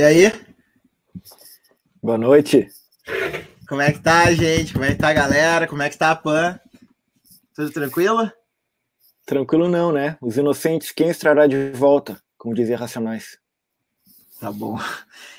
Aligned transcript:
E 0.00 0.02
aí? 0.02 0.32
Boa 2.02 2.16
noite. 2.16 2.66
Como 3.68 3.82
é 3.82 3.92
que 3.92 3.98
tá, 3.98 4.32
gente? 4.32 4.72
Como 4.72 4.82
é 4.82 4.92
que 4.92 4.98
tá 4.98 5.10
a 5.10 5.12
galera? 5.12 5.66
Como 5.66 5.82
é 5.82 5.90
que 5.90 5.98
tá 5.98 6.10
a 6.10 6.16
Pan? 6.16 6.58
Tudo 7.54 7.70
tranquilo? 7.70 8.32
Tranquilo 9.26 9.68
não, 9.68 9.92
né? 9.92 10.16
Os 10.22 10.38
inocentes, 10.38 10.90
quem 10.90 11.10
estará 11.10 11.46
de 11.46 11.72
volta, 11.72 12.18
como 12.38 12.54
dizia 12.54 12.78
Racionais. 12.78 13.36
Tá 14.40 14.50
bom. 14.50 14.78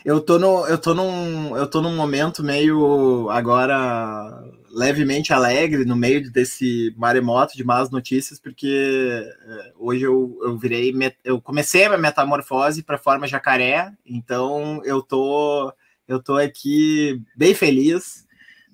Eu 0.05 0.21
tô, 0.21 0.37
no, 0.37 0.67
eu, 0.67 0.77
tô 0.77 0.93
num, 0.93 1.57
eu 1.57 1.67
tô 1.67 1.81
num 1.81 1.95
momento 1.95 2.43
meio 2.43 3.31
agora 3.31 4.43
levemente 4.73 5.33
alegre 5.33 5.85
no 5.85 5.95
meio 5.95 6.31
desse 6.31 6.93
maremoto 6.97 7.55
de 7.55 7.63
más 7.63 7.89
notícias, 7.89 8.39
porque 8.39 9.23
é, 9.45 9.73
hoje 9.77 10.03
eu, 10.03 10.37
eu 10.41 10.57
virei, 10.57 10.93
eu 11.23 11.41
comecei 11.41 11.85
a 11.85 11.97
metamorfose 11.97 12.83
para 12.83 12.97
forma 12.97 13.27
jacaré, 13.27 13.91
então 14.05 14.81
eu 14.83 15.01
tô, 15.01 15.73
eu 16.07 16.21
tô 16.21 16.35
aqui 16.37 17.21
bem 17.35 17.53
feliz, 17.53 18.25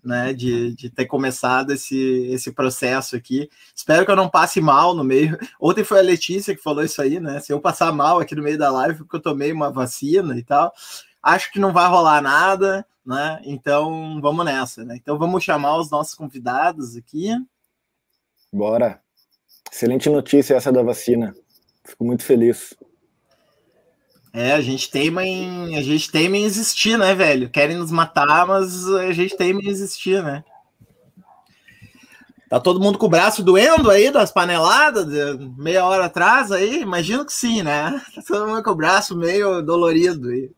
né, 0.03 0.31
de, 0.31 0.73
de 0.73 0.89
ter 0.89 1.05
começado 1.05 1.73
esse, 1.73 2.29
esse 2.31 2.51
processo 2.51 3.15
aqui. 3.15 3.49
Espero 3.75 4.05
que 4.05 4.11
eu 4.11 4.15
não 4.15 4.29
passe 4.29 4.61
mal 4.61 4.95
no 4.95 5.03
meio. 5.03 5.37
Ontem 5.59 5.83
foi 5.83 5.99
a 5.99 6.03
Letícia 6.03 6.55
que 6.55 6.63
falou 6.63 6.83
isso 6.83 7.01
aí, 7.01 7.19
né? 7.19 7.41
Se 7.41 7.51
eu 7.51 7.59
passar 7.59 7.91
mal 7.91 8.19
aqui 8.19 8.33
no 8.33 8.41
meio 8.41 8.57
da 8.57 8.71
live, 8.71 8.99
porque 8.99 9.17
eu 9.17 9.21
tomei 9.21 9.51
uma 9.51 9.69
vacina 9.69 10.37
e 10.37 10.43
tal, 10.43 10.73
acho 11.21 11.51
que 11.51 11.59
não 11.59 11.73
vai 11.73 11.87
rolar 11.87 12.21
nada 12.21 12.85
né? 13.07 13.39
Então 13.45 14.19
vamos 14.21 14.43
nessa, 14.43 14.83
né? 14.83 14.97
Então 14.97 15.17
vamos 15.17 15.41
chamar 15.41 15.77
os 15.77 15.89
nossos 15.89 16.13
convidados 16.13 16.97
aqui. 16.97 17.29
Bora. 18.51 19.01
Excelente 19.71 20.09
notícia 20.09 20.55
essa 20.55 20.71
da 20.73 20.83
vacina. 20.83 21.33
Fico 21.85 22.03
muito 22.03 22.23
feliz. 22.23 22.75
É, 24.33 24.51
a 24.51 24.61
gente 24.61 24.91
teima 24.91 25.25
em 25.25 25.77
a 25.77 25.81
gente 25.81 26.11
teima 26.11 26.35
em 26.35 26.43
existir, 26.43 26.97
né, 26.97 27.15
velho? 27.15 27.49
Querem 27.49 27.77
nos 27.77 27.91
matar, 27.91 28.45
mas 28.45 28.85
a 28.89 29.13
gente 29.13 29.37
teima 29.37 29.61
em 29.61 29.69
existir, 29.69 30.21
né? 30.21 30.43
Tá 32.49 32.59
todo 32.59 32.79
mundo 32.79 32.97
com 32.97 33.05
o 33.05 33.09
braço 33.09 33.43
doendo 33.43 33.89
aí 33.89 34.11
das 34.11 34.31
paneladas, 34.31 35.05
meia 35.57 35.85
hora 35.85 36.05
atrás 36.05 36.51
aí? 36.51 36.81
Imagino 36.81 37.25
que 37.25 37.33
sim, 37.33 37.63
né? 37.63 38.01
Tá 38.15 38.21
todo 38.27 38.47
mundo 38.47 38.63
com 38.63 38.71
o 38.71 38.75
braço 38.75 39.17
meio 39.17 39.61
dolorido 39.61 40.29
aí. 40.29 40.51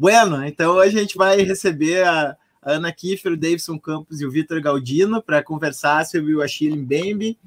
Bueno, 0.00 0.42
então 0.46 0.78
a 0.78 0.88
gente 0.88 1.14
vai 1.14 1.42
receber 1.42 2.06
a 2.06 2.34
Ana 2.62 2.90
Kiefer, 2.90 3.32
o 3.32 3.36
Davidson 3.36 3.78
Campos 3.78 4.18
e 4.18 4.24
o 4.24 4.30
Vitor 4.30 4.58
Galdino 4.58 5.22
para 5.22 5.42
conversar 5.42 6.06
sobre 6.06 6.34
o 6.34 6.40
Achille 6.40 6.74
Mbembe. 6.74 7.38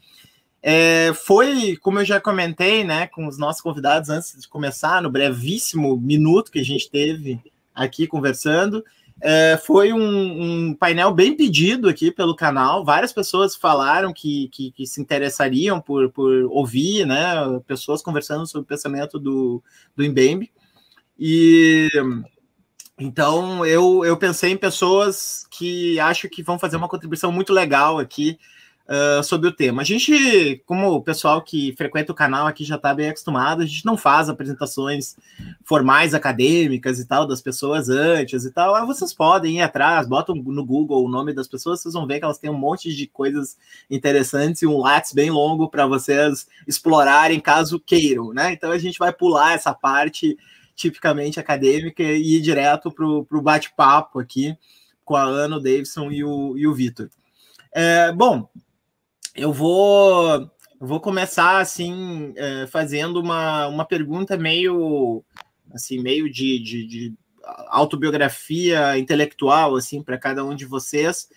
É, 0.62 1.12
foi, 1.16 1.76
como 1.78 1.98
eu 1.98 2.06
já 2.06 2.22
comentei, 2.22 2.84
né, 2.84 3.08
com 3.08 3.26
os 3.26 3.40
nossos 3.40 3.60
convidados 3.60 4.12
antes 4.12 4.40
de 4.40 4.48
começar, 4.48 5.02
no 5.02 5.10
brevíssimo 5.10 5.98
minuto 5.98 6.52
que 6.52 6.60
a 6.60 6.64
gente 6.64 6.92
teve 6.92 7.42
aqui 7.74 8.06
conversando, 8.06 8.86
é, 9.20 9.60
foi 9.66 9.92
um, 9.92 10.68
um, 10.70 10.76
painel 10.76 11.12
bem 11.12 11.36
pedido 11.36 11.90
aqui 11.90 12.12
pelo 12.12 12.36
canal. 12.36 12.86
Várias 12.86 13.12
pessoas 13.12 13.56
falaram 13.56 14.14
que, 14.14 14.48
que, 14.50 14.72
que, 14.74 14.86
se 14.86 15.02
interessariam 15.02 15.82
por, 15.82 16.12
por 16.12 16.32
ouvir, 16.52 17.04
né, 17.08 17.34
pessoas 17.66 18.04
conversando 18.04 18.46
sobre 18.46 18.66
o 18.66 18.68
pensamento 18.68 19.18
do, 19.18 19.60
do 19.96 20.08
Mbembe. 20.08 20.52
E 21.18 21.90
então, 23.00 23.66
eu, 23.66 24.06
eu 24.06 24.16
pensei 24.18 24.52
em 24.52 24.58
pessoas 24.58 25.48
que 25.50 26.00
acho 26.00 26.30
que 26.30 26.44
vão 26.44 26.60
fazer 26.60 26.78
uma 26.78 26.88
contribuição 26.88 27.32
muito 27.32 27.52
legal 27.52 27.98
aqui 27.98 28.38
uh, 28.88 29.24
sobre 29.24 29.48
o 29.48 29.52
tema. 29.52 29.82
A 29.82 29.86
gente, 29.86 30.62
como 30.66 30.92
o 30.92 31.02
pessoal 31.02 31.42
que 31.42 31.74
frequenta 31.76 32.12
o 32.12 32.16
canal 32.16 32.46
aqui 32.46 32.64
já 32.64 32.76
está 32.76 32.94
bem 32.94 33.10
acostumado, 33.10 33.62
a 33.62 33.66
gente 33.66 33.86
não 33.86 33.98
faz 33.98 34.30
apresentações 34.30 35.16
formais 35.64 36.14
acadêmicas 36.14 37.00
e 37.00 37.08
tal 37.08 37.26
das 37.26 37.42
pessoas 37.42 37.90
antes 37.90 38.46
e 38.46 38.52
tal. 38.52 38.76
Ah, 38.76 38.86
vocês 38.86 39.14
podem 39.14 39.58
ir 39.58 39.62
atrás, 39.62 40.08
botam 40.08 40.36
no 40.36 40.66
Google 40.66 41.04
o 41.04 41.10
nome 41.10 41.34
das 41.34 41.48
pessoas, 41.48 41.82
vocês 41.82 41.94
vão 41.94 42.06
ver 42.08 42.20
que 42.20 42.26
elas 42.26 42.38
têm 42.38 42.50
um 42.50 42.58
monte 42.58 42.94
de 42.94 43.08
coisas 43.08 43.58
interessantes 43.90 44.62
e 44.62 44.68
um 44.68 44.78
látis 44.78 45.14
bem 45.14 45.32
longo 45.32 45.70
para 45.70 45.88
vocês 45.88 46.48
explorarem 46.68 47.40
caso 47.40 47.80
queiram, 47.80 48.34
né? 48.34 48.54
Então 48.54 48.72
a 48.72 48.78
gente 48.78 49.00
vai 49.00 49.12
pular 49.12 49.54
essa 49.54 49.74
parte 49.74 50.38
tipicamente 50.76 51.40
acadêmica 51.40 52.04
e 52.04 52.38
ir 52.38 52.42
direto 52.42 52.92
para 52.92 53.06
o 53.06 53.42
bate-papo 53.42 54.20
aqui 54.20 54.58
com 55.04 55.16
a 55.16 55.24
Ana, 55.24 55.58
o 55.58 55.60
Davidson 55.60 56.12
e 56.12 56.24
o, 56.24 56.58
e 56.58 56.68
o 56.68 56.74
Vitor. 56.74 57.10
É, 57.72 58.12
bom, 58.12 58.50
eu 59.36 59.52
vou, 59.52 60.50
vou 60.80 61.00
começar 61.00 61.60
assim 61.60 62.34
é, 62.36 62.68
fazendo 62.68 63.20
uma, 63.20 63.68
uma 63.68 63.86
pergunta 63.86 64.38
meio 64.38 65.24
assim 65.74 66.00
meio 66.00 66.32
de, 66.32 66.60
de, 66.60 66.86
de 66.86 67.14
autobiografia 67.68 68.98
intelectual 68.98 69.76
assim 69.76 70.02
para 70.04 70.18
cada 70.18 70.46
um 70.46 70.56
de 70.56 70.66
vocês, 70.66 71.28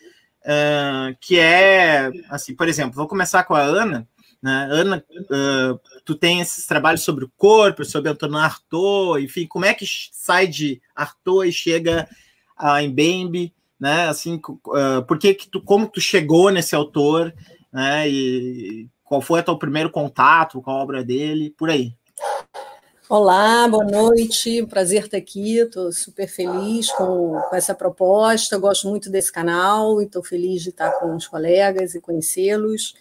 é, 0.44 1.16
que 1.20 1.38
é 1.38 2.10
assim, 2.28 2.54
por 2.54 2.68
exemplo, 2.68 2.94
vou 2.94 3.08
começar 3.08 3.44
com 3.44 3.54
a 3.54 3.62
Ana. 3.62 4.06
Né? 4.42 4.68
Ana, 4.70 5.04
uh, 5.12 5.80
tu 6.06 6.14
tem 6.14 6.40
esses 6.40 6.66
trabalhos 6.66 7.02
sobre 7.02 7.24
o 7.24 7.32
corpo, 7.36 7.84
sobre 7.84 8.08
Antonin 8.08 8.36
Artaud, 8.36 9.22
enfim, 9.22 9.44
como 9.44 9.64
é 9.64 9.74
que 9.74 9.84
sai 10.12 10.46
de 10.46 10.80
Artaud 10.94 11.46
e 11.48 11.52
chega 11.52 12.08
a 12.56 12.80
Mbembe, 12.80 13.52
né? 13.78 14.08
Assim, 14.08 14.40
uh, 14.46 15.04
por 15.06 15.18
que, 15.18 15.34
que 15.34 15.48
tu, 15.48 15.60
como 15.60 15.88
tu 15.88 16.00
chegou 16.00 16.50
nesse 16.50 16.76
autor, 16.76 17.34
né? 17.72 18.08
E 18.08 18.88
qual 19.04 19.20
foi 19.20 19.40
o 19.40 19.42
teu 19.42 19.58
primeiro 19.58 19.90
contato 19.90 20.62
com 20.62 20.70
a 20.70 20.80
obra 20.80 21.02
dele, 21.02 21.50
por 21.50 21.68
aí. 21.68 21.92
Olá, 23.08 23.68
boa 23.68 23.84
noite, 23.84 24.64
prazer 24.66 25.04
estar 25.04 25.16
aqui, 25.16 25.58
estou 25.58 25.92
super 25.92 26.28
feliz 26.28 26.90
com, 26.92 27.40
com 27.48 27.56
essa 27.56 27.74
proposta, 27.74 28.58
gosto 28.58 28.88
muito 28.88 29.10
desse 29.10 29.30
canal 29.32 30.00
e 30.00 30.06
estou 30.06 30.24
feliz 30.24 30.62
de 30.62 30.70
estar 30.70 30.90
com 30.92 31.14
os 31.14 31.26
colegas 31.26 31.94
e 31.94 32.00
conhecê-los 32.00 32.94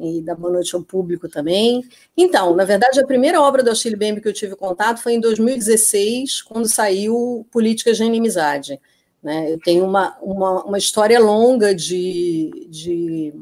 e 0.00 0.22
dar 0.22 0.34
boa 0.34 0.52
noite 0.52 0.74
ao 0.74 0.82
público 0.82 1.28
também. 1.28 1.84
Então, 2.16 2.56
na 2.56 2.64
verdade, 2.64 2.98
a 2.98 3.06
primeira 3.06 3.40
obra 3.40 3.62
do 3.62 3.70
Achille 3.70 3.96
Mbembe 3.96 4.20
que 4.20 4.28
eu 4.28 4.32
tive 4.32 4.56
contato 4.56 5.02
foi 5.02 5.12
em 5.12 5.20
2016, 5.20 6.42
quando 6.42 6.68
saiu 6.68 7.46
Políticas 7.50 7.98
de 7.98 8.04
Inimizade. 8.04 8.80
Né? 9.22 9.52
Eu 9.52 9.60
tenho 9.60 9.84
uma, 9.84 10.16
uma, 10.22 10.64
uma 10.64 10.78
história 10.78 11.20
longa 11.20 11.74
de, 11.74 12.66
de, 12.70 13.34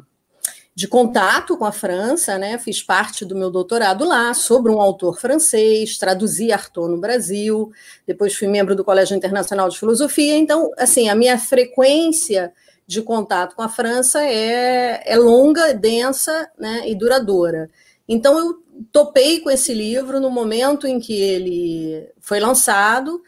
de, 0.75 0.89
contato 0.89 1.57
com 1.57 1.65
a 1.65 1.71
França, 1.71 2.37
né? 2.37 2.59
fiz 2.59 2.83
parte 2.83 3.25
do 3.25 3.37
meu 3.37 3.49
doutorado 3.49 4.05
lá 4.05 4.35
sobre 4.35 4.73
um 4.73 4.81
autor 4.81 5.21
francês, 5.21 5.97
traduzi 5.97 6.51
Artaud 6.51 6.91
no 6.91 7.01
Brasil, 7.01 7.71
depois 8.05 8.35
fui 8.35 8.49
membro 8.49 8.75
do 8.75 8.85
Colégio 8.85 9.17
Internacional 9.17 9.69
de 9.69 9.79
Filosofia, 9.79 10.37
então, 10.37 10.73
assim, 10.77 11.09
a 11.09 11.15
minha 11.15 11.39
frequência 11.39 12.53
de 12.89 13.03
contato 13.03 13.55
com 13.55 13.61
a 13.61 13.69
França 13.69 14.25
é, 14.25 15.03
é 15.05 15.17
longa, 15.19 15.75
densa 15.75 16.51
né, 16.59 16.89
e 16.89 16.95
duradoura. 16.95 17.69
Então, 18.09 18.39
eu 18.39 18.63
topei 18.91 19.41
com 19.41 19.51
esse 19.51 19.75
livro 19.75 20.19
no 20.19 20.31
momento 20.31 20.87
em 20.87 20.99
que 20.99 21.13
ele 21.13 22.09
foi 22.19 22.41
lançado 22.41 23.23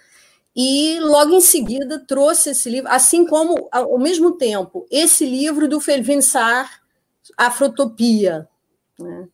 e 0.56 0.98
logo 1.00 1.34
em 1.34 1.42
seguida 1.42 1.98
trouxe 1.98 2.50
esse 2.50 2.70
livro, 2.70 2.90
assim 2.90 3.26
como, 3.26 3.68
ao 3.70 3.98
mesmo 3.98 4.32
tempo, 4.32 4.86
esse 4.90 5.26
livro 5.26 5.68
do 5.68 5.78
Felvin 5.78 6.22
Sarr, 6.22 6.80
Afrotopia. 7.36 8.48
Né? 8.98 9.28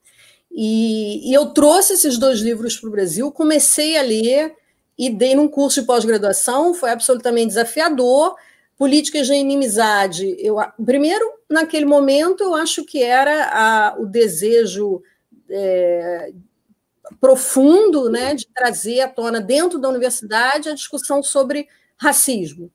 E, 0.50 1.31
e 1.31 1.32
eu 1.32 1.46
trouxe 1.46 1.93
esses 1.93 2.19
dois 2.19 2.40
livros 2.40 2.76
para 2.76 2.88
o 2.88 2.93
Brasil, 2.93 3.31
comecei 3.31 3.96
a 3.96 4.02
ler 4.02 4.56
e 4.99 5.08
dei 5.08 5.37
num 5.37 5.46
curso 5.46 5.81
de 5.81 5.87
pós-graduação, 5.87 6.75
foi 6.75 6.90
absolutamente 6.90 7.49
desafiador, 7.49 8.34
Políticas 8.76 9.26
de 9.26 9.34
inimizade. 9.34 10.37
Eu, 10.38 10.56
primeiro, 10.84 11.25
naquele 11.49 11.87
momento, 11.87 12.43
eu 12.43 12.55
acho 12.55 12.84
que 12.84 13.02
era 13.02 13.50
a, 13.50 13.96
o 13.99 14.06
desejo 14.06 15.02
é, 15.49 16.32
profundo 17.20 18.11
né, 18.11 18.34
de 18.34 18.46
trazer 18.49 19.00
à 19.00 19.08
tona, 19.08 19.40
dentro 19.40 19.78
da 19.78 19.88
universidade, 19.88 20.69
a 20.69 20.75
discussão 20.75 21.23
sobre 21.23 21.69
racismo. 21.96 22.70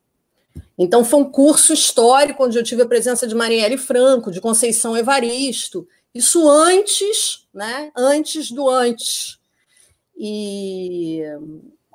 Então, 0.77 1.03
foi 1.03 1.19
um 1.19 1.31
curso 1.31 1.73
histórico 1.73 2.43
onde 2.43 2.57
eu 2.57 2.63
tive 2.63 2.81
a 2.81 2.87
presença 2.87 3.27
de 3.27 3.35
Marielle 3.35 3.77
Franco, 3.77 4.31
de 4.31 4.41
Conceição 4.41 4.97
Evaristo, 4.97 5.87
isso 6.13 6.49
antes, 6.49 7.47
né, 7.53 7.91
antes 7.95 8.51
do 8.51 8.69
antes. 8.69 9.39
E, 10.17 11.21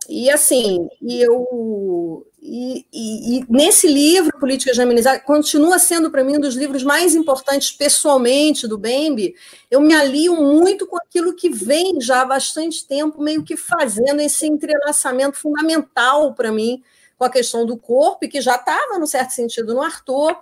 e 0.09 0.31
assim, 0.31 0.88
eu 1.02 2.26
e, 2.48 2.87
e, 2.93 3.46
nesse 3.48 3.88
livro, 3.88 4.38
Políticas 4.38 4.76
de 4.76 4.82
Amenizade, 4.82 5.25
continua 5.25 5.81
sendo 5.81 6.10
para 6.10 6.22
mim 6.22 6.37
um 6.37 6.40
dos 6.40 6.54
livros 6.54 6.84
mais 6.84 7.14
importantes 7.14 7.72
pessoalmente 7.72 8.69
do 8.69 8.78
Bembe. 8.78 9.34
Eu 9.69 9.81
me 9.81 9.93
alio 9.93 10.37
muito 10.37 10.87
com 10.87 10.96
aquilo 10.96 11.34
que 11.34 11.48
vem 11.50 12.00
já 12.00 12.20
há 12.20 12.25
bastante 12.25 12.87
tempo, 12.87 13.20
meio 13.20 13.43
que 13.43 13.56
fazendo 13.56 14.20
esse 14.20 14.46
entrelaçamento 14.46 15.37
fundamental 15.37 16.34
para 16.34 16.52
mim 16.52 16.82
com 17.19 17.25
a 17.25 17.31
questão 17.31 17.64
do 17.66 17.76
corpo, 17.76 18.26
e 18.26 18.28
que 18.28 18.43
já 18.43 18.56
estava, 18.56 18.99
no 18.99 19.06
certo 19.06 19.31
sentido, 19.31 19.75
no 19.75 19.82
Arthur, 19.82 20.37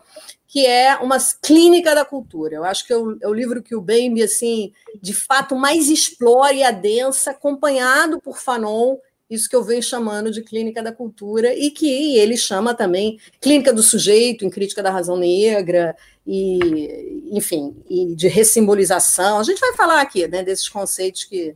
que 0.46 0.66
é 0.66 0.96
uma 0.96 1.18
clínica 1.40 1.94
da 1.94 2.04
cultura. 2.04 2.56
Eu 2.56 2.64
acho 2.64 2.86
que 2.86 2.92
é 2.92 2.96
o, 2.96 3.16
é 3.22 3.28
o 3.28 3.32
livro 3.32 3.62
que 3.62 3.76
o 3.76 3.80
Bembe, 3.80 4.22
assim, 4.22 4.72
de 5.00 5.14
fato, 5.14 5.54
mais 5.54 5.88
explora 5.88 6.52
e 6.52 6.64
adensa, 6.64 7.30
acompanhado 7.30 8.20
por 8.20 8.38
Fanon 8.38 8.96
isso 9.34 9.48
que 9.48 9.56
eu 9.56 9.64
venho 9.64 9.82
chamando 9.82 10.30
de 10.30 10.42
clínica 10.42 10.82
da 10.82 10.92
cultura, 10.92 11.54
e 11.54 11.70
que 11.70 12.16
ele 12.16 12.36
chama 12.36 12.74
também 12.74 13.18
clínica 13.40 13.72
do 13.72 13.82
sujeito, 13.82 14.44
em 14.44 14.50
crítica 14.50 14.82
da 14.82 14.90
razão 14.90 15.16
negra, 15.16 15.96
e, 16.26 17.28
enfim, 17.30 17.76
e 17.88 18.14
de 18.14 18.28
ressimbolização. 18.28 19.38
A 19.38 19.42
gente 19.42 19.60
vai 19.60 19.74
falar 19.74 20.00
aqui 20.00 20.26
né, 20.26 20.42
desses 20.42 20.68
conceitos 20.68 21.24
que. 21.24 21.54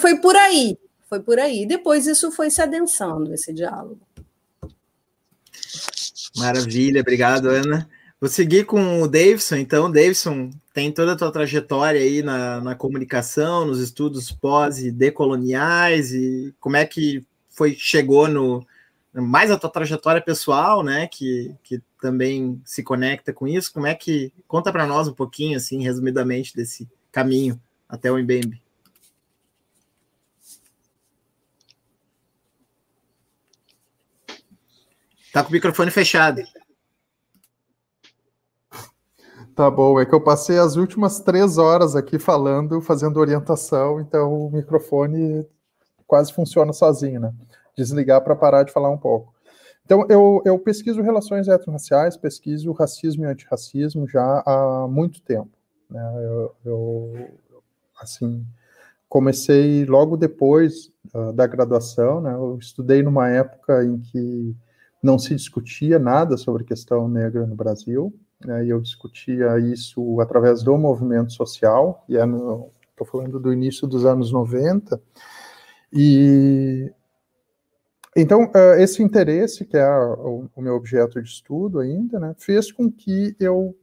Foi 0.00 0.18
por 0.20 0.36
aí, 0.36 0.78
foi 1.08 1.20
por 1.20 1.38
aí. 1.38 1.66
Depois 1.66 2.06
isso 2.06 2.30
foi 2.30 2.50
se 2.50 2.62
adensando, 2.62 3.34
esse 3.34 3.52
diálogo. 3.52 4.00
Maravilha, 6.36 7.00
obrigado, 7.00 7.48
Ana. 7.48 7.88
Vou 8.20 8.28
seguir 8.28 8.64
com 8.64 9.02
o 9.02 9.08
Davidson, 9.08 9.56
então. 9.56 9.90
Davidson, 9.90 10.50
tem 10.80 10.90
toda 10.90 11.12
a 11.12 11.16
tua 11.16 11.30
trajetória 11.30 12.00
aí 12.00 12.22
na, 12.22 12.58
na 12.62 12.74
comunicação, 12.74 13.66
nos 13.66 13.80
estudos 13.80 14.32
pós 14.32 14.78
e 14.78 14.90
decoloniais, 14.90 16.14
e 16.14 16.54
como 16.58 16.74
é 16.74 16.86
que 16.86 17.22
foi, 17.50 17.74
chegou 17.78 18.26
no. 18.28 18.66
Mais 19.12 19.50
a 19.50 19.58
tua 19.58 19.68
trajetória 19.68 20.22
pessoal, 20.22 20.82
né? 20.82 21.06
Que, 21.06 21.54
que 21.62 21.82
também 22.00 22.62
se 22.64 22.82
conecta 22.82 23.30
com 23.30 23.46
isso. 23.46 23.70
Como 23.74 23.86
é 23.86 23.94
que. 23.94 24.32
Conta 24.48 24.72
para 24.72 24.86
nós 24.86 25.06
um 25.06 25.12
pouquinho, 25.12 25.58
assim, 25.58 25.82
resumidamente, 25.82 26.56
desse 26.56 26.88
caminho 27.12 27.60
até 27.86 28.10
o 28.10 28.18
Embembe. 28.18 28.62
Tá 35.30 35.42
com 35.42 35.50
o 35.50 35.52
microfone 35.52 35.90
fechado. 35.90 36.40
Tá 39.60 39.70
bom, 39.70 40.00
é 40.00 40.06
que 40.06 40.14
eu 40.14 40.22
passei 40.22 40.58
as 40.58 40.76
últimas 40.76 41.20
três 41.20 41.58
horas 41.58 41.94
aqui 41.94 42.18
falando, 42.18 42.80
fazendo 42.80 43.20
orientação, 43.20 44.00
então 44.00 44.46
o 44.46 44.50
microfone 44.50 45.46
quase 46.06 46.32
funciona 46.32 46.72
sozinho, 46.72 47.20
né? 47.20 47.34
Desligar 47.76 48.24
para 48.24 48.34
parar 48.34 48.62
de 48.62 48.72
falar 48.72 48.88
um 48.88 48.96
pouco. 48.96 49.34
Então, 49.84 50.06
eu, 50.08 50.40
eu 50.46 50.58
pesquiso 50.58 51.02
relações 51.02 51.46
étnico-raciais, 51.46 52.16
pesquiso 52.16 52.72
racismo 52.72 53.24
e 53.24 53.26
antirracismo 53.26 54.08
já 54.08 54.42
há 54.46 54.88
muito 54.88 55.20
tempo. 55.20 55.50
Né? 55.90 56.10
Eu, 56.24 56.54
eu, 56.64 57.28
assim, 58.00 58.42
comecei 59.10 59.84
logo 59.84 60.16
depois 60.16 60.90
uh, 61.12 61.34
da 61.34 61.46
graduação, 61.46 62.22
né? 62.22 62.32
Eu 62.32 62.56
estudei 62.58 63.02
numa 63.02 63.28
época 63.28 63.84
em 63.84 64.00
que 64.00 64.56
não 65.02 65.18
se 65.18 65.34
discutia 65.34 65.98
nada 65.98 66.38
sobre 66.38 66.64
questão 66.64 67.06
negra 67.06 67.46
no 67.46 67.54
Brasil, 67.54 68.10
né, 68.44 68.64
e 68.64 68.70
eu 68.70 68.80
discutia 68.80 69.58
isso 69.58 70.20
através 70.20 70.62
do 70.62 70.76
movimento 70.78 71.32
social, 71.32 72.04
e 72.08 72.14
estou 72.14 72.72
é 73.00 73.04
falando 73.04 73.38
do 73.38 73.52
início 73.52 73.86
dos 73.86 74.04
anos 74.04 74.32
90, 74.32 75.00
e 75.92 76.92
então 78.16 78.50
é, 78.54 78.82
esse 78.82 79.02
interesse, 79.02 79.64
que 79.64 79.76
é 79.76 79.88
o, 79.88 80.48
o 80.54 80.62
meu 80.62 80.74
objeto 80.74 81.22
de 81.22 81.28
estudo 81.28 81.78
ainda, 81.78 82.18
né, 82.18 82.34
fez 82.38 82.72
com 82.72 82.90
que 82.90 83.36
eu 83.38 83.76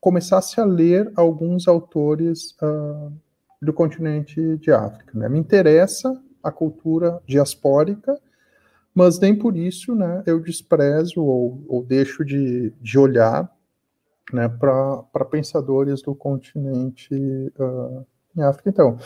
começasse 0.00 0.60
a 0.60 0.64
ler 0.64 1.10
alguns 1.16 1.66
autores 1.66 2.54
uh, 2.62 3.10
do 3.62 3.72
continente 3.72 4.58
de 4.58 4.70
África. 4.70 5.18
Né? 5.18 5.30
Me 5.30 5.38
interessa 5.38 6.20
a 6.42 6.52
cultura 6.52 7.22
diaspórica, 7.26 8.20
mas 8.94 9.18
nem 9.18 9.34
por 9.34 9.56
isso 9.56 9.94
né, 9.94 10.22
eu 10.26 10.40
desprezo 10.40 11.22
ou, 11.22 11.64
ou 11.66 11.82
deixo 11.82 12.22
de, 12.22 12.70
de 12.82 12.98
olhar 12.98 13.50
né, 14.34 14.48
para 14.48 15.24
pensadores 15.24 16.02
do 16.02 16.14
continente 16.14 17.14
uh, 17.58 18.04
em 18.36 18.42
África. 18.42 18.68
Então, 18.68 18.98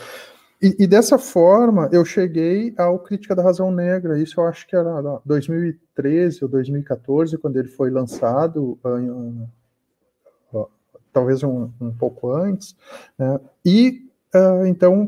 e, 0.61 0.75
e, 0.79 0.87
dessa 0.87 1.17
forma 1.17 1.87
eu 1.93 2.03
cheguei 2.03 2.73
ao 2.77 2.99
Crítica 2.99 3.35
da 3.35 3.43
Razão 3.43 3.71
Negra, 3.71 4.19
isso 4.19 4.41
eu 4.41 4.45
acho 4.45 4.67
que 4.67 4.75
era 4.75 5.21
2013 5.23 6.43
ou 6.43 6.49
2014, 6.49 7.37
quando 7.37 7.57
ele 7.57 7.69
foi 7.69 7.89
lançado, 7.89 8.77
talvez 11.13 11.43
um, 11.43 11.69
um, 11.79 11.91
pouco 11.91 12.31
antes, 12.31 12.75
né, 13.17 13.39
e 13.65 14.05
então 14.67 15.07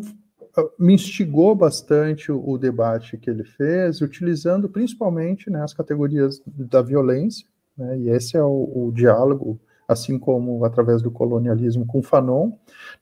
me 0.80 0.94
instigou 0.94 1.54
bastante 1.54 2.32
o, 2.32 2.42
o, 2.50 2.58
debate 2.58 3.18
que 3.18 3.30
ele 3.30 3.44
fez, 3.44 4.02
utilizando 4.02 4.68
principalmente 4.68 5.50
né, 5.50 5.62
as 5.62 5.74
categorias 5.74 6.42
da 6.46 6.82
violência, 6.82 7.46
né, 7.78 8.00
e 8.00 8.10
esse 8.10 8.36
é 8.36 8.44
o, 8.44 8.72
o, 8.74 8.92
diálogo, 8.94 9.60
assim 9.88 10.18
como 10.18 10.64
através 10.64 11.02
do 11.02 11.12
colonialismo 11.12 11.86
com 11.86 12.02
Fanon, 12.02 12.52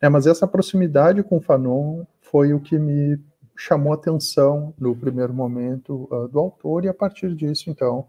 né, 0.02 0.10
mas 0.10 0.26
essa 0.26 0.48
proximidade 0.48 1.24
com 1.24 1.40
Fanon 1.40 2.04
foi 2.22 2.54
o 2.54 2.60
que 2.60 2.78
me 2.78 3.20
chamou 3.56 3.92
a 3.92 3.96
atenção 3.96 4.74
no 4.80 4.96
primeiro 4.96 5.34
momento 5.34 6.08
uh, 6.12 6.28
do 6.28 6.40
autor, 6.40 6.86
e 6.86 6.88
a 6.88 6.94
partir 6.94 7.36
disso, 7.36 7.70
então, 7.70 8.06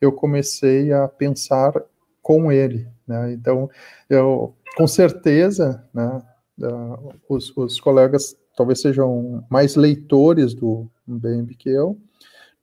eu 0.00 0.12
comecei 0.12 0.92
a 0.92 1.08
pensar 1.08 1.72
com 2.22 2.52
ele. 2.52 2.86
Né, 3.06 3.32
então, 3.32 3.68
eu, 4.08 4.54
com 4.76 4.86
certeza, 4.86 5.82
né, 5.92 6.22
uh, 6.60 7.14
os, 7.28 7.56
os 7.56 7.80
colegas 7.80 8.36
talvez 8.56 8.80
sejam 8.80 9.42
mais 9.48 9.74
leitores 9.74 10.52
do 10.52 10.86
Mbembe 11.06 11.54
que 11.54 11.70
eu. 11.70 11.96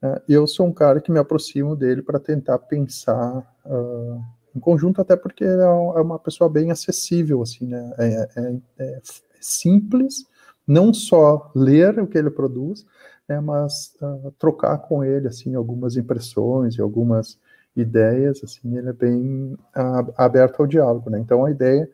Né? 0.00 0.20
Eu 0.28 0.46
sou 0.46 0.66
um 0.66 0.72
cara 0.72 1.00
que 1.00 1.10
me 1.10 1.18
aproximo 1.18 1.74
dele 1.74 2.02
para 2.02 2.20
tentar 2.20 2.58
pensar 2.60 3.38
uh, 3.66 4.22
em 4.54 4.60
conjunto, 4.60 5.00
até 5.00 5.16
porque 5.16 5.44
é, 5.44 5.48
é 5.48 6.00
uma 6.00 6.18
pessoa 6.18 6.48
bem 6.48 6.70
acessível, 6.70 7.42
assim, 7.42 7.66
né? 7.66 7.92
É, 7.98 8.28
é, 8.36 8.56
é, 8.78 9.00
simples, 9.40 10.26
não 10.66 10.92
só 10.92 11.50
ler 11.54 11.98
o 11.98 12.06
que 12.06 12.18
ele 12.18 12.30
produz, 12.30 12.84
né, 13.28 13.40
mas 13.40 13.94
uh, 14.02 14.32
trocar 14.38 14.78
com 14.78 15.04
ele, 15.04 15.28
assim, 15.28 15.54
algumas 15.54 15.96
impressões 15.96 16.76
e 16.76 16.80
algumas 16.80 17.38
ideias, 17.76 18.42
assim, 18.42 18.76
ele 18.76 18.88
é 18.88 18.92
bem 18.92 19.56
uh, 19.76 20.12
aberto 20.16 20.60
ao 20.60 20.66
diálogo, 20.66 21.08
né? 21.10 21.18
Então 21.18 21.44
a 21.44 21.50
ideia 21.50 21.88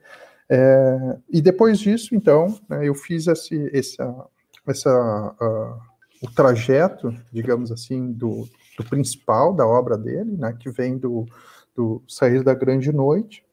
é, 0.48 1.16
e 1.30 1.40
depois 1.40 1.78
disso, 1.78 2.14
então, 2.14 2.58
né, 2.68 2.86
eu 2.86 2.94
fiz 2.94 3.26
esse, 3.26 3.70
essa, 3.76 4.26
essa, 4.66 5.34
uh, 5.40 5.80
o 6.22 6.30
trajeto, 6.30 7.14
digamos 7.32 7.72
assim, 7.72 8.12
do, 8.12 8.48
do, 8.76 8.84
principal 8.84 9.54
da 9.54 9.66
obra 9.66 9.96
dele, 9.96 10.36
né, 10.36 10.54
que 10.58 10.70
vem 10.70 10.98
do, 10.98 11.26
do 11.74 12.02
Sair 12.08 12.42
da 12.42 12.54
Grande 12.54 12.92
Noite 12.92 13.44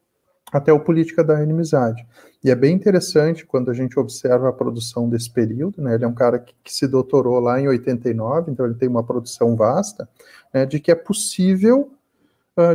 até 0.51 0.73
o 0.73 0.79
Política 0.79 1.23
da 1.23 1.41
Inimizade. 1.41 2.05
E 2.43 2.51
é 2.51 2.55
bem 2.55 2.75
interessante 2.75 3.45
quando 3.45 3.71
a 3.71 3.73
gente 3.73 3.97
observa 3.97 4.49
a 4.49 4.53
produção 4.53 5.09
desse 5.09 5.31
período, 5.31 5.81
né, 5.81 5.95
ele 5.95 6.03
é 6.03 6.07
um 6.07 6.13
cara 6.13 6.39
que, 6.39 6.53
que 6.63 6.73
se 6.73 6.87
doutorou 6.87 7.39
lá 7.39 7.59
em 7.59 7.67
89, 7.67 8.51
então 8.51 8.65
ele 8.65 8.75
tem 8.75 8.89
uma 8.89 9.03
produção 9.03 9.55
vasta, 9.55 10.09
né, 10.53 10.65
de 10.65 10.79
que 10.79 10.91
é 10.91 10.95
possível 10.95 11.91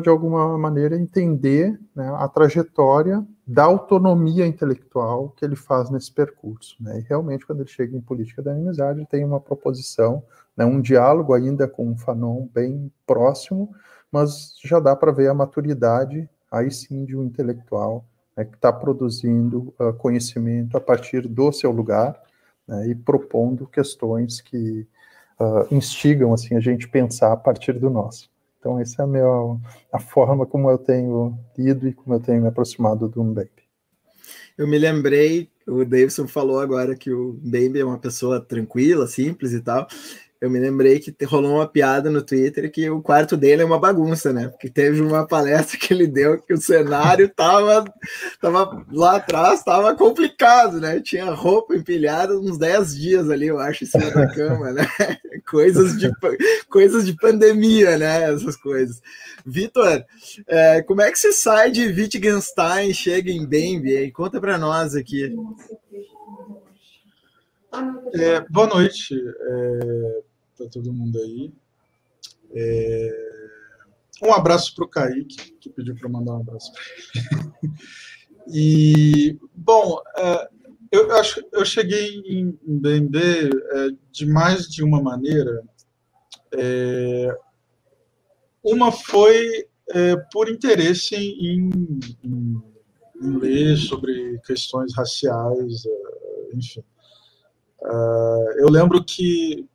de 0.03 0.09
alguma 0.09 0.57
maneira, 0.57 0.97
entender 0.97 1.79
né, 1.95 2.09
a 2.19 2.27
trajetória 2.29 3.25
da 3.47 3.65
autonomia 3.65 4.47
intelectual 4.47 5.33
que 5.37 5.45
ele 5.45 5.55
faz 5.55 5.91
nesse 5.91 6.11
percurso. 6.11 6.77
Né? 6.81 7.01
E 7.01 7.03
realmente, 7.03 7.47
quando 7.47 7.61
ele 7.61 7.69
chega 7.69 7.97
em 7.97 8.01
política 8.01 8.43
da 8.43 8.59
ele 8.59 9.07
tem 9.07 9.25
uma 9.25 9.39
proposição, 9.39 10.23
né, 10.57 10.65
um 10.65 10.81
diálogo 10.81 11.35
ainda 11.35 11.69
com 11.69 11.93
o 11.93 11.97
Fanon 11.97 12.49
bem 12.53 12.91
próximo, 13.07 13.71
mas 14.11 14.55
já 14.65 14.81
dá 14.81 14.95
para 14.95 15.13
ver 15.13 15.29
a 15.29 15.35
maturidade, 15.35 16.29
aí 16.51 16.71
sim, 16.71 17.05
de 17.05 17.17
um 17.17 17.25
intelectual 17.25 18.05
né, 18.37 18.45
que 18.45 18.55
está 18.55 18.73
produzindo 18.73 19.75
uh, 19.81 19.93
conhecimento 19.95 20.77
a 20.77 20.81
partir 20.81 21.27
do 21.27 21.53
seu 21.53 21.71
lugar 21.71 22.21
né, 22.67 22.89
e 22.89 22.95
propondo 22.95 23.67
questões 23.67 24.41
que 24.41 24.87
uh, 25.41 25.75
instigam 25.75 26.33
assim, 26.33 26.55
a 26.55 26.61
gente 26.61 26.89
pensar 26.89 27.33
a 27.33 27.37
partir 27.37 27.75
do 27.75 27.91
nosso. 27.91 28.31
Então, 28.59 28.81
essa 28.81 29.03
é 29.03 29.05
a, 29.05 29.07
minha, 29.07 29.59
a 29.93 29.99
forma 29.99 30.45
como 30.45 30.71
eu 30.71 30.79
tenho 30.79 31.39
lido 31.57 31.87
e 31.87 31.93
como 31.93 32.15
eu 32.15 32.21
tenho 32.21 32.43
me 32.43 32.49
aproximado 32.49 33.09
do 33.09 33.23
Mbembe. 33.23 33.51
Eu 34.59 34.67
me 34.67 34.79
lembrei, 34.79 35.51
o 35.69 35.85
Davidson 35.85 36.27
falou 36.27 36.59
agora 36.59 36.97
que 36.97 37.13
o 37.13 37.39
Mbembe 37.45 37.79
é 37.79 37.85
uma 37.85 37.99
pessoa 37.99 38.41
tranquila, 38.41 39.07
simples 39.07 39.53
e 39.53 39.61
tal 39.61 39.87
eu 40.41 40.51
me 40.51 40.59
lembrei 40.59 40.99
que 40.99 41.15
rolou 41.25 41.57
uma 41.57 41.67
piada 41.67 42.11
no 42.11 42.23
Twitter 42.23 42.71
que 42.71 42.91
o 42.91 43.01
quarto 43.01 43.37
dele 43.37 43.63
é 43.63 43.65
uma 43.65 43.79
bagunça, 43.79 44.33
né? 44.33 44.49
Porque 44.49 44.69
teve 44.69 45.01
uma 45.01 45.27
palestra 45.27 45.79
que 45.79 45.93
ele 45.93 46.07
deu 46.07 46.41
que 46.43 46.53
o 46.53 46.61
cenário 46.61 47.29
tava, 47.35 47.85
tava 48.41 48.85
lá 48.93 49.17
atrás, 49.17 49.63
tava 49.63 49.95
complicado, 49.95 50.79
né? 50.79 51.01
Tinha 51.01 51.31
roupa 51.31 51.75
empilhada 51.75 52.39
uns 52.39 52.59
10 52.59 52.97
dias 52.97 53.31
ali, 53.31 53.47
eu 53.47 53.59
acho, 53.59 53.85
em 53.85 53.87
cima 53.87 54.11
da 54.11 54.27
cama, 54.35 54.73
né? 54.73 54.87
Coisas 55.49 55.97
de, 55.97 56.11
coisas 56.69 57.07
de 57.07 57.15
pandemia, 57.15 57.97
né? 57.97 58.33
Essas 58.33 58.57
coisas. 58.57 59.01
Vitor, 59.45 60.05
é, 60.49 60.83
como 60.83 61.01
é 61.01 61.11
que 61.11 61.19
você 61.19 61.33
sai 61.33 61.71
de 61.71 61.87
Wittgenstein 61.87 62.93
chega 62.93 63.31
em 63.31 63.47
Bembe? 63.47 64.11
Conta 64.11 64.41
para 64.41 64.59
nós 64.59 64.97
aqui. 64.97 65.33
É, 68.15 68.41
boa 68.49 68.67
noite 68.67 69.15
é, 69.15 70.23
para 70.57 70.69
todo 70.69 70.93
mundo 70.93 71.19
aí. 71.19 71.53
É, 72.55 73.29
um 74.23 74.33
abraço 74.33 74.75
para 74.75 74.85
o 74.85 74.89
Kaique, 74.89 75.53
que 75.61 75.69
pediu 75.69 75.95
para 75.95 76.09
mandar 76.09 76.33
um 76.33 76.41
abraço 76.41 76.73
para 76.73 76.83
ele. 76.83 77.73
E, 78.49 79.37
bom, 79.53 80.01
é, 80.17 80.49
eu 80.93 81.11
acho 81.17 81.45
eu 81.51 81.65
cheguei 81.65 82.23
em 82.25 82.57
BNB 82.65 83.19
é, 83.19 83.89
de 84.13 84.25
mais 84.25 84.69
de 84.69 84.85
uma 84.85 85.03
maneira. 85.03 85.65
É, 86.53 87.37
uma 88.63 88.93
foi 88.93 89.67
por 90.33 90.49
interesse 90.49 91.17
em, 91.17 91.71
em, 92.23 92.63
em, 93.21 93.37
ler 93.39 93.77
sobre 93.77 94.41
questões 94.47 94.95
raciais, 94.95 95.83
enfim. 96.55 96.85
É, 97.85 98.63
eu 98.63 98.69
lembro 98.69 99.03
que 99.05 99.67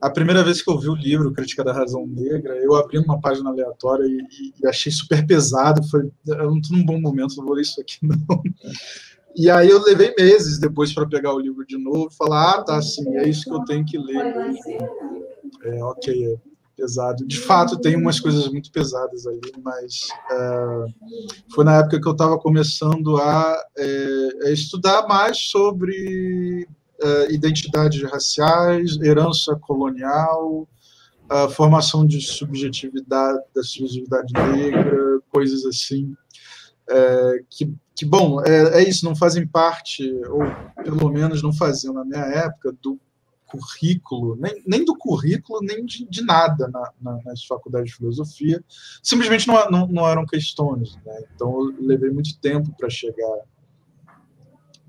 a 0.00 0.10
primeira 0.10 0.42
vez 0.42 0.60
que 0.60 0.68
eu 0.68 0.78
vi 0.78 0.88
o 0.88 0.96
livro 0.96 1.32
Crítica 1.32 1.62
da 1.62 1.72
Razão 1.72 2.06
Negra, 2.06 2.56
eu 2.56 2.74
abri 2.74 2.98
uma 2.98 3.20
página 3.20 3.50
aleatória 3.50 4.04
e, 4.04 4.52
e 4.60 4.66
achei 4.66 4.90
super 4.90 5.24
pesado. 5.24 5.82
Foi, 5.88 6.10
eu 6.26 6.50
não 6.50 6.58
estou 6.58 6.76
num 6.76 6.84
bom 6.84 7.00
momento, 7.00 7.36
não 7.36 7.44
vou 7.44 7.54
ler 7.54 7.62
isso 7.62 7.80
aqui, 7.80 7.98
não. 8.02 8.42
E 9.36 9.48
aí 9.48 9.70
eu 9.70 9.80
levei 9.82 10.12
meses 10.18 10.58
depois 10.58 10.92
para 10.92 11.08
pegar 11.08 11.32
o 11.32 11.38
livro 11.38 11.64
de 11.64 11.78
novo 11.78 12.08
e 12.10 12.16
falar, 12.16 12.50
ah, 12.50 12.62
tá, 12.62 12.82
sim, 12.82 13.16
é 13.16 13.28
isso 13.28 13.44
que 13.44 13.54
eu 13.54 13.64
tenho 13.64 13.84
que 13.84 13.96
ler. 13.96 14.34
É, 15.64 15.84
ok, 15.84 16.34
é 16.34 16.52
pesado. 16.76 17.26
De 17.26 17.38
fato, 17.38 17.78
tem 17.78 17.96
umas 17.96 18.18
coisas 18.18 18.48
muito 18.48 18.72
pesadas 18.72 19.26
ali, 19.26 19.40
mas 19.62 20.08
é, 20.30 20.86
foi 21.54 21.64
na 21.64 21.78
época 21.78 22.00
que 22.00 22.08
eu 22.08 22.12
estava 22.12 22.38
começando 22.38 23.16
a, 23.18 23.64
é, 23.78 24.52
estudar 24.52 25.06
mais 25.06 25.38
sobre 25.38 26.66
é, 27.02 27.32
identidades 27.32 28.02
raciais, 28.10 28.98
herança 29.00 29.56
colonial, 29.56 30.68
a 31.28 31.48
formação 31.48 32.06
de 32.06 32.20
subjetividade, 32.20 33.38
da 33.54 33.62
subjetividade 33.62 34.32
negra, 34.32 35.20
coisas 35.30 35.64
assim 35.64 36.14
é, 36.88 37.44
que, 37.48 37.74
que, 37.94 38.04
bom, 38.04 38.40
é, 38.42 38.80
é, 38.80 38.88
isso, 38.88 39.04
não 39.04 39.14
fazem 39.14 39.46
parte, 39.46 40.04
ou 40.28 40.40
pelo 40.82 41.10
menos 41.10 41.42
não 41.42 41.52
faziam 41.52 41.94
na 41.94 42.04
minha 42.04 42.24
época, 42.24 42.72
do 42.82 42.98
currículo, 43.46 44.34
nem, 44.36 44.62
nem 44.66 44.84
do 44.84 44.96
currículo, 44.96 45.60
nem 45.62 45.84
de, 45.84 46.06
de 46.08 46.24
nada 46.24 46.68
na, 46.68 46.90
na, 47.00 47.18
nas 47.24 47.44
faculdades 47.44 47.90
de 47.90 47.96
filosofia, 47.96 48.64
simplesmente 49.02 49.46
não, 49.46 49.70
não, 49.70 49.86
não 49.86 50.08
eram 50.08 50.24
questões. 50.24 50.96
Né? 51.04 51.24
Então, 51.34 51.50
eu 51.60 51.74
levei 51.80 52.10
muito 52.10 52.38
tempo 52.38 52.74
para 52.78 52.88
chegar 52.88 53.38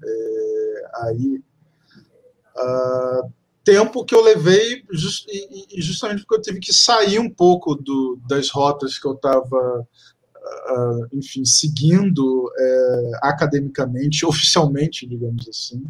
é, 0.04 0.92
aí. 1.04 1.42
Uh, 2.56 3.32
tempo 3.64 4.04
que 4.04 4.14
eu 4.14 4.22
levei 4.22 4.84
just, 4.92 5.26
e, 5.28 5.82
justamente 5.82 6.22
porque 6.22 6.36
eu 6.36 6.42
tive 6.42 6.60
que 6.60 6.74
sair 6.74 7.18
um 7.18 7.30
pouco 7.30 7.76
do, 7.76 8.20
das 8.28 8.50
rotas 8.50 9.00
que 9.00 9.08
eu 9.08 9.14
estava 9.14 9.88
uh, 10.44 11.08
enfim, 11.12 11.46
seguindo 11.46 12.46
uh, 12.46 13.16
academicamente, 13.22 14.26
oficialmente, 14.28 15.08
digamos 15.08 15.48
assim. 15.48 15.84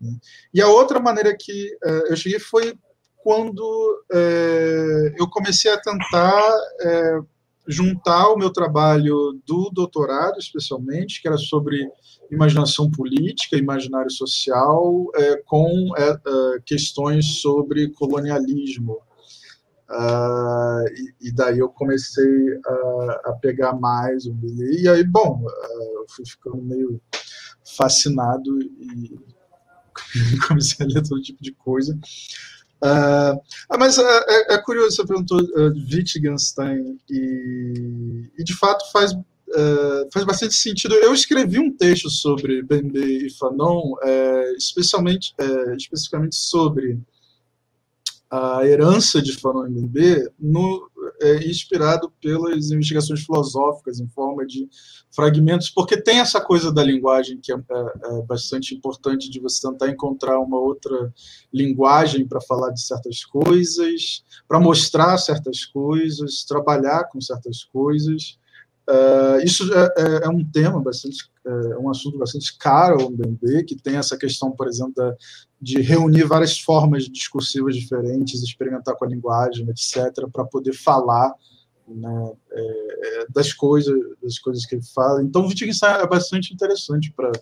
Né? 0.00 0.16
E 0.54 0.60
a 0.60 0.68
outra 0.68 1.00
maneira 1.00 1.36
que 1.36 1.74
uh, 1.84 2.06
eu 2.08 2.16
cheguei 2.16 2.38
foi 2.38 2.78
quando 3.16 4.04
eh, 4.12 5.12
eu 5.18 5.28
comecei 5.28 5.68
a 5.72 5.80
tentar 5.80 6.48
juntar 7.66 8.28
o 8.28 8.36
meu 8.36 8.50
trabalho 8.50 9.40
do 9.46 9.70
doutorado, 9.70 10.38
especialmente, 10.38 11.20
que 11.20 11.28
era 11.28 11.36
sobre 11.36 11.88
imaginação 12.30 12.90
política, 12.90 13.56
imaginário 13.56 14.10
social, 14.10 15.06
com 15.46 15.90
questões 16.64 17.40
sobre 17.40 17.92
colonialismo. 17.92 19.00
Uh, 19.88 20.82
e, 21.20 21.28
e, 21.28 21.32
daí 21.32 21.60
eu 21.60 21.68
comecei 21.68 22.24
a, 22.66 23.20
a 23.26 23.32
pegar 23.40 23.72
mais. 23.74 24.24
E 24.24 24.88
aí, 24.88 25.04
bom, 25.04 25.44
uh, 25.44 26.00
eu 26.00 26.06
fui 26.08 26.26
ficando 26.26 26.60
meio 26.60 27.00
fascinado 27.76 28.58
e 28.60 29.16
comecei 30.48 30.84
a 30.84 30.88
ler 30.88 31.06
todo 31.06 31.22
tipo 31.22 31.40
de 31.40 31.52
coisa. 31.52 31.96
Uh, 32.82 33.40
mas 33.78 33.98
é, 33.98 34.54
é, 34.54 34.58
curioso, 34.58 34.96
você 34.96 35.06
perguntou 35.06 35.40
uh, 35.40 35.72
Wittgenstein, 35.90 36.98
e, 37.08 38.30
e 38.38 38.44
de 38.44 38.54
fato 38.54 38.90
faz, 38.92 39.12
uh, 39.12 40.08
faz 40.12 40.24
bastante 40.26 40.54
sentido. 40.54 40.94
Eu 40.94 41.14
escrevi 41.14 41.58
um 41.58 41.74
texto 41.74 42.10
sobre 42.10 42.62
Bembe 42.62 43.26
e 43.26 43.30
Fanon, 43.30 43.94
especialmente, 44.56 45.34
especificamente 45.76 46.36
sobre 46.36 46.98
a 48.30 48.66
herança 48.66 49.22
de 49.22 49.32
Fanon 49.38 49.68
Mbembe 49.68 50.28
no, 50.38 50.90
é 51.20 51.48
inspirado 51.48 52.12
pelas 52.20 52.70
investigações 52.70 53.24
filosóficas 53.24 54.00
em 54.00 54.08
forma 54.08 54.46
de 54.46 54.68
fragmentos, 55.14 55.70
porque 55.70 55.96
tem 55.96 56.18
essa 56.18 56.40
coisa 56.40 56.72
da 56.72 56.82
linguagem 56.82 57.38
que 57.42 57.52
é, 57.52 57.56
é, 57.56 58.18
é 58.18 58.22
bastante 58.22 58.74
importante 58.74 59.30
de 59.30 59.40
você 59.40 59.68
tentar 59.68 59.88
encontrar 59.88 60.38
uma 60.38 60.58
outra 60.58 61.12
linguagem 61.52 62.26
para 62.26 62.40
falar 62.40 62.70
de 62.70 62.82
certas 62.82 63.24
coisas, 63.24 64.24
para 64.46 64.60
mostrar 64.60 65.16
certas 65.18 65.64
coisas, 65.64 66.44
trabalhar 66.44 67.04
com 67.04 67.20
certas 67.20 67.64
coisas. 67.64 68.38
Uh, 68.88 69.42
isso 69.44 69.64
é, 69.74 69.94
é, 69.98 70.26
é, 70.26 70.28
um 70.28 70.44
tema 70.44 70.80
bastante, 70.80 71.28
é 71.44 71.76
um 71.76 71.90
assunto 71.90 72.16
bastante 72.18 72.56
caro 72.56 73.02
ao 73.02 73.10
MBB, 73.10 73.64
que 73.64 73.74
tem 73.74 73.96
essa 73.96 74.16
questão, 74.16 74.52
por 74.52 74.68
exemplo, 74.68 74.94
da, 74.94 75.12
de 75.60 75.80
reunir 75.80 76.22
várias 76.22 76.60
formas 76.60 77.04
discursivas 77.04 77.74
diferentes, 77.74 78.42
experimentar 78.42 78.94
com 78.94 79.04
a 79.04 79.08
linguagem, 79.08 79.68
etc., 79.68 80.28
para 80.32 80.44
poder 80.44 80.72
falar 80.72 81.34
né, 81.88 82.32
é, 82.52 83.26
das 83.30 83.52
coisas, 83.52 83.98
das 84.22 84.38
coisas 84.38 84.64
que 84.64 84.76
ele 84.76 84.84
fala. 84.94 85.20
Então, 85.20 85.42
o 85.42 85.48
Wittgenstein 85.48 86.02
é 86.02 86.06
bastante 86.06 86.54
interessante 86.54 87.12
para 87.12 87.32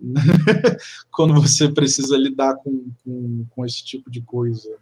quando 1.12 1.34
você 1.34 1.70
precisa 1.70 2.16
lidar 2.16 2.56
com, 2.56 2.90
com, 3.04 3.46
com, 3.50 3.66
esse 3.66 3.84
tipo 3.84 4.10
de 4.10 4.22
coisa. 4.22 4.74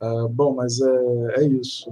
Uh, 0.00 0.28
bom, 0.28 0.54
mas 0.54 0.78
é, 0.80 1.42
é 1.42 1.46
isso. 1.46 1.90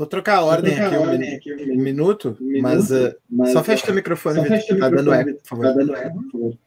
Vou 0.00 0.06
trocar 0.06 0.36
a 0.36 0.42
ordem, 0.42 0.74
trocar 0.74 0.86
aqui, 0.86 0.96
a 0.96 1.00
ordem 1.00 1.34
um, 1.34 1.36
aqui 1.36 1.52
um, 1.52 1.76
minuto, 1.76 2.38
minuto 2.40 2.62
mas, 2.62 2.90
uh, 2.90 3.14
mas, 3.28 3.52
só 3.52 3.62
fecha 3.62 3.92
o 3.92 3.94
microfone, 3.94 4.36
só 4.36 4.44
fecha 4.46 4.78
tá, 4.78 4.88
dando 4.88 5.12
eco, 5.12 5.34
por 5.34 5.46
favor. 5.46 5.62
Tá 5.62 5.72
dando 5.72 5.94
eco, 5.94 6.22
por 6.22 6.32
favor. 6.32 6.58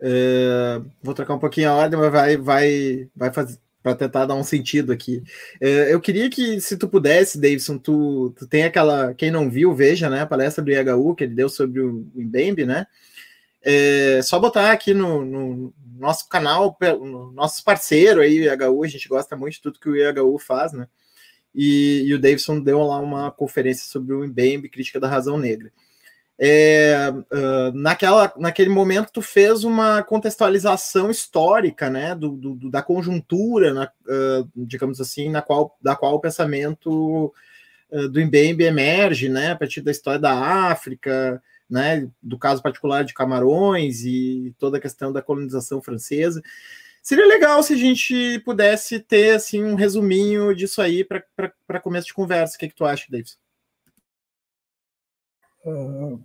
Uh, 0.00 0.90
vou 1.02 1.14
trocar 1.14 1.34
um 1.34 1.40
pouquinho 1.40 1.68
a 1.68 1.74
ordem, 1.74 1.98
mas 1.98 2.12
vai, 2.12 2.36
vai, 2.36 3.08
vai 3.16 3.32
fazer 3.32 3.58
para 3.82 3.96
tentar 3.96 4.26
dar 4.26 4.36
um 4.36 4.44
sentido 4.44 4.92
aqui. 4.92 5.20
Uh, 5.60 5.90
eu 5.90 6.00
queria 6.00 6.30
que, 6.30 6.60
se 6.60 6.76
tu 6.76 6.86
pudesse, 6.86 7.40
Davidson, 7.40 7.76
tu, 7.76 8.32
tu 8.38 8.46
tem 8.46 8.62
aquela. 8.62 9.12
Quem 9.12 9.32
não 9.32 9.50
viu, 9.50 9.74
veja, 9.74 10.08
né? 10.08 10.20
A 10.20 10.26
palestra 10.26 10.62
do 10.62 10.70
IHU 10.70 11.16
que 11.16 11.24
ele 11.24 11.34
deu 11.34 11.48
sobre 11.48 11.80
o 11.80 12.06
Embembe, 12.14 12.64
né? 12.64 12.86
É, 13.64 14.20
só 14.22 14.38
botar 14.38 14.70
aqui 14.70 14.94
no, 14.94 15.24
no, 15.24 15.74
nosso 15.98 16.28
canal, 16.28 16.78
no 17.00 17.32
nosso 17.32 17.64
parceiro 17.64 18.20
aí, 18.20 18.48
o 18.48 18.64
IHU, 18.64 18.84
a 18.84 18.86
gente 18.86 19.08
gosta 19.08 19.36
muito 19.36 19.54
de 19.54 19.62
tudo 19.62 19.80
que 19.80 19.88
o 19.88 19.96
IHU 19.96 20.38
faz, 20.38 20.72
né? 20.72 20.86
E, 21.56 22.04
e 22.06 22.12
o 22.12 22.18
Davidson 22.18 22.60
deu 22.60 22.82
lá 22.82 23.00
uma 23.00 23.30
conferência 23.30 23.86
sobre 23.86 24.14
o 24.14 24.22
Mbembe, 24.26 24.68
crítica 24.68 25.00
da 25.00 25.08
razão 25.08 25.38
negra. 25.38 25.72
É, 26.38 27.10
uh, 27.10 27.72
naquela, 27.72 28.30
naquele 28.36 28.68
momento 28.68 29.10
tu 29.10 29.22
fez 29.22 29.64
uma 29.64 30.02
contextualização 30.02 31.10
histórica, 31.10 31.88
né, 31.88 32.14
do, 32.14 32.28
do 32.32 32.70
da 32.70 32.82
conjuntura, 32.82 33.72
na, 33.72 33.84
uh, 33.84 34.46
digamos 34.54 35.00
assim, 35.00 35.30
na 35.30 35.40
qual, 35.40 35.74
da 35.80 35.96
qual 35.96 36.14
o 36.14 36.20
pensamento 36.20 37.32
uh, 37.90 38.08
do 38.10 38.20
Mbembe 38.20 38.64
emerge, 38.64 39.30
né, 39.30 39.52
a 39.52 39.56
partir 39.56 39.80
da 39.80 39.90
história 39.90 40.20
da 40.20 40.34
África, 40.70 41.42
né, 41.70 42.06
do 42.22 42.38
caso 42.38 42.62
particular 42.62 43.02
de 43.02 43.14
Camarões 43.14 44.04
e 44.04 44.54
toda 44.58 44.76
a 44.76 44.80
questão 44.80 45.10
da 45.10 45.22
colonização 45.22 45.80
francesa. 45.80 46.42
Seria 47.06 47.24
legal 47.24 47.62
se 47.62 47.72
a 47.72 47.76
gente 47.76 48.40
pudesse 48.40 48.98
ter 48.98 49.36
assim 49.36 49.62
um 49.62 49.76
resuminho 49.76 50.52
disso 50.52 50.82
aí 50.82 51.04
para 51.04 51.80
começo 51.80 52.08
de 52.08 52.12
conversa. 52.12 52.56
O 52.56 52.58
que, 52.58 52.68
que 52.68 52.74
tu 52.74 52.84
acha, 52.84 53.06
Davis? 53.08 53.38
Uh, 55.64 56.20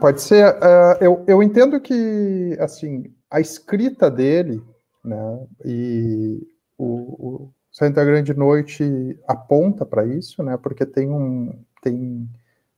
pode 0.00 0.22
ser. 0.22 0.46
Uh, 0.46 0.96
eu, 1.00 1.24
eu 1.26 1.42
entendo 1.42 1.80
que 1.80 2.56
assim 2.60 3.12
a 3.28 3.40
escrita 3.40 4.08
dele, 4.08 4.62
né, 5.04 5.46
e 5.64 6.46
o, 6.78 6.86
o 6.86 7.54
Santa 7.72 8.04
Grande 8.04 8.32
Noite 8.32 9.18
aponta 9.26 9.84
para 9.84 10.06
isso, 10.06 10.40
né, 10.44 10.56
porque 10.56 10.86
tem 10.86 11.10
um 11.10 11.52
tem 11.82 12.30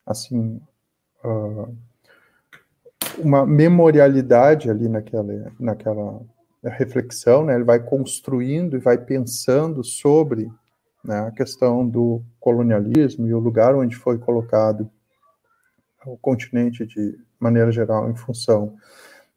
assim 0.03 0.59
uh, 1.23 1.77
uma 3.19 3.45
memorialidade 3.45 4.67
ali 4.67 4.89
naquela 4.89 5.53
naquela 5.59 6.25
reflexão, 6.69 7.45
né, 7.45 7.55
ele 7.55 7.63
vai 7.63 7.79
construindo 7.79 8.75
e 8.75 8.79
vai 8.79 8.97
pensando 8.97 9.83
sobre 9.83 10.49
né, 11.03 11.19
a 11.19 11.31
questão 11.31 11.87
do 11.87 12.23
colonialismo 12.39 13.27
e 13.27 13.33
o 13.33 13.39
lugar 13.39 13.75
onde 13.75 13.95
foi 13.95 14.17
colocado 14.17 14.89
o 16.05 16.17
continente 16.17 16.85
de 16.85 17.17
maneira 17.39 17.71
geral 17.71 18.09
em 18.09 18.15
função 18.15 18.75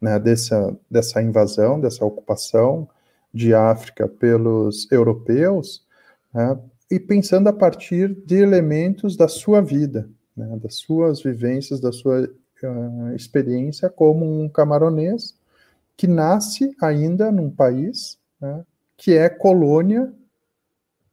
né, 0.00 0.18
dessa, 0.18 0.76
dessa 0.90 1.23
invasão, 1.23 1.80
dessa 1.80 2.04
ocupação 2.04 2.88
de 3.32 3.54
África 3.54 4.08
pelos 4.08 4.90
europeus, 4.90 5.87
né, 6.32 6.58
e 6.90 6.99
pensando 6.99 7.49
a 7.49 7.52
partir 7.52 8.14
de 8.25 8.37
elementos 8.37 9.16
da 9.16 9.28
sua 9.28 9.61
vida, 9.61 10.08
né, 10.37 10.58
das 10.62 10.76
suas 10.76 11.23
vivências, 11.23 11.80
da 11.80 11.92
sua 11.92 12.23
uh, 12.23 13.14
experiência 13.14 13.90
como 13.90 14.42
um 14.42 14.49
camaronês 14.49 15.38
que 15.98 16.06
nasce 16.06 16.72
ainda 16.80 17.32
num 17.32 17.50
país 17.50 18.16
né, 18.40 18.64
que 18.96 19.14
é 19.14 19.28
colônia 19.28 20.14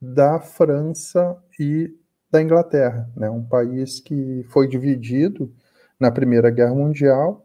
da 0.00 0.38
França 0.38 1.36
e 1.58 1.92
da 2.30 2.40
Inglaterra, 2.40 3.10
né, 3.16 3.28
um 3.28 3.42
país 3.42 3.98
que 3.98 4.46
foi 4.48 4.68
dividido 4.68 5.52
na 5.98 6.10
Primeira 6.12 6.50
Guerra 6.50 6.74
Mundial 6.74 7.44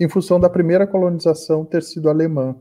em 0.00 0.08
função 0.08 0.40
da 0.40 0.50
primeira 0.50 0.84
colonização 0.84 1.64
ter 1.64 1.84
sido 1.84 2.10
alemã. 2.10 2.56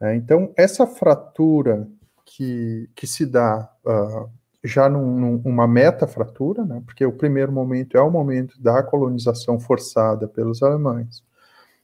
Né. 0.00 0.16
Então, 0.16 0.52
essa 0.56 0.84
fratura 0.84 1.88
que, 2.24 2.90
que 2.96 3.06
se 3.06 3.24
dá 3.24 3.70
uh, 3.86 4.28
já 4.64 4.88
num, 4.88 5.40
numa 5.44 5.68
meta-fratura, 5.68 6.64
né, 6.64 6.82
porque 6.84 7.06
o 7.06 7.12
primeiro 7.12 7.52
momento 7.52 7.96
é 7.96 8.00
o 8.00 8.10
momento 8.10 8.60
da 8.60 8.82
colonização 8.82 9.60
forçada 9.60 10.26
pelos 10.26 10.60
alemães, 10.60 11.22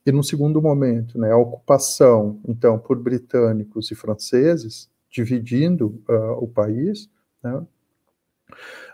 e 0.07 0.13
no 0.13 0.23
segundo 0.23 0.61
momento, 0.61 1.19
né, 1.19 1.33
a 1.33 1.37
ocupação, 1.37 2.39
então, 2.47 2.79
por 2.79 2.99
britânicos 2.99 3.91
e 3.91 3.95
franceses, 3.95 4.91
dividindo 5.11 6.03
uh, 6.09 6.33
o 6.43 6.47
país, 6.47 7.09
né, 7.43 7.63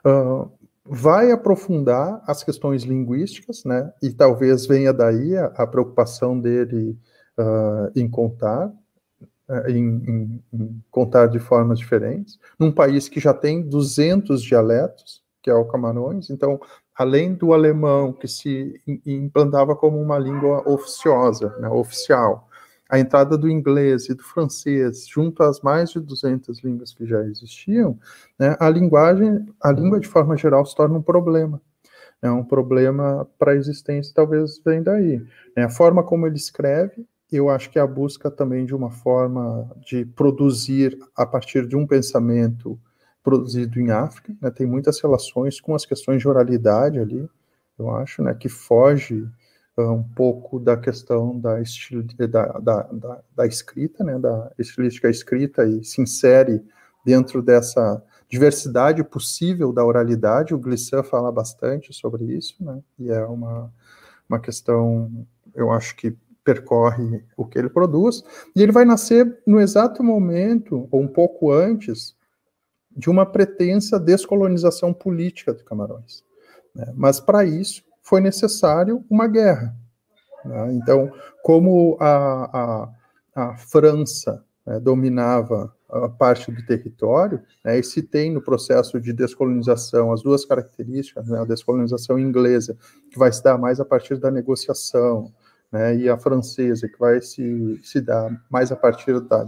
uh, 0.07 0.51
vai 0.85 1.33
aprofundar 1.33 2.23
as 2.27 2.45
questões 2.45 2.85
linguísticas, 2.85 3.65
né, 3.65 3.93
e 4.01 4.13
talvez 4.13 4.67
venha 4.67 4.93
daí 4.93 5.37
a, 5.37 5.47
a 5.47 5.67
preocupação 5.67 6.39
dele 6.39 6.97
uh, 7.39 7.91
em 7.99 8.09
contar, 8.09 8.73
em, 9.67 9.79
em, 9.79 10.45
em, 10.53 10.83
contar 10.93 11.27
de 11.27 11.41
formas 11.41 11.77
diferentes, 11.81 12.39
num 12.57 12.71
país 12.71 13.09
que 13.09 13.19
já 13.19 13.35
tem 13.35 13.61
200 13.61 14.41
dialetos, 14.41 15.25
que 15.43 15.51
é 15.51 15.55
o 15.55 15.65
Camarões, 15.65 16.31
então, 16.31 16.61
além 17.01 17.33
do 17.33 17.55
alemão, 17.55 18.13
que 18.13 18.29
se 18.29 18.79
implantava 19.07 19.75
como 19.75 19.99
uma 19.99 20.19
língua 20.19 20.63
oficiosa, 20.69 21.49
né, 21.59 21.67
oficial, 21.67 22.47
a 22.91 22.99
entrada 22.99 23.39
do 23.39 23.49
inglês 23.49 24.11
e 24.11 24.15
do 24.15 24.23
francês, 24.23 25.09
junto 25.09 25.43
às 25.43 25.63
mais 25.63 25.93
de 25.93 25.99
200 25.99 26.63
línguas 26.63 26.93
que 26.93 27.07
já 27.07 27.23
existiam, 27.23 27.99
né, 28.39 28.55
a 28.61 28.69
linguagem, 28.69 29.47
a 29.63 29.73
língua 29.73 29.99
de 29.99 30.07
forma 30.07 30.37
geral 30.37 30.67
se 30.67 30.77
torna 30.77 30.99
um 30.99 31.03
problema. 31.03 31.59
É 32.21 32.31
um 32.31 32.45
problema 32.45 33.27
para 33.39 33.53
a 33.53 33.57
existência, 33.57 34.13
talvez 34.15 34.61
vem 34.63 34.83
daí. 34.83 35.25
É, 35.57 35.63
a 35.63 35.71
forma 35.71 36.03
como 36.03 36.27
ele 36.27 36.37
escreve, 36.37 37.07
eu 37.33 37.49
acho 37.49 37.71
que 37.71 37.79
é 37.79 37.83
a 37.83 37.87
busca 37.87 38.31
também 38.31 38.67
de 38.67 38.75
uma 38.75 38.91
forma 38.91 39.71
de 39.87 40.05
produzir 40.05 40.99
a 41.17 41.25
partir 41.25 41.67
de 41.67 41.77
um 41.77 41.87
pensamento 41.87 42.79
produzido 43.23 43.79
em 43.81 43.91
África, 43.91 44.35
né, 44.41 44.51
tem 44.51 44.67
muitas 44.67 45.01
relações 45.01 45.61
com 45.61 45.75
as 45.75 45.85
questões 45.85 46.21
de 46.21 46.29
oralidade 46.29 46.99
ali, 46.99 47.29
eu 47.79 47.91
acho, 47.91 48.23
né, 48.23 48.35
que 48.35 48.49
foge 48.49 49.27
um 49.79 50.03
pouco 50.03 50.59
da 50.59 50.77
questão 50.77 51.39
da, 51.39 51.57
da, 52.29 52.59
da, 52.59 52.83
da, 52.83 53.21
da, 53.35 53.47
escrita, 53.47 54.05
né, 54.05 54.19
da 54.19 54.53
estilística 54.59 55.09
escrita 55.09 55.65
e 55.65 55.83
se 55.85 56.03
insere 56.03 56.63
dentro 57.05 57.41
dessa 57.41 58.03
diversidade 58.29 59.03
possível 59.03 59.73
da 59.73 59.85
oralidade. 59.85 60.55
O 60.55 60.59
Glissant 60.59 61.05
fala 61.05 61.33
bastante 61.33 61.93
sobre 61.95 62.25
isso, 62.25 62.57
né, 62.61 62.81
e 62.99 63.11
é 63.11 63.25
uma, 63.25 63.73
uma 64.29 64.39
questão, 64.39 65.27
eu 65.55 65.71
acho 65.71 65.97
que 65.97 66.17
percorre 66.45 67.23
o 67.37 67.45
que 67.45 67.59
ele 67.59 67.69
produz, 67.69 68.23
e 68.57 68.63
ele 68.63 68.73
vai 68.73 68.85
nascer 68.85 69.41
no 69.47 69.61
exato 69.61 70.03
momento, 70.03 70.89
ou 70.91 71.01
um 71.03 71.09
pouco 71.09 71.53
antes, 71.53 72.15
de 73.01 73.09
uma 73.09 73.25
pretensa 73.25 73.99
descolonização 73.99 74.93
política 74.93 75.55
de 75.55 75.65
Camarões. 75.65 76.23
Né? 76.75 76.93
Mas, 76.95 77.19
para 77.19 77.45
isso, 77.45 77.83
foi 78.03 78.21
necessário 78.21 79.03
uma 79.09 79.27
guerra. 79.27 79.75
Né? 80.45 80.75
Então, 80.75 81.11
como 81.43 81.97
a, 81.99 82.91
a, 83.35 83.43
a 83.53 83.57
França 83.57 84.45
né, 84.67 84.79
dominava 84.79 85.75
a 85.89 86.09
parte 86.09 86.53
do 86.53 86.65
território, 86.65 87.43
né, 87.65 87.79
e 87.79 87.83
se 87.83 88.03
tem 88.03 88.31
no 88.31 88.43
processo 88.43 89.01
de 89.01 89.13
descolonização 89.13 90.13
as 90.13 90.23
duas 90.23 90.45
características, 90.45 91.27
né, 91.27 91.41
a 91.41 91.45
descolonização 91.45 92.19
inglesa, 92.19 92.77
que 93.11 93.19
vai 93.19 93.33
se 93.33 93.43
dar 93.43 93.59
mais 93.59 93.81
a 93.81 93.85
partir 93.85 94.17
da 94.17 94.31
negociação, 94.31 95.33
né, 95.73 95.97
e 95.97 96.09
a 96.09 96.19
francesa, 96.19 96.87
que 96.87 96.99
vai 96.99 97.21
se, 97.21 97.81
se 97.83 98.01
dar 98.01 98.31
mais 98.51 98.71
a 98.71 98.77
partir 98.77 99.19
da, 99.21 99.45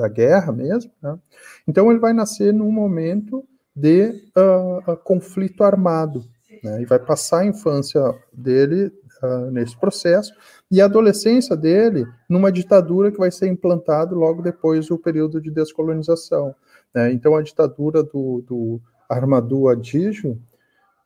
da 0.00 0.08
guerra 0.08 0.50
mesmo. 0.50 0.90
Né? 1.02 1.18
Então, 1.68 1.90
ele 1.90 2.00
vai 2.00 2.12
nascer 2.12 2.52
num 2.52 2.72
momento 2.72 3.44
de 3.76 4.10
uh, 4.36 4.96
conflito 5.04 5.62
armado, 5.62 6.24
né, 6.62 6.82
e 6.82 6.84
vai 6.84 6.98
passar 6.98 7.40
a 7.40 7.46
infância 7.46 8.02
dele 8.32 8.92
uh, 9.22 9.50
nesse 9.50 9.78
processo, 9.78 10.32
e 10.70 10.80
a 10.80 10.86
adolescência 10.86 11.56
dele 11.56 12.06
numa 12.28 12.50
ditadura 12.50 13.12
que 13.12 13.18
vai 13.18 13.30
ser 13.30 13.48
implantada 13.48 14.14
logo 14.14 14.42
depois 14.42 14.88
do 14.88 14.98
período 14.98 15.40
de 15.40 15.50
descolonização. 15.50 16.54
Né? 16.94 17.12
Então, 17.12 17.36
a 17.36 17.42
ditadura 17.42 18.02
do, 18.02 18.42
do 18.46 18.80
Armadou 19.08 19.68
Adígio, 19.68 20.40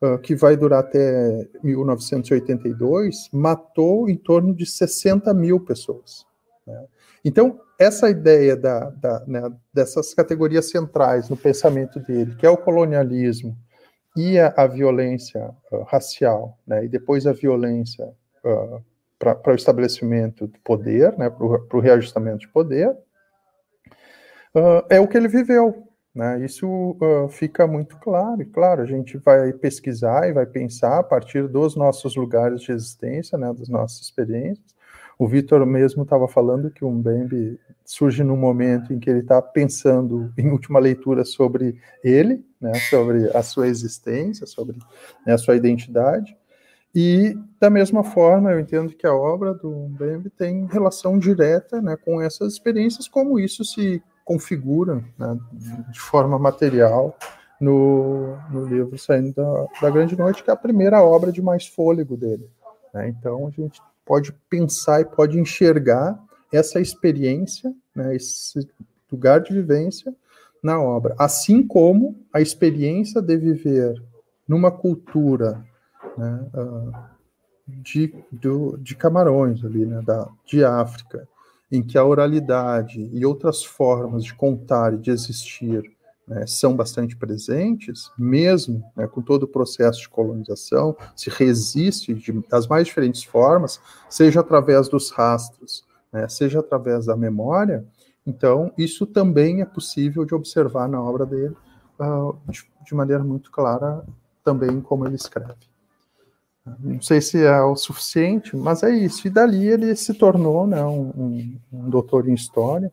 uh, 0.02 0.18
que 0.18 0.35
vai 0.35 0.57
durar 0.57 0.80
até 0.80 1.48
1982, 1.62 3.28
matou 3.33 4.09
em 4.09 4.16
torno 4.16 4.54
de 4.54 4.66
60 4.66 5.35
mil 5.35 5.61
pessoas. 5.61 6.24
Né? 6.66 6.87
Então, 7.24 7.60
essa 7.78 8.10
ideia 8.10 8.56
da, 8.56 8.90
da, 8.90 9.24
né, 9.26 9.52
dessas 9.72 10.12
categorias 10.12 10.68
centrais 10.70 11.28
no 11.28 11.37
pensamento 11.37 11.98
dele, 11.98 12.34
que 12.37 12.46
é 12.46 12.50
o 12.50 12.56
colonialismo, 12.56 13.56
e 14.16 14.38
a, 14.38 14.52
a 14.56 14.66
violência 14.66 15.50
uh, 15.72 15.82
racial, 15.82 16.58
né, 16.66 16.84
e 16.84 16.88
depois 16.88 17.26
a 17.26 17.32
violência 17.32 18.06
uh, 18.44 18.80
para 19.18 19.52
o 19.52 19.56
estabelecimento 19.56 20.46
do 20.46 20.58
poder, 20.60 21.16
né, 21.18 21.30
para 21.30 21.76
o 21.76 21.80
reajustamento 21.80 22.38
de 22.38 22.48
poder, 22.48 22.90
uh, 24.54 24.84
é 24.88 25.00
o 25.00 25.08
que 25.08 25.16
ele 25.16 25.28
viveu. 25.28 25.88
Né, 26.14 26.44
isso 26.44 26.96
fica 27.30 27.66
muito 27.66 27.96
claro, 27.96 28.40
e 28.40 28.44
claro, 28.44 28.82
a 28.82 28.87
gente 28.87 29.18
vai 29.18 29.52
pesquisar 29.52 30.28
e 30.28 30.32
vai 30.32 30.46
pensar 30.46 31.00
a 31.00 31.02
partir 31.02 31.48
dos 31.48 31.74
nossos 31.74 32.14
lugares 32.14 32.60
de 32.60 32.70
existência, 32.70 33.37
né, 33.37 33.52
das 33.52 33.68
nossas 33.68 34.02
experiências. 34.02 34.74
O 35.18 35.29
Vitor 35.29 35.64
mesmo 35.64 36.03
estava 36.03 36.27
falando 36.27 36.70
que 36.70 36.85
o 36.85 36.90
Mbembe 36.90 37.59
surge 37.85 38.24
num 38.24 38.37
momento 38.37 38.92
em 38.92 38.98
que 38.98 39.09
ele 39.09 39.20
está 39.20 39.40
pensando 39.40 40.33
em 40.37 40.50
última 40.50 40.79
leitura 40.79 41.24
sobre 41.24 41.79
ele, 42.03 42.44
né, 42.61 42.74
sobre 42.90 43.31
a 43.37 43.42
sua 43.42 43.68
existência, 43.68 44.46
sobre 44.46 44.77
né, 45.27 45.35
a 45.35 45.38
sua 45.38 45.57
identidade. 45.57 46.37
E, 46.94 47.37
da 47.61 47.68
mesma 47.68 48.05
forma, 48.05 48.53
eu 48.53 48.61
entendo 48.61 48.94
que 48.94 49.07
a 49.07 49.14
obra 49.14 49.53
do 49.53 49.70
Mbembe 49.70 50.31
tem 50.31 50.66
relação 50.66 51.18
direta 51.18 51.83
né, 51.83 51.96
com 51.96 52.22
essas 52.22 52.53
experiências, 52.53 53.09
como 53.09 53.38
isso 53.38 53.64
se 53.64 54.00
configura 54.24 55.05
né, 55.18 55.38
de 55.90 56.00
forma 56.00 56.38
material 56.38 57.16
no, 57.61 58.37
no 58.50 58.66
livro 58.66 58.96
Saindo 58.96 59.33
da, 59.33 59.66
da, 59.83 59.90
Grande 59.90 60.16
Noite, 60.16 60.42
que 60.42 60.50
é 60.50 60.53
a 60.53 60.57
primeira 60.57 61.03
obra 61.03 61.33
de 61.33 61.42
mais 61.42 61.66
fôlego 61.66 62.16
dele. 62.16 62.48
Né? 62.92 63.09
Então, 63.09 63.46
a 63.46 63.50
gente 63.50 63.81
pode 64.05 64.33
pensar 64.49 65.01
e 65.01 65.05
pode 65.05 65.38
enxergar 65.38 66.19
essa 66.53 66.81
experiência, 66.81 67.75
né, 67.95 68.14
esse 68.14 68.69
lugar 69.11 69.40
de 69.40 69.53
vivência 69.53 70.14
na 70.62 70.81
obra, 70.81 71.14
assim 71.19 71.67
como 71.67 72.17
a 72.33 72.40
experiência 72.40 73.21
de 73.21 73.37
viver 73.37 74.03
numa 74.47 74.71
cultura 74.71 75.64
né, 76.17 76.47
uh, 76.55 76.93
de, 77.67 78.14
do, 78.31 78.77
de 78.79 78.95
Camarões 78.95 79.64
ali, 79.64 79.85
né, 79.85 80.01
da, 80.03 80.29
de 80.47 80.64
África, 80.64 81.29
em 81.71 81.83
que 81.83 81.99
a 81.99 82.05
oralidade 82.05 83.11
e 83.12 83.25
outras 83.27 83.64
formas 83.64 84.25
de 84.25 84.35
contar 84.35 84.95
e 84.95 84.99
de 84.99 85.11
existir 85.11 85.83
né, 86.26 86.46
são 86.46 86.74
bastante 86.74 87.16
presentes, 87.16 88.10
mesmo 88.18 88.84
né, 88.96 89.06
com 89.06 89.20
todo 89.20 89.44
o 89.44 89.48
processo 89.48 90.00
de 90.00 90.08
colonização, 90.08 90.96
se 91.14 91.30
resiste 91.30 92.14
de, 92.14 92.32
das 92.48 92.66
mais 92.66 92.87
diferentes 92.87 93.22
formas, 93.22 93.80
seja 94.08 94.40
através 94.40 94.88
dos 94.88 95.10
rastros, 95.10 95.84
né, 96.12 96.28
seja 96.28 96.60
através 96.60 97.06
da 97.06 97.16
memória, 97.16 97.84
então 98.26 98.72
isso 98.78 99.06
também 99.06 99.60
é 99.60 99.66
possível 99.66 100.24
de 100.24 100.34
observar 100.34 100.88
na 100.88 101.00
obra 101.02 101.26
dele 101.26 101.54
uh, 101.98 102.37
de, 102.48 102.64
de, 102.84 102.94
maneira 102.94 103.22
muito 103.22 103.50
clara, 103.50 104.04
também 104.42 104.80
como 104.80 105.06
ele 105.06 105.16
escreve. 105.16 105.54
Não 106.80 107.02
sei 107.02 107.20
se 107.20 107.44
é 107.44 107.60
o 107.60 107.76
suficiente, 107.76 108.56
mas 108.56 108.82
é 108.82 108.90
isso. 108.90 109.26
E 109.26 109.30
dali 109.30 109.66
ele 109.66 109.94
se 109.94 110.14
tornou 110.14 110.66
né, 110.66 110.82
um, 110.82 111.10
um, 111.14 111.60
um 111.70 111.90
doutor 111.90 112.26
em 112.26 112.32
história, 112.32 112.90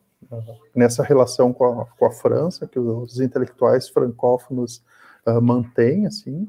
nessa 0.75 1.03
relação 1.03 1.53
com 1.53 1.81
a, 1.81 1.85
com 1.85 2.05
a, 2.05 2.11
França, 2.11 2.67
que 2.67 2.79
os 2.79 3.19
intelectuais 3.19 3.89
francófonos 3.89 4.83
uh, 5.25 5.41
mantêm, 5.41 6.05
assim, 6.05 6.47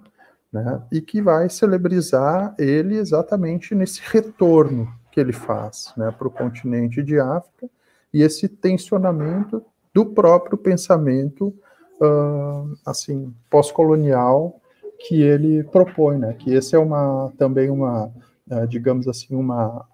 né, 0.53 0.83
e 0.93 1.01
que 1.01 1.23
vai 1.23 1.49
celebrizar 1.49 2.55
ele 2.59 2.97
exatamente 2.97 3.75
nesse 3.75 4.01
retorno 4.05 4.89
que 5.11 5.19
ele 5.19 5.33
faz 5.33 5.93
né, 5.97 6.11
para 6.11 6.29
o 6.29 6.31
continente 6.31 7.03
de 7.03 7.19
África 7.19 7.69
e 8.13 8.23
esse 8.23 8.49
tensionamento 8.49 9.65
do 9.95 10.07
próprio 10.07 10.59
pensamento 10.59 11.55
uh, 12.01 12.77
assim 12.85 13.35
pós-colonial 13.51 14.61
que 15.07 15.21
ele 15.21 15.65
propõe, 15.65 16.19
né? 16.19 16.33
Que 16.35 16.55
esse 16.55 16.75
é 16.77 16.79
uma 16.79 17.33
também 17.37 17.71
uma, 17.71 18.07
uh, 18.51 18.67
digamos 18.69 19.09
assim, 19.09 19.35
uma, 19.35 19.87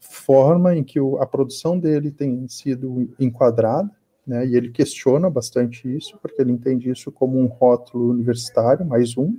forma 0.00 0.74
em 0.74 0.82
que 0.82 1.00
o, 1.00 1.18
a 1.18 1.26
produção 1.26 1.78
dele 1.78 2.10
tem 2.10 2.46
sido 2.48 3.08
enquadrada, 3.18 3.90
né? 4.26 4.46
E 4.46 4.56
ele 4.56 4.70
questiona 4.70 5.30
bastante 5.30 5.94
isso, 5.94 6.18
porque 6.20 6.40
ele 6.42 6.52
entende 6.52 6.90
isso 6.90 7.12
como 7.12 7.38
um 7.38 7.46
rótulo 7.46 8.10
universitário, 8.10 8.84
mais 8.84 9.16
um, 9.16 9.38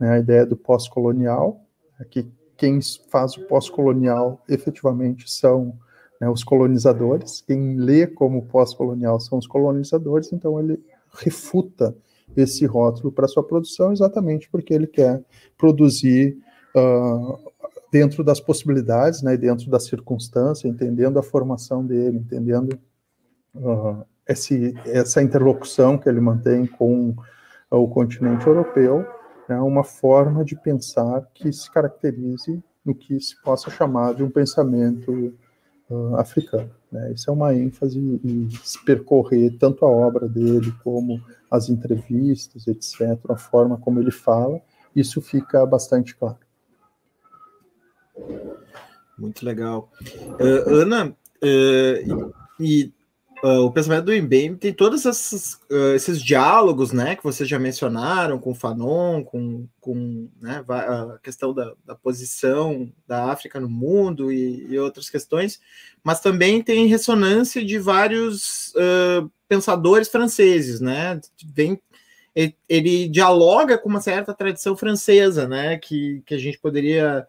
né? 0.00 0.12
A 0.12 0.18
ideia 0.18 0.46
do 0.46 0.56
pós-colonial, 0.56 1.60
é 2.00 2.04
que 2.04 2.26
quem 2.56 2.80
faz 3.10 3.36
o 3.36 3.46
pós-colonial 3.46 4.42
efetivamente 4.48 5.30
são 5.30 5.78
né, 6.20 6.28
os 6.28 6.42
colonizadores, 6.42 7.42
quem 7.42 7.76
lê 7.76 8.06
como 8.06 8.46
pós-colonial 8.46 9.20
são 9.20 9.38
os 9.38 9.46
colonizadores, 9.46 10.32
então 10.32 10.58
ele 10.58 10.82
refuta 11.12 11.94
esse 12.36 12.66
rótulo 12.66 13.12
para 13.12 13.28
sua 13.28 13.46
produção 13.46 13.92
exatamente 13.92 14.48
porque 14.50 14.74
ele 14.74 14.86
quer 14.86 15.22
produzir 15.56 16.36
uh, 16.74 17.38
dentro 17.90 18.24
das 18.24 18.40
possibilidades, 18.40 19.22
né, 19.22 19.36
dentro 19.36 19.70
da 19.70 19.78
circunstância, 19.78 20.68
entendendo 20.68 21.18
a 21.18 21.22
formação 21.22 21.84
dele, 21.84 22.18
entendendo 22.18 22.78
uh, 23.54 24.04
esse, 24.28 24.74
essa 24.86 25.22
interlocução 25.22 25.96
que 25.96 26.08
ele 26.08 26.20
mantém 26.20 26.66
com 26.66 27.14
o 27.70 27.88
continente 27.88 28.46
europeu, 28.46 29.06
é 29.48 29.58
uma 29.60 29.84
forma 29.84 30.44
de 30.44 30.56
pensar 30.56 31.28
que 31.32 31.52
se 31.52 31.70
caracterize 31.70 32.62
no 32.84 32.94
que 32.94 33.20
se 33.20 33.40
possa 33.42 33.70
chamar 33.70 34.14
de 34.14 34.22
um 34.22 34.30
pensamento 34.30 35.34
uh, 35.88 36.16
africano. 36.16 36.70
Né? 36.90 37.12
Isso 37.12 37.30
é 37.30 37.32
uma 37.32 37.54
ênfase 37.54 37.98
em 37.98 38.48
se 38.62 38.84
percorrer 38.84 39.56
tanto 39.58 39.84
a 39.84 39.88
obra 39.88 40.28
dele 40.28 40.72
como 40.82 41.20
as 41.50 41.68
entrevistas, 41.68 42.66
etc., 42.66 43.18
a 43.28 43.36
forma 43.36 43.76
como 43.76 44.00
ele 44.00 44.10
fala, 44.10 44.60
isso 44.94 45.20
fica 45.20 45.64
bastante 45.66 46.16
claro. 46.16 46.45
Muito 49.18 49.44
legal. 49.44 49.90
Uh, 50.38 50.74
Ana, 50.74 51.08
uh, 51.08 52.34
e 52.60 52.92
uh, 53.42 53.60
o 53.64 53.72
pensamento 53.72 54.04
do 54.04 54.12
Mbembe 54.12 54.58
tem 54.58 54.74
todos 54.74 55.06
esses, 55.06 55.58
esses 55.94 56.22
diálogos, 56.22 56.92
né, 56.92 57.16
que 57.16 57.24
vocês 57.24 57.48
já 57.48 57.58
mencionaram 57.58 58.38
com 58.38 58.50
o 58.50 58.54
Fanon, 58.54 59.24
com, 59.24 59.66
com 59.80 60.28
né, 60.40 60.62
a 60.68 61.18
questão 61.22 61.54
da, 61.54 61.72
da 61.84 61.94
posição 61.94 62.92
da 63.06 63.30
África 63.30 63.58
no 63.58 63.70
mundo 63.70 64.30
e, 64.30 64.66
e, 64.70 64.78
outras 64.78 65.08
questões, 65.08 65.60
mas 66.04 66.20
também 66.20 66.62
tem 66.62 66.86
ressonância 66.86 67.64
de 67.64 67.78
vários 67.78 68.74
pensadores 69.48 70.08
franceses, 70.08 70.80
né, 70.80 71.20
vem 71.54 71.80
ele, 72.68 73.08
dialoga 73.08 73.78
com 73.78 73.88
uma 73.88 74.00
certa 74.00 74.34
tradição 74.34 74.76
francesa, 74.76 75.48
né, 75.48 75.78
que, 75.78 76.22
que 76.26 76.34
a 76.34 76.38
gente 76.38 76.58
poderia 76.58 77.26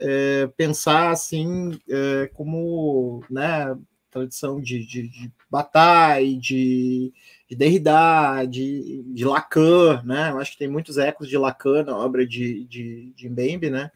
é, 0.00 0.46
pensar 0.56 1.10
assim 1.10 1.78
é, 1.88 2.30
como 2.34 3.22
né, 3.30 3.76
tradição 4.10 4.60
de, 4.60 4.84
de, 4.84 5.08
de 5.08 5.32
Bataille, 5.50 6.36
de, 6.36 7.12
de 7.48 7.56
Derrida, 7.56 8.44
de, 8.44 9.02
de 9.06 9.24
Lacan, 9.24 10.02
né? 10.04 10.30
Eu 10.30 10.38
acho 10.38 10.52
que 10.52 10.58
tem 10.58 10.68
muitos 10.68 10.98
ecos 10.98 11.28
de 11.28 11.36
Lacan 11.36 11.84
na 11.84 11.96
obra 11.96 12.26
de, 12.26 12.64
de, 12.64 13.12
de 13.14 13.28
Mbembe, 13.28 13.70
né? 13.70 13.90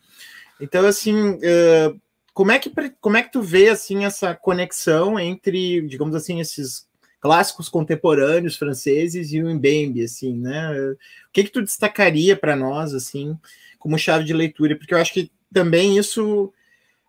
Então, 0.60 0.86
assim, 0.86 1.14
uh, 1.14 2.00
como, 2.32 2.52
é 2.52 2.58
que, 2.58 2.70
como 3.00 3.16
é 3.16 3.22
que 3.22 3.32
tu 3.32 3.42
vê, 3.42 3.68
assim, 3.68 4.04
essa 4.04 4.34
conexão 4.34 5.18
entre, 5.18 5.82
digamos 5.88 6.14
assim, 6.14 6.40
esses 6.40 6.86
clássicos 7.20 7.68
contemporâneos 7.68 8.56
franceses 8.56 9.32
e 9.32 9.42
o 9.42 9.54
Mbembe, 9.54 10.02
assim, 10.02 10.36
né? 10.36 10.70
O 10.90 11.32
que 11.32 11.44
que 11.44 11.50
tu 11.50 11.62
destacaria 11.62 12.36
para 12.36 12.56
nós, 12.56 12.94
assim, 12.94 13.38
como 13.78 13.98
chave 13.98 14.24
de 14.24 14.32
leitura? 14.32 14.76
Porque 14.76 14.94
eu 14.94 14.98
acho 14.98 15.12
que 15.12 15.30
também 15.52 15.98
isso 15.98 16.52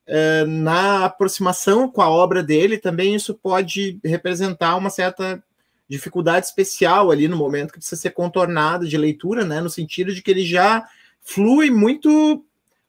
é, 0.06 0.46
na 0.46 1.06
aproximação 1.06 1.90
com 1.90 2.02
a 2.02 2.10
obra 2.10 2.44
dele, 2.44 2.78
também 2.78 3.16
isso 3.16 3.34
pode 3.34 4.00
representar 4.04 4.76
uma 4.76 4.90
certa 4.90 5.44
dificuldade 5.88 6.46
especial 6.46 7.12
ali 7.12 7.28
no 7.28 7.38
momento 7.38 7.72
que 7.72 7.80
precisa 7.80 8.02
ser 8.02 8.12
contornado 8.12 8.88
de 8.88 8.98
leitura, 8.98 9.46
né? 9.46 9.62
No 9.62 9.70
sentido 9.70 10.14
de 10.14 10.22
que 10.22 10.32
ele 10.32 10.46
já 10.46 10.86
flui 11.22 11.70
muito 11.70 12.44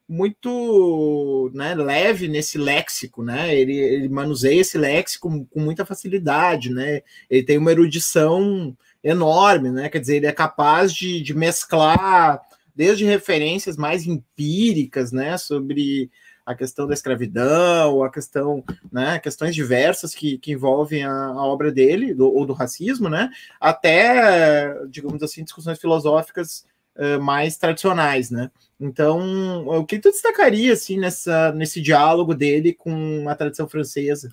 muito 0.06 1.50
né, 1.54 1.74
leve 1.74 2.28
nesse 2.28 2.58
léxico, 2.58 3.22
né? 3.22 3.54
Ele, 3.54 3.74
ele 3.74 4.08
manuseia 4.08 4.60
esse 4.60 4.76
léxico 4.76 5.28
com, 5.30 5.44
com 5.46 5.60
muita 5.60 5.86
facilidade, 5.86 6.70
né? 6.70 7.00
Ele 7.30 7.42
tem 7.42 7.56
uma 7.56 7.72
erudição 7.72 8.76
enorme, 9.02 9.70
né? 9.70 9.88
Quer 9.88 10.00
dizer, 10.00 10.16
ele 10.16 10.26
é 10.26 10.32
capaz 10.32 10.92
de, 10.92 11.22
de 11.22 11.34
mesclar 11.34 12.40
desde 12.74 13.04
referências 13.04 13.76
mais 13.76 14.06
empíricas, 14.06 15.12
né, 15.12 15.38
sobre 15.38 16.10
a 16.44 16.54
questão 16.54 16.86
da 16.86 16.92
escravidão, 16.92 18.02
a 18.02 18.10
questão, 18.10 18.62
né, 18.92 19.18
questões 19.18 19.54
diversas 19.54 20.14
que, 20.14 20.36
que 20.38 20.52
envolvem 20.52 21.04
a, 21.04 21.10
a 21.10 21.46
obra 21.46 21.72
dele, 21.72 22.12
do, 22.12 22.30
ou 22.32 22.44
do 22.44 22.52
racismo, 22.52 23.08
né, 23.08 23.30
até, 23.60 24.74
digamos 24.88 25.22
assim, 25.22 25.44
discussões 25.44 25.78
filosóficas 25.78 26.66
uh, 26.96 27.20
mais 27.20 27.56
tradicionais, 27.56 28.30
né. 28.30 28.50
Então, 28.78 29.66
o 29.66 29.86
que 29.86 29.98
tu 29.98 30.10
destacaria, 30.10 30.72
assim, 30.72 30.98
nessa, 30.98 31.52
nesse 31.52 31.80
diálogo 31.80 32.34
dele 32.34 32.74
com 32.74 33.28
a 33.28 33.34
tradição 33.34 33.68
francesa? 33.68 34.28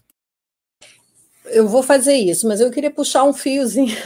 Eu 1.54 1.68
vou 1.68 1.84
fazer 1.84 2.14
isso, 2.14 2.48
mas 2.48 2.62
eu 2.62 2.72
queria 2.72 2.92
puxar 2.92 3.24
um 3.24 3.34
fiozinho 3.34 3.96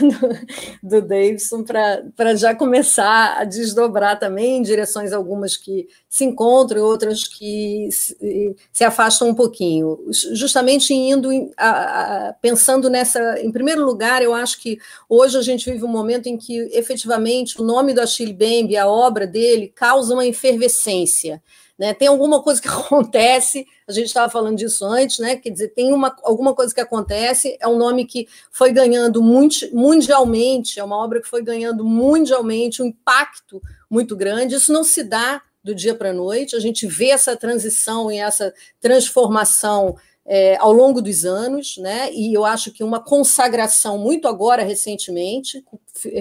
do, 0.82 1.00
do 1.00 1.02
Davidson 1.02 1.62
para 1.62 2.34
já 2.34 2.54
começar 2.54 3.38
a 3.38 3.44
desdobrar 3.44 4.18
também 4.18 4.58
em 4.58 4.62
direções 4.62 5.12
algumas 5.12 5.56
que 5.56 5.88
se 6.08 6.24
encontram 6.24 6.78
e 6.78 6.82
outras 6.82 7.24
que 7.24 7.88
se, 7.90 8.56
se 8.72 8.84
afastam 8.84 9.28
um 9.28 9.34
pouquinho. 9.34 9.98
Justamente 10.32 10.94
indo 10.94 11.30
a, 11.56 12.28
a, 12.28 12.32
pensando 12.34 12.88
nessa. 12.88 13.40
Em 13.40 13.52
primeiro 13.52 13.84
lugar, 13.84 14.22
eu 14.22 14.34
acho 14.34 14.60
que 14.60 14.78
hoje 15.08 15.38
a 15.38 15.42
gente 15.42 15.70
vive 15.70 15.84
um 15.84 15.88
momento 15.88 16.26
em 16.26 16.36
que 16.36 16.58
efetivamente 16.72 17.60
o 17.60 17.64
nome 17.64 17.92
do 17.92 18.00
Achille 18.00 18.32
Mbembe, 18.32 18.76
a 18.76 18.88
obra 18.88 19.26
dele, 19.26 19.72
causa 19.74 20.14
uma 20.14 20.26
efervescência. 20.26 21.42
Né? 21.78 21.92
Tem 21.92 22.08
alguma 22.08 22.42
coisa 22.42 22.60
que 22.60 22.68
acontece, 22.68 23.66
a 23.86 23.92
gente 23.92 24.06
estava 24.06 24.30
falando 24.30 24.56
disso 24.56 24.84
antes, 24.84 25.18
né? 25.18 25.36
Quer 25.36 25.50
dizer, 25.50 25.68
tem 25.68 25.92
uma, 25.92 26.14
alguma 26.22 26.54
coisa 26.54 26.74
que 26.74 26.80
acontece, 26.80 27.56
é 27.60 27.68
um 27.68 27.76
nome 27.76 28.06
que 28.06 28.26
foi 28.50 28.72
ganhando 28.72 29.22
mundialmente, 29.22 30.80
é 30.80 30.84
uma 30.84 30.96
obra 30.96 31.20
que 31.20 31.28
foi 31.28 31.42
ganhando 31.42 31.84
mundialmente 31.84 32.82
um 32.82 32.86
impacto 32.86 33.60
muito 33.90 34.16
grande. 34.16 34.54
Isso 34.54 34.72
não 34.72 34.84
se 34.84 35.02
dá 35.04 35.42
do 35.62 35.74
dia 35.74 35.94
para 35.94 36.10
a 36.10 36.14
noite, 36.14 36.54
a 36.54 36.60
gente 36.60 36.86
vê 36.86 37.10
essa 37.10 37.36
transição 37.36 38.10
e 38.10 38.18
essa 38.18 38.54
transformação 38.80 39.96
é, 40.26 40.56
ao 40.56 40.72
longo 40.72 41.00
dos 41.00 41.24
anos, 41.24 41.76
né? 41.78 42.12
E 42.12 42.34
eu 42.34 42.44
acho 42.44 42.72
que 42.72 42.82
uma 42.82 42.98
consagração 42.98 43.96
muito 43.96 44.26
agora 44.26 44.64
recentemente, 44.64 45.64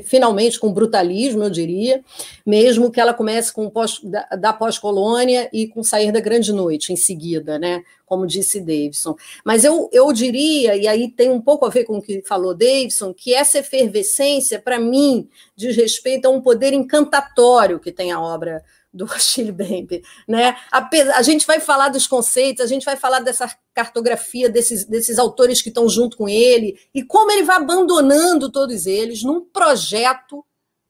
finalmente 0.04 0.60
com 0.60 0.72
brutalismo, 0.72 1.44
eu 1.44 1.50
diria, 1.50 2.04
mesmo 2.46 2.92
que 2.92 3.02
ela 3.02 3.16
comece 3.16 3.52
com 3.52 3.68
pós, 3.70 4.00
da, 4.04 4.24
da 4.38 4.54
pós-colônia 4.54 5.50
e 5.52 5.68
com 5.68 5.82
sair 5.84 6.12
da 6.12 6.20
grande 6.20 6.54
noite 6.54 6.94
em 6.94 6.96
seguida, 6.96 7.58
né? 7.58 7.84
Como 8.06 8.28
disse 8.28 8.60
Davidson. 8.60 9.16
Mas 9.44 9.64
eu, 9.64 9.90
eu 9.92 10.14
diria, 10.14 10.76
e 10.76 10.88
aí 10.88 11.10
tem 11.10 11.32
um 11.32 11.42
pouco 11.42 11.66
a 11.66 11.70
ver 11.70 11.86
com 11.86 11.98
o 11.98 12.02
que 12.02 12.22
falou 12.22 12.54
Davidson, 12.54 13.12
que 13.12 13.34
essa 13.34 13.58
efervescência, 13.58 14.60
para 14.60 14.78
mim, 14.78 15.28
diz 15.56 15.76
respeito 15.76 16.28
a 16.28 16.30
um 16.30 16.42
poder 16.42 16.74
encantatório 16.74 17.80
que 17.80 17.92
tem 17.92 18.12
a 18.12 18.22
obra 18.22 18.64
do 18.96 19.06
Achille 19.12 19.52
Bembe, 19.52 20.04
né? 20.28 20.56
A, 20.72 20.90
a, 21.16 21.22
gente 21.22 21.46
vai 21.46 21.60
falar 21.60 21.90
dos 21.90 22.08
conceitos, 22.08 22.64
a 22.64 22.68
gente 22.68 22.86
vai 22.86 22.96
falar 22.96 23.20
dessa 23.20 23.54
cartografia 23.74 24.50
desses, 24.50 24.86
desses 24.86 25.20
autores 25.20 25.62
que 25.62 25.70
estão 25.70 25.88
junto 25.90 26.16
com 26.16 26.30
ele 26.30 26.80
e 26.94 27.04
como 27.04 27.30
ele 27.30 27.44
vai 27.44 27.58
abandonando 27.58 28.50
todos 28.50 28.86
eles 28.86 29.22
num 29.22 29.42
projeto 29.42 30.46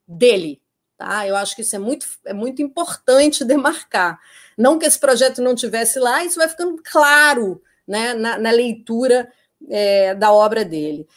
dele, 0.07 0.61
tá? 0.95 1.27
Eu 1.27 1.35
acho 1.35 1.55
que 1.55 1.63
isso 1.63 1.75
é 1.75 1.79
muito, 1.79 2.05
é 2.25 2.33
muito 2.33 2.61
importante 2.61 3.43
demarcar. 3.43 4.19
Não 4.55 4.77
que 4.77 4.85
esse 4.85 4.99
projeto 4.99 5.41
não 5.41 5.55
tivesse 5.55 5.99
lá, 5.99 6.23
isso 6.23 6.37
vai 6.37 6.47
ficando 6.47 6.79
claro, 6.83 7.61
né? 7.87 8.13
Na, 8.13 8.37
na 8.37 8.51
leitura 8.51 9.27
é, 9.67 10.13
da 10.13 10.31
obra 10.31 10.63
dele. 10.63 11.07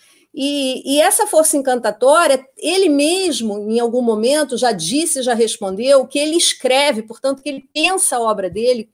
E, 0.41 0.95
e, 0.95 1.01
essa 1.01 1.27
força 1.27 1.57
encantatória, 1.57 2.47
ele 2.57 2.89
mesmo, 2.89 3.59
em 3.69 3.81
algum 3.81 4.01
momento, 4.01 4.57
já 4.57 4.71
disse, 4.71 5.21
já 5.21 5.35
respondeu 5.35 6.07
que 6.07 6.17
ele 6.17 6.37
escreve, 6.37 7.03
portanto, 7.03 7.43
que 7.43 7.49
ele 7.49 7.69
pensa 7.75 8.15
a 8.15 8.21
obra 8.21 8.49
dele 8.49 8.89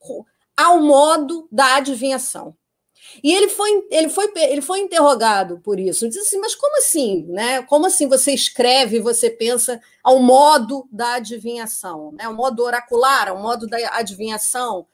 ao 0.56 0.80
modo 0.80 1.46
da 1.52 1.76
adivinhação. 1.76 2.56
E 3.22 3.30
ele 3.30 3.48
foi, 3.48 3.86
ele 3.90 4.08
foi, 4.08 4.32
ele 4.36 4.62
foi 4.62 4.80
interrogado 4.80 5.60
por 5.62 5.78
isso. 5.78 6.06
Ele 6.06 6.12
disse 6.12 6.28
assim, 6.28 6.38
mas 6.38 6.54
como 6.54 6.78
assim? 6.78 7.26
Né? 7.28 7.62
Como 7.64 7.84
assim 7.84 8.08
você 8.08 8.32
escreve, 8.32 8.98
você 8.98 9.28
pensa 9.28 9.78
ao 10.02 10.20
modo 10.20 10.88
da 10.90 11.16
adivinhação, 11.16 12.10
né? 12.12 12.24
ao 12.24 12.32
modo 12.32 12.62
oracular, 12.62 13.28
ao 13.28 13.38
modo 13.38 13.66
da 13.66 13.76
adivinhação? 13.98 14.86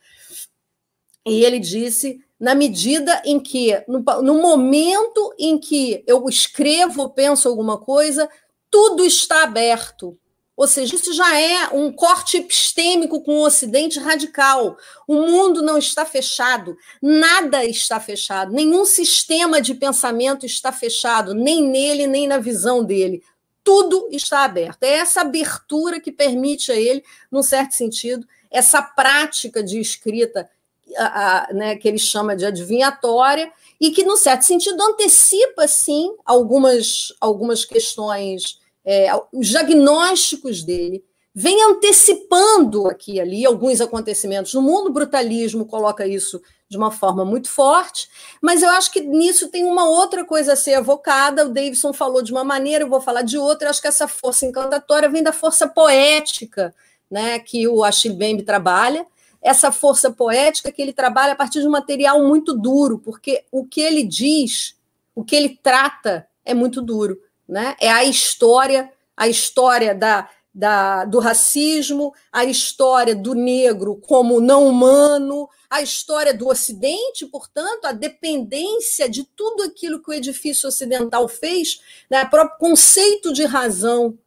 E 1.25 1.45
ele 1.45 1.61
disse 1.61 2.21
na 2.41 2.55
medida 2.55 3.21
em 3.25 3.39
que, 3.39 3.85
no, 3.87 4.01
no 4.23 4.35
momento 4.41 5.35
em 5.39 5.59
que 5.59 6.03
eu 6.07 6.27
escrevo, 6.27 7.11
penso 7.11 7.47
alguma 7.47 7.77
coisa, 7.77 8.29
tudo 8.71 9.05
está 9.05 9.45
aberto. 9.45 10.17
Ou 10.57 10.67
seja, 10.67 10.95
isso 10.95 11.13
já 11.13 11.39
é 11.39 11.69
um 11.69 11.93
corte 11.93 12.39
epistêmico 12.39 13.23
com 13.23 13.39
o 13.39 13.47
Ocidente 13.47 13.99
radical. 13.99 14.77
O 15.07 15.15
mundo 15.15 15.63
não 15.63 15.79
está 15.79 16.05
fechado, 16.05 16.77
nada 17.01 17.65
está 17.65 17.99
fechado, 17.99 18.53
nenhum 18.53 18.85
sistema 18.85 19.61
de 19.61 19.75
pensamento 19.75 20.45
está 20.45 20.71
fechado, 20.71 21.35
nem 21.35 21.63
nele, 21.63 22.07
nem 22.07 22.27
na 22.27 22.39
visão 22.39 22.85
dele. 22.85 23.23
Tudo 23.65 24.09
está 24.11 24.45
aberto. 24.45 24.83
É 24.83 24.97
essa 24.97 25.23
abertura 25.23 26.01
que 26.01 26.13
permite 26.13 26.73
a 26.73 26.77
ele, 26.77 27.03
num 27.31 27.43
certo 27.43 27.73
sentido, 27.73 28.27
essa 28.51 28.83
prática 28.83 29.63
de 29.63 29.79
escrita 29.79 30.49
a, 30.97 31.49
a, 31.49 31.53
né, 31.53 31.77
que 31.77 31.89
ele 31.89 31.99
chama 31.99 32.37
de 32.37 32.45
adivinhatória, 32.45 33.51
e 33.81 33.91
que, 33.91 34.05
num 34.05 34.17
certo 34.17 34.43
sentido, 34.43 34.83
antecipa, 34.83 35.67
sim, 35.67 36.15
algumas, 36.25 37.15
algumas 37.21 37.65
questões, 37.65 38.59
é, 38.85 39.09
os 39.33 39.49
diagnósticos 39.49 40.63
dele, 40.63 41.03
vem 41.35 41.63
antecipando 41.63 42.89
aqui 42.89 43.15
e 43.15 43.21
ali 43.21 43.47
alguns 43.47 43.81
acontecimentos 43.81 44.53
no 44.53 44.61
mundo. 44.61 44.89
O 44.89 44.93
brutalismo 44.93 45.65
coloca 45.65 46.07
isso 46.07 46.43
de 46.69 46.77
uma 46.77 46.91
forma 46.91 47.25
muito 47.25 47.49
forte, 47.49 48.09
mas 48.41 48.63
eu 48.63 48.69
acho 48.69 48.93
que 48.93 49.01
nisso 49.01 49.49
tem 49.49 49.65
uma 49.65 49.89
outra 49.89 50.25
coisa 50.25 50.53
a 50.53 50.57
ser 50.57 50.73
evocada. 50.73 51.47
O 51.47 51.49
Davidson 51.49 51.93
falou 51.93 52.23
de 52.23 52.33
uma 52.33 52.45
maneira, 52.45 52.85
eu 52.85 52.89
vou 52.89 53.01
falar 53.01 53.23
de 53.23 53.39
outra. 53.39 53.67
Eu 53.67 53.71
acho 53.71 53.81
que 53.81 53.89
essa 53.89 54.07
força 54.07 54.45
encantatória 54.45 55.09
vem 55.09 55.23
da 55.23 55.33
força 55.33 55.67
poética 55.67 56.75
né, 57.11 57.39
que 57.41 57.67
o 57.67 57.83
Achille 57.83 58.15
Mbembe 58.15 58.43
trabalha, 58.45 59.05
essa 59.43 59.73
força 59.73 60.11
poética 60.11 60.71
que 60.71 60.83
ele 60.83 60.93
trabalha 60.93 61.33
a 61.33 61.37
partir 61.37 61.61
de 61.61 61.67
um 61.67 61.71
material 61.71 62.23
muito 62.25 62.55
duro, 62.55 62.99
porque 62.99 63.45
o 63.51 63.65
que 63.65 63.81
ele 63.81 64.03
diz, 64.03 64.77
o 65.15 65.25
que 65.25 65.35
ele 65.35 65.59
trata 65.63 66.27
é 66.45 66.53
muito 66.53 66.83
duro, 66.83 67.21
né? 67.49 67.75
É 67.81 67.91
a 67.91 68.05
história, 68.05 68.93
a 69.17 69.29
história 69.29 69.95
da, 69.95 70.29
da, 70.53 71.05
do 71.05 71.19
racismo, 71.19 72.13
a 72.33 72.45
história 72.45 73.15
do 73.15 73.35
negro 73.35 73.97
como 73.97 74.41
não 74.41 74.67
humano, 74.67 75.49
a 75.69 75.81
história 75.81 76.35
do 76.35 76.49
Ocidente, 76.49 77.25
portanto, 77.27 77.85
a 77.85 77.93
dependência 77.93 79.09
de 79.09 79.25
tudo 79.25 79.63
aquilo 79.63 80.03
que 80.03 80.11
o 80.11 80.15
edifício 80.15 80.69
ocidental 80.69 81.29
fez, 81.29 81.81
né? 82.11 82.25
o 82.25 82.31
próprio 82.31 82.59
conceito 82.59 83.33
de 83.33 83.45
razão 83.45 84.19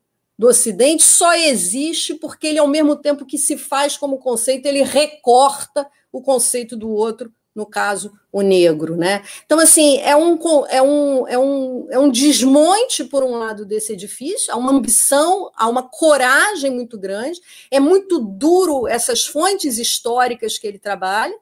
do 0.43 0.49
Ocidente 0.49 1.03
só 1.03 1.34
existe 1.34 2.15
porque 2.15 2.47
ele, 2.47 2.60
ao 2.60 2.67
mesmo 2.67 2.97
tempo 2.97 3.25
que 3.25 3.38
se 3.38 3.56
faz 3.56 3.95
como 3.95 4.17
conceito, 4.17 4.65
ele 4.65 4.84
recorta 4.84 5.89
o 6.12 6.21
conceito 6.21 6.75
do 6.75 6.89
outro, 6.89 7.32
no 7.56 7.65
caso, 7.65 8.12
o 8.29 8.41
negro. 8.41 8.97
Né? 8.97 9.23
Então, 9.45 9.58
assim, 9.58 9.99
é 9.99 10.13
um, 10.17 10.38
é, 10.67 10.82
um, 10.82 11.27
é, 11.29 11.39
um, 11.39 11.88
é 11.91 11.97
um 11.97 12.12
desmonte, 12.12 13.06
por 13.06 13.23
um 13.23 13.38
lado, 13.38 13.65
desse 13.65 13.93
edifício, 13.93 14.53
há 14.53 14.58
uma 14.58 14.73
ambição, 14.73 15.49
há 15.56 15.69
uma 15.69 15.84
coragem 15.84 16.71
muito 16.71 16.99
grande, 16.99 17.39
é 17.71 17.79
muito 17.79 18.19
duro 18.19 18.86
essas 18.86 19.25
fontes 19.25 19.77
históricas 19.77 20.58
que 20.58 20.67
ele 20.67 20.77
trabalha, 20.77 21.38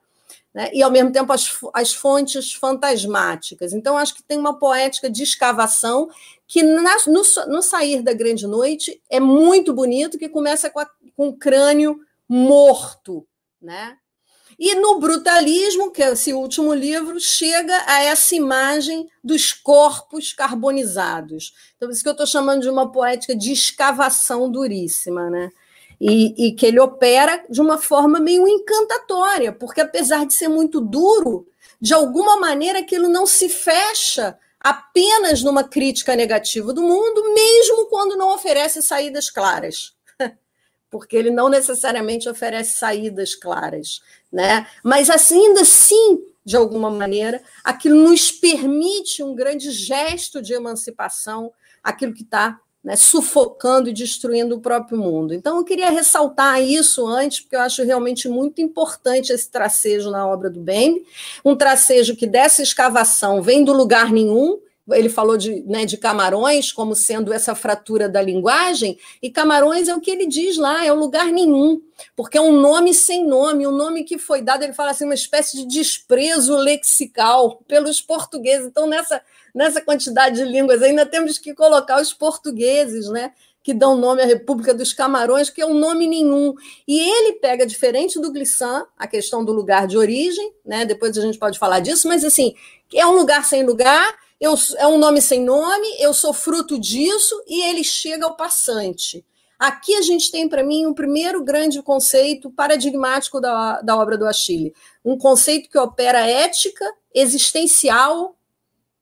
né? 0.53 0.69
e, 0.73 0.83
ao 0.83 0.91
mesmo 0.91 1.11
tempo, 1.11 1.31
as, 1.31 1.49
as 1.73 1.93
fontes 1.93 2.53
fantasmáticas. 2.53 3.73
Então, 3.73 3.97
acho 3.97 4.15
que 4.15 4.23
tem 4.23 4.37
uma 4.37 4.57
poética 4.57 5.09
de 5.09 5.23
escavação 5.23 6.09
que 6.47 6.61
na, 6.61 6.97
no, 7.07 7.21
no, 7.47 7.61
sair 7.61 8.01
da 8.01 8.13
grande 8.13 8.45
noite 8.45 9.01
é 9.09 9.19
muito 9.19 9.73
bonito, 9.73 10.17
que 10.17 10.27
começa 10.27 10.69
com, 10.69 10.79
a, 10.79 10.89
com 11.15 11.29
o 11.29 11.37
crânio 11.37 11.99
morto, 12.27 13.25
né? 13.61 13.97
E 14.59 14.75
no 14.75 14.99
brutalismo, 14.99 15.89
que 15.91 16.03
é 16.03 16.11
esse 16.11 16.33
último 16.33 16.71
livro, 16.71 17.19
chega 17.19 17.83
a 17.87 18.03
essa 18.03 18.35
imagem 18.35 19.09
dos 19.23 19.51
corpos 19.53 20.33
carbonizados. 20.33 21.53
Então, 21.75 21.87
por 21.87 21.93
isso 21.93 22.03
que 22.03 22.09
eu 22.09 22.11
estou 22.11 22.27
chamando 22.27 22.61
de 22.61 22.69
uma 22.69 22.91
poética 22.91 23.35
de 23.35 23.51
escavação 23.51 24.51
duríssima, 24.51 25.31
né? 25.31 25.49
E, 26.03 26.47
e 26.47 26.55
que 26.55 26.65
ele 26.65 26.79
opera 26.79 27.45
de 27.47 27.61
uma 27.61 27.77
forma 27.77 28.19
meio 28.19 28.47
encantatória, 28.47 29.51
porque 29.51 29.81
apesar 29.81 30.25
de 30.25 30.33
ser 30.33 30.47
muito 30.47 30.81
duro, 30.81 31.47
de 31.79 31.93
alguma 31.93 32.39
maneira 32.39 32.79
aquilo 32.79 33.07
não 33.07 33.27
se 33.27 33.47
fecha 33.47 34.35
apenas 34.59 35.41
numa 35.41 35.63
crítica 35.63 36.15
negativa 36.15 36.71
do 36.71 36.81
mundo, 36.81 37.33
mesmo 37.33 37.87
quando 37.87 38.15
não 38.15 38.33
oferece 38.33 38.81
saídas 38.81 39.29
claras. 39.29 39.95
Porque 40.89 41.17
ele 41.17 41.31
não 41.31 41.49
necessariamente 41.49 42.29
oferece 42.29 42.77
saídas 42.77 43.33
claras, 43.33 44.01
né? 44.31 44.67
Mas 44.83 45.09
assim, 45.09 45.47
ainda 45.47 45.61
assim, 45.61 46.23
de 46.45 46.55
alguma 46.55 46.91
maneira, 46.91 47.41
aquilo 47.63 47.95
nos 47.95 48.31
permite 48.31 49.23
um 49.23 49.33
grande 49.33 49.71
gesto 49.71 50.41
de 50.41 50.53
emancipação, 50.53 51.51
aquilo 51.83 52.13
que 52.13 52.23
está 52.23 52.59
né, 52.83 52.95
sufocando 52.95 53.89
e 53.89 53.93
destruindo 53.93 54.55
o 54.55 54.59
próprio 54.59 54.97
mundo. 54.97 55.33
Então, 55.33 55.57
eu 55.57 55.63
queria 55.63 55.89
ressaltar 55.89 56.61
isso 56.61 57.05
antes, 57.05 57.41
porque 57.41 57.55
eu 57.55 57.61
acho 57.61 57.83
realmente 57.83 58.27
muito 58.27 58.61
importante 58.61 59.31
esse 59.31 59.49
tracejo 59.49 60.09
na 60.09 60.27
obra 60.27 60.49
do 60.49 60.59
Bembe, 60.59 61.05
um 61.45 61.55
tracejo 61.55 62.15
que 62.15 62.25
dessa 62.25 62.63
escavação 62.63 63.41
vem 63.41 63.63
do 63.63 63.71
lugar 63.71 64.11
nenhum, 64.11 64.59
ele 64.89 65.09
falou 65.09 65.37
de, 65.37 65.61
né, 65.61 65.85
de 65.85 65.95
Camarões 65.95 66.71
como 66.71 66.95
sendo 66.95 67.31
essa 67.31 67.53
fratura 67.53 68.09
da 68.09 68.21
linguagem, 68.21 68.97
e 69.21 69.29
Camarões 69.29 69.87
é 69.87 69.95
o 69.95 70.01
que 70.01 70.09
ele 70.09 70.25
diz 70.25 70.57
lá, 70.57 70.83
é 70.83 70.91
o 70.91 70.95
lugar 70.95 71.27
nenhum, 71.27 71.79
porque 72.15 72.37
é 72.37 72.41
um 72.41 72.59
nome 72.59 72.95
sem 72.95 73.23
nome, 73.23 73.67
um 73.67 73.71
nome 73.71 74.03
que 74.03 74.17
foi 74.17 74.41
dado, 74.41 74.63
ele 74.63 74.73
fala 74.73 74.89
assim, 74.89 75.05
uma 75.05 75.13
espécie 75.13 75.57
de 75.57 75.67
desprezo 75.67 76.57
lexical 76.57 77.61
pelos 77.67 78.01
portugueses. 78.01 78.65
Então, 78.65 78.87
nessa 78.87 79.21
nessa 79.53 79.81
quantidade 79.81 80.37
de 80.37 80.45
línguas, 80.45 80.81
ainda 80.81 81.05
temos 81.05 81.37
que 81.37 81.53
colocar 81.53 82.01
os 82.01 82.13
portugueses, 82.13 83.09
né? 83.09 83.31
que 83.63 83.73
dão 83.73 83.95
nome 83.95 84.21
à 84.21 84.25
República 84.25 84.73
dos 84.73 84.91
Camarões, 84.91 85.49
que 85.49 85.61
é 85.61 85.65
um 85.65 85.75
nome 85.75 86.07
nenhum. 86.07 86.53
E 86.87 86.99
ele 86.99 87.33
pega, 87.33 87.65
diferente 87.65 88.19
do 88.19 88.31
Glissant, 88.31 88.85
a 88.97 89.05
questão 89.05 89.45
do 89.45 89.51
lugar 89.51 89.87
de 89.87 89.97
origem, 89.97 90.53
né? 90.65 90.85
depois 90.85 91.17
a 91.17 91.21
gente 91.21 91.37
pode 91.37 91.59
falar 91.59 91.79
disso, 91.79 92.07
mas 92.07 92.25
assim, 92.25 92.55
é 92.93 93.05
um 93.05 93.15
lugar 93.15 93.45
sem 93.45 93.63
lugar, 93.63 94.15
eu, 94.39 94.55
é 94.77 94.87
um 94.87 94.97
nome 94.97 95.21
sem 95.21 95.43
nome, 95.43 95.87
eu 95.99 96.13
sou 96.13 96.33
fruto 96.33 96.79
disso, 96.79 97.43
e 97.47 97.61
ele 97.69 97.83
chega 97.83 98.25
ao 98.25 98.35
passante. 98.35 99.23
Aqui 99.59 99.95
a 99.95 100.01
gente 100.01 100.31
tem, 100.31 100.49
para 100.49 100.63
mim, 100.63 100.87
o 100.87 100.89
um 100.89 100.93
primeiro 100.95 101.43
grande 101.43 101.83
conceito 101.83 102.49
paradigmático 102.49 103.39
da, 103.39 103.79
da 103.81 103.95
obra 103.95 104.17
do 104.17 104.25
Achille. 104.25 104.73
Um 105.05 105.15
conceito 105.15 105.69
que 105.69 105.77
opera 105.77 106.25
ética 106.25 106.83
existencial 107.13 108.35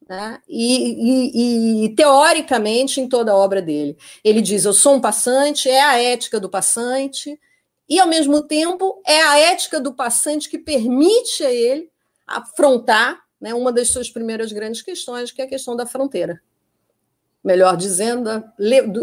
né? 0.09 0.41
E, 0.49 1.83
e, 1.83 1.85
e, 1.85 1.89
teoricamente 1.95 2.99
em 2.99 3.07
toda 3.07 3.31
a 3.31 3.35
obra 3.35 3.61
dele. 3.61 3.95
Ele 4.23 4.41
diz: 4.41 4.65
Eu 4.65 4.73
sou 4.73 4.95
um 4.95 5.01
passante, 5.01 5.69
é 5.69 5.81
a 5.81 6.01
ética 6.01 6.39
do 6.39 6.49
passante, 6.49 7.39
e 7.87 7.99
ao 7.99 8.07
mesmo 8.07 8.41
tempo 8.41 8.99
é 9.05 9.21
a 9.21 9.37
ética 9.37 9.79
do 9.79 9.93
passante 9.93 10.49
que 10.49 10.57
permite 10.57 11.43
a 11.43 11.51
ele 11.51 11.91
afrontar 12.25 13.21
né, 13.39 13.53
uma 13.53 13.71
das 13.71 13.89
suas 13.89 14.09
primeiras 14.09 14.51
grandes 14.51 14.81
questões, 14.81 15.31
que 15.31 15.43
é 15.43 15.45
a 15.45 15.49
questão 15.49 15.75
da 15.75 15.85
fronteira. 15.85 16.41
Melhor 17.43 17.77
dizendo, 17.77 18.23
da, 18.23 18.43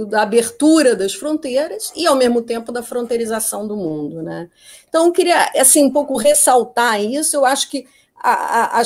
da 0.09 0.23
abertura 0.23 0.95
das 0.95 1.15
fronteiras 1.15 1.91
e, 1.97 2.07
ao 2.07 2.17
mesmo 2.17 2.43
tempo, 2.43 2.71
da 2.71 2.83
fronteirização 2.83 3.67
do 3.67 3.77
mundo. 3.77 4.23
Né? 4.23 4.51
Então, 4.89 5.07
eu 5.07 5.13
queria 5.13 5.51
assim, 5.57 5.85
um 5.85 5.91
pouco 5.91 6.17
ressaltar 6.19 7.01
isso. 7.03 7.35
Eu 7.35 7.47
acho 7.47 7.71
que 7.71 7.87
a, 8.17 8.79
a, 8.79 8.81
a 8.81 8.85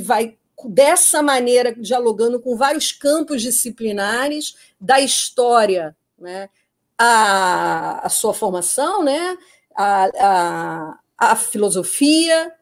vai 0.00 0.36
dessa 0.68 1.22
maneira, 1.22 1.74
dialogando 1.74 2.40
com 2.40 2.56
vários 2.56 2.92
campos 2.92 3.42
disciplinares 3.42 4.54
da 4.80 5.00
história, 5.00 5.96
né? 6.18 6.48
a, 6.98 8.06
a 8.06 8.08
sua 8.08 8.32
formação, 8.32 9.02
né? 9.02 9.36
a, 9.76 10.04
a, 10.18 10.98
a 11.18 11.36
filosofia, 11.36 12.52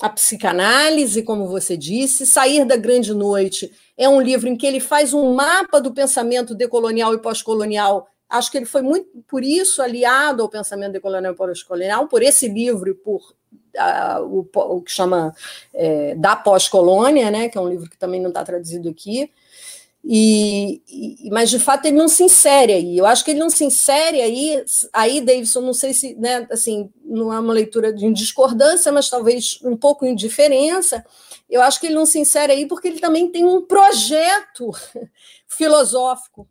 a 0.00 0.08
psicanálise, 0.08 1.22
como 1.22 1.48
você 1.48 1.76
disse, 1.76 2.26
Sair 2.26 2.64
da 2.64 2.76
Grande 2.76 3.12
Noite 3.12 3.72
é 3.96 4.08
um 4.08 4.20
livro 4.20 4.48
em 4.48 4.56
que 4.56 4.66
ele 4.66 4.80
faz 4.80 5.12
um 5.12 5.34
mapa 5.34 5.80
do 5.80 5.92
pensamento 5.92 6.54
decolonial 6.54 7.14
e 7.14 7.18
pós-colonial. 7.18 8.08
Acho 8.28 8.50
que 8.50 8.58
ele 8.58 8.66
foi 8.66 8.82
muito 8.82 9.08
por 9.26 9.42
isso 9.42 9.82
aliado 9.82 10.42
ao 10.42 10.48
pensamento 10.48 10.92
decolonial 10.92 11.32
e 11.32 11.36
pós-colonial, 11.36 12.06
por 12.06 12.22
esse 12.22 12.46
livro 12.46 12.90
e 12.90 12.94
por 12.94 13.34
o, 14.22 14.46
o, 14.54 14.82
que 14.82 14.90
chama 14.90 15.34
é, 15.72 16.14
Da 16.14 16.36
Pós-Colônia, 16.36 17.30
né, 17.30 17.48
que 17.48 17.56
é 17.56 17.60
um 17.60 17.68
livro 17.68 17.88
que 17.88 17.96
também 17.96 18.20
não 18.20 18.28
está 18.28 18.44
traduzido 18.44 18.88
aqui. 18.88 19.30
E, 20.04 20.80
e, 20.88 21.30
mas 21.30 21.50
de 21.50 21.58
fato 21.58 21.86
ele 21.86 21.96
não 21.96 22.08
se 22.08 22.22
insere 22.22 22.72
aí. 22.72 22.96
Eu 22.96 23.04
acho 23.04 23.24
que 23.24 23.32
ele 23.32 23.40
não 23.40 23.50
se 23.50 23.64
insere 23.64 24.22
aí. 24.22 24.64
Aí, 24.92 25.20
Davidson, 25.20 25.60
não 25.60 25.74
sei 25.74 25.92
se, 25.92 26.14
né, 26.14 26.46
assim, 26.50 26.90
não 27.04 27.32
é 27.32 27.38
uma 27.38 27.52
leitura 27.52 27.92
de 27.92 28.10
discordância, 28.12 28.92
mas 28.92 29.10
talvez 29.10 29.58
um 29.62 29.76
pouco 29.76 30.06
em 30.06 30.14
diferença. 30.14 31.04
Eu 31.50 31.62
acho 31.62 31.80
que 31.80 31.86
ele 31.86 31.94
não 31.94 32.06
se 32.06 32.18
insere 32.18 32.52
aí 32.52 32.66
porque 32.66 32.88
ele 32.88 33.00
também 33.00 33.30
tem 33.30 33.44
um 33.44 33.62
projeto 33.62 34.70
filosófico 35.48 36.48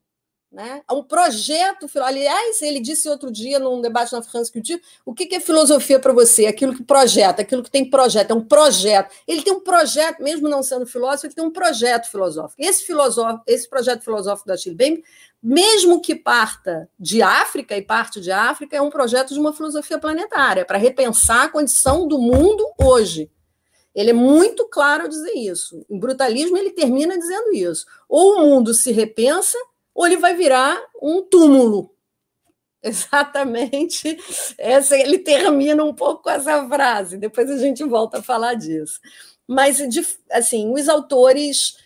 Né? 0.50 0.82
É 0.90 0.94
um 0.94 1.04
projeto, 1.04 1.90
aliás, 2.02 2.62
ele 2.62 2.80
disse 2.80 3.10
outro 3.10 3.30
dia 3.30 3.60
num 3.60 3.82
debate 3.82 4.14
na 4.14 4.22
France 4.22 4.50
Culture, 4.50 4.82
o 5.06 5.14
que 5.14 5.36
é 5.36 5.42
filosofia 5.42 6.00
para 6.00 6.14
você? 6.14 6.46
Aquilo 6.46 6.74
que 6.74 6.84
projeta, 6.84 7.42
aquilo 7.42 7.62
que 7.62 7.70
tem 7.70 7.90
projeto, 7.90 8.32
é 8.32 8.34
um 8.34 8.44
projeto. 8.44 9.14
Ele 9.28 9.42
tem 9.42 9.52
um 9.52 9.60
projeto, 9.60 10.24
mesmo 10.24 10.48
não 10.48 10.64
sendo 10.64 10.88
filósofo, 10.88 11.28
ele 11.28 11.34
tem 11.34 11.44
um 11.44 11.52
projeto 11.52 12.10
filosófico. 12.10 12.62
Esse, 12.62 12.84
filosófico, 12.86 13.44
esse 13.46 13.70
projeto 13.70 14.04
filosófico 14.04 14.48
da 14.48 14.56
Mbembe, 14.56 15.04
mesmo 15.44 16.02
que 16.02 16.16
parta 16.16 16.90
de 16.98 17.22
África 17.22 17.76
e 17.76 17.82
parte 17.82 18.22
de 18.22 18.32
África, 18.32 18.76
é 18.78 18.82
um 18.82 18.90
projeto 18.90 19.34
de 19.34 19.40
uma 19.40 19.52
filosofia 19.52 20.00
planetária, 20.00 20.66
para 20.66 20.78
repensar 20.78 21.44
a 21.44 21.50
condição 21.50 22.08
do 22.08 22.18
mundo 22.18 22.66
hoje. 22.82 23.30
Ele 23.94 24.12
é 24.12 24.14
muito 24.14 24.66
claro 24.70 25.06
a 25.06 25.08
dizer 25.08 25.34
isso. 25.34 25.84
Em 25.90 26.00
brutalismo, 26.00 26.58
ele 26.58 26.72
termina 26.72 27.18
dizendo 27.18 27.52
isso. 27.52 27.86
Ou 28.08 28.36
o 28.36 28.42
mundo 28.42 28.74
se 28.74 28.92
repensa, 28.92 29.58
ou 29.98 30.06
ele 30.06 30.18
vai 30.18 30.36
virar 30.36 30.80
um 31.02 31.24
túmulo. 31.24 31.92
Exatamente. 32.84 34.16
Essa, 34.56 34.96
ele 34.96 35.18
termina 35.18 35.84
um 35.84 35.94
pouco 35.94 36.24
com 36.24 36.30
essa 36.30 36.68
frase, 36.70 37.18
depois 37.18 37.50
a 37.50 37.58
gente 37.58 37.84
volta 37.84 38.20
a 38.20 38.24
falar 38.24 38.54
disso. 38.54 39.00
Mas, 39.48 39.80
assim, 40.30 40.72
os 40.72 40.88
autores, 40.88 41.78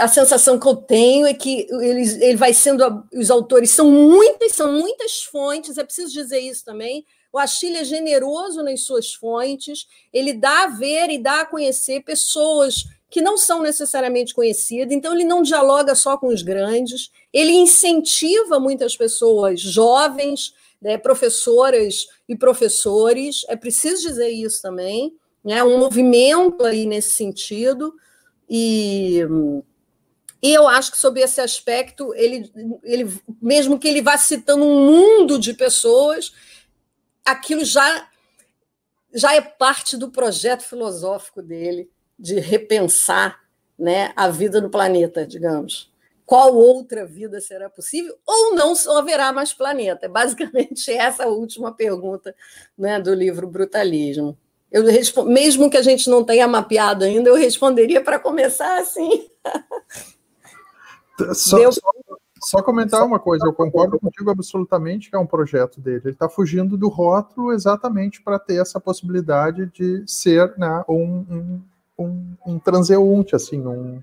a 0.00 0.08
sensação 0.08 0.58
que 0.58 0.66
eu 0.66 0.76
tenho 0.76 1.26
é 1.26 1.34
que 1.34 1.66
eles, 1.70 2.18
ele 2.18 2.36
vai 2.36 2.54
sendo. 2.54 3.04
Os 3.12 3.30
autores 3.30 3.70
são 3.70 3.90
muitas, 3.90 4.52
são 4.52 4.72
muitas 4.72 5.22
fontes, 5.22 5.76
é 5.76 5.84
preciso 5.84 6.12
dizer 6.12 6.38
isso 6.38 6.64
também. 6.64 7.04
O 7.30 7.38
Achille 7.38 7.76
é 7.76 7.84
generoso 7.84 8.62
nas 8.62 8.84
suas 8.84 9.12
fontes, 9.12 9.86
ele 10.10 10.32
dá 10.32 10.64
a 10.64 10.68
ver 10.68 11.10
e 11.10 11.18
dá 11.18 11.42
a 11.42 11.46
conhecer 11.46 12.00
pessoas 12.02 12.84
que 13.08 13.22
não 13.22 13.36
são 13.36 13.62
necessariamente 13.62 14.34
conhecidas, 14.34 14.92
então 14.92 15.14
ele 15.14 15.24
não 15.24 15.42
dialoga 15.42 15.94
só 15.94 16.16
com 16.16 16.28
os 16.28 16.42
grandes, 16.42 17.10
ele 17.32 17.52
incentiva 17.52 18.58
muitas 18.58 18.96
pessoas 18.96 19.60
jovens, 19.60 20.54
né, 20.80 20.98
professoras 20.98 22.06
e 22.28 22.36
professores, 22.36 23.44
é 23.48 23.56
preciso 23.56 24.08
dizer 24.08 24.28
isso 24.28 24.60
também, 24.60 25.14
né, 25.44 25.62
um 25.62 25.78
movimento 25.78 26.64
aí 26.64 26.84
nesse 26.84 27.10
sentido, 27.10 27.94
e, 28.48 29.20
e 30.42 30.52
eu 30.52 30.66
acho 30.66 30.90
que 30.90 30.98
sobre 30.98 31.20
esse 31.22 31.40
aspecto, 31.40 32.12
ele, 32.14 32.50
ele, 32.82 33.08
mesmo 33.40 33.78
que 33.78 33.88
ele 33.88 34.02
vá 34.02 34.18
citando 34.18 34.64
um 34.64 34.86
mundo 34.86 35.38
de 35.38 35.54
pessoas, 35.54 36.32
aquilo 37.24 37.64
já, 37.64 38.08
já 39.14 39.34
é 39.34 39.40
parte 39.40 39.96
do 39.96 40.10
projeto 40.10 40.62
filosófico 40.62 41.40
dele, 41.40 41.88
de 42.18 42.40
repensar 42.40 43.40
né, 43.78 44.12
a 44.16 44.28
vida 44.28 44.60
no 44.60 44.70
planeta, 44.70 45.26
digamos. 45.26 45.90
Qual 46.24 46.54
outra 46.54 47.06
vida 47.06 47.40
será 47.40 47.70
possível? 47.70 48.16
Ou 48.26 48.54
não 48.54 48.74
haverá 48.96 49.32
mais 49.32 49.52
planeta? 49.52 50.06
É 50.06 50.08
basicamente 50.08 50.90
essa 50.90 51.24
a 51.24 51.28
última 51.28 51.72
pergunta 51.72 52.34
né, 52.76 53.00
do 53.00 53.14
livro 53.14 53.46
Brutalismo. 53.46 54.36
Eu 54.72 54.82
mesmo 55.26 55.70
que 55.70 55.76
a 55.76 55.82
gente 55.82 56.10
não 56.10 56.24
tenha 56.24 56.48
mapeado 56.48 57.04
ainda, 57.04 57.30
eu 57.30 57.36
responderia 57.36 58.02
para 58.02 58.18
começar 58.18 58.80
assim. 58.80 59.28
Só, 61.32 61.56
Deu... 61.56 61.72
só, 61.72 61.80
só, 62.42 62.62
comentar 62.62 63.02
uma 63.02 63.18
coisa, 63.18 63.46
eu 63.46 63.52
concordo 63.52 63.98
contigo 63.98 64.28
absolutamente 64.30 65.08
que 65.08 65.16
é 65.16 65.18
um 65.18 65.26
projeto 65.26 65.80
dele. 65.80 66.02
Ele 66.04 66.12
está 66.12 66.28
fugindo 66.28 66.76
do 66.76 66.88
rótulo 66.88 67.52
exatamente 67.52 68.20
para 68.20 68.38
ter 68.38 68.60
essa 68.60 68.80
possibilidade 68.80 69.66
de 69.72 70.02
ser 70.06 70.52
né, 70.58 70.84
um, 70.88 71.24
um 71.30 71.60
um, 71.98 72.34
um 72.46 72.58
transeunte, 72.58 73.34
assim, 73.34 73.60
um, 73.66 74.00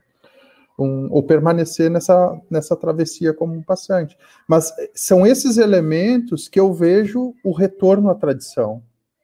um, 0.77 1.07
ou 1.11 1.23
permanecer 1.23 1.89
nessa, 1.89 2.39
nessa 2.49 2.75
travessia 2.75 3.33
como 3.33 3.53
um 3.53 3.61
passante. 3.61 4.17
Mas 4.47 4.73
são 4.93 5.25
esses 5.25 5.57
elementos 5.57 6.47
que 6.47 6.59
eu 6.59 6.73
vejo 6.73 7.33
o 7.43 7.51
retorno 7.51 8.09
à 8.09 8.15
tradição, 8.15 8.81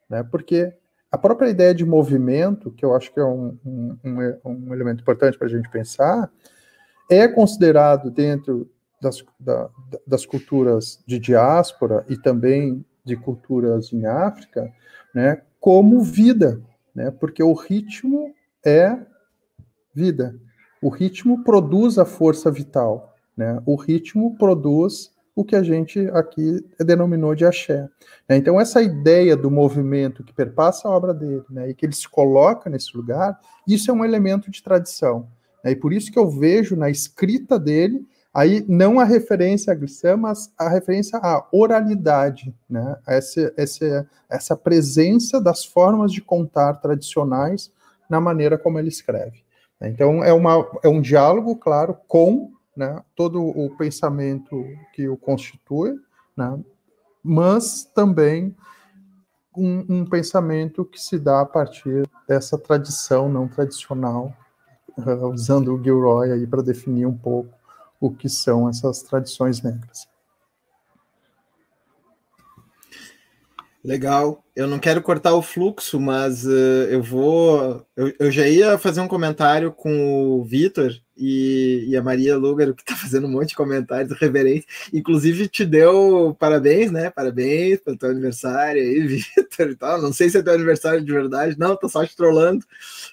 né? 0.10 0.24
porque 0.24 0.74
a 1.12 1.18
própria 1.18 1.50
ideia 1.50 1.74
de 1.74 1.86
movimento, 1.86 2.72
que 2.72 2.86
eu 2.86 2.96
acho 2.96 3.12
que 3.12 3.20
é 3.20 3.26
um, 3.26 3.58
um, 3.66 4.40
um 4.46 4.74
elemento 4.74 5.02
importante 5.02 5.38
para 5.38 5.48
a 5.48 5.50
gente 5.50 5.70
pensar, 5.70 6.32
é 7.10 7.28
considerado 7.28 8.12
dentro 8.12 8.70
das, 9.02 9.24
da, 9.40 9.70
das 10.06 10.26
culturas 10.26 11.02
de 11.08 11.18
diáspora 11.18 12.06
e 12.08 12.16
também 12.16 12.86
de 13.04 13.16
culturas 13.16 13.92
em 13.92 14.06
África, 14.06 14.72
né, 15.16 15.42
como 15.60 16.02
vida, 16.02 16.62
né, 16.94 17.10
porque 17.10 17.42
o 17.42 17.54
ritmo 17.54 18.36
é 18.66 18.98
vida. 19.94 20.36
O 20.82 20.90
ritmo 20.90 21.44
produz 21.44 21.98
a 21.98 22.06
força 22.06 22.50
vital, 22.50 23.16
né? 23.36 23.62
O 23.66 23.76
ritmo 23.76 24.36
produz 24.38 25.12
o 25.40 25.46
que 25.46 25.56
a 25.56 25.64
gente 25.64 26.00
aqui 26.10 26.66
denominou 26.80 27.34
de 27.34 27.46
axé. 27.46 27.88
Né? 28.28 28.36
Então, 28.36 28.60
essa 28.60 28.82
ideia 28.82 29.38
do 29.38 29.50
movimento 29.50 30.22
que 30.22 30.34
perpassa 30.34 30.86
a 30.86 30.92
obra 30.92 31.14
dele, 31.14 31.46
né, 31.50 31.70
e 31.70 31.74
que 31.74 31.86
ele 31.86 31.96
se 31.96 32.10
coloca 32.10 32.70
nesse 32.70 32.96
lugar, 32.96 33.40
isso 33.66 33.90
é 33.90 33.94
um 33.94 34.04
elemento 34.04 34.52
de 34.52 34.62
tradição. 34.62 35.30
Né? 35.64 35.72
E 35.72 35.76
por 35.78 35.94
isso 35.94 36.12
que 36.12 36.20
eu 36.20 36.30
vejo 36.30 36.76
na 36.76 36.90
escrita 36.90 37.58
dele, 37.58 38.06
aí 38.34 38.66
não 38.68 39.00
a 39.00 39.06
referência 39.06 39.72
a 39.72 39.76
Glissam, 39.78 40.18
mas 40.18 40.52
a 40.60 40.68
referência 40.68 41.18
à 41.24 41.48
oralidade, 41.54 42.54
né? 42.70 42.98
essa, 43.08 43.54
essa, 43.56 44.10
essa 44.30 44.58
presença 44.58 45.40
das 45.40 45.64
formas 45.64 46.12
de 46.12 46.20
contar 46.20 46.74
tradicionais 46.82 47.72
na 48.10 48.20
maneira 48.20 48.58
como 48.58 48.80
ele 48.80 48.90
escreve. 48.90 49.44
Então, 49.82 50.24
é, 50.24 50.34
uma, 50.34 50.70
é 50.84 50.90
um 50.90 51.00
diálogo, 51.00 51.56
claro, 51.56 51.98
com 52.08 52.52
né, 52.76 53.02
todo 53.16 53.42
o 53.42 53.70
pensamento 53.78 54.66
que 54.94 55.08
o 55.08 55.16
constitui, 55.16 55.96
né, 56.36 56.60
mas 57.24 57.84
também 57.84 58.56
um, 59.56 59.86
um, 59.90 60.06
pensamento 60.06 60.86
que 60.86 61.02
se 61.02 61.20
dá 61.20 61.42
a 61.42 61.46
partir 61.46 62.08
dessa 62.28 62.58
tradição 62.58 63.30
não 63.30 63.48
tradicional, 63.48 64.34
uh, 64.98 65.28
usando 65.28 65.74
o 65.74 65.84
Gilroy 65.84 66.32
aí 66.32 66.48
para 66.48 66.62
definir 66.62 67.06
um 67.06 67.18
pouco 67.18 67.54
o 68.00 68.10
que 68.10 68.30
são 68.30 68.70
essas 68.70 69.02
tradições 69.02 69.62
negras. 69.62 70.08
Legal. 73.84 74.44
Eu 74.60 74.68
não 74.68 74.78
quero 74.78 75.02
cortar 75.02 75.34
o 75.36 75.42
fluxo, 75.42 75.98
mas 76.02 76.46
uh, 76.46 76.86
eu 76.90 77.02
vou. 77.02 77.82
Eu, 77.96 78.14
eu, 78.20 78.30
já 78.30 78.46
ia 78.46 78.78
fazer 78.78 79.00
um 79.00 79.08
comentário 79.08 79.72
com 79.72 80.38
o 80.38 80.44
Vitor 80.44 80.92
e, 81.16 81.86
e, 81.88 81.96
a 81.96 82.04
Maria 82.04 82.36
Lúgaro, 82.36 82.76
que 82.76 82.82
está 82.82 82.94
fazendo 83.00 83.26
um 83.26 83.32
monte 83.32 83.50
de 83.50 83.56
comentários 83.56 84.12
reverentes. 84.20 84.68
Inclusive, 84.94 85.48
te 85.48 85.64
deu 85.64 86.36
parabéns, 86.38 86.92
né? 86.92 87.10
Parabéns 87.10 87.80
pelo 87.80 87.98
teu 87.98 88.10
aniversário 88.10 88.82
aí, 88.82 89.00
Vitor 89.08 89.70
e 89.70 89.76
tal. 89.78 90.02
Não 90.02 90.12
sei 90.12 90.30
se 90.30 90.40
é 90.40 90.44
teu 90.44 90.54
aniversário 90.54 91.06
de 91.06 91.12
verdade. 91.14 91.58
Não, 91.58 91.78
tô 91.78 91.88
só 91.88 92.06
te 92.06 92.14
trollando. 92.14 92.66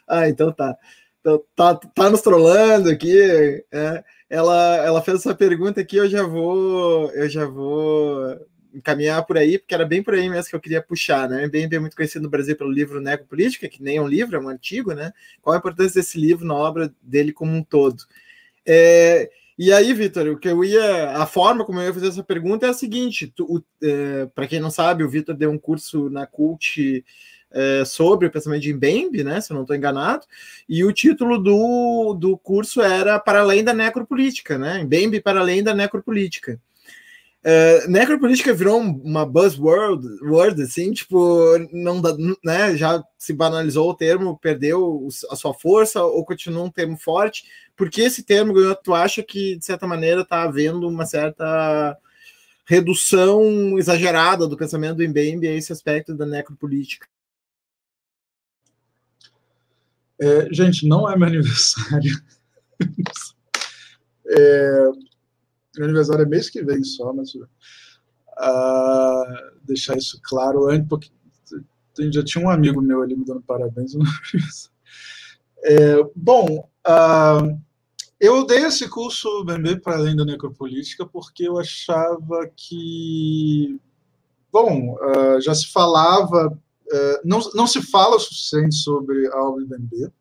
Ah, 0.08 0.28
então 0.28 0.50
tá. 0.50 0.76
Então, 1.20 1.40
tá, 1.54 1.76
tá 1.76 2.10
nos 2.10 2.22
trollando 2.22 2.90
aqui. 2.90 3.64
É. 3.72 4.02
Ela, 4.28 4.78
ela 4.78 5.00
fez 5.00 5.20
essa 5.20 5.32
pergunta 5.32 5.80
aqui, 5.80 5.96
eu 5.96 6.08
já 6.08 6.24
vou. 6.24 7.08
Eu 7.12 7.28
já 7.28 7.46
vou 7.46 8.36
encaminhar 8.76 9.24
por 9.24 9.38
aí, 9.38 9.58
porque 9.58 9.74
era 9.74 9.86
bem 9.86 10.02
por 10.02 10.14
aí 10.14 10.28
mesmo 10.28 10.50
que 10.50 10.56
eu 10.56 10.60
queria 10.60 10.82
puxar, 10.82 11.28
né? 11.28 11.48
Bem, 11.48 11.66
bem 11.68 11.80
muito 11.80 11.96
conhecido 11.96 12.22
no 12.22 12.30
Brasil 12.30 12.54
pelo 12.54 12.70
livro 12.70 13.00
Necropolítica, 13.00 13.68
que 13.68 13.82
nem 13.82 13.96
é 13.96 14.02
um 14.02 14.06
livro, 14.06 14.36
é 14.36 14.38
um 14.38 14.48
artigo, 14.48 14.92
né? 14.92 15.12
Qual 15.40 15.54
a 15.54 15.58
importância 15.58 16.00
desse 16.00 16.20
livro 16.20 16.44
na 16.44 16.54
obra 16.54 16.92
dele 17.00 17.32
como 17.32 17.52
um 17.52 17.62
todo? 17.62 18.04
É, 18.66 19.30
e 19.58 19.72
aí, 19.72 19.94
Vitor, 19.94 20.26
o 20.28 20.38
que 20.38 20.48
eu 20.48 20.62
ia, 20.62 21.12
a 21.12 21.26
forma 21.26 21.64
como 21.64 21.80
eu 21.80 21.86
ia 21.86 21.94
fazer 21.94 22.08
essa 22.08 22.22
pergunta 22.22 22.66
é 22.66 22.68
a 22.68 22.74
seguinte: 22.74 23.32
é, 23.82 24.26
para 24.34 24.46
quem 24.46 24.60
não 24.60 24.70
sabe, 24.70 25.02
o 25.02 25.08
Vitor 25.08 25.34
deu 25.34 25.50
um 25.50 25.58
curso 25.58 26.10
na 26.10 26.26
Cult 26.26 27.02
é, 27.50 27.84
sobre 27.86 28.26
o 28.26 28.30
pensamento 28.30 28.62
de 28.62 28.74
Mbembe, 28.74 29.24
né? 29.24 29.40
Se 29.40 29.52
eu 29.52 29.54
não 29.54 29.62
estou 29.62 29.74
enganado, 29.74 30.26
e 30.68 30.84
o 30.84 30.92
título 30.92 31.38
do, 31.38 32.14
do 32.14 32.36
curso 32.36 32.82
era 32.82 33.18
Para 33.18 33.40
Além 33.40 33.64
da 33.64 33.72
Necropolítica, 33.72 34.58
né? 34.58 34.84
Mbembe 34.84 35.22
para 35.22 35.40
Além 35.40 35.62
da 35.62 35.74
Necropolítica. 35.74 36.60
Uh, 37.46 37.88
necropolítica 37.88 38.52
virou 38.52 38.80
uma 38.80 39.24
buzzword, 39.24 40.04
word, 40.20 40.60
assim, 40.60 40.92
tipo, 40.92 41.56
não 41.72 42.00
dá, 42.00 42.12
né, 42.44 42.76
já 42.76 43.04
se 43.16 43.32
banalizou 43.32 43.88
o 43.88 43.94
termo, 43.94 44.36
perdeu 44.36 45.06
a 45.30 45.36
sua 45.36 45.54
força 45.54 46.02
ou 46.02 46.24
continua 46.24 46.64
um 46.64 46.70
termo 46.70 46.96
forte? 46.96 47.44
Porque 47.76 48.00
esse 48.00 48.24
termo 48.24 48.52
tu 48.82 48.92
acha 48.92 49.22
que, 49.22 49.56
de 49.56 49.64
certa 49.64 49.86
maneira, 49.86 50.22
está 50.22 50.42
havendo 50.42 50.88
uma 50.88 51.06
certa 51.06 51.96
redução 52.64 53.78
exagerada 53.78 54.48
do 54.48 54.56
pensamento 54.56 54.96
do 54.96 55.08
Mbembe 55.08 55.46
a 55.46 55.54
esse 55.54 55.72
aspecto 55.72 56.16
da 56.16 56.26
necropolítica? 56.26 57.06
É, 60.20 60.48
gente, 60.52 60.84
não 60.84 61.08
é 61.08 61.16
meu 61.16 61.28
aniversário. 61.28 62.12
é, 64.26 64.90
meu 65.78 65.86
aniversário 65.86 66.22
é 66.22 66.26
mês 66.26 66.50
que 66.50 66.62
vem 66.62 66.82
só, 66.82 67.12
mas 67.12 67.34
uh, 67.34 67.46
deixar 69.62 69.96
isso 69.96 70.20
claro 70.22 70.68
antes, 70.68 70.88
porque 70.88 71.10
já 72.12 72.22
tinha 72.22 72.44
um 72.44 72.50
amigo 72.50 72.80
meu 72.80 73.02
ali 73.02 73.16
me 73.16 73.24
dando 73.24 73.42
parabéns. 73.42 73.92
É, 75.68 75.96
bom, 76.14 76.68
uh, 76.86 77.60
eu 78.20 78.46
dei 78.46 78.64
esse 78.64 78.88
curso 78.88 79.44
BMB 79.44 79.80
para 79.80 79.96
além 79.96 80.14
da 80.14 80.24
necropolítica 80.24 81.04
porque 81.04 81.48
eu 81.48 81.58
achava 81.58 82.48
que, 82.54 83.80
bom, 84.52 84.94
uh, 84.94 85.40
já 85.40 85.52
se 85.54 85.72
falava, 85.72 86.48
uh, 86.48 87.20
não, 87.24 87.40
não 87.54 87.66
se 87.66 87.82
fala 87.82 88.14
o 88.14 88.20
suficiente 88.20 88.76
sobre 88.76 89.26
a 89.28 89.42
obra 89.42 89.64
do 89.64 89.68
BMB, 89.68 90.12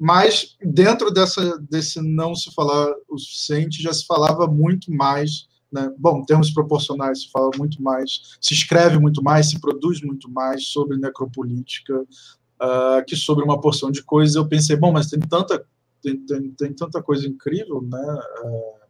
mas 0.00 0.56
dentro 0.64 1.10
dessa, 1.10 1.58
desse 1.58 2.00
não 2.00 2.34
se 2.34 2.50
falar 2.54 2.90
o 3.06 3.18
suficiente, 3.18 3.82
já 3.82 3.92
se 3.92 4.06
falava 4.06 4.46
muito 4.46 4.90
mais, 4.90 5.46
né? 5.70 5.92
bom, 5.98 6.24
termos 6.24 6.50
proporcionais, 6.50 7.24
se 7.24 7.30
fala 7.30 7.50
muito 7.58 7.82
mais, 7.82 8.36
se 8.40 8.54
escreve 8.54 8.98
muito 8.98 9.22
mais, 9.22 9.50
se 9.50 9.60
produz 9.60 10.00
muito 10.00 10.30
mais 10.30 10.68
sobre 10.68 10.96
necropolítica 10.96 12.00
uh, 12.00 13.04
que 13.06 13.14
sobre 13.14 13.44
uma 13.44 13.60
porção 13.60 13.90
de 13.90 14.02
coisas. 14.02 14.36
Eu 14.36 14.48
pensei, 14.48 14.74
bom, 14.74 14.90
mas 14.90 15.08
tem 15.08 15.20
tanta 15.20 15.62
tem, 16.02 16.16
tem, 16.24 16.50
tem 16.52 16.72
tanta 16.72 17.02
coisa 17.02 17.28
incrível, 17.28 17.82
né? 17.82 18.18
É, 18.42 18.80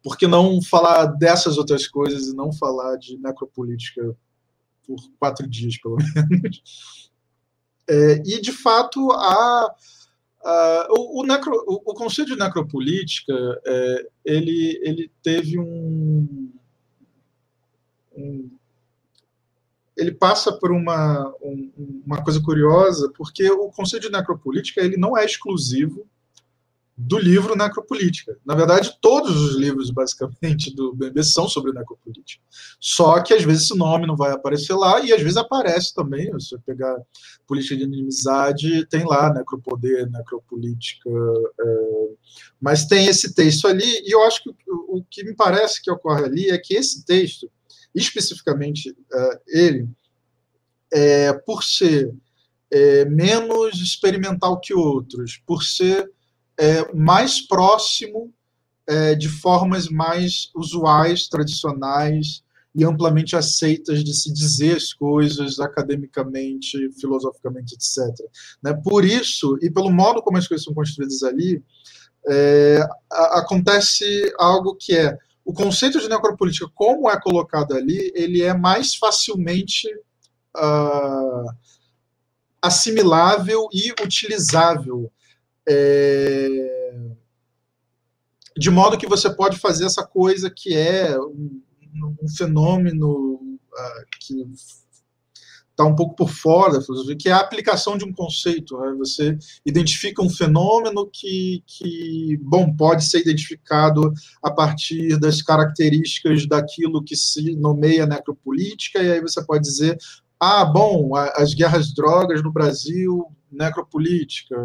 por 0.00 0.16
que 0.16 0.28
não 0.28 0.62
falar 0.62 1.06
dessas 1.06 1.58
outras 1.58 1.88
coisas 1.88 2.28
e 2.28 2.36
não 2.36 2.52
falar 2.52 2.96
de 2.98 3.18
necropolítica 3.18 4.16
por 4.86 4.96
quatro 5.18 5.44
dias, 5.48 5.76
pelo 5.80 5.96
menos? 6.30 7.10
É, 7.88 8.22
e, 8.24 8.40
de 8.40 8.52
fato, 8.52 9.10
a, 9.10 9.74
a 10.46 10.86
o, 10.90 11.20
o, 11.20 11.26
necro, 11.26 11.52
o, 11.66 11.74
o, 11.90 11.94
conceito 11.94 12.28
de 12.28 12.38
necropolítica 12.38 13.34
é, 13.66 14.08
ele, 14.24 14.80
ele 14.82 15.10
teve 15.22 15.58
um, 15.58 16.52
um 18.16 18.50
ele 19.96 20.12
passa 20.12 20.52
por 20.52 20.70
uma, 20.70 21.34
um, 21.42 22.02
uma 22.04 22.22
coisa 22.22 22.40
curiosa, 22.40 23.10
porque 23.16 23.50
o 23.50 23.70
conceito 23.70 24.04
de 24.04 24.12
necropolítica 24.12 24.82
ele 24.82 24.96
não 24.96 25.16
é 25.16 25.24
exclusivo 25.24 26.06
do 26.96 27.18
livro 27.18 27.54
Necropolítica. 27.54 28.38
Na 28.44 28.54
verdade, 28.54 28.96
todos 29.02 29.36
os 29.36 29.56
livros, 29.56 29.90
basicamente, 29.90 30.74
do 30.74 30.94
BNB 30.94 31.22
são 31.24 31.46
sobre 31.46 31.72
necropolítica. 31.72 32.42
Só 32.80 33.22
que, 33.22 33.34
às 33.34 33.44
vezes, 33.44 33.64
esse 33.64 33.76
nome 33.76 34.06
não 34.06 34.16
vai 34.16 34.32
aparecer 34.32 34.72
lá, 34.74 35.00
e 35.00 35.12
às 35.12 35.20
vezes 35.20 35.36
aparece 35.36 35.94
também. 35.94 36.26
Se 36.40 36.50
você 36.50 36.58
pegar 36.64 36.96
política 37.46 37.76
de 37.76 37.82
inimizade, 37.84 38.86
tem 38.86 39.04
lá 39.04 39.32
necropoder, 39.32 40.10
necropolítica. 40.10 41.10
É... 41.60 42.08
Mas 42.58 42.86
tem 42.86 43.06
esse 43.06 43.34
texto 43.34 43.68
ali, 43.68 43.84
e 43.84 44.14
eu 44.14 44.22
acho 44.22 44.42
que 44.42 44.50
o, 44.66 44.96
o, 44.96 45.04
que 45.10 45.22
me 45.22 45.34
parece 45.34 45.82
que 45.82 45.90
ocorre 45.90 46.24
ali 46.24 46.50
é 46.50 46.56
que 46.56 46.74
esse 46.74 47.04
texto, 47.04 47.50
especificamente 47.94 48.96
é, 49.12 49.40
ele, 49.48 49.88
é, 50.90 51.32
por 51.34 51.62
ser 51.62 52.14
é, 52.70 53.04
menos 53.04 53.80
experimental 53.80 54.58
que 54.58 54.72
outros, 54.72 55.40
por 55.46 55.62
ser 55.62 56.10
é, 56.58 56.92
mais 56.94 57.40
próximo 57.40 58.32
é, 58.86 59.14
de 59.14 59.28
formas 59.28 59.88
mais 59.88 60.50
usuais, 60.54 61.28
tradicionais 61.28 62.42
e 62.74 62.84
amplamente 62.84 63.34
aceitas 63.34 64.04
de 64.04 64.14
se 64.14 64.32
dizer 64.32 64.76
as 64.76 64.92
coisas 64.92 65.58
academicamente, 65.58 66.90
filosoficamente, 67.00 67.74
etc. 67.74 68.14
Né? 68.62 68.74
Por 68.84 69.04
isso, 69.04 69.58
e 69.62 69.70
pelo 69.70 69.90
modo 69.90 70.22
como 70.22 70.36
as 70.36 70.46
coisas 70.46 70.64
são 70.64 70.74
construídas 70.74 71.22
ali, 71.22 71.62
é, 72.28 72.86
a, 73.10 73.40
acontece 73.40 74.32
algo 74.38 74.74
que 74.74 74.94
é 74.94 75.16
o 75.44 75.52
conceito 75.52 76.00
de 76.00 76.08
necropolítica, 76.08 76.68
como 76.74 77.08
é 77.08 77.20
colocado 77.20 77.72
ali, 77.72 78.12
ele 78.16 78.42
é 78.42 78.52
mais 78.52 78.96
facilmente 78.96 79.88
uh, 80.56 81.48
assimilável 82.60 83.68
e 83.72 83.92
utilizável 84.02 85.10
é, 85.68 86.76
de 88.56 88.70
modo 88.70 88.96
que 88.98 89.06
você 89.06 89.28
pode 89.28 89.58
fazer 89.58 89.84
essa 89.84 90.04
coisa 90.06 90.50
que 90.50 90.74
é 90.74 91.18
um, 91.20 91.62
um 92.22 92.28
fenômeno 92.28 93.34
uh, 93.36 94.06
que 94.20 94.46
está 95.76 95.84
um 95.84 95.94
pouco 95.94 96.16
por 96.16 96.30
fora 96.30 96.80
que 97.20 97.28
é 97.28 97.32
a 97.32 97.40
aplicação 97.40 97.98
de 97.98 98.04
um 98.04 98.12
conceito. 98.12 98.78
Né? 98.78 98.94
Você 98.98 99.36
identifica 99.64 100.22
um 100.22 100.30
fenômeno 100.30 101.06
que, 101.12 101.62
que, 101.66 102.38
bom, 102.40 102.74
pode 102.74 103.04
ser 103.04 103.20
identificado 103.20 104.10
a 104.42 104.50
partir 104.50 105.20
das 105.20 105.42
características 105.42 106.46
daquilo 106.48 107.04
que 107.04 107.14
se 107.14 107.54
nomeia 107.56 108.06
necropolítica, 108.06 109.02
e 109.02 109.12
aí 109.12 109.20
você 109.20 109.44
pode 109.44 109.64
dizer, 109.64 109.98
ah, 110.40 110.64
bom, 110.64 111.14
as 111.14 111.52
guerras 111.52 111.92
drogas 111.94 112.42
no 112.42 112.52
Brasil, 112.52 113.26
necropolítica 113.52 114.56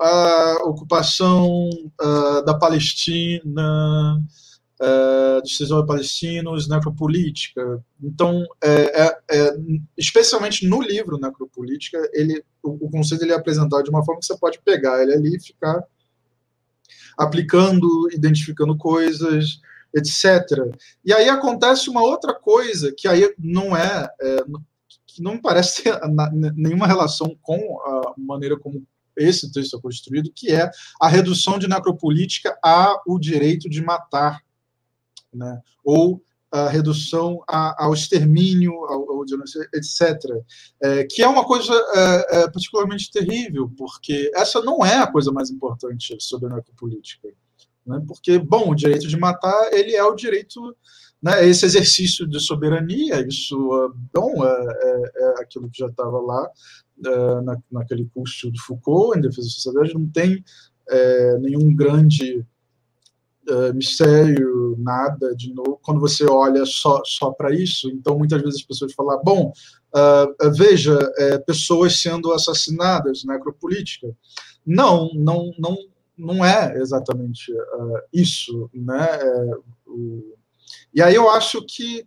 a 0.00 0.58
ocupação 0.64 1.68
uh, 2.00 2.44
da 2.44 2.54
Palestina, 2.54 4.22
uh, 4.80 5.42
dos 5.42 5.56
territórios 5.58 5.86
palestinos, 5.86 6.68
necropolítica. 6.68 7.84
Então, 8.02 8.44
é, 8.62 9.02
é, 9.02 9.18
é, 9.30 9.56
especialmente 9.96 10.66
no 10.66 10.80
livro 10.80 11.18
Necropolítica, 11.18 11.98
ele, 12.12 12.44
o, 12.62 12.86
o, 12.86 12.90
conceito 12.90 13.22
ele 13.24 13.32
é 13.32 13.36
apresentado 13.36 13.82
de 13.82 13.90
uma 13.90 14.04
forma 14.04 14.20
que 14.20 14.26
você 14.26 14.38
pode 14.38 14.60
pegar 14.64 15.02
ele 15.02 15.14
ali 15.14 15.36
e 15.36 15.40
ficar 15.40 15.82
aplicando, 17.16 18.08
identificando 18.12 18.76
coisas, 18.76 19.60
etc. 19.94 20.72
E 21.04 21.12
aí 21.12 21.28
acontece 21.28 21.90
uma 21.90 22.02
outra 22.02 22.32
coisa 22.34 22.92
que 22.96 23.08
aí 23.08 23.34
não 23.38 23.76
é, 23.76 24.08
é 24.20 24.44
não 25.18 25.40
parece 25.40 25.82
ter 25.82 25.98
nenhuma 26.54 26.86
relação 26.86 27.36
com 27.42 27.80
a 27.80 28.14
maneira 28.16 28.56
como 28.56 28.86
esse 29.18 29.50
texto 29.52 29.76
é 29.76 29.80
construído, 29.80 30.32
que 30.34 30.52
é 30.52 30.70
a 31.00 31.08
redução 31.08 31.58
de 31.58 31.68
necropolítica 31.68 32.56
ao 32.62 33.18
direito 33.18 33.68
de 33.68 33.82
matar, 33.82 34.42
né? 35.32 35.60
ou 35.84 36.22
a 36.50 36.68
redução 36.68 37.42
a, 37.46 37.84
ao 37.84 37.92
extermínio, 37.92 38.72
ao, 38.86 39.10
ao 39.10 39.24
etc. 39.74 40.16
É, 40.82 41.04
que 41.04 41.22
é 41.22 41.28
uma 41.28 41.44
coisa 41.44 41.72
é, 41.94 42.38
é, 42.38 42.50
particularmente 42.50 43.10
terrível, 43.10 43.70
porque 43.76 44.30
essa 44.34 44.62
não 44.62 44.84
é 44.84 44.96
a 44.96 45.06
coisa 45.06 45.30
mais 45.30 45.50
importante 45.50 46.16
sobre 46.20 46.50
a 46.50 46.56
necropolítica. 46.56 47.28
Né? 47.86 48.02
Porque, 48.06 48.38
bom, 48.38 48.70
o 48.70 48.74
direito 48.74 49.06
de 49.06 49.16
matar 49.16 49.72
ele 49.72 49.94
é 49.94 50.04
o 50.04 50.14
direito 50.14 50.74
né, 51.22 51.46
esse 51.46 51.64
exercício 51.66 52.26
de 52.26 52.40
soberania, 52.40 53.26
isso, 53.26 53.56
bom, 54.12 54.44
é, 54.44 54.76
é, 54.82 55.12
é 55.16 55.42
aquilo 55.42 55.68
que 55.70 55.78
já 55.78 55.86
estava 55.86 56.20
lá, 56.20 56.48
uh, 57.06 57.42
na, 57.42 57.56
naquele 57.70 58.06
curso 58.14 58.50
de 58.50 58.60
Foucault, 58.60 59.18
em 59.18 59.22
Defesa 59.22 59.46
da 59.46 59.52
Sociedade, 59.52 59.94
não 59.94 60.08
tem 60.08 60.44
é, 60.88 61.38
nenhum 61.38 61.74
grande 61.74 62.44
uh, 63.48 63.74
mistério, 63.74 64.76
nada 64.78 65.34
de 65.34 65.52
novo, 65.52 65.78
quando 65.82 66.00
você 66.00 66.24
olha 66.24 66.64
só, 66.64 67.02
só 67.04 67.30
para 67.30 67.54
isso. 67.54 67.90
Então, 67.90 68.18
muitas 68.18 68.40
vezes 68.40 68.60
as 68.60 68.66
pessoas 68.66 68.92
falam, 68.92 69.20
bom, 69.22 69.52
uh, 69.94 70.50
veja, 70.52 70.98
é, 71.18 71.38
pessoas 71.38 72.00
sendo 72.00 72.32
assassinadas, 72.32 73.24
necropolítica. 73.24 74.08
Não, 74.64 75.10
não, 75.14 75.52
não, 75.58 75.76
não 76.16 76.44
é 76.44 76.76
exatamente 76.78 77.52
uh, 77.52 77.98
isso, 78.12 78.70
né? 78.72 79.06
É, 79.20 79.54
o... 79.86 80.37
E 80.94 81.02
aí 81.02 81.14
eu 81.14 81.30
acho 81.30 81.64
que 81.66 82.00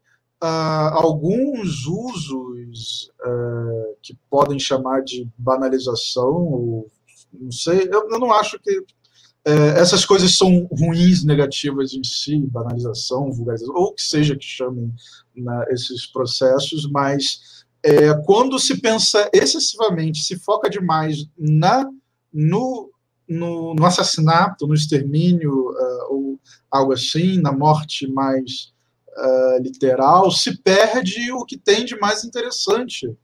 uh, 0.43 0.93
alguns 0.93 1.85
usos 1.85 3.11
uh, 3.25 3.95
que 4.01 4.15
podem 4.29 4.59
chamar 4.59 5.01
de 5.03 5.27
banalização, 5.37 6.31
ou, 6.31 6.91
não 7.33 7.51
sei, 7.51 7.87
eu, 7.91 8.09
eu 8.09 8.19
não 8.19 8.33
acho 8.33 8.59
que 8.59 8.79
uh, 8.79 9.77
essas 9.77 10.05
coisas 10.05 10.37
são 10.37 10.67
ruins, 10.71 11.23
negativas 11.23 11.93
em 11.93 12.03
si, 12.03 12.37
banalização, 12.47 13.31
vulgarização, 13.31 13.75
ou 13.75 13.93
que 13.93 14.01
seja 14.01 14.35
que 14.35 14.45
chamem 14.45 14.93
né, 15.35 15.65
esses 15.69 16.05
processos, 16.07 16.89
mas 16.89 17.61
é, 17.83 18.13
quando 18.25 18.59
se 18.59 18.79
pensa 18.79 19.29
excessivamente, 19.33 20.23
se 20.23 20.37
foca 20.37 20.69
demais 20.69 21.25
na 21.35 21.89
no, 22.31 22.91
no, 23.27 23.73
no 23.73 23.85
assassinato, 23.85 24.67
no 24.67 24.73
extermínio, 24.73 25.51
uh, 25.51 26.13
ou 26.13 26.20
algo 26.69 26.93
assim, 26.93 27.39
na 27.39 27.51
morte 27.51 28.07
mais 28.07 28.73
uh, 29.17 29.61
literal, 29.61 30.31
se 30.31 30.57
perde 30.57 31.31
o 31.31 31.45
que 31.45 31.57
tem 31.57 31.85
de 31.85 31.99
mais 31.99 32.23
interessante 32.23 33.15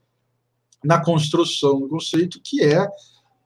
na 0.83 1.03
construção 1.03 1.79
do 1.79 1.89
conceito, 1.89 2.39
que 2.43 2.63
é 2.63 2.83
uh, 2.83 2.87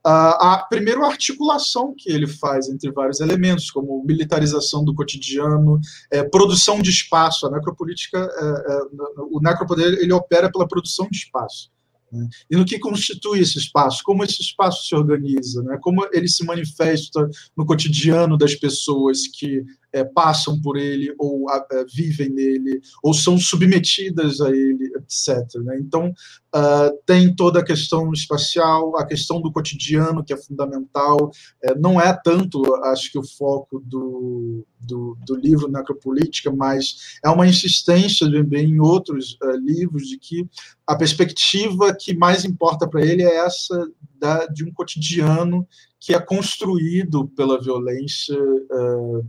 a 0.03 0.65
primeira 0.69 1.05
articulação 1.05 1.93
que 1.97 2.11
ele 2.11 2.28
faz 2.28 2.69
entre 2.69 2.91
vários 2.91 3.19
elementos, 3.19 3.72
como 3.72 4.03
militarização 4.03 4.84
do 4.84 4.93
cotidiano, 4.93 5.80
é, 6.11 6.24
produção 6.24 6.82
de 6.82 6.89
espaço. 6.89 7.47
A 7.47 7.51
necropolítica, 7.51 8.17
é, 8.17 8.74
é, 8.74 8.82
o 9.30 9.39
necropoder, 9.41 9.99
ele 9.99 10.13
opera 10.13 10.51
pela 10.51 10.67
produção 10.67 11.07
de 11.09 11.17
espaço. 11.17 11.72
Né? 12.12 12.28
E 12.49 12.55
no 12.55 12.66
que 12.66 12.80
constitui 12.80 13.39
esse 13.39 13.57
espaço? 13.57 14.01
Como 14.03 14.24
esse 14.24 14.41
espaço 14.41 14.86
se 14.86 14.95
organiza? 14.95 15.64
Né? 15.64 15.78
Como 15.82 16.07
ele 16.12 16.28
se 16.28 16.43
manifesta 16.43 17.30
no 17.55 17.66
cotidiano 17.66 18.38
das 18.38 18.55
pessoas 18.55 19.28
que 19.28 19.64
é, 19.94 20.04
passam 20.04 20.60
por 20.62 20.78
ele 20.78 21.14
ou 21.18 21.46
é, 21.50 21.86
vivem 21.94 22.30
nele 22.30 22.82
ou 23.04 23.14
são 23.14 23.38
submetidas 23.38 24.42
a 24.42 24.50
ele, 24.50 24.92
etc. 24.96 25.62
Né? 25.64 25.78
Então 25.80 26.14
uh, 26.56 26.98
tem 27.06 27.34
toda 27.36 27.60
a 27.60 27.66
questão 27.66 28.12
espacial, 28.14 28.98
a 28.98 29.06
questão 29.06 29.42
do 29.42 29.52
cotidiano 29.52 30.24
que 30.24 30.34
é 30.34 30.38
fundamental. 30.38 31.32
É, 31.64 31.76
não 31.76 32.00
é 32.00 32.14
tanto, 32.14 32.76
acho 32.86 33.12
que 33.12 33.20
o 33.20 33.24
foco 33.24 33.80
do, 33.80 34.66
do, 34.80 35.18
do, 35.26 35.36
livro 35.36 35.70
Necropolítica, 35.70 36.52
mas 36.52 37.18
é 37.24 37.30
uma 37.30 37.48
insistência 37.48 38.30
também 38.30 38.70
em 38.70 38.80
outros 38.80 39.38
uh, 39.44 39.58
livros 39.58 40.08
de 40.08 40.18
que 40.18 40.48
a 40.86 40.96
perspectiva 40.96 41.94
que 41.94 42.14
mais 42.16 42.46
importa 42.46 42.88
para 42.88 43.06
ele 43.06 43.24
é 43.24 43.46
essa 43.46 43.89
da, 44.20 44.46
de 44.46 44.64
um 44.64 44.72
cotidiano 44.72 45.68
que 46.00 46.14
é 46.14 46.20
construído 46.20 47.28
pela 47.30 47.62
violência. 47.62 48.38
Uh, 48.38 49.26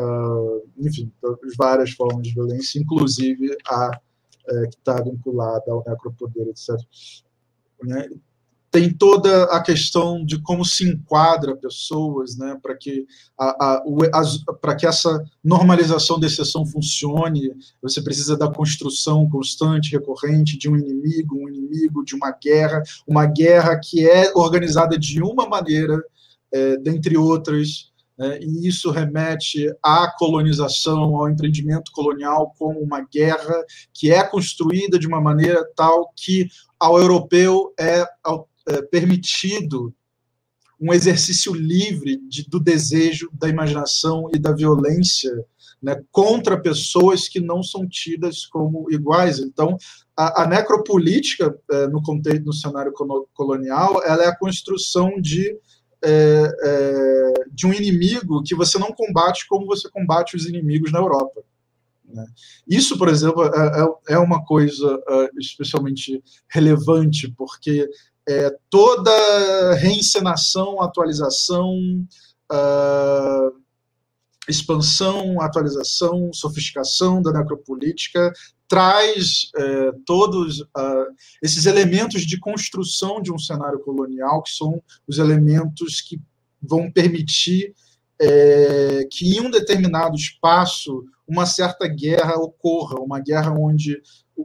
uh, 0.00 0.62
enfim, 0.78 1.10
várias 1.56 1.90
formas 1.92 2.22
de 2.22 2.34
violência, 2.34 2.78
inclusive 2.78 3.56
a 3.66 3.98
é, 4.50 4.66
que 4.66 4.76
está 4.76 5.00
vinculada 5.02 5.70
ao 5.70 5.84
necropoder, 5.86 6.48
etc. 6.48 6.70
Né? 7.82 8.08
Tem 8.70 8.92
toda 8.92 9.44
a 9.44 9.62
questão 9.62 10.24
de 10.24 10.40
como 10.42 10.64
se 10.64 10.88
enquadra 10.88 11.56
pessoas, 11.56 12.36
né, 12.36 12.58
para 12.62 12.76
que, 12.76 13.06
a, 13.38 13.80
a, 13.80 14.74
que 14.74 14.86
essa 14.86 15.24
normalização 15.42 16.20
da 16.20 16.26
exceção 16.26 16.66
funcione. 16.66 17.50
Você 17.82 18.02
precisa 18.02 18.36
da 18.36 18.50
construção 18.50 19.28
constante, 19.28 19.92
recorrente 19.92 20.58
de 20.58 20.68
um 20.68 20.76
inimigo, 20.76 21.36
um 21.36 21.48
inimigo, 21.48 22.04
de 22.04 22.14
uma 22.14 22.30
guerra, 22.30 22.82
uma 23.06 23.24
guerra 23.24 23.78
que 23.78 24.08
é 24.08 24.32
organizada 24.34 24.98
de 24.98 25.22
uma 25.22 25.48
maneira, 25.48 26.02
é, 26.52 26.76
dentre 26.76 27.16
outras, 27.16 27.90
né, 28.18 28.38
e 28.40 28.66
isso 28.66 28.90
remete 28.90 29.72
à 29.82 30.12
colonização, 30.18 31.16
ao 31.16 31.28
empreendimento 31.28 31.92
colonial 31.92 32.52
como 32.58 32.80
uma 32.80 33.00
guerra 33.00 33.54
que 33.94 34.10
é 34.10 34.22
construída 34.24 34.98
de 34.98 35.06
uma 35.06 35.20
maneira 35.20 35.64
tal 35.76 36.12
que 36.16 36.48
ao 36.78 36.98
europeu 36.98 37.72
é, 37.78 38.04
é 38.68 38.82
permitido 38.82 39.94
um 40.80 40.92
exercício 40.92 41.52
livre 41.52 42.18
de, 42.28 42.48
do 42.48 42.60
desejo, 42.60 43.28
da 43.32 43.48
imaginação 43.48 44.28
e 44.32 44.38
da 44.38 44.52
violência 44.52 45.32
né, 45.82 46.00
contra 46.10 46.60
pessoas 46.60 47.28
que 47.28 47.40
não 47.40 47.62
são 47.62 47.88
tidas 47.88 48.46
como 48.46 48.90
iguais. 48.90 49.38
Então, 49.38 49.76
a, 50.16 50.42
a 50.42 50.46
necropolítica, 50.46 51.56
é, 51.70 51.86
no 51.88 52.02
contexto 52.02 52.44
no 52.44 52.52
cenário 52.52 52.92
colonial, 53.34 54.02
ela 54.04 54.24
é 54.24 54.26
a 54.26 54.36
construção 54.36 55.20
de 55.20 55.56
é, 56.04 56.52
é, 56.64 57.32
de 57.50 57.66
um 57.66 57.72
inimigo 57.72 58.42
que 58.42 58.54
você 58.54 58.78
não 58.78 58.92
combate 58.92 59.46
como 59.48 59.66
você 59.66 59.88
combate 59.90 60.36
os 60.36 60.46
inimigos 60.46 60.92
na 60.92 60.98
Europa. 60.98 61.42
Né? 62.04 62.24
Isso, 62.66 62.96
por 62.96 63.08
exemplo, 63.08 63.44
é, 63.44 64.12
é, 64.12 64.14
é 64.14 64.18
uma 64.18 64.44
coisa 64.44 65.00
é, 65.08 65.30
especialmente 65.38 66.22
relevante, 66.48 67.28
porque 67.36 67.88
é, 68.28 68.54
toda 68.70 69.74
reencenação, 69.74 70.82
atualização, 70.82 71.70
uh, 72.52 73.67
expansão, 74.48 75.40
atualização, 75.40 76.32
sofisticação 76.32 77.20
da 77.20 77.32
necropolítica 77.32 78.32
traz 78.66 79.50
é, 79.56 79.92
todos 80.04 80.60
uh, 80.60 81.06
esses 81.42 81.64
elementos 81.64 82.22
de 82.22 82.38
construção 82.38 83.20
de 83.20 83.32
um 83.32 83.38
cenário 83.38 83.78
colonial, 83.80 84.42
que 84.42 84.50
são 84.50 84.82
os 85.06 85.18
elementos 85.18 86.02
que 86.02 86.20
vão 86.62 86.90
permitir 86.90 87.74
é, 88.20 89.06
que 89.10 89.36
em 89.36 89.40
um 89.40 89.50
determinado 89.50 90.16
espaço 90.16 91.04
uma 91.26 91.46
certa 91.46 91.86
guerra 91.86 92.34
ocorra, 92.36 93.00
uma 93.00 93.20
guerra 93.20 93.52
onde 93.52 94.02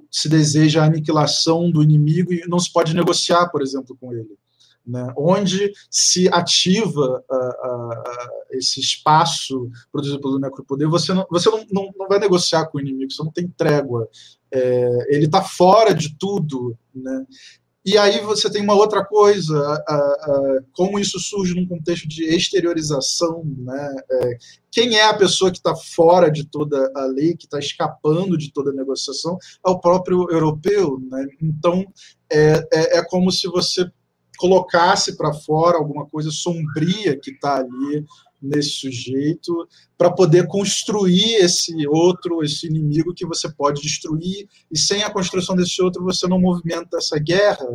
se 0.09 0.29
deseja 0.29 0.83
a 0.83 0.85
aniquilação 0.85 1.69
do 1.69 1.83
inimigo 1.83 2.33
e 2.33 2.47
não 2.47 2.59
se 2.59 2.71
pode 2.71 2.93
negociar, 2.93 3.47
por 3.49 3.61
exemplo, 3.61 3.97
com 3.99 4.13
ele 4.13 4.37
né, 4.85 5.13
onde 5.17 5.71
se 5.89 6.27
ativa 6.29 7.23
uh, 7.29 7.35
uh, 7.35 8.03
esse 8.51 8.79
espaço 8.79 9.69
produzido 9.91 10.19
pelo 10.19 10.39
necropoder, 10.39 10.89
você 10.89 11.13
não, 11.13 11.25
você 11.29 11.49
não, 11.49 11.65
não, 11.71 11.91
não 11.97 12.07
vai 12.07 12.19
negociar 12.19 12.65
com 12.67 12.77
o 12.77 12.81
inimigo, 12.81 13.11
você 13.11 13.23
não 13.23 13.31
tem 13.31 13.47
trégua, 13.47 14.07
é, 14.51 15.15
ele 15.15 15.25
está 15.25 15.41
fora 15.41 15.93
de 15.93 16.15
tudo. 16.17 16.77
Né? 16.93 17.25
E 17.85 17.97
aí 17.97 18.21
você 18.21 18.49
tem 18.49 18.61
uma 18.61 18.75
outra 18.75 19.03
coisa, 19.03 19.59
uh, 19.59 20.65
como 20.71 20.97
isso 20.97 21.19
surge 21.19 21.53
num 21.53 21.67
contexto 21.67 22.07
de 22.07 22.23
exteriorização, 22.23 23.43
né? 23.57 23.95
É, 24.09 24.37
quem 24.71 24.95
é 24.95 25.03
a 25.03 25.13
pessoa 25.13 25.51
que 25.51 25.57
está 25.57 25.75
fora 25.75 26.31
de 26.31 26.45
toda 26.45 26.89
a 26.95 27.05
lei, 27.05 27.35
que 27.35 27.43
está 27.43 27.59
escapando 27.59 28.37
de 28.37 28.53
toda 28.53 28.71
a 28.71 28.73
negociação, 28.73 29.37
é 29.65 29.69
o 29.69 29.79
próprio 29.79 30.31
europeu, 30.31 30.97
né? 31.11 31.27
Então 31.41 31.85
é, 32.31 32.65
é, 32.71 32.99
é 32.99 33.03
como 33.03 33.29
se 33.29 33.47
você 33.47 33.91
colocasse 34.43 35.15
para 35.15 35.33
fora 35.33 35.77
alguma 35.77 36.05
coisa 36.05 36.29
sombria 36.29 37.17
que 37.17 37.31
está 37.31 37.59
ali 37.59 38.05
nesse 38.41 38.71
sujeito, 38.71 39.65
para 39.97 40.11
poder 40.11 40.47
construir 40.47 41.35
esse 41.35 41.87
outro, 41.87 42.43
esse 42.43 42.67
inimigo 42.67 43.13
que 43.13 43.25
você 43.25 43.49
pode 43.49 43.81
destruir, 43.81 44.49
e 44.69 44.77
sem 44.77 45.01
a 45.01 45.09
construção 45.09 45.55
desse 45.55 45.81
outro 45.81 46.03
você 46.03 46.27
não 46.27 46.41
movimenta 46.41 46.97
essa 46.97 47.17
guerra. 47.17 47.65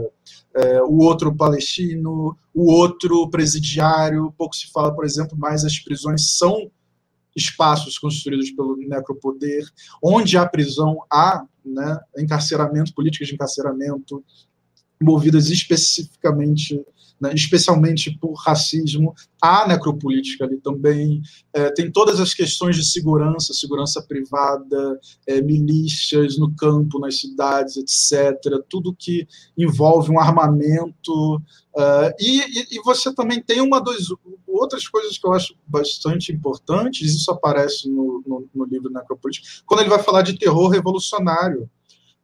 É, 0.54 0.82
o 0.82 0.98
outro 0.98 1.34
palestino, 1.34 2.36
o 2.54 2.70
outro 2.70 3.30
presidiário, 3.30 4.34
pouco 4.36 4.54
se 4.54 4.70
fala, 4.70 4.94
por 4.94 5.06
exemplo, 5.06 5.38
mas 5.38 5.64
as 5.64 5.78
prisões 5.78 6.36
são 6.36 6.70
espaços 7.34 7.98
construídos 7.98 8.50
pelo 8.50 8.76
necropoder, 8.76 9.64
onde 10.04 10.36
há 10.36 10.46
prisão, 10.46 10.98
há 11.10 11.46
né, 11.64 11.98
encarceramento, 12.18 12.92
políticas 12.92 13.28
de 13.28 13.34
encarceramento, 13.34 14.22
movidas 15.00 15.48
especificamente, 15.50 16.84
né, 17.20 17.32
especialmente 17.34 18.16
por 18.18 18.32
racismo. 18.34 19.14
Há 19.40 19.66
necropolítica 19.68 20.44
ali 20.44 20.56
também. 20.58 21.22
É, 21.52 21.70
tem 21.70 21.90
todas 21.90 22.20
as 22.20 22.34
questões 22.34 22.76
de 22.76 22.84
segurança, 22.84 23.54
segurança 23.54 24.02
privada, 24.02 24.98
é, 25.26 25.40
milícias 25.40 26.38
no 26.38 26.54
campo, 26.54 26.98
nas 26.98 27.20
cidades, 27.20 27.76
etc. 27.76 28.36
Tudo 28.68 28.94
que 28.96 29.26
envolve 29.56 30.10
um 30.10 30.20
armamento. 30.20 31.36
Uh, 31.74 32.10
e, 32.18 32.76
e, 32.76 32.82
você 32.82 33.14
também 33.14 33.40
tem 33.40 33.60
uma 33.60 33.80
das 33.80 34.08
outras 34.48 34.88
coisas 34.88 35.16
que 35.16 35.24
eu 35.24 35.32
acho 35.32 35.54
bastante 35.64 36.32
importantes, 36.32 37.14
isso 37.14 37.30
aparece 37.30 37.88
no, 37.88 38.20
no, 38.26 38.48
no 38.52 38.64
livro 38.64 38.90
Necropolítica, 38.90 39.46
quando 39.64 39.80
ele 39.80 39.90
vai 39.90 40.02
falar 40.02 40.22
de 40.22 40.36
terror 40.36 40.68
revolucionário 40.68 41.70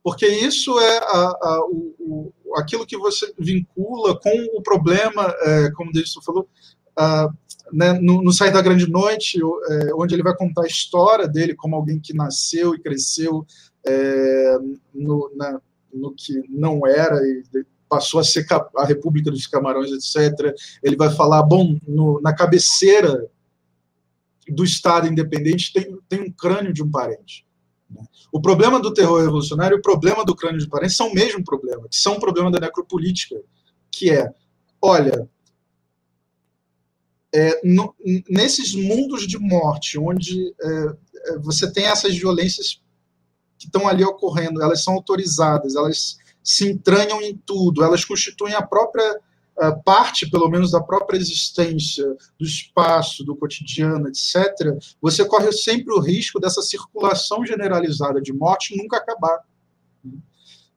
porque 0.04 0.26
isso 0.28 0.78
é 0.78 0.98
a, 0.98 1.38
a, 1.40 1.60
o, 1.98 2.30
aquilo 2.56 2.86
que 2.86 2.98
você 2.98 3.32
vincula 3.38 4.20
com 4.20 4.46
o 4.54 4.62
problema, 4.62 5.34
é, 5.40 5.70
como 5.70 5.88
o 5.88 5.92
Davidson 5.94 6.20
falou, 6.20 6.46
a, 6.94 7.30
né, 7.72 7.94
no, 7.94 8.22
no 8.22 8.30
Sair 8.30 8.52
da 8.52 8.60
Grande 8.60 8.86
Noite, 8.86 9.40
é, 9.40 9.94
onde 9.94 10.14
ele 10.14 10.22
vai 10.22 10.36
contar 10.36 10.64
a 10.64 10.66
história 10.66 11.26
dele 11.26 11.54
como 11.54 11.74
alguém 11.74 11.98
que 11.98 12.12
nasceu 12.12 12.74
e 12.74 12.80
cresceu 12.80 13.46
é, 13.86 14.58
no, 14.94 15.32
na, 15.34 15.58
no 15.90 16.12
que 16.12 16.34
não 16.50 16.86
era 16.86 17.16
e 17.26 17.42
passou 17.88 18.20
a 18.20 18.24
ser 18.24 18.46
a 18.76 18.84
República 18.84 19.30
dos 19.30 19.46
Camarões, 19.46 19.90
etc. 19.90 20.54
Ele 20.82 20.96
vai 20.96 21.10
falar, 21.14 21.42
bom, 21.44 21.78
no, 21.88 22.20
na 22.20 22.34
cabeceira 22.34 23.26
do 24.46 24.64
Estado 24.64 25.08
independente 25.08 25.72
tem, 25.72 25.98
tem 26.10 26.20
um 26.20 26.30
crânio 26.30 26.74
de 26.74 26.82
um 26.82 26.90
parente. 26.90 27.46
O 28.32 28.40
problema 28.40 28.80
do 28.80 28.92
terror 28.92 29.20
revolucionário 29.20 29.76
e 29.76 29.78
o 29.78 29.82
problema 29.82 30.24
do 30.24 30.34
crânio 30.34 30.60
de 30.60 30.68
parentes 30.68 30.96
são 30.96 31.08
o 31.08 31.14
mesmo 31.14 31.44
problema, 31.44 31.88
que 31.88 31.96
são 31.96 32.16
o 32.16 32.20
problema 32.20 32.50
da 32.50 32.58
necropolítica, 32.58 33.40
que 33.90 34.10
é, 34.10 34.32
olha, 34.82 35.28
é, 37.34 37.60
no, 37.64 37.94
nesses 38.28 38.74
mundos 38.74 39.26
de 39.26 39.38
morte, 39.38 39.98
onde 39.98 40.54
é, 40.60 41.32
é 41.32 41.38
você 41.38 41.70
tem 41.72 41.86
essas 41.86 42.16
violências 42.16 42.80
que 43.58 43.66
estão 43.66 43.88
ali 43.88 44.04
ocorrendo, 44.04 44.62
elas 44.62 44.82
são 44.82 44.94
autorizadas, 44.94 45.74
elas 45.74 46.16
se 46.42 46.70
entranham 46.70 47.22
em 47.22 47.36
tudo, 47.36 47.82
elas 47.82 48.04
constituem 48.04 48.54
a 48.54 48.62
própria 48.62 49.20
parte, 49.84 50.28
pelo 50.28 50.48
menos, 50.48 50.72
da 50.72 50.80
própria 50.80 51.16
existência, 51.16 52.04
do 52.38 52.44
espaço, 52.44 53.24
do 53.24 53.36
cotidiano, 53.36 54.08
etc., 54.08 54.76
você 55.00 55.24
corre 55.24 55.52
sempre 55.52 55.94
o 55.94 56.00
risco 56.00 56.40
dessa 56.40 56.62
circulação 56.62 57.44
generalizada 57.46 58.20
de 58.20 58.32
morte 58.32 58.76
nunca 58.76 58.96
acabar. 58.96 59.40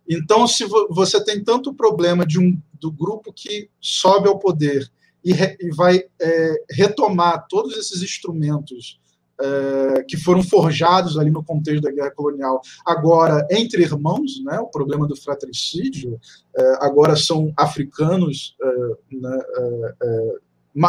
Então, 0.08 0.48
se 0.48 0.66
você 0.90 1.22
tem 1.24 1.44
tanto 1.44 1.74
problema 1.74 2.26
de 2.26 2.40
um, 2.40 2.62
do 2.74 2.92
grupo 2.92 3.34
que 3.34 3.70
sobe 3.82 4.30
ao 4.30 4.40
poder 4.40 4.90
e, 5.24 5.34
re, 5.34 5.58
e 5.60 5.70
vai 5.76 6.04
é, 6.22 6.64
retomar 6.72 7.46
todos 7.50 7.76
esses 7.76 8.02
instrumentos 8.02 9.00
é, 9.40 10.04
que 10.08 10.18
foram 10.18 10.44
forjados 10.44 11.18
ali 11.18 11.30
no 11.30 11.44
contexto 11.44 11.84
da 11.84 11.92
guerra 11.92 12.12
colonial, 12.12 12.62
agora 12.86 13.46
entre 13.52 13.84
irmãos, 13.84 14.44
né, 14.44 14.60
o 14.60 14.68
problema 14.68 15.08
do 15.08 15.16
fratricídio, 15.16 16.20
é, 16.56 16.86
agora 16.86 17.16
são 17.16 17.54
africanos 17.56 18.56
é, 18.62 19.16
né, 19.16 19.40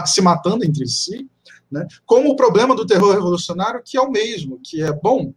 se 0.06 0.20
matando 0.20 0.64
entre 0.64 0.86
si, 0.86 1.28
né? 1.70 1.86
como 2.06 2.30
o 2.30 2.36
problema 2.36 2.74
do 2.74 2.86
terror 2.86 3.14
revolucionário, 3.14 3.82
que 3.84 3.96
é 3.96 4.00
o 4.00 4.10
mesmo, 4.10 4.60
que 4.62 4.82
é, 4.82 4.92
bom, 4.92 5.32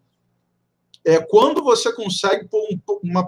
é 1.06 1.20
quando 1.20 1.64
você 1.64 1.91
consegue 1.93 2.47
pôr 2.47 2.62
um, 2.72 2.80
uma... 3.04 3.28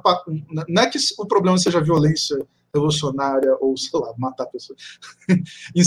Não 0.68 0.84
é 0.84 0.90
que 0.90 0.98
o 1.18 1.26
problema 1.26 1.58
seja 1.58 1.82
violência 1.82 2.38
revolucionária 2.74 3.56
ou, 3.60 3.76
sei 3.78 4.00
lá, 4.00 4.14
matar 4.18 4.48
pessoas, 4.48 4.80
em 5.76 5.84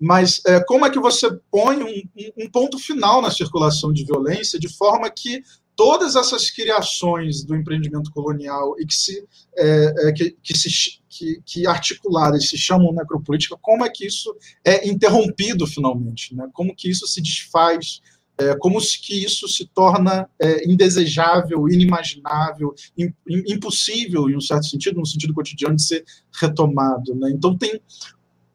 mas 0.00 0.40
é, 0.46 0.60
como 0.64 0.86
é 0.86 0.90
que 0.90 1.00
você 1.00 1.28
põe 1.50 1.82
um, 1.82 2.42
um 2.44 2.50
ponto 2.50 2.78
final 2.78 3.20
na 3.20 3.30
circulação 3.30 3.92
de 3.92 4.04
violência 4.04 4.58
de 4.58 4.68
forma 4.68 5.10
que 5.10 5.42
todas 5.76 6.16
essas 6.16 6.50
criações 6.50 7.44
do 7.44 7.54
empreendimento 7.54 8.10
colonial 8.10 8.74
e 8.80 8.86
que 8.86 8.94
se, 8.94 9.22
é, 9.56 10.08
é, 10.08 10.12
que, 10.12 10.34
que, 10.42 10.56
se 10.56 10.70
que, 11.08 11.42
que, 11.44 11.66
articuladas 11.66 12.48
se 12.48 12.56
chamam 12.56 12.92
necropolítica, 12.92 13.56
como 13.60 13.84
é 13.84 13.90
que 13.90 14.06
isso 14.06 14.34
é 14.64 14.88
interrompido 14.88 15.66
finalmente? 15.66 16.34
Né? 16.34 16.48
Como 16.54 16.74
que 16.74 16.90
isso 16.90 17.06
se 17.06 17.20
desfaz? 17.20 18.00
É, 18.38 18.54
como 18.56 18.78
que 18.80 19.24
isso 19.24 19.48
se 19.48 19.66
torna 19.66 20.28
é, 20.40 20.68
indesejável, 20.68 21.68
inimaginável, 21.68 22.74
in, 22.96 23.12
impossível, 23.26 24.28
em 24.28 24.36
um 24.36 24.40
certo 24.40 24.66
sentido, 24.66 25.00
no 25.00 25.06
sentido 25.06 25.32
cotidiano, 25.32 25.76
de 25.76 25.82
ser 25.82 26.04
retomado? 26.38 27.14
Né? 27.14 27.30
Então 27.30 27.56
tem 27.56 27.80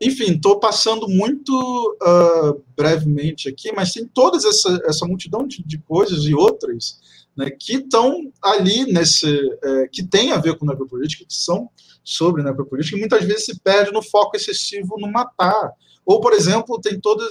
enfim, 0.04 0.34
estou 0.34 0.60
passando 0.60 1.08
muito 1.08 1.54
uh, 2.02 2.64
brevemente 2.76 3.48
aqui, 3.48 3.72
mas 3.72 3.94
tem 3.94 4.04
toda 4.08 4.36
essa, 4.36 4.82
essa 4.86 5.06
multidão 5.06 5.46
de, 5.46 5.64
de 5.64 5.78
coisas 5.78 6.24
e 6.24 6.34
outras 6.34 7.00
né, 7.38 7.52
que 7.52 7.74
estão 7.74 8.32
ali 8.42 8.92
nesse. 8.92 9.28
É, 9.64 9.88
que 9.88 10.04
tem 10.04 10.32
a 10.32 10.40
ver 10.40 10.58
com 10.58 10.66
necropolítica, 10.66 11.24
que 11.24 11.34
são 11.34 11.70
sobre 12.04 12.42
necropolítica, 12.42 12.98
e 12.98 13.00
muitas 13.00 13.24
vezes 13.24 13.46
se 13.46 13.60
perde 13.60 13.92
no 13.92 14.02
foco 14.02 14.36
excessivo 14.36 14.98
no 15.00 15.12
matar. 15.12 15.72
Ou, 16.06 16.20
por 16.20 16.34
exemplo, 16.34 16.80
tem 16.82 17.00
toda 17.00 17.24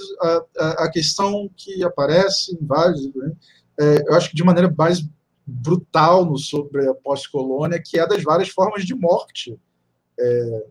a, 0.57 0.85
a, 0.85 0.91
questão 0.91 1.49
que 1.55 1.83
aparece 1.83 2.55
em 2.55 2.65
vários. 2.65 3.13
Né, 3.13 3.31
é, 3.79 4.03
eu 4.07 4.13
acho 4.15 4.29
que 4.29 4.35
de 4.35 4.43
maneira 4.43 4.73
mais 4.75 5.05
brutal 5.45 6.25
no, 6.25 6.37
sobre 6.37 6.87
a 6.87 6.93
pós-colônia, 6.93 7.81
que 7.83 7.99
é 7.99 8.07
das 8.07 8.23
várias 8.23 8.49
formas 8.49 8.85
de 8.85 8.95
morte. 8.95 9.59
É, 10.19 10.65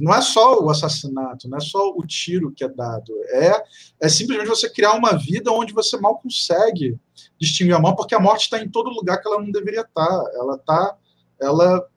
não 0.00 0.14
é 0.14 0.22
só 0.22 0.60
o 0.60 0.70
assassinato, 0.70 1.48
não 1.48 1.58
é 1.58 1.60
só 1.60 1.90
o 1.90 2.06
tiro 2.06 2.52
que 2.52 2.64
é 2.64 2.68
dado, 2.68 3.12
é, 3.28 3.62
é 4.00 4.08
simplesmente 4.08 4.48
você 4.48 4.70
criar 4.70 4.92
uma 4.92 5.18
vida 5.18 5.50
onde 5.50 5.72
você 5.72 5.98
mal 5.98 6.18
consegue 6.18 6.96
distinguir 7.38 7.74
a 7.74 7.80
morte, 7.80 7.96
porque 7.96 8.14
a 8.14 8.20
morte 8.20 8.42
está 8.42 8.62
em 8.62 8.68
todo 8.68 8.90
lugar 8.90 9.20
que 9.20 9.28
ela 9.28 9.40
não 9.40 9.50
deveria 9.50 9.80
estar. 9.80 10.06
Tá. 10.06 10.30
Ela 10.34 10.54
está, 10.54 10.96
ela, 11.40 11.88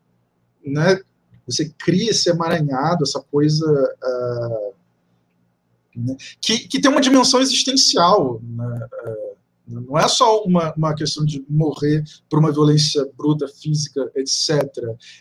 né, 0.66 1.00
você 1.46 1.70
cria 1.78 2.10
esse 2.10 2.30
emaranhado, 2.30 3.04
essa 3.04 3.22
coisa 3.22 3.66
uh, 3.66 4.74
né, 5.96 6.16
que, 6.42 6.68
que 6.68 6.80
tem 6.80 6.92
uma 6.92 7.02
dimensão 7.02 7.40
existencial, 7.40 8.42
né, 8.44 8.88
uh, 9.08 9.36
não 9.68 9.98
é 9.98 10.08
só 10.08 10.44
uma, 10.44 10.74
uma 10.76 10.94
questão 10.94 11.26
de 11.26 11.44
morrer 11.50 12.04
por 12.30 12.40
uma 12.40 12.52
violência 12.52 13.04
bruta, 13.18 13.48
física, 13.48 14.12
etc. 14.16 14.62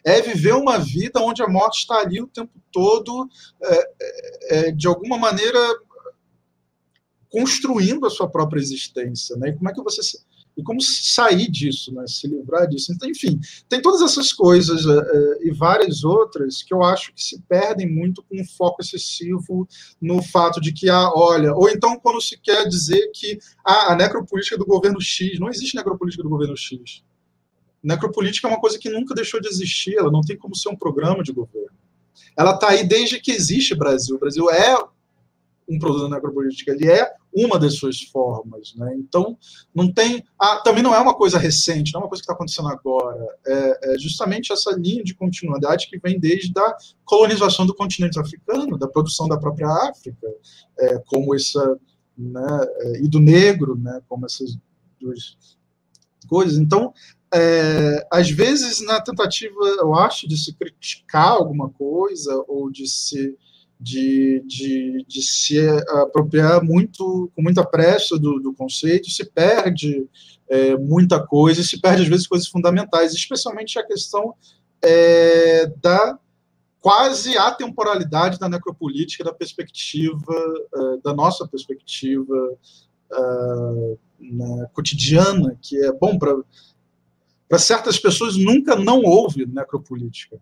É 0.05 0.21
viver 0.21 0.55
uma 0.55 0.79
vida 0.79 1.21
onde 1.21 1.43
a 1.43 1.49
morte 1.49 1.81
está 1.81 1.97
ali 1.97 2.21
o 2.21 2.27
tempo 2.27 2.53
todo, 2.71 3.29
é, 3.63 3.91
é, 4.01 4.69
é, 4.69 4.71
de 4.73 4.87
alguma 4.87 5.17
maneira 5.17 5.59
construindo 7.31 8.07
a 8.07 8.11
sua 8.11 8.29
própria 8.29 8.61
existência. 8.61 9.35
Né? 9.37 9.49
E 9.49 9.57
como 9.57 9.69
é 9.69 9.73
que 9.73 9.83
você 9.83 10.03
e 10.57 10.63
como 10.63 10.81
sair 10.81 11.51
disso, 11.51 11.93
né? 11.93 12.07
se 12.07 12.27
livrar 12.29 12.69
disso. 12.69 12.93
Então, 12.93 13.09
enfim, 13.09 13.41
tem 13.69 13.83
todas 13.83 14.03
essas 14.03 14.33
coisas 14.33 14.85
uh, 14.87 15.03
e 15.43 15.51
várias 15.51 16.05
outras 16.05 16.63
que 16.63 16.73
eu 16.73 16.83
acho 16.83 17.13
que 17.13 17.23
se 17.23 17.41
perdem 17.43 17.91
muito 17.91 18.23
com 18.23 18.41
um 18.41 18.45
foco 18.45 18.81
excessivo 18.81 19.69
no 20.01 20.23
fato 20.23 20.61
de 20.61 20.73
que, 20.73 20.89
ah, 20.89 21.11
olha, 21.15 21.53
ou 21.55 21.69
então 21.69 21.99
quando 21.99 22.21
se 22.21 22.39
quer 22.39 22.69
dizer 22.69 23.11
que 23.13 23.39
ah, 23.65 23.93
a 23.93 23.97
necropolítica 23.97 24.57
do 24.57 24.65
governo 24.65 25.01
X, 25.01 25.39
não 25.41 25.49
existe 25.49 25.77
necropolítica 25.77 26.23
do 26.23 26.29
governo 26.29 26.57
X. 26.57 27.03
Necropolítica 27.83 28.49
é 28.49 28.51
uma 28.51 28.61
coisa 28.61 28.79
que 28.79 28.89
nunca 28.89 29.15
deixou 29.15 29.41
de 29.41 29.49
existir, 29.49 29.97
ela 29.97 30.11
não 30.11 30.23
tem 30.23 30.37
como 30.37 30.57
ser 30.57 30.69
um 30.69 30.77
programa 30.77 31.23
de 31.23 31.33
governo. 31.33 31.77
Ela 32.37 32.55
está 32.55 32.71
aí 32.71 32.87
desde 32.87 33.21
que 33.21 33.33
existe 33.33 33.75
Brasil. 33.75 34.17
O 34.17 34.19
Brasil 34.19 34.49
é 34.51 34.77
um 35.69 35.79
produto 35.79 36.09
da 36.09 36.17
necropolítica, 36.17 36.73
ele 36.73 36.91
é 36.91 37.11
uma 37.35 37.59
das 37.59 37.75
suas 37.75 38.01
formas. 38.01 38.75
Né? 38.77 38.95
Então, 38.99 39.37
não 39.75 39.93
tem. 39.93 40.25
Ah, 40.39 40.61
também 40.65 40.83
não 40.83 40.95
é 40.95 41.01
uma 41.01 41.15
coisa 41.15 41.39
recente, 41.39 41.93
não 41.93 42.01
é 42.01 42.05
uma 42.05 42.09
coisa 42.09 42.23
que 42.23 42.25
está 42.25 42.35
acontecendo 42.35 42.69
agora. 42.69 43.27
É, 43.47 43.95
é, 43.95 43.99
justamente 43.99 44.53
essa 44.53 44.71
linha 44.73 45.03
de 45.03 45.15
continuidade 45.15 45.89
que 45.89 45.99
vem 45.99 46.19
desde 46.19 46.53
a 46.59 46.77
colonização 47.05 47.67
do 47.67 47.75
continente 47.75 48.19
africano, 48.19 48.79
da 48.79 48.89
produção 48.89 49.27
da 49.27 49.39
própria 49.39 49.69
África, 49.69 50.29
é, 50.79 50.99
como 51.07 51.35
essa. 51.35 51.79
Né, 52.17 52.67
é, 52.79 53.03
e 53.03 53.09
do 53.09 53.19
negro, 53.19 53.77
né, 53.77 54.01
como 54.09 54.25
essas 54.25 54.57
duas 55.01 55.37
coisas. 56.29 56.59
Então, 56.59 56.95
é, 57.35 58.07
às 58.13 58.31
vezes, 58.31 58.81
na 58.81 59.01
tentativa, 59.01 59.59
eu 59.81 59.93
acho, 59.97 60.29
de 60.29 60.37
se 60.37 60.55
criticar 60.55 61.33
alguma 61.33 61.69
coisa 61.71 62.45
ou 62.47 62.71
de 62.71 62.87
se 62.87 63.37
de, 63.85 64.43
de, 64.47 65.05
de 65.07 65.23
se 65.23 65.61
apropriar 66.03 66.65
muito, 66.65 67.31
com 67.37 67.43
muita 67.43 67.63
pressa 67.63 68.19
do, 68.19 68.41
do 68.41 68.55
conceito, 68.55 69.11
se 69.11 69.27
perde 69.27 70.09
é, 70.49 70.75
muita 70.77 71.25
coisa, 71.25 71.63
se 71.63 71.79
perde 71.79 72.03
às 72.03 72.09
vezes 72.09 72.27
coisas 72.27 72.49
fundamentais, 72.49 73.13
especialmente 73.13 73.79
a 73.79 73.87
questão 73.87 74.35
é, 74.83 75.67
da 75.83 76.19
quase 76.81 77.37
atemporalidade 77.37 78.39
da 78.39 78.49
necropolítica, 78.49 79.23
da 79.23 79.35
perspectiva, 79.35 80.35
é, 80.75 80.97
da 81.05 81.13
nossa 81.13 81.47
perspectiva 81.47 82.57
é, 83.13 83.97
né, 84.19 84.67
cotidiana, 84.73 85.59
que 85.61 85.77
é 85.85 85.93
bom 85.93 86.19
para 86.19 86.35
para 87.47 87.59
certas 87.59 87.99
pessoas 87.99 88.37
nunca 88.37 88.75
não 88.75 89.03
houve 89.03 89.45
necropolítica. 89.45 90.41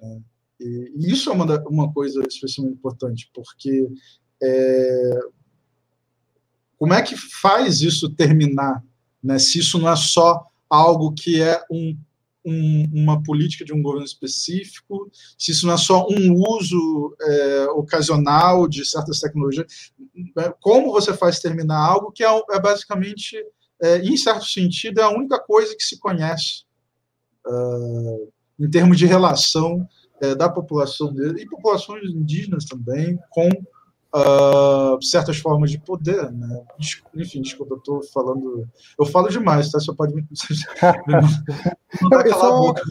Né? 0.00 0.22
E, 0.60 0.92
isso 0.96 1.30
é 1.30 1.32
uma, 1.32 1.60
uma 1.68 1.92
coisa 1.92 2.22
especialmente 2.28 2.76
importante, 2.76 3.30
porque 3.34 3.88
é, 4.42 5.20
como 6.76 6.94
é 6.94 7.02
que 7.02 7.16
faz 7.16 7.80
isso 7.80 8.08
terminar? 8.10 8.82
Né, 9.22 9.38
se 9.38 9.58
isso 9.58 9.78
não 9.78 9.90
é 9.90 9.96
só 9.96 10.46
algo 10.70 11.12
que 11.12 11.42
é 11.42 11.60
um, 11.70 11.98
um, 12.44 12.88
uma 12.92 13.22
política 13.22 13.64
de 13.64 13.72
um 13.72 13.82
governo 13.82 14.06
específico, 14.06 15.10
se 15.36 15.50
isso 15.50 15.66
não 15.66 15.74
é 15.74 15.76
só 15.76 16.06
um 16.08 16.34
uso 16.34 17.16
é, 17.20 17.66
ocasional 17.70 18.68
de 18.68 18.84
certas 18.84 19.18
tecnologias, 19.18 19.92
né, 20.36 20.52
como 20.60 20.92
você 20.92 21.12
faz 21.12 21.40
terminar 21.40 21.78
algo 21.78 22.12
que 22.12 22.22
é, 22.22 22.42
é 22.50 22.60
basicamente, 22.60 23.36
é, 23.82 23.98
em 23.98 24.16
certo 24.16 24.44
sentido, 24.44 25.00
é 25.00 25.02
a 25.02 25.10
única 25.10 25.38
coisa 25.40 25.74
que 25.76 25.82
se 25.82 25.98
conhece 25.98 26.64
uh, 27.46 28.32
em 28.58 28.70
termos 28.70 28.98
de 28.98 29.06
relação 29.06 29.86
é, 30.20 30.34
da 30.34 30.48
população 30.48 31.12
dele, 31.12 31.42
e 31.42 31.46
populações 31.46 32.10
indígenas 32.10 32.64
também, 32.64 33.18
com 33.30 33.48
uh, 34.14 35.02
certas 35.02 35.38
formas 35.38 35.70
de 35.70 35.78
poder. 35.78 36.30
Né? 36.30 36.62
Enfim, 37.14 37.42
desculpa, 37.42 37.74
eu 37.74 37.78
estou 37.78 38.02
falando. 38.12 38.66
Eu 38.98 39.06
falo 39.06 39.28
demais, 39.28 39.70
tá? 39.70 39.78
Você 39.78 39.92
pode 39.94 40.14
me. 40.14 40.22
não 42.00 42.08
dá 42.08 42.20
aquela 42.20 42.50
boca. 42.58 42.82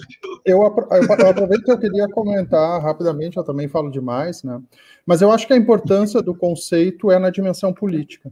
Eu, 0.45 0.59
eu 0.59 1.29
aproveito 1.29 1.63
que 1.63 1.71
eu 1.71 1.79
queria 1.79 2.07
comentar 2.09 2.81
rapidamente, 2.81 3.37
eu 3.37 3.43
também 3.43 3.67
falo 3.67 3.89
demais, 3.89 4.43
né? 4.43 4.61
Mas 5.05 5.21
eu 5.21 5.31
acho 5.31 5.47
que 5.47 5.53
a 5.53 5.57
importância 5.57 6.21
do 6.21 6.35
conceito 6.35 7.11
é 7.11 7.19
na 7.19 7.29
dimensão 7.29 7.73
política, 7.73 8.31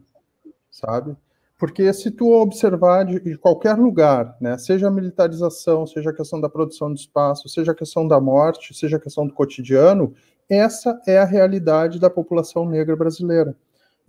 sabe? 0.70 1.16
Porque 1.58 1.92
se 1.94 2.12
tu 2.12 2.34
observar 2.34 3.06
de, 3.06 3.20
de, 3.20 3.38
qualquer 3.38 3.78
lugar, 3.78 4.36
né, 4.42 4.58
seja 4.58 4.88
a 4.88 4.92
militarização, 4.92 5.88
seja 5.88 6.10
a 6.10 6.14
questão 6.14 6.42
da 6.42 6.50
produção 6.50 6.94
de 6.94 7.00
espaço, 7.00 7.48
seja 7.48 7.72
a 7.72 7.76
questão 7.76 8.08
da 8.08 8.20
morte, 8.20 8.74
seja 8.74 8.98
a 8.98 9.00
questão 9.00 9.26
do 9.26 9.34
cotidiano, 9.34 10.14
essa 10.50 11.00
é 11.08 11.18
a 11.18 11.26
realidade 11.26 12.00
da 12.00 12.10
população 12.10 12.68
negra 12.68 12.96
brasileira. 12.96 13.56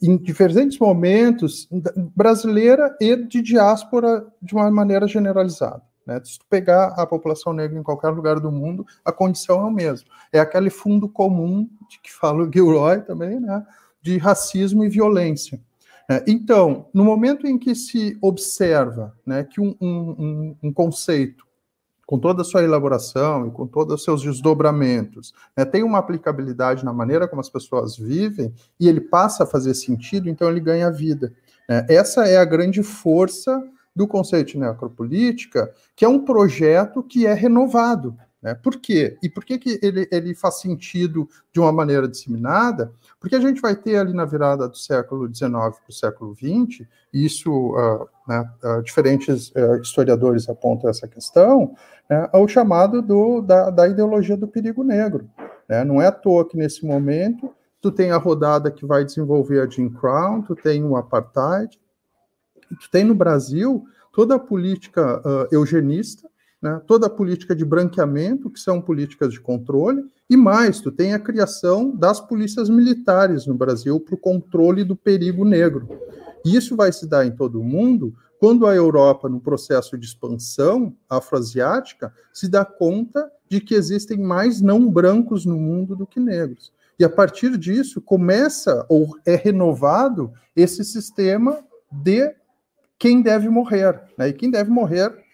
Em 0.02 0.16
diferentes 0.16 0.78
momentos, 0.78 1.68
brasileira 2.14 2.94
e 3.00 3.16
de 3.16 3.40
diáspora 3.40 4.26
de 4.42 4.54
uma 4.54 4.70
maneira 4.70 5.06
generalizada. 5.06 5.82
Né? 6.04 6.20
Se 6.22 6.38
tu 6.38 6.44
pegar 6.50 6.88
a 6.96 7.06
população 7.06 7.52
negra 7.52 7.78
em 7.78 7.82
qualquer 7.82 8.10
lugar 8.10 8.38
do 8.38 8.52
mundo, 8.52 8.84
a 9.04 9.10
condição 9.10 9.60
é 9.60 9.64
o 9.64 9.70
mesmo. 9.70 10.08
É 10.32 10.38
aquele 10.38 10.68
fundo 10.68 11.08
comum 11.08 11.68
de 11.88 12.00
que 12.00 12.12
fala 12.12 12.42
o 12.42 12.52
Gilroy 12.52 13.00
também, 13.02 13.40
né? 13.40 13.64
de 14.02 14.18
racismo 14.18 14.84
e 14.84 14.88
violência. 14.88 15.60
É, 16.08 16.22
então, 16.26 16.88
no 16.94 17.04
momento 17.04 17.46
em 17.46 17.58
que 17.58 17.74
se 17.74 18.16
observa 18.20 19.14
né, 19.26 19.42
que 19.42 19.60
um, 19.60 19.74
um, 19.80 20.56
um, 20.62 20.72
conceito, 20.72 21.44
com 22.06 22.18
toda 22.18 22.42
a 22.42 22.44
sua 22.44 22.62
elaboração 22.62 23.48
e 23.48 23.50
com 23.50 23.66
todos 23.66 23.94
os 23.94 24.04
seus 24.04 24.22
desdobramentos, 24.22 25.34
né, 25.56 25.64
tem 25.64 25.82
uma 25.82 25.98
aplicabilidade 25.98 26.84
na 26.84 26.92
maneira 26.92 27.26
como 27.26 27.40
as 27.40 27.50
pessoas 27.50 27.96
vivem 27.96 28.54
e 28.78 28.88
ele 28.88 29.00
passa 29.00 29.42
a 29.42 29.46
fazer 29.46 29.74
sentido, 29.74 30.28
então 30.28 30.48
ele 30.48 30.60
ganha 30.60 30.92
vida. 30.92 31.32
Né. 31.68 31.84
Essa 31.88 32.26
é 32.28 32.36
a 32.36 32.44
grande 32.44 32.84
força 32.84 33.60
do 33.94 34.06
conceito 34.06 34.52
de 34.52 34.58
necropolítica, 34.58 35.72
que 35.96 36.04
é 36.04 36.08
um 36.08 36.24
projeto 36.24 37.02
que 37.02 37.26
é 37.26 37.32
renovado. 37.32 38.16
Né? 38.46 38.54
Por 38.54 38.76
quê? 38.76 39.18
E 39.20 39.28
por 39.28 39.44
que, 39.44 39.58
que 39.58 39.80
ele, 39.82 40.08
ele 40.08 40.32
faz 40.32 40.60
sentido 40.60 41.28
de 41.52 41.58
uma 41.58 41.72
maneira 41.72 42.06
disseminada? 42.06 42.92
Porque 43.18 43.34
a 43.34 43.40
gente 43.40 43.60
vai 43.60 43.74
ter 43.74 43.96
ali 43.96 44.12
na 44.12 44.24
virada 44.24 44.68
do 44.68 44.76
século 44.76 45.26
XIX 45.26 45.50
para 45.50 45.72
o 45.88 45.92
século 45.92 46.32
XX, 46.32 46.86
isso 47.12 47.50
uh, 47.50 48.08
né, 48.28 48.48
uh, 48.62 48.80
diferentes 48.84 49.48
uh, 49.48 49.80
historiadores 49.82 50.48
apontam 50.48 50.88
essa 50.88 51.08
questão, 51.08 51.74
né, 52.08 52.30
o 52.34 52.46
chamado 52.46 53.02
do, 53.02 53.40
da, 53.40 53.68
da, 53.68 53.88
ideologia 53.88 54.36
do 54.36 54.46
perigo 54.46 54.84
negro. 54.84 55.28
Né? 55.68 55.82
Não 55.82 56.00
é 56.00 56.06
à 56.06 56.12
toa 56.12 56.48
que 56.48 56.56
nesse 56.56 56.86
momento 56.86 57.52
tu 57.80 57.90
tem 57.90 58.12
a 58.12 58.16
rodada 58.16 58.70
que 58.70 58.86
vai 58.86 59.04
desenvolver 59.04 59.60
a 59.60 59.68
Jim 59.68 59.88
Crown, 59.88 60.42
tu 60.42 60.54
tem 60.54 60.84
o 60.84 60.94
apartheid, 60.94 61.80
tu 62.80 62.88
tem 62.92 63.02
no 63.02 63.14
Brasil 63.14 63.84
toda 64.12 64.36
a 64.36 64.38
política 64.38 65.20
eugenista, 65.50 66.28
né, 66.66 66.82
toda 66.84 67.06
a 67.06 67.10
política 67.10 67.54
de 67.54 67.64
branqueamento, 67.64 68.50
que 68.50 68.58
são 68.58 68.80
políticas 68.82 69.32
de 69.32 69.40
controle, 69.40 70.04
e 70.28 70.36
mais, 70.36 70.80
tu 70.80 70.90
tem 70.90 71.14
a 71.14 71.18
criação 71.18 71.94
das 71.94 72.20
polícias 72.20 72.68
militares 72.68 73.46
no 73.46 73.54
Brasil 73.54 74.00
para 74.00 74.16
o 74.16 74.18
controle 74.18 74.82
do 74.82 74.96
perigo 74.96 75.44
negro. 75.44 75.88
Isso 76.44 76.74
vai 76.74 76.92
se 76.92 77.06
dar 77.06 77.24
em 77.24 77.30
todo 77.30 77.60
o 77.60 77.64
mundo 77.64 78.12
quando 78.40 78.66
a 78.66 78.74
Europa, 78.74 79.28
no 79.28 79.40
processo 79.40 79.96
de 79.96 80.06
expansão 80.06 80.92
afroasiática, 81.08 82.12
se 82.32 82.48
dá 82.48 82.64
conta 82.64 83.30
de 83.48 83.60
que 83.60 83.74
existem 83.74 84.18
mais 84.18 84.60
não 84.60 84.90
brancos 84.90 85.46
no 85.46 85.56
mundo 85.56 85.94
do 85.94 86.06
que 86.06 86.18
negros. 86.18 86.72
E 86.98 87.04
a 87.04 87.08
partir 87.08 87.56
disso 87.56 88.00
começa 88.00 88.84
ou 88.88 89.16
é 89.24 89.36
renovado 89.36 90.32
esse 90.56 90.84
sistema 90.84 91.60
de 91.90 92.34
quem 92.98 93.22
deve 93.22 93.48
morrer. 93.48 94.00
Né? 94.18 94.28
E 94.28 94.32
quem 94.32 94.50
deve 94.50 94.70
morrer 94.70 95.25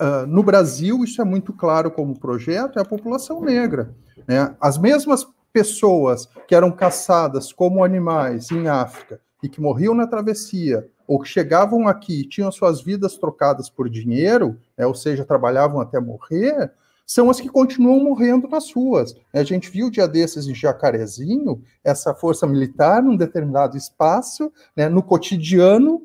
Uh, 0.00 0.26
no 0.26 0.42
Brasil, 0.42 1.02
isso 1.04 1.22
é 1.22 1.24
muito 1.24 1.52
claro 1.52 1.90
como 1.90 2.18
projeto, 2.18 2.78
é 2.78 2.82
a 2.82 2.84
população 2.84 3.40
negra. 3.40 3.94
Né? 4.28 4.54
As 4.60 4.76
mesmas 4.76 5.26
pessoas 5.52 6.28
que 6.46 6.54
eram 6.54 6.70
caçadas 6.70 7.52
como 7.52 7.82
animais 7.82 8.50
em 8.50 8.68
África 8.68 9.20
e 9.42 9.48
que 9.48 9.60
morriam 9.60 9.94
na 9.94 10.06
travessia, 10.06 10.86
ou 11.06 11.20
que 11.20 11.28
chegavam 11.28 11.88
aqui 11.88 12.20
e 12.20 12.28
tinham 12.28 12.52
suas 12.52 12.82
vidas 12.82 13.16
trocadas 13.16 13.70
por 13.70 13.88
dinheiro, 13.88 14.58
né? 14.76 14.86
ou 14.86 14.94
seja, 14.94 15.24
trabalhavam 15.24 15.80
até 15.80 15.98
morrer, 15.98 16.72
são 17.06 17.30
as 17.30 17.40
que 17.40 17.48
continuam 17.48 18.02
morrendo 18.02 18.48
nas 18.48 18.72
ruas. 18.72 19.14
A 19.32 19.44
gente 19.44 19.70
viu 19.70 19.88
dia 19.88 20.08
desses 20.08 20.48
em 20.48 20.54
Jacarezinho, 20.54 21.62
essa 21.84 22.12
força 22.12 22.46
militar 22.46 23.00
num 23.02 23.16
determinado 23.16 23.76
espaço, 23.76 24.52
né, 24.76 24.88
no 24.88 25.02
cotidiano, 25.02 26.02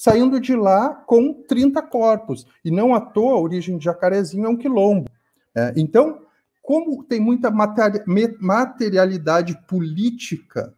saindo 0.00 0.40
de 0.40 0.56
lá 0.56 0.94
com 0.94 1.34
30 1.46 1.82
corpos. 1.82 2.46
E 2.64 2.70
não 2.70 2.94
à 2.94 3.02
toa, 3.02 3.34
a 3.34 3.40
origem 3.40 3.76
de 3.76 3.84
Jacarezinho 3.84 4.46
é 4.46 4.48
um 4.48 4.56
quilombo. 4.56 5.10
É, 5.54 5.74
então, 5.76 6.22
como 6.62 7.04
tem 7.04 7.20
muita 7.20 7.50
materialidade 7.50 9.60
política, 9.68 10.74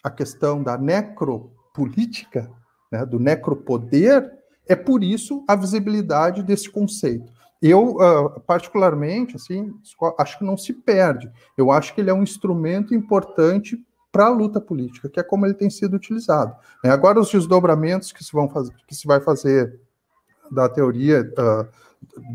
a 0.00 0.08
questão 0.08 0.62
da 0.62 0.78
necropolítica, 0.78 2.48
né, 2.92 3.04
do 3.04 3.18
necropoder, 3.18 4.30
é 4.68 4.76
por 4.76 5.02
isso 5.02 5.44
a 5.48 5.56
visibilidade 5.56 6.44
desse 6.44 6.70
conceito. 6.70 7.32
Eu, 7.60 7.96
uh, 7.96 8.40
particularmente, 8.46 9.34
assim, 9.34 9.74
acho 10.20 10.38
que 10.38 10.44
não 10.44 10.56
se 10.56 10.72
perde. 10.72 11.28
Eu 11.56 11.72
acho 11.72 11.92
que 11.92 12.00
ele 12.00 12.10
é 12.10 12.14
um 12.14 12.22
instrumento 12.22 12.94
importante 12.94 13.76
para 14.10 14.26
a 14.26 14.30
luta 14.30 14.60
política, 14.60 15.08
que 15.08 15.20
é 15.20 15.22
como 15.22 15.46
ele 15.46 15.54
tem 15.54 15.70
sido 15.70 15.94
utilizado. 15.94 16.54
É, 16.84 16.90
agora, 16.90 17.20
os 17.20 17.30
desdobramentos 17.30 18.12
que 18.12 18.24
se, 18.24 18.32
vão 18.32 18.48
fazer, 18.48 18.72
que 18.86 18.94
se 18.94 19.06
vai 19.06 19.20
fazer 19.20 19.78
da 20.50 20.68
teoria 20.68 21.30
uh, 21.38 21.68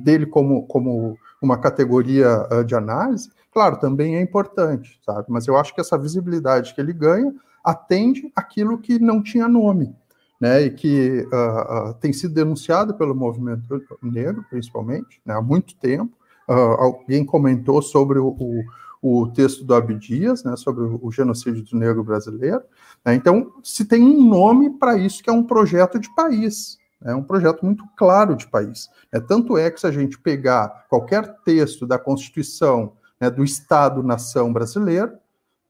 dele 0.04 0.26
como, 0.26 0.68
como 0.68 1.18
uma 1.42 1.58
categoria 1.58 2.48
uh, 2.52 2.64
de 2.64 2.76
análise, 2.76 3.30
claro, 3.52 3.78
também 3.80 4.16
é 4.16 4.22
importante, 4.22 5.00
sabe? 5.06 5.26
Mas 5.30 5.48
eu 5.48 5.58
acho 5.58 5.74
que 5.74 5.82
essa 5.82 5.98
visibilidade 5.98 6.74
que 6.74 6.82
ele 6.82 6.94
ganha 6.94 7.34
atende 7.64 8.32
aquilo 8.36 8.78
que 8.78 9.00
não 9.00 9.24
tinha 9.24 9.48
nome, 9.48 9.96
né? 10.40 10.62
E 10.62 10.70
que 10.70 11.28
uh, 11.28 11.94
tem 11.96 12.14
sido 12.14 12.34
denunciado 12.34 12.94
pelo 12.94 13.16
movimento 13.16 13.82
negro, 14.02 14.46
principalmente, 14.50 15.22
né? 15.26 15.34
há 15.34 15.42
muito 15.42 15.76
tempo. 15.78 16.12
alguém 16.48 17.26
comentou 17.26 17.82
sobre 17.82 18.20
o, 18.20 18.28
o 18.28 18.64
o 19.06 19.28
texto 19.28 19.66
do 19.66 19.76
Abdias, 19.76 20.46
né, 20.46 20.56
sobre 20.56 20.86
o, 20.86 21.12
genocídio 21.12 21.62
do 21.62 21.78
negro 21.78 22.02
brasileiro. 22.06 22.62
Né, 23.04 23.14
então, 23.14 23.52
se 23.62 23.84
tem 23.84 24.02
um 24.02 24.30
nome 24.30 24.70
para 24.80 24.98
isso, 24.98 25.22
que 25.22 25.30
é 25.30 25.34
um 25.34 25.44
projeto 25.44 26.00
de 26.00 26.10
país, 26.16 26.78
é 27.04 27.14
um 27.14 27.22
projeto 27.22 27.66
muito 27.66 27.84
claro 27.98 28.34
de 28.34 28.48
país. 28.48 28.90
É, 29.12 29.20
tanto 29.20 29.58
é 29.58 29.70
que 29.70 29.82
se 29.82 29.86
a 29.86 29.92
gente 29.92 30.18
pegar 30.18 30.86
qualquer 30.90 31.36
texto 31.44 31.86
da 31.86 32.00
Constituição 32.00 32.94
né, 33.20 33.30
do 33.30 33.44
Estado-nação 33.44 34.54
brasileiro, 34.54 35.12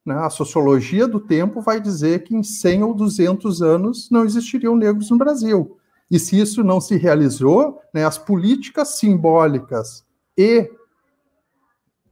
né, 0.06 0.14
a 0.14 0.30
sociologia 0.30 1.08
do 1.08 1.20
tempo 1.20 1.60
vai 1.60 1.82
dizer 1.82 2.24
que 2.24 2.36
em 2.36 2.44
100 2.44 2.84
ou 2.84 2.94
200 2.94 3.64
anos 3.64 4.12
não 4.12 4.24
existiriam 4.24 4.76
negros 4.76 5.10
no 5.10 5.18
Brasil. 5.18 5.80
E 6.12 6.20
se 6.20 6.40
isso 6.40 6.64
não 6.64 6.80
se 6.80 6.98
realizou, 6.98 7.82
né, 7.92 8.06
as 8.06 8.20
políticas 8.20 8.90
simbólicas 8.90 10.06
e 10.38 10.70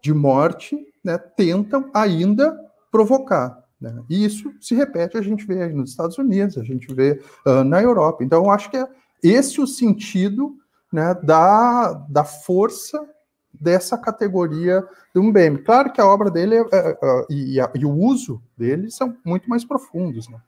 de 0.01 0.15
morte 0.15 0.90
né, 1.03 1.17
tentam 1.17 1.89
ainda 1.93 2.57
provocar. 2.91 3.61
Né? 3.79 4.03
E 4.09 4.23
isso 4.23 4.51
se 4.59 4.75
repete, 4.75 5.17
a 5.17 5.21
gente 5.21 5.45
vê 5.45 5.67
nos 5.69 5.91
Estados 5.91 6.17
Unidos, 6.17 6.57
a 6.57 6.63
gente 6.63 6.93
vê 6.93 7.21
uh, 7.45 7.63
na 7.63 7.81
Europa. 7.81 8.23
Então, 8.23 8.43
eu 8.43 8.51
acho 8.51 8.69
que 8.69 8.77
é 8.77 8.87
esse 9.23 9.59
o 9.59 9.67
sentido 9.67 10.55
né, 10.91 11.15
da, 11.23 11.93
da 12.09 12.23
força 12.23 13.03
dessa 13.53 13.97
categoria 13.97 14.85
do 15.13 15.23
Mbembe. 15.23 15.63
Claro 15.63 15.91
que 15.91 16.01
a 16.01 16.07
obra 16.07 16.29
dele 16.29 16.55
é, 16.55 16.59
é, 16.59 16.97
é, 17.01 17.25
e, 17.29 17.59
a, 17.59 17.71
e, 17.75 17.85
o 17.85 17.91
uso 17.91 18.41
dele 18.57 18.89
são 18.89 19.15
muito 19.25 19.49
mais 19.49 19.65
profundos. 19.65 20.29
Né? 20.29 20.39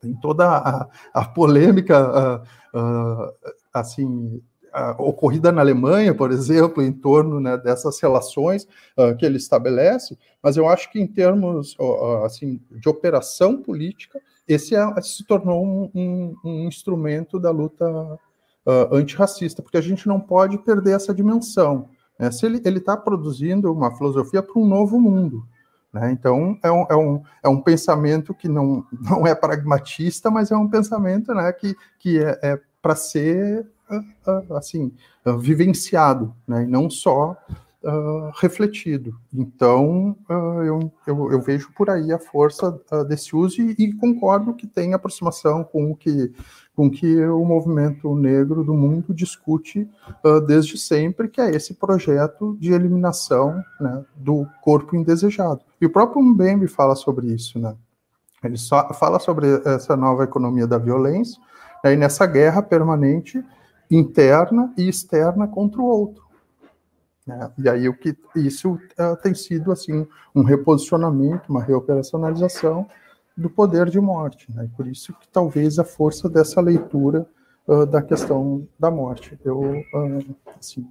Tem 0.00 0.14
toda 0.14 0.48
a, 0.48 0.88
a 1.12 1.24
polêmica 1.24 2.42
uh, 2.74 3.32
uh, 4.74 5.02
ocorrida 5.02 5.52
na 5.52 5.60
Alemanha, 5.60 6.14
por 6.14 6.30
exemplo, 6.30 6.82
em 6.82 6.92
torno 6.92 7.40
né, 7.40 7.56
dessas 7.56 8.00
relações 8.00 8.66
uh, 8.96 9.16
que 9.16 9.24
ele 9.24 9.36
estabelece, 9.36 10.18
mas 10.42 10.56
eu 10.56 10.68
acho 10.68 10.90
que 10.90 11.00
em 11.00 11.06
termos 11.06 11.76
uh, 11.78 12.24
assim 12.24 12.60
de 12.70 12.88
operação 12.88 13.62
política, 13.62 14.20
esse 14.48 14.74
é, 14.74 15.00
se 15.02 15.24
tornou 15.24 15.64
um, 15.64 15.90
um, 15.94 16.36
um, 16.44 16.68
instrumento 16.68 17.38
da 17.38 17.50
luta 17.50 17.88
uh, 17.88 18.94
antirracista, 18.94 19.62
porque 19.62 19.76
a 19.76 19.82
gente 19.82 20.08
não 20.08 20.18
pode 20.18 20.58
perder 20.58 20.96
essa 20.96 21.14
dimensão. 21.14 21.88
Né? 22.18 22.30
Se 22.30 22.46
ele 22.46 22.58
está 22.78 22.96
produzindo 22.96 23.72
uma 23.72 23.96
filosofia 23.96 24.42
para 24.42 24.60
um 24.60 24.66
novo 24.66 25.00
mundo, 25.00 25.44
né? 25.92 26.12
Então, 26.12 26.56
é 26.62 26.70
um, 26.70 26.86
é, 26.88 26.96
um, 26.96 27.22
é 27.44 27.48
um 27.48 27.60
pensamento 27.60 28.32
que 28.32 28.48
não, 28.48 28.84
não 28.92 29.26
é 29.26 29.34
pragmatista, 29.34 30.30
mas 30.30 30.50
é 30.50 30.56
um 30.56 30.68
pensamento 30.68 31.34
né, 31.34 31.52
que, 31.52 31.76
que 31.98 32.18
é, 32.22 32.38
é 32.42 32.60
para 32.80 32.94
ser 32.94 33.66
assim 34.56 34.92
vivenciado, 35.38 36.34
né, 36.46 36.64
e 36.64 36.66
não 36.66 36.88
só 36.88 37.36
uh, 37.82 38.30
refletido. 38.40 39.14
Então, 39.32 40.16
uh, 40.28 40.62
eu, 40.62 40.92
eu, 41.06 41.32
eu, 41.32 41.40
vejo 41.40 41.72
por 41.72 41.90
aí 41.90 42.12
a 42.12 42.18
força 42.18 42.68
uh, 42.92 43.04
desse 43.04 43.34
uso 43.34 43.60
e, 43.60 43.74
e, 43.78 43.92
concordo 43.94 44.54
que 44.54 44.66
tem 44.66 44.94
aproximação 44.94 45.64
com 45.64 45.90
o 45.90 45.96
que, 45.96 46.32
com 46.74 46.90
que 46.90 47.24
o 47.24 47.44
movimento 47.44 48.14
negro 48.14 48.62
do 48.64 48.74
mundo 48.74 49.12
discute 49.14 49.88
desde 50.46 50.78
sempre, 50.78 51.28
que 51.28 51.40
é 51.40 51.50
esse 51.50 51.74
projeto 51.74 52.56
de 52.60 52.72
eliminação 52.72 53.62
né, 53.80 54.04
do 54.16 54.46
corpo 54.62 54.96
indesejado. 54.96 55.60
E 55.80 55.86
o 55.86 55.90
próprio 55.90 56.22
Mbembe 56.22 56.66
fala 56.68 56.94
sobre 56.94 57.26
isso, 57.26 57.58
né? 57.58 57.74
Ele 58.42 58.56
fala 58.98 59.18
sobre 59.18 59.46
essa 59.66 59.94
nova 59.94 60.24
economia 60.24 60.66
da 60.66 60.78
violência, 60.78 61.38
né, 61.84 61.92
e 61.92 61.96
nessa 61.96 62.24
guerra 62.24 62.62
permanente 62.62 63.44
interna 63.90 64.72
e 64.76 64.88
externa 64.88 65.48
contra 65.48 65.80
o 65.80 65.84
outro. 65.84 66.24
Né? 67.26 67.50
E 67.58 67.68
aí 67.68 67.88
o 67.88 67.96
que 67.96 68.16
isso 68.36 68.72
uh, 68.72 69.16
tem 69.22 69.34
sido 69.34 69.72
assim 69.72 70.06
um 70.34 70.42
reposicionamento, 70.42 71.50
uma 71.50 71.62
reoperacionalização 71.62 72.86
do 73.36 73.50
poder 73.50 73.88
de 73.88 74.00
morte. 74.00 74.50
Né? 74.52 74.68
por 74.76 74.86
isso 74.86 75.12
que 75.14 75.28
talvez 75.28 75.78
a 75.78 75.84
força 75.84 76.28
dessa 76.28 76.60
leitura 76.60 77.26
uh, 77.66 77.86
da 77.86 78.02
questão 78.02 78.66
da 78.78 78.90
morte. 78.90 79.38
Eu 79.44 79.60
uh, 79.60 80.36
assim, 80.58 80.86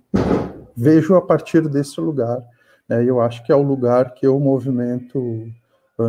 vejo 0.76 1.16
a 1.16 1.22
partir 1.22 1.68
desse 1.68 2.00
lugar. 2.00 2.42
Né? 2.88 3.04
Eu 3.04 3.22
acho 3.22 3.44
que 3.44 3.52
é 3.52 3.56
o 3.56 3.64
lugar 3.64 4.14
que 4.14 4.28
o 4.28 4.40
movimento 4.40 5.52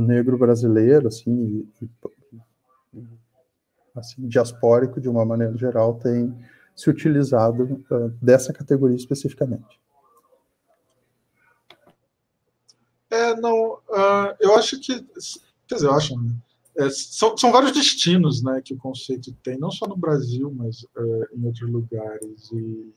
negro 0.01 0.39
brasileiro, 0.39 1.09
assim, 1.09 1.67
e, 1.83 1.91
assim, 3.97 4.29
diaspórico 4.29 5.01
de 5.01 5.09
uma 5.09 5.25
maneira 5.25 5.57
geral, 5.57 5.95
tem 5.95 6.33
se 6.75 6.89
utilizado 6.89 7.85
uh, 7.91 8.09
dessa 8.23 8.53
categoria 8.53 8.97
especificamente. 8.97 9.81
É, 13.11 13.35
não, 13.37 13.75
uh, 13.89 14.37
eu 14.39 14.55
acho 14.55 14.79
que, 14.81 15.05
quer 15.67 15.75
dizer, 15.75 15.89
eu 15.89 15.95
acho, 15.95 16.15
é, 16.77 16.89
são, 16.91 17.37
são 17.37 17.51
vários 17.51 17.73
destinos, 17.73 18.43
né, 18.43 18.63
que 18.65 18.73
o 18.73 18.79
conceito 18.79 19.33
tem, 19.43 19.59
não 19.59 19.71
só 19.71 19.87
no 19.87 19.97
Brasil, 19.97 20.53
mas 20.55 20.83
uh, 20.97 21.27
em 21.37 21.45
outros 21.45 21.69
lugares, 21.69 22.51
e 22.53 22.95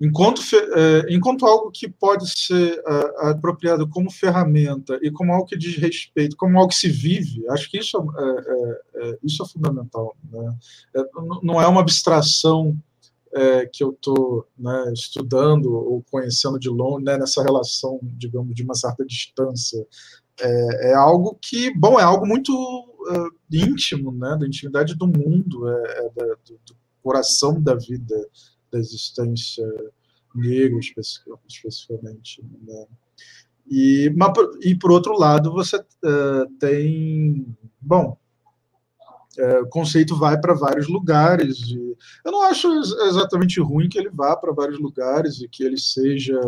enquanto, 0.00 0.42
é, 0.54 1.14
enquanto 1.14 1.46
algo 1.46 1.70
que 1.70 1.88
pode 1.88 2.28
ser 2.28 2.82
é, 2.86 3.30
apropriado 3.30 3.88
como 3.88 4.10
ferramenta 4.10 4.98
e 5.02 5.10
como 5.10 5.32
algo 5.32 5.46
que 5.46 5.56
diz 5.56 5.76
respeito, 5.76 6.36
como 6.36 6.58
algo 6.58 6.70
que 6.70 6.76
se 6.76 6.88
vive, 6.88 7.48
acho 7.50 7.70
que 7.70 7.78
isso 7.78 7.96
é, 7.98 9.02
é, 9.02 9.10
é 9.10 9.18
isso 9.22 9.42
é 9.42 9.48
fundamental. 9.48 10.16
Né? 10.30 10.56
não 11.42 11.60
é 11.60 11.66
uma 11.66 11.80
abstração 11.80 12.76
que 13.70 13.84
eu 13.84 13.90
estou 13.90 14.46
né, 14.56 14.92
estudando 14.94 15.70
ou 15.70 16.02
conhecendo 16.10 16.58
de 16.58 16.70
longe, 16.70 17.04
né, 17.04 17.18
nessa 17.18 17.42
relação, 17.42 18.00
digamos, 18.02 18.54
de 18.54 18.62
uma 18.62 18.74
certa 18.74 19.04
distância. 19.04 19.86
É, 20.40 20.94
algo 20.94 21.36
que, 21.40 21.70
bom, 21.78 22.00
é 22.00 22.02
algo 22.02 22.26
muito 22.26 22.50
uh, 22.50 23.30
íntimo, 23.52 24.10
né, 24.10 24.38
da 24.40 24.46
intimidade 24.46 24.94
do 24.94 25.06
mundo, 25.06 25.68
é, 25.68 26.02
do, 26.46 26.54
do 26.66 26.76
coração 27.02 27.60
da 27.60 27.74
vida 27.74 28.16
da 28.70 28.78
existência 28.78 29.66
negra, 30.34 30.78
especificamente. 31.48 32.42
Né? 32.62 32.86
E, 33.68 34.12
mas, 34.16 34.32
e, 34.62 34.74
por 34.74 34.92
outro 34.92 35.18
lado, 35.18 35.52
você 35.52 35.76
uh, 35.76 36.46
tem. 36.60 37.46
Bom, 37.80 38.16
uh, 39.38 39.62
o 39.62 39.68
conceito 39.68 40.16
vai 40.16 40.38
para 40.40 40.54
vários 40.54 40.88
lugares. 40.88 41.58
E 41.58 41.96
eu 42.24 42.32
não 42.32 42.42
acho 42.42 42.68
exatamente 43.08 43.60
ruim 43.60 43.88
que 43.88 43.98
ele 43.98 44.10
vá 44.10 44.36
para 44.36 44.52
vários 44.52 44.78
lugares 44.78 45.40
e 45.40 45.48
que 45.48 45.64
ele 45.64 45.78
seja, 45.78 46.40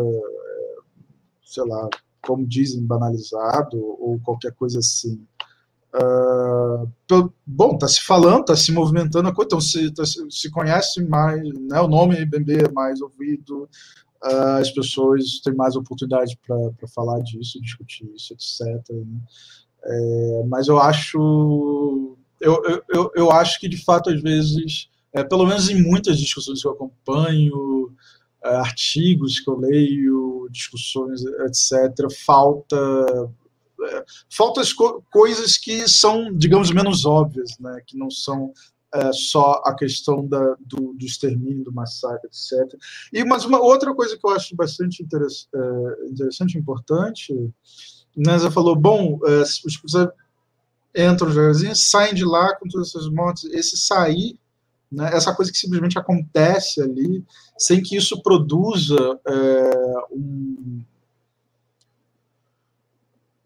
sei 1.43 1.63
lá, 1.65 1.89
como 2.21 2.47
dizem, 2.47 2.85
banalizado 2.85 3.77
ou 3.77 4.19
qualquer 4.19 4.53
coisa 4.53 4.79
assim. 4.79 5.25
Uh, 5.93 6.87
bom, 7.45 7.73
está 7.73 7.87
se 7.87 8.01
falando, 8.01 8.41
está 8.41 8.55
se 8.55 8.71
movimentando 8.71 9.27
a 9.27 9.33
coisa, 9.33 9.47
então 9.47 9.59
se, 9.59 9.91
tá, 9.91 10.03
se 10.05 10.51
conhece 10.51 11.03
mais, 11.03 11.41
né, 11.41 11.81
o 11.81 11.87
nome 11.87 12.21
IBB 12.21 12.65
é 12.65 12.71
mais 12.71 13.01
ouvido, 13.01 13.67
uh, 14.23 14.59
as 14.59 14.69
pessoas 14.69 15.39
têm 15.43 15.55
mais 15.55 15.75
oportunidade 15.75 16.37
para 16.45 16.87
falar 16.93 17.19
disso, 17.21 17.59
discutir 17.61 18.07
isso, 18.15 18.33
etc. 18.33 18.67
Né? 18.89 19.19
É, 19.83 20.43
mas 20.47 20.67
eu 20.67 20.77
acho, 20.77 22.17
eu, 22.39 22.83
eu, 22.89 23.11
eu 23.15 23.31
acho 23.31 23.59
que 23.59 23.67
de 23.67 23.83
fato 23.83 24.11
às 24.11 24.21
vezes, 24.21 24.89
é, 25.11 25.23
pelo 25.23 25.47
menos 25.47 25.69
em 25.69 25.81
muitas 25.81 26.19
discussões 26.19 26.61
que 26.61 26.67
eu 26.67 26.73
acompanho, 26.73 27.91
é, 28.43 28.55
artigos 28.55 29.39
que 29.39 29.49
eu 29.49 29.57
leio, 29.57 30.47
discussões, 30.51 31.23
etc., 31.23 32.11
falta 32.25 32.77
faltam 34.29 34.61
as 34.61 34.73
co 34.73 35.03
coisas 35.11 35.57
que 35.57 35.87
são, 35.87 36.33
digamos, 36.33 36.71
menos 36.71 37.05
óbvias, 37.05 37.57
né? 37.59 37.81
que 37.85 37.97
não 37.97 38.09
são 38.09 38.53
é, 38.93 39.11
só 39.13 39.61
a 39.65 39.75
questão 39.75 40.25
da, 40.25 40.55
do, 40.59 40.93
do 40.93 41.05
extermínio, 41.05 41.63
do 41.63 41.71
massacre, 41.71 42.27
etc. 42.27 42.79
E 43.13 43.23
mas 43.23 43.45
uma 43.45 43.59
outra 43.61 43.93
coisa 43.93 44.17
que 44.17 44.25
eu 44.25 44.31
acho 44.31 44.55
bastante 44.55 45.03
interess, 45.03 45.47
é, 45.53 46.07
interessante 46.07 46.57
importante, 46.57 47.33
Nasa 48.15 48.51
falou, 48.51 48.75
bom, 48.75 49.19
é, 49.25 49.41
os 49.41 49.77
policiais 49.77 50.09
entram 50.95 51.29
no 51.29 51.75
saem 51.75 52.13
de 52.13 52.25
lá 52.25 52.55
com 52.55 52.67
todas 52.67 52.89
essas 52.89 53.07
mortes, 53.09 53.45
esse 53.45 53.77
sair, 53.77 54.39
né, 54.91 55.09
essa 55.13 55.33
coisa 55.33 55.51
que 55.51 55.57
simplesmente 55.57 55.99
acontece 55.99 56.81
ali, 56.81 57.23
sem 57.57 57.81
que 57.81 57.95
isso 57.95 58.21
produza 58.23 58.97
é, 59.27 60.03
um, 60.11 60.81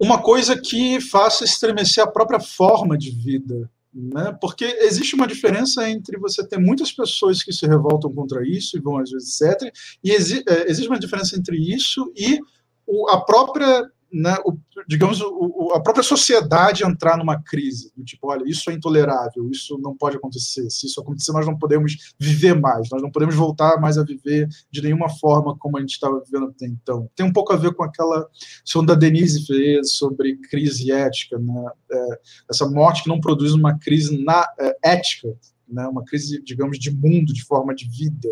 uma 0.04 0.22
coisa 0.22 0.60
que 0.60 1.00
faça 1.00 1.46
estremecer 1.46 2.04
a 2.04 2.08
própria 2.08 2.40
forma 2.40 2.98
de 2.98 3.10
vida. 3.10 3.70
Né? 3.94 4.36
Porque 4.42 4.66
existe 4.66 5.16
uma 5.16 5.28
diferença 5.28 5.90
entre 5.90 6.18
você 6.18 6.46
ter 6.46 6.58
muitas 6.58 6.92
pessoas 6.92 7.42
que 7.42 7.54
se 7.54 7.66
revoltam 7.66 8.12
contra 8.12 8.46
isso 8.46 8.76
e 8.76 8.82
vão 8.82 8.98
às 8.98 9.10
vezes, 9.10 9.40
etc. 9.40 9.74
E 10.04 10.12
exi 10.12 10.44
é, 10.48 10.70
existe 10.70 10.90
uma 10.90 11.00
diferença 11.00 11.38
entre 11.38 11.56
isso 11.58 12.12
e 12.16 12.40
o, 12.86 13.10
a 13.10 13.22
própria 13.22 13.90
né, 14.14 14.38
o, 14.46 14.56
digamos, 14.88 15.20
o, 15.22 15.72
a 15.74 15.82
própria 15.82 16.04
sociedade 16.04 16.86
entrar 16.86 17.18
numa 17.18 17.42
crise, 17.42 17.92
do 17.98 18.04
tipo, 18.04 18.30
olha, 18.30 18.44
isso 18.46 18.70
é 18.70 18.74
intolerável, 18.74 19.50
isso 19.50 19.78
não 19.80 19.98
pode 19.98 20.18
acontecer, 20.18 20.70
se 20.70 20.86
isso 20.86 21.02
acontecer, 21.02 21.32
nós 21.32 21.48
não 21.48 21.58
podemos 21.58 22.14
viver 22.20 22.54
mais, 22.54 22.90
nós 22.92 23.02
não 23.02 23.10
podemos 23.10 23.34
voltar 23.34 23.82
mais 23.82 23.98
a 23.98 24.04
viver 24.04 24.48
de 24.70 24.82
nenhuma 24.84 25.10
forma 25.10 25.58
como 25.58 25.78
a 25.78 25.82
gente 25.82 25.94
estava 25.94 26.22
vivendo 26.24 26.46
até 26.46 26.68
então. 26.68 27.10
Tem 27.16 27.26
um 27.26 27.34
pouco 27.34 27.54
a 27.54 27.58
ver 27.58 27.74
com 27.74 27.84
aquela 27.84 28.30
questão 28.64 28.86
da 28.86 28.94
Denise 28.94 29.48
fez 29.48 29.94
sobre 29.94 30.38
crise 30.38 30.92
ética, 30.92 31.40
né, 31.40 31.66
é, 31.92 32.20
essa 32.52 32.70
morte 32.70 33.04
que 33.04 33.10
não 33.10 33.20
produz 33.20 33.54
uma 33.54 33.80
crise 33.80 34.24
na, 34.24 34.46
é, 34.60 34.78
ética, 34.84 35.36
né, 35.68 35.88
uma 35.88 36.06
crise, 36.06 36.40
digamos, 36.44 36.78
de 36.78 36.92
mundo, 36.92 37.34
de 37.34 37.44
forma 37.44 37.74
de 37.74 37.90
vida, 37.90 38.30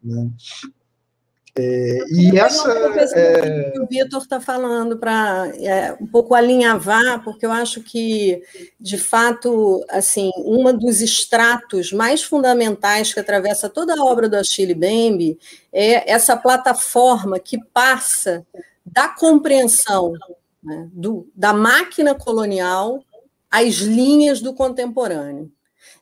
né, 0.00 0.30
é, 1.58 1.98
e 2.10 2.38
essa 2.38 2.70
é... 3.18 3.70
que 3.70 3.80
o 3.80 3.86
Vitor 3.86 4.20
está 4.20 4.38
falando 4.38 4.98
para 4.98 5.50
é, 5.58 5.96
um 5.98 6.06
pouco 6.06 6.34
alinhavar, 6.34 7.24
porque 7.24 7.46
eu 7.46 7.50
acho 7.50 7.82
que 7.82 8.42
de 8.78 8.98
fato 8.98 9.82
assim 9.88 10.30
uma 10.36 10.70
dos 10.70 11.00
estratos 11.00 11.92
mais 11.92 12.22
fundamentais 12.22 13.14
que 13.14 13.20
atravessa 13.20 13.70
toda 13.70 13.94
a 13.94 14.04
obra 14.04 14.28
do 14.28 14.36
Achille 14.36 14.74
Bembe 14.74 15.38
é 15.72 16.10
essa 16.12 16.36
plataforma 16.36 17.38
que 17.38 17.58
passa 17.72 18.46
da 18.84 19.08
compreensão 19.08 20.12
né, 20.62 20.88
do, 20.92 21.26
da 21.34 21.54
máquina 21.54 22.14
colonial 22.14 23.02
às 23.50 23.76
linhas 23.76 24.42
do 24.42 24.52
contemporâneo. 24.52 25.50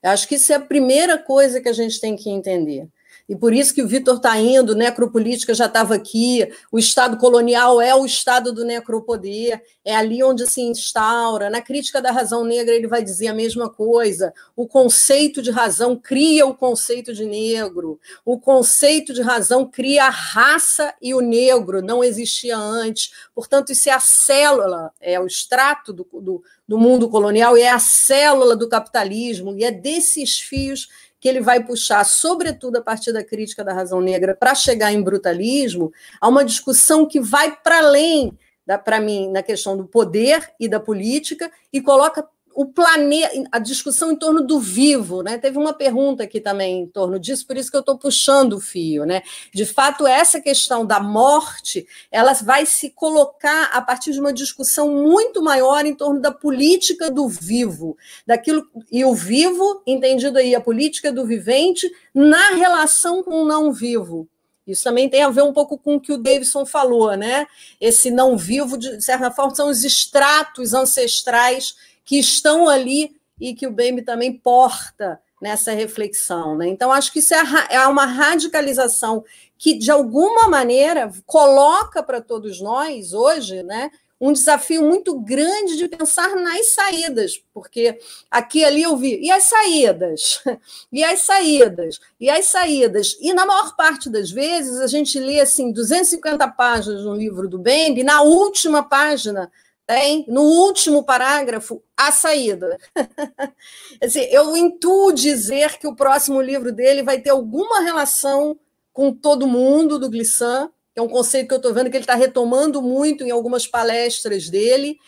Eu 0.02 0.10
acho 0.10 0.26
que 0.26 0.34
isso 0.34 0.52
é 0.52 0.56
a 0.56 0.60
primeira 0.60 1.16
coisa 1.16 1.60
que 1.60 1.68
a 1.68 1.72
gente 1.72 2.00
tem 2.00 2.16
que 2.16 2.28
entender 2.28 2.88
e 3.26 3.34
por 3.34 3.54
isso 3.54 3.74
que 3.74 3.82
o 3.82 3.88
Vitor 3.88 4.16
está 4.16 4.38
indo, 4.38 4.74
necropolítica 4.74 5.54
já 5.54 5.64
estava 5.64 5.94
aqui, 5.94 6.46
o 6.70 6.78
Estado 6.78 7.16
colonial 7.16 7.80
é 7.80 7.94
o 7.94 8.04
Estado 8.04 8.52
do 8.52 8.64
necropoder, 8.64 9.62
é 9.82 9.96
ali 9.96 10.22
onde 10.22 10.46
se 10.46 10.60
instaura. 10.60 11.48
Na 11.48 11.62
crítica 11.62 12.02
da 12.02 12.10
razão 12.10 12.44
negra, 12.44 12.74
ele 12.74 12.86
vai 12.86 13.02
dizer 13.02 13.28
a 13.28 13.34
mesma 13.34 13.70
coisa. 13.70 14.34
O 14.54 14.66
conceito 14.66 15.40
de 15.40 15.50
razão 15.50 15.96
cria 15.96 16.46
o 16.46 16.54
conceito 16.54 17.14
de 17.14 17.24
negro, 17.24 17.98
o 18.26 18.38
conceito 18.38 19.14
de 19.14 19.22
razão 19.22 19.66
cria 19.66 20.04
a 20.04 20.10
raça 20.10 20.94
e 21.00 21.14
o 21.14 21.20
negro, 21.20 21.80
não 21.80 22.04
existia 22.04 22.58
antes. 22.58 23.10
Portanto, 23.34 23.72
isso 23.72 23.88
é 23.88 23.92
a 23.92 24.00
célula, 24.00 24.92
é 25.00 25.18
o 25.18 25.26
extrato 25.26 25.94
do, 25.94 26.06
do, 26.12 26.42
do 26.68 26.78
mundo 26.78 27.08
colonial, 27.08 27.56
e 27.56 27.62
é 27.62 27.70
a 27.70 27.78
célula 27.78 28.54
do 28.54 28.68
capitalismo, 28.68 29.56
e 29.56 29.64
é 29.64 29.70
desses 29.70 30.38
fios 30.38 30.88
que 31.24 31.28
ele 31.30 31.40
vai 31.40 31.64
puxar, 31.64 32.04
sobretudo 32.04 32.76
a 32.76 32.82
partir 32.82 33.10
da 33.10 33.24
crítica 33.24 33.64
da 33.64 33.72
razão 33.72 33.98
negra, 33.98 34.36
para 34.38 34.54
chegar 34.54 34.92
em 34.92 35.00
brutalismo, 35.00 35.90
a 36.20 36.28
uma 36.28 36.44
discussão 36.44 37.06
que 37.06 37.18
vai 37.18 37.56
para 37.56 37.78
além, 37.78 38.36
para 38.84 39.00
mim, 39.00 39.30
na 39.30 39.42
questão 39.42 39.74
do 39.74 39.86
poder 39.86 40.52
e 40.60 40.68
da 40.68 40.78
política, 40.78 41.50
e 41.72 41.80
coloca 41.80 42.28
o 42.54 42.66
planeta, 42.66 43.48
a 43.50 43.58
discussão 43.58 44.12
em 44.12 44.16
torno 44.16 44.40
do 44.40 44.60
vivo, 44.60 45.22
né? 45.22 45.36
Teve 45.38 45.58
uma 45.58 45.72
pergunta 45.72 46.22
aqui 46.22 46.40
também 46.40 46.82
em 46.82 46.86
torno 46.86 47.18
disso, 47.18 47.46
por 47.46 47.56
isso 47.56 47.70
que 47.70 47.76
eu 47.76 47.80
estou 47.80 47.98
puxando 47.98 48.54
o 48.54 48.60
fio, 48.60 49.04
né? 49.04 49.22
De 49.52 49.66
fato, 49.66 50.06
essa 50.06 50.40
questão 50.40 50.86
da 50.86 51.00
morte, 51.00 51.86
ela 52.10 52.32
vai 52.34 52.64
se 52.64 52.90
colocar 52.90 53.70
a 53.72 53.82
partir 53.82 54.12
de 54.12 54.20
uma 54.20 54.32
discussão 54.32 54.88
muito 54.88 55.42
maior 55.42 55.84
em 55.84 55.94
torno 55.94 56.20
da 56.20 56.30
política 56.30 57.10
do 57.10 57.28
vivo, 57.28 57.96
daquilo 58.24 58.64
e 58.90 59.04
o 59.04 59.14
vivo, 59.14 59.82
entendido 59.84 60.38
aí 60.38 60.54
a 60.54 60.60
política 60.60 61.12
do 61.12 61.26
vivente 61.26 61.90
na 62.14 62.50
relação 62.50 63.22
com 63.22 63.42
o 63.42 63.46
não 63.46 63.72
vivo. 63.72 64.28
Isso 64.66 64.82
também 64.84 65.10
tem 65.10 65.22
a 65.22 65.28
ver 65.28 65.42
um 65.42 65.52
pouco 65.52 65.76
com 65.76 65.96
o 65.96 66.00
que 66.00 66.12
o 66.12 66.16
Davidson 66.16 66.64
falou, 66.64 67.14
né? 67.16 67.46
Esse 67.80 68.10
não 68.10 68.36
vivo, 68.36 68.78
de 68.78 69.02
certa 69.02 69.30
forma, 69.30 69.54
são 69.54 69.68
os 69.68 69.84
estratos 69.84 70.72
ancestrais 70.72 71.74
que 72.04 72.18
estão 72.18 72.68
ali 72.68 73.16
e 73.40 73.54
que 73.54 73.66
o 73.66 73.72
Bembe 73.72 74.02
também 74.02 74.32
porta 74.32 75.20
nessa 75.40 75.72
reflexão. 75.72 76.56
Né? 76.56 76.68
Então, 76.68 76.92
acho 76.92 77.12
que 77.12 77.18
isso 77.18 77.34
é, 77.34 77.42
é 77.70 77.86
uma 77.86 78.06
radicalização 78.06 79.24
que, 79.58 79.74
de 79.74 79.90
alguma 79.90 80.48
maneira, 80.48 81.10
coloca 81.26 82.02
para 82.02 82.20
todos 82.20 82.60
nós 82.60 83.12
hoje 83.12 83.62
né, 83.62 83.90
um 84.20 84.32
desafio 84.32 84.82
muito 84.82 85.18
grande 85.20 85.76
de 85.76 85.88
pensar 85.88 86.34
nas 86.36 86.72
saídas, 86.72 87.42
porque 87.52 87.98
aqui 88.30 88.60
e 88.60 88.64
ali 88.64 88.82
eu 88.82 88.96
vi, 88.96 89.20
e 89.20 89.30
as 89.30 89.44
saídas? 89.44 90.42
E 90.90 91.02
as 91.02 91.20
saídas? 91.20 92.00
E 92.20 92.30
as 92.30 92.46
saídas? 92.46 93.18
E 93.20 93.34
na 93.34 93.44
maior 93.44 93.74
parte 93.76 94.08
das 94.08 94.30
vezes 94.30 94.80
a 94.80 94.86
gente 94.86 95.18
lê 95.18 95.40
assim 95.40 95.72
250 95.72 96.46
páginas 96.48 97.04
no 97.04 97.14
livro 97.14 97.48
do 97.48 97.58
Bembe, 97.58 98.04
na 98.04 98.22
última 98.22 98.82
página 98.82 99.50
tem 99.86 100.24
no 100.28 100.42
último 100.42 101.04
parágrafo 101.04 101.82
a 101.96 102.10
saída. 102.10 102.78
assim, 104.02 104.20
eu 104.30 104.56
intuo 104.56 105.12
dizer 105.12 105.78
que 105.78 105.86
o 105.86 105.94
próximo 105.94 106.40
livro 106.40 106.72
dele 106.72 107.02
vai 107.02 107.20
ter 107.20 107.30
alguma 107.30 107.80
relação 107.80 108.58
com 108.92 109.12
todo 109.12 109.46
mundo 109.46 109.98
do 109.98 110.08
Glissant, 110.08 110.70
que 110.92 111.00
é 111.00 111.02
um 111.02 111.08
conceito 111.08 111.48
que 111.48 111.54
eu 111.54 111.58
estou 111.58 111.74
vendo 111.74 111.90
que 111.90 111.96
ele 111.96 112.04
está 112.04 112.14
retomando 112.14 112.80
muito 112.80 113.24
em 113.24 113.30
algumas 113.30 113.66
palestras 113.66 114.48
dele, 114.48 114.98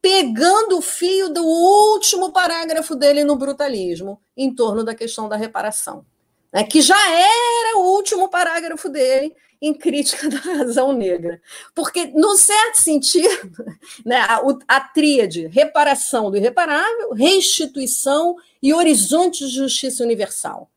pegando 0.00 0.78
o 0.78 0.82
fio 0.82 1.28
do 1.28 1.44
último 1.44 2.30
parágrafo 2.30 2.94
dele 2.94 3.24
no 3.24 3.36
brutalismo, 3.36 4.20
em 4.36 4.54
torno 4.54 4.84
da 4.84 4.94
questão 4.94 5.28
da 5.28 5.36
reparação. 5.36 6.06
Né, 6.54 6.62
que 6.62 6.80
já 6.80 7.10
era 7.10 7.78
o 7.78 7.96
último 7.96 8.28
parágrafo 8.28 8.88
dele 8.88 9.34
em 9.60 9.74
crítica 9.74 10.28
da 10.30 10.38
razão 10.38 10.92
negra. 10.92 11.42
Porque, 11.74 12.06
no 12.14 12.36
certo 12.36 12.76
sentido, 12.76 13.50
né, 14.06 14.18
a, 14.20 14.40
a 14.68 14.80
tríade 14.80 15.48
reparação 15.48 16.30
do 16.30 16.36
irreparável, 16.36 17.12
restituição 17.12 18.36
e 18.62 18.72
horizonte 18.72 19.44
de 19.44 19.52
justiça 19.52 20.04
universal. 20.04 20.70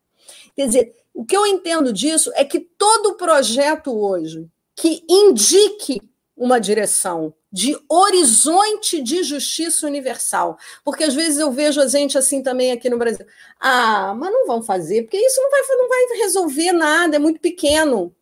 Quer 0.56 0.66
dizer, 0.66 0.96
o 1.14 1.24
que 1.24 1.38
eu 1.38 1.46
entendo 1.46 1.94
disso 1.94 2.32
é 2.36 2.44
que 2.44 2.60
todo 2.60 3.16
projeto 3.16 3.96
hoje 3.96 4.48
que 4.76 5.04
indique 5.08 6.02
uma 6.38 6.60
direção 6.60 7.34
de 7.52 7.76
horizonte 7.90 9.02
de 9.02 9.24
justiça 9.24 9.88
universal. 9.88 10.58
Porque 10.84 11.04
às 11.04 11.16
vezes 11.16 11.40
eu 11.40 11.52
vejo 11.52 11.82
a 11.82 11.88
gente 11.88 12.18
assim 12.18 12.44
também 12.44 12.72
aqui 12.72 12.90
no 12.90 12.98
Brasil. 13.00 13.26
Ah, 13.60 14.14
mas 14.16 14.32
não 14.32 14.46
vão 14.46 14.62
fazer, 14.62 15.02
porque 15.04 15.18
isso 15.18 15.42
não 15.42 15.50
vai, 15.50 15.62
não 15.70 15.90
vai 15.90 16.18
resolver 16.20 16.72
nada, 16.72 17.16
é 17.16 17.20
muito 17.20 17.40
pequeno. 17.40 18.16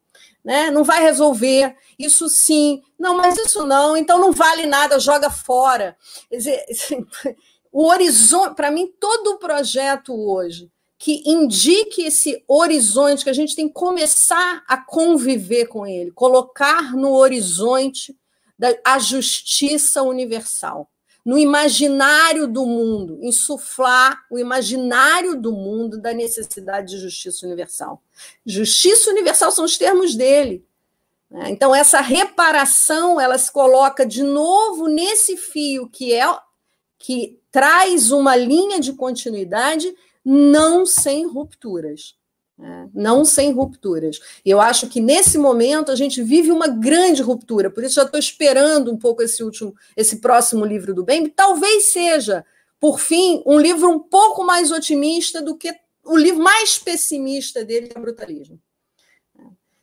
Né? 0.43 0.71
Não 0.71 0.83
vai 0.83 1.01
resolver. 1.03 1.75
Isso 1.99 2.29
sim. 2.29 2.81
Não, 2.97 3.17
mas 3.17 3.37
isso 3.37 3.65
não. 3.65 3.97
Então 3.97 4.17
não 4.19 4.31
vale 4.31 4.65
nada, 4.65 4.99
joga 4.99 5.29
fora. 5.29 5.97
Quer 6.29 6.37
dizer, 6.37 6.65
o 7.71 7.87
horizonte, 7.87 8.55
para 8.55 8.71
mim, 8.71 8.93
todo 8.99 9.31
o 9.31 9.37
projeto 9.39 10.13
hoje 10.13 10.71
que 11.05 11.21
indique 11.23 12.01
esse 12.01 12.43
horizonte, 12.47 13.23
que 13.23 13.29
a 13.29 13.33
gente 13.33 13.55
tem 13.55 13.67
que 13.67 13.75
começar 13.75 14.63
a 14.67 14.75
conviver 14.75 15.67
com 15.67 15.85
ele, 15.85 16.09
colocar 16.09 16.95
no 16.95 17.11
horizonte 17.11 18.17
da, 18.57 18.75
a 18.83 18.97
justiça 18.97 20.01
universal, 20.01 20.89
no 21.23 21.37
imaginário 21.37 22.47
do 22.47 22.65
mundo, 22.65 23.19
insuflar 23.21 24.19
o 24.31 24.39
imaginário 24.39 25.39
do 25.39 25.51
mundo 25.51 26.01
da 26.01 26.11
necessidade 26.11 26.95
de 26.95 26.99
justiça 26.99 27.45
universal. 27.45 28.01
Justiça 28.43 29.11
universal 29.11 29.51
são 29.51 29.63
os 29.63 29.77
termos 29.77 30.15
dele. 30.15 30.65
Né? 31.29 31.51
Então, 31.51 31.75
essa 31.75 32.01
reparação 32.01 33.21
ela 33.21 33.37
se 33.37 33.51
coloca 33.51 34.07
de 34.07 34.23
novo 34.23 34.87
nesse 34.87 35.37
fio 35.37 35.87
que 35.87 36.15
é 36.15 36.25
que 36.97 37.39
traz 37.51 38.11
uma 38.11 38.35
linha 38.35 38.79
de 38.79 38.93
continuidade 38.93 39.95
não 40.25 40.85
sem 40.85 41.27
rupturas. 41.27 42.15
Né? 42.57 42.89
Não 42.93 43.23
sem 43.23 43.51
rupturas. 43.51 44.19
Eu 44.43 44.59
acho 44.59 44.87
que 44.87 44.99
nesse 44.99 45.37
momento 45.37 45.91
a 45.91 45.95
gente 45.95 46.23
vive 46.23 46.51
uma 46.51 46.67
grande 46.67 47.21
ruptura, 47.21 47.69
por 47.69 47.83
isso 47.83 47.95
já 47.95 48.03
estou 48.03 48.19
esperando 48.19 48.91
um 48.91 48.97
pouco 48.97 49.21
esse 49.21 49.43
último, 49.43 49.75
esse 49.95 50.19
próximo 50.19 50.65
livro 50.65 50.93
do 50.93 51.03
bem. 51.03 51.29
Talvez 51.29 51.91
seja, 51.91 52.45
por 52.79 52.99
fim, 52.99 53.43
um 53.45 53.59
livro 53.59 53.89
um 53.89 53.99
pouco 53.99 54.43
mais 54.43 54.71
otimista 54.71 55.41
do 55.41 55.55
que 55.55 55.73
o 56.03 56.17
livro 56.17 56.41
mais 56.41 56.77
pessimista 56.77 57.63
dele, 57.63 57.87
que 57.87 57.97
é 57.97 57.99
o 57.99 58.03
Brutalismo. 58.03 58.59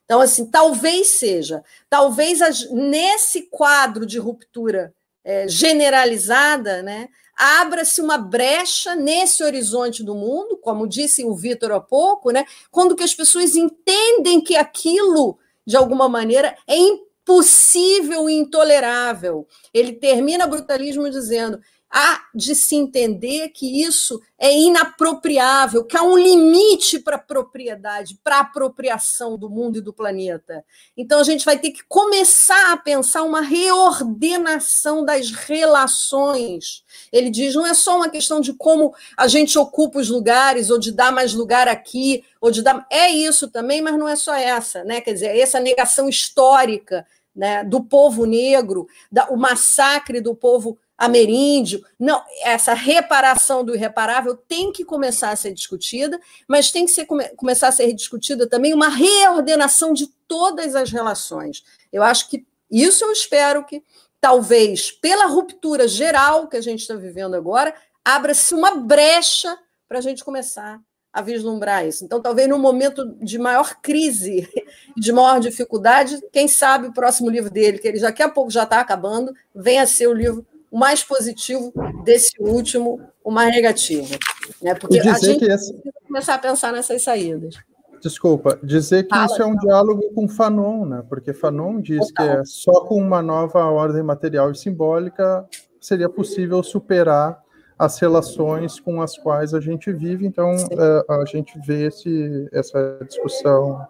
Então, 0.05 0.21
assim, 0.21 0.47
talvez 0.47 1.09
seja, 1.09 1.65
talvez 1.89 2.69
nesse 2.71 3.43
quadro 3.43 4.05
de 4.05 4.19
ruptura 4.19 4.95
é, 5.25 5.49
generalizada, 5.49 6.83
né, 6.83 7.09
abra-se 7.37 8.01
uma 8.01 8.19
brecha 8.19 8.95
nesse 8.95 9.43
horizonte 9.43 10.03
do 10.03 10.15
mundo, 10.15 10.57
como 10.57 10.87
disse 10.87 11.25
o 11.25 11.35
Vitor 11.35 11.73
há 11.73 11.81
pouco, 11.81 12.31
né? 12.31 12.45
quando 12.71 12.97
que 12.97 13.03
as 13.03 13.15
pessoas 13.15 13.55
entendem 13.55 14.41
que 14.41 14.57
aquilo, 14.57 15.39
de 15.67 15.77
alguma 15.77 16.09
maneira, 16.09 16.57
é 16.67 16.77
impossível 16.77 18.29
e 18.29 18.35
intolerável. 18.35 19.47
Ele 19.73 19.93
termina 19.93 20.47
o 20.47 20.51
brutalismo 20.51 21.09
dizendo: 21.09 21.61
há 21.93 22.23
de 22.35 22.55
se 22.55 22.75
entender 22.75 23.51
que 23.51 23.85
isso 23.85 24.23
é 24.39 24.51
inapropriável, 24.51 25.85
que 25.85 25.97
há 25.97 26.03
um 26.03 26.17
limite 26.17 26.99
para 26.99 27.17
a 27.17 27.19
propriedade, 27.19 28.19
para 28.25 28.39
a 28.39 28.41
apropriação 28.41 29.37
do 29.37 29.51
mundo 29.51 29.77
e 29.77 29.83
do 29.83 29.93
planeta. 29.93 30.65
Então 30.97 31.21
a 31.21 31.23
gente 31.23 31.45
vai 31.45 31.59
ter 31.59 31.71
que 31.71 31.85
começar 31.85 32.73
a 32.73 32.77
pensar 32.79 33.23
uma 33.23 33.43
reordenação 33.43 35.05
das 35.05 35.31
relações. 35.31 36.83
Ele 37.13 37.29
diz, 37.29 37.55
não 37.55 37.67
é 37.67 37.75
só 37.75 37.97
uma 37.97 38.09
questão 38.09 38.41
de 38.41 38.55
como 38.55 38.95
a 39.17 39.29
gente 39.29 39.59
ocupa 39.59 39.99
os 39.99 40.09
lugares 40.09 40.71
ou 40.71 40.79
de 40.79 40.91
dar 40.91 41.13
mais 41.13 41.35
lugar 41.35 41.69
aqui, 41.69 42.25
ou 42.41 42.51
de 42.51 42.63
dar 42.63 42.87
é 42.91 43.11
isso 43.11 43.49
também, 43.51 43.83
mas 43.83 43.99
não 43.99 44.09
é 44.09 44.17
só 44.17 44.35
essa, 44.35 44.83
né? 44.83 45.01
Quer 45.01 45.13
dizer, 45.13 45.39
essa 45.39 45.61
negação 45.61 46.09
histórica 46.09 47.07
né, 47.35 47.65
do 47.65 47.83
povo 47.83 48.25
negro, 48.25 48.87
da, 49.11 49.27
o 49.29 49.37
massacre 49.37 50.21
do 50.21 50.35
povo 50.35 50.79
ameríndio. 51.03 51.85
Não, 51.99 52.23
essa 52.45 52.75
reparação 52.75 53.65
do 53.65 53.75
irreparável 53.75 54.37
tem 54.37 54.71
que 54.71 54.85
começar 54.85 55.31
a 55.31 55.37
ser 55.37 55.53
discutida, 55.53 56.21
mas 56.47 56.71
tem 56.71 56.85
que 56.85 56.93
ser, 56.93 57.07
come, 57.07 57.29
começar 57.31 57.69
a 57.69 57.73
ser 57.73 57.93
discutida 57.93 58.47
também 58.47 58.73
uma 58.73 58.89
reordenação 58.89 59.93
de 59.93 60.07
todas 60.29 60.77
as 60.77 60.93
relações. 60.93 61.65
Eu 61.93 62.05
acho 62.05 62.31
que 62.31 62.47
isso 62.71 63.05
eu 63.05 63.11
espero 63.11 63.65
que, 63.65 63.83
talvez, 64.21 64.93
pela 64.93 65.27
ruptura 65.27 65.89
geral 65.89 66.47
que 66.47 66.57
a 66.57 66.61
gente 66.61 66.83
está 66.83 66.95
vivendo 66.95 67.35
agora, 67.35 67.75
abra-se 68.05 68.55
uma 68.55 68.77
brecha 68.77 69.59
para 69.89 69.99
a 69.99 70.03
gente 70.03 70.23
começar 70.23 70.81
a 71.13 71.21
vislumbrar 71.21 71.85
isso. 71.85 72.05
Então, 72.05 72.23
talvez 72.23 72.49
no 72.49 72.61
momento 72.61 73.05
de 73.21 73.39
maior 73.39 73.75
crise, 73.83 74.49
de 74.97 75.13
maior 75.13 75.41
dificuldade, 75.41 76.23
quem 76.33 76.47
sabe 76.47 76.87
o 76.87 76.93
próximo 76.93 77.29
livro 77.29 77.51
dele, 77.51 77.79
que 77.79 77.89
ele 77.89 77.99
daqui 77.99 78.23
a 78.23 78.29
pouco 78.29 78.53
já 78.53 78.63
está 78.63 78.81
acabando, 78.81 79.35
venha 79.53 79.83
a 79.83 79.87
ser 79.87 80.07
o 80.07 80.15
livro 80.15 80.47
o 80.73 80.79
mais 80.79 81.05
positivo 81.05 81.71
desse 82.03 82.33
último, 82.41 82.99
o 83.23 83.31
mais 83.31 83.55
negativo. 83.55 84.19
Né? 84.63 84.75
Porque 84.75 84.99
a 84.99 85.03
gente 85.03 85.45
esse... 85.45 85.75
precisa 85.75 85.93
começar 86.07 86.35
a 86.35 86.39
pensar 86.39 86.73
nessas 86.73 87.03
saídas. 87.03 87.57
Desculpa, 88.01 88.59
dizer 88.63 89.05
que 89.05 89.11
Fala, 89.11 89.27
isso 89.27 89.43
é 89.43 89.47
um 89.47 89.55
diálogo 89.55 90.03
com 90.15 90.27
Fanon, 90.27 90.87
né? 90.87 91.05
porque 91.09 91.35
Fanon 91.35 91.79
diz 91.79 92.09
Total. 92.09 92.27
que 92.27 92.33
é 92.33 92.45
só 92.47 92.87
com 92.87 92.97
uma 92.97 93.23
nova 93.23 93.63
ordem 93.67 94.03
material 94.03 94.51
e 94.51 94.57
simbólica 94.57 95.47
seria 95.79 96.09
possível 96.09 96.63
superar 96.63 97.41
as 97.79 97.99
relações 98.01 98.81
com 98.81 99.03
as 99.03 99.17
quais 99.19 99.53
a 99.53 99.61
gente 99.61 99.93
vive. 99.93 100.27
Então, 100.27 100.55
uh, 100.55 101.13
a 101.13 101.25
gente 101.27 101.59
vê 101.67 101.89
esse, 101.89 102.49
essa 102.51 102.99
discussão 103.07 103.87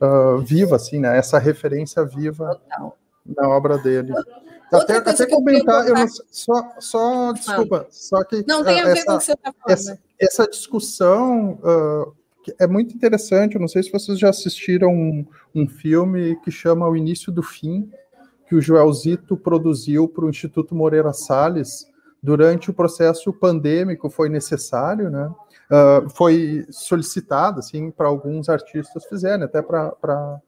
uh, 0.00 0.38
viva, 0.38 0.76
assim, 0.76 0.98
né? 0.98 1.16
essa 1.18 1.38
referência 1.38 2.04
viva 2.04 2.48
Total. 2.54 2.96
na 3.26 3.48
obra 3.48 3.76
dele. 3.78 4.12
Até, 4.72 4.96
até 4.96 5.26
comentar, 5.26 5.86
eu 5.86 5.94
não, 5.94 6.06
só, 6.30 6.74
só, 6.80 7.32
desculpa, 7.32 7.86
ah. 7.88 7.90
só 7.90 8.24
que. 8.24 8.44
Não, 8.48 8.64
tem 8.64 8.80
a 8.80 8.84
ver 8.84 8.98
essa, 8.98 9.04
com 9.06 9.12
o 9.12 9.18
que 9.18 9.24
você 9.24 9.32
está 9.32 9.52
falando. 9.52 9.78
Essa, 9.78 9.98
essa 10.18 10.48
discussão 10.48 11.60
uh, 11.62 12.12
é 12.58 12.66
muito 12.66 12.94
interessante. 12.94 13.54
Eu 13.54 13.60
não 13.60 13.68
sei 13.68 13.82
se 13.82 13.92
vocês 13.92 14.18
já 14.18 14.28
assistiram 14.28 14.90
um, 14.90 15.24
um 15.54 15.68
filme 15.68 16.36
que 16.40 16.50
chama 16.50 16.88
O 16.88 16.96
Início 16.96 17.30
do 17.30 17.42
Fim, 17.42 17.88
que 18.48 18.54
o 18.54 18.60
Joelzito 18.60 19.36
produziu 19.36 20.08
para 20.08 20.24
o 20.24 20.30
Instituto 20.30 20.74
Moreira 20.74 21.12
Salles 21.12 21.86
durante 22.22 22.70
o 22.70 22.74
processo 22.74 23.32
pandêmico, 23.32 24.10
foi 24.10 24.28
necessário, 24.28 25.10
né? 25.10 25.30
Uh, 25.70 26.08
foi 26.10 26.66
solicitado 26.70 27.60
assim 27.60 27.90
para 27.90 28.06
alguns 28.06 28.48
artistas 28.48 29.04
fizerem, 29.06 29.44
até 29.44 29.62
para 29.62 30.40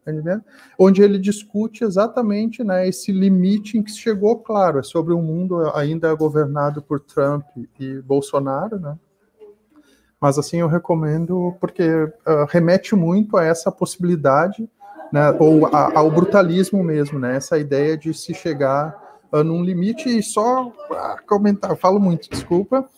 onde 0.79 1.03
ele 1.03 1.19
discute 1.19 1.85
exatamente 1.85 2.63
né, 2.65 2.89
esse 2.89 3.13
limite 3.13 3.79
em 3.79 3.83
que 3.83 3.91
chegou, 3.91 4.39
claro, 4.39 4.79
é 4.79 4.83
sobre 4.83 5.15
um 5.15 5.23
mundo 5.23 5.71
ainda 5.75 6.15
governado 6.15 6.83
por 6.83 7.01
Trump 7.01 7.45
e 7.79 8.01
Bolsonaro, 8.03 8.79
né? 8.79 8.97
Mas 10.21 10.37
assim 10.37 10.59
eu 10.59 10.67
recomendo 10.67 11.57
porque 11.61 11.85
uh, 11.87 12.45
remete 12.49 12.97
muito 12.97 13.37
a 13.37 13.45
essa 13.45 13.71
possibilidade, 13.71 14.69
né, 15.13 15.31
ou 15.39 15.67
a, 15.67 15.97
ao 15.97 16.11
brutalismo 16.11 16.83
mesmo, 16.83 17.19
né? 17.19 17.37
Essa 17.37 17.57
ideia 17.57 17.97
de 17.97 18.13
se 18.13 18.35
chegar 18.35 19.21
uh, 19.33 19.45
num 19.45 19.63
limite 19.63 20.09
e 20.09 20.23
só 20.23 20.73
comentar, 21.27 21.77
falo 21.77 22.01
muito, 22.01 22.29
desculpa, 22.29 22.89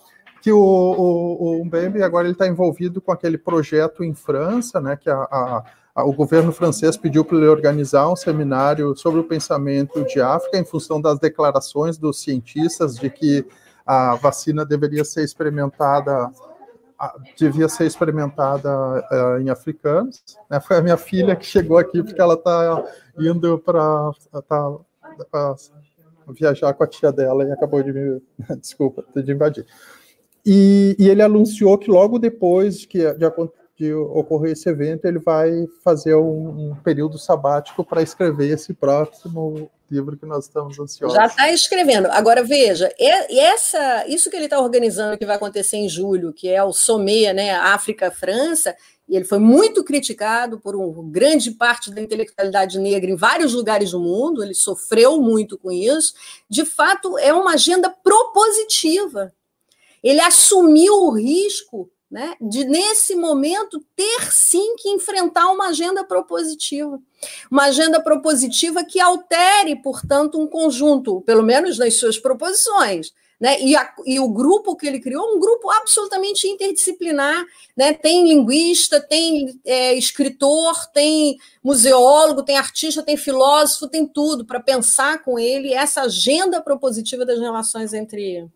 que 0.40 0.50
o, 0.52 0.58
o, 0.58 1.60
o 1.60 1.64
Mbembe 1.64 2.02
agora 2.02 2.26
ele 2.26 2.32
está 2.32 2.46
envolvido 2.46 3.00
com 3.00 3.12
aquele 3.12 3.36
projeto 3.36 4.02
em 4.02 4.14
França, 4.14 4.80
né, 4.80 4.96
que 4.96 5.10
a, 5.10 5.16
a, 5.16 5.64
a, 5.94 6.04
o 6.04 6.12
governo 6.12 6.52
francês 6.52 6.96
pediu 6.96 7.24
para 7.24 7.36
ele 7.36 7.46
organizar 7.46 8.10
um 8.10 8.16
seminário 8.16 8.96
sobre 8.96 9.20
o 9.20 9.24
pensamento 9.24 10.04
de 10.04 10.20
África 10.20 10.58
em 10.58 10.64
função 10.64 11.00
das 11.00 11.18
declarações 11.18 11.98
dos 11.98 12.22
cientistas 12.22 12.96
de 12.96 13.10
que 13.10 13.46
a 13.84 14.14
vacina 14.14 14.64
deveria 14.64 15.04
ser 15.04 15.24
experimentada 15.24 16.30
devia 17.36 17.68
ser 17.68 17.86
experimentada 17.86 18.70
uh, 19.10 19.40
em 19.40 19.48
africanos. 19.48 20.22
Né? 20.50 20.60
Foi 20.60 20.76
a 20.76 20.82
minha 20.82 20.96
filha 20.96 21.34
que 21.34 21.46
chegou 21.46 21.78
aqui 21.78 22.02
porque 22.02 22.20
ela 22.20 22.34
está 22.34 22.84
indo 23.18 23.58
para 23.58 24.12
tá, 24.46 25.54
viajar 26.28 26.74
com 26.74 26.84
a 26.84 26.86
tia 26.86 27.10
dela 27.10 27.44
e 27.44 27.52
acabou 27.52 27.82
de 27.82 27.92
me 27.92 28.22
desculpa 28.60 29.04
de 29.16 29.32
invadir. 29.32 29.66
E, 30.44 30.96
e, 30.98 31.08
ele 31.08 31.22
anunciou 31.22 31.76
que 31.76 31.90
logo 31.90 32.18
depois 32.18 32.86
que, 32.86 32.98
de, 33.14 33.26
de 33.76 33.94
ocorrer 33.94 34.52
esse 34.52 34.68
evento, 34.68 35.04
ele 35.04 35.18
vai 35.18 35.66
fazer 35.84 36.14
um, 36.14 36.70
um 36.70 36.76
período 36.82 37.18
sabático 37.18 37.84
para 37.84 38.02
escrever 38.02 38.50
esse 38.50 38.72
próximo 38.72 39.70
livro 39.90 40.16
que 40.16 40.24
nós 40.24 40.44
estamos 40.44 40.78
ansiosos. 40.78 41.16
Já 41.16 41.26
está 41.26 41.50
escrevendo. 41.50 42.06
Agora, 42.12 42.44
veja, 42.44 42.92
essa, 42.98 44.06
isso 44.06 44.30
que 44.30 44.36
ele 44.36 44.44
está 44.44 44.60
organizando, 44.60 45.18
que 45.18 45.26
vai 45.26 45.36
acontecer 45.36 45.76
em 45.76 45.88
julho, 45.88 46.32
que 46.32 46.48
é 46.48 46.62
o 46.62 46.72
SOMEA, 46.72 47.32
né, 47.32 47.52
África-França, 47.52 48.74
e 49.08 49.16
ele 49.16 49.24
foi 49.24 49.40
muito 49.40 49.82
criticado 49.82 50.60
por 50.60 50.76
uma 50.76 51.02
grande 51.10 51.50
parte 51.50 51.90
da 51.90 52.00
intelectualidade 52.00 52.78
negra 52.78 53.10
em 53.10 53.16
vários 53.16 53.52
lugares 53.52 53.90
do 53.90 53.98
mundo, 53.98 54.42
ele 54.42 54.54
sofreu 54.54 55.20
muito 55.20 55.58
com 55.58 55.72
isso. 55.72 56.14
De 56.48 56.64
fato, 56.64 57.18
é 57.18 57.34
uma 57.34 57.54
agenda 57.54 57.90
propositiva. 57.90 59.32
Ele 60.02 60.20
assumiu 60.20 60.94
o 60.94 61.10
risco 61.10 61.90
né, 62.10 62.34
de, 62.40 62.64
nesse 62.64 63.14
momento, 63.14 63.84
ter 63.94 64.32
sim 64.32 64.74
que 64.76 64.88
enfrentar 64.88 65.48
uma 65.50 65.68
agenda 65.68 66.02
propositiva. 66.02 67.00
Uma 67.50 67.66
agenda 67.66 68.02
propositiva 68.02 68.84
que 68.84 68.98
altere, 68.98 69.76
portanto, 69.76 70.40
um 70.40 70.46
conjunto, 70.46 71.20
pelo 71.20 71.42
menos 71.42 71.78
nas 71.78 71.94
suas 71.94 72.18
proposições, 72.18 73.12
né? 73.40 73.58
E, 73.60 73.74
a, 73.74 73.90
e, 74.04 74.20
o 74.20 74.28
grupo 74.28 74.76
que 74.76 74.86
ele 74.86 75.00
criou, 75.00 75.34
um 75.34 75.40
grupo 75.40 75.70
absolutamente 75.70 76.46
interdisciplinar, 76.46 77.44
né? 77.74 77.94
Tem 77.94 78.28
linguista, 78.28 79.00
tem 79.00 79.58
é, 79.64 79.94
escritor, 79.94 80.86
tem 80.92 81.38
museólogo, 81.64 82.42
tem 82.42 82.58
artista, 82.58 83.02
tem 83.02 83.16
filósofo, 83.16 83.88
tem 83.88 84.06
tudo 84.06 84.44
para 84.44 84.60
pensar 84.60 85.22
com 85.22 85.38
ele 85.38 85.72
essa 85.72 86.02
agenda 86.02 86.60
propositiva 86.60 87.24
das 87.24 87.38
relações 87.38 87.94
entre. 87.94 88.46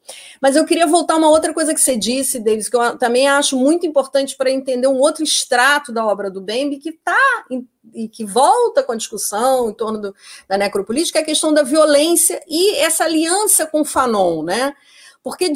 Mas 0.41 0.55
eu 0.55 0.67
queria 0.67 0.87
voltar 0.87 1.15
a 1.15 1.19
uma 1.19 1.31
outra 1.31 1.55
coisa 1.55 1.73
que 1.73 1.81
você 1.81 1.97
disse, 1.97 2.39
Davis, 2.39 2.69
que 2.69 2.77
eu 2.77 2.99
também 2.99 3.27
acho 3.27 3.57
muito 3.57 3.87
importante 3.87 4.37
para 4.37 4.51
entender 4.51 4.87
um 4.87 4.99
outro 4.99 5.25
extrato 5.25 5.93
da 5.93 6.07
obra 6.07 6.31
do 6.31 6.43
Bembe 6.43 6.79
que 6.79 6.91
está 6.91 7.45
e 7.93 8.09
que 8.09 8.25
volta 8.25 8.83
com 8.83 8.93
a 8.93 8.97
discussão 8.97 9.69
em 9.71 9.75
torno 9.75 10.01
do, 10.01 10.15
da 10.49 10.57
necropolítica 10.57 11.19
é 11.19 11.23
a 11.23 11.25
questão 11.25 11.53
da 11.53 11.63
violência 11.63 12.43
e 12.49 12.77
essa 12.77 13.05
aliança 13.05 13.67
com 13.67 13.85
Fanon, 13.85 14.43
né? 14.43 14.75
Porque 15.23 15.51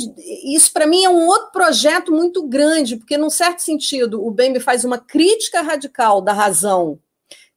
isso, 0.45 0.73
para 0.73 0.87
mim, 0.87 1.05
é 1.05 1.11
um 1.11 1.27
outro 1.27 1.53
projeto 1.53 2.11
muito 2.11 2.43
grande, 2.49 2.97
porque, 2.97 3.19
num 3.19 3.29
certo 3.29 3.61
sentido, 3.61 4.27
o 4.27 4.31
Bembe 4.31 4.61
faz 4.61 4.83
uma 4.83 4.97
crítica 4.97 5.61
radical 5.61 6.23
da 6.23 6.33
razão. 6.33 6.99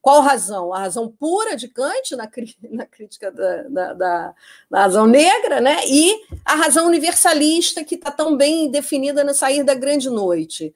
Qual 0.02 0.20
razão? 0.20 0.74
A 0.74 0.80
razão 0.80 1.08
pura 1.08 1.56
de 1.56 1.68
Kant, 1.68 2.14
na, 2.14 2.28
na 2.70 2.84
crítica 2.84 3.32
da, 3.32 3.62
da, 3.62 3.92
da, 3.94 4.34
da, 4.70 4.78
razão 4.82 5.06
negra, 5.06 5.60
né? 5.60 5.78
e 5.86 6.12
a 6.44 6.54
razão 6.54 6.86
universalista, 6.86 7.82
que 7.82 7.94
está 7.94 8.10
tão 8.10 8.36
bem 8.36 8.70
definida 8.70 9.24
no 9.24 9.32
Sair 9.32 9.62
da 9.62 9.74
Grande 9.74 10.10
Noite. 10.10 10.74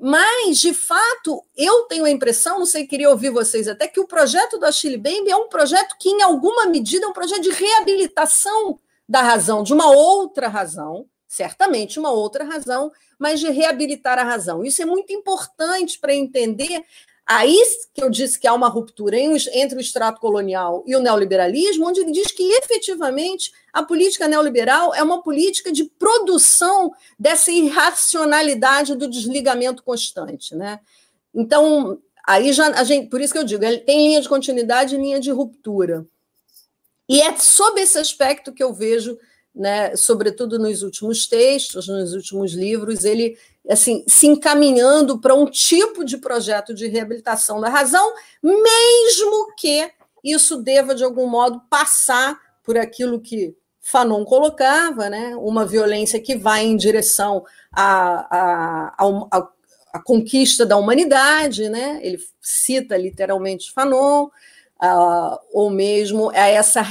Mas, 0.00 0.58
de 0.58 0.74
fato, 0.74 1.42
eu 1.56 1.84
tenho 1.84 2.04
a 2.04 2.10
impressão, 2.10 2.58
não 2.58 2.66
sei, 2.66 2.86
queria 2.86 3.10
ouvir 3.10 3.30
vocês 3.30 3.66
até, 3.66 3.88
que 3.88 3.98
o 3.98 4.06
projeto 4.06 4.58
do 4.58 4.66
Achille 4.66 4.98
Bembe 4.98 5.30
é 5.30 5.36
um 5.36 5.48
projeto 5.48 5.96
que, 5.98 6.10
em 6.10 6.22
alguma 6.22 6.66
medida, 6.66 7.06
é 7.06 7.08
um 7.08 7.14
projeto 7.14 7.42
de 7.42 7.50
reabilitação 7.50 8.78
da 9.08 9.22
razão, 9.22 9.62
de 9.62 9.72
uma 9.72 9.90
outra 9.90 10.48
razão, 10.48 11.06
certamente 11.26 11.98
uma 11.98 12.10
outra 12.10 12.44
razão, 12.44 12.92
mas 13.18 13.40
de 13.40 13.50
reabilitar 13.50 14.18
a 14.18 14.22
razão. 14.22 14.64
Isso 14.64 14.82
é 14.82 14.84
muito 14.84 15.12
importante 15.12 15.98
para 15.98 16.14
entender 16.14 16.84
Aí 17.26 17.60
que 17.92 18.02
eu 18.02 18.08
disse 18.08 18.38
que 18.38 18.46
há 18.46 18.54
uma 18.54 18.68
ruptura 18.68 19.18
entre 19.18 19.76
o 19.76 19.80
extrato 19.80 20.20
colonial 20.20 20.84
e 20.86 20.94
o 20.94 21.00
neoliberalismo, 21.00 21.88
onde 21.88 22.00
ele 22.00 22.12
diz 22.12 22.30
que 22.30 22.42
efetivamente 22.52 23.52
a 23.72 23.82
política 23.82 24.28
neoliberal 24.28 24.94
é 24.94 25.02
uma 25.02 25.20
política 25.22 25.72
de 25.72 25.84
produção 25.84 26.92
dessa 27.18 27.50
irracionalidade 27.50 28.94
do 28.94 29.08
desligamento 29.08 29.82
constante. 29.82 30.54
Né? 30.54 30.78
Então, 31.34 31.98
aí 32.24 32.52
já 32.52 32.84
gente, 32.84 33.08
por 33.08 33.20
isso 33.20 33.32
que 33.32 33.38
eu 33.40 33.44
digo, 33.44 33.62
tem 33.84 34.06
linha 34.06 34.20
de 34.20 34.28
continuidade 34.28 34.94
e 34.94 34.98
linha 34.98 35.18
de 35.18 35.32
ruptura. 35.32 36.06
E 37.08 37.20
é 37.20 37.36
sob 37.36 37.80
esse 37.80 37.98
aspecto 37.98 38.52
que 38.52 38.62
eu 38.62 38.72
vejo, 38.72 39.18
né, 39.56 39.96
sobretudo 39.96 40.58
nos 40.58 40.82
últimos 40.82 41.26
textos, 41.26 41.88
nos 41.88 42.12
últimos 42.12 42.52
livros, 42.52 43.04
ele 43.04 43.38
assim, 43.68 44.04
se 44.06 44.26
encaminhando 44.26 45.18
para 45.18 45.34
um 45.34 45.46
tipo 45.46 46.04
de 46.04 46.18
projeto 46.18 46.72
de 46.74 46.86
reabilitação 46.86 47.60
da 47.60 47.68
razão, 47.68 48.12
mesmo 48.42 49.54
que 49.56 49.90
isso 50.22 50.62
deva, 50.62 50.94
de 50.94 51.02
algum 51.02 51.26
modo, 51.26 51.60
passar 51.70 52.38
por 52.62 52.76
aquilo 52.76 53.20
que 53.20 53.56
Fanon 53.80 54.24
colocava, 54.24 55.08
né? 55.08 55.36
uma 55.36 55.64
violência 55.64 56.20
que 56.20 56.36
vai 56.36 56.64
em 56.64 56.76
direção 56.76 57.44
à, 57.72 58.36
à, 58.36 59.06
à, 59.06 59.48
à 59.92 60.02
conquista 60.02 60.66
da 60.66 60.76
humanidade, 60.76 61.68
né? 61.68 62.00
ele 62.02 62.18
cita 62.40 62.96
literalmente 62.96 63.72
Fanon, 63.72 64.28
Uh, 64.82 65.38
ou 65.54 65.70
mesmo 65.70 66.28
a 66.32 66.48
essa 66.48 66.84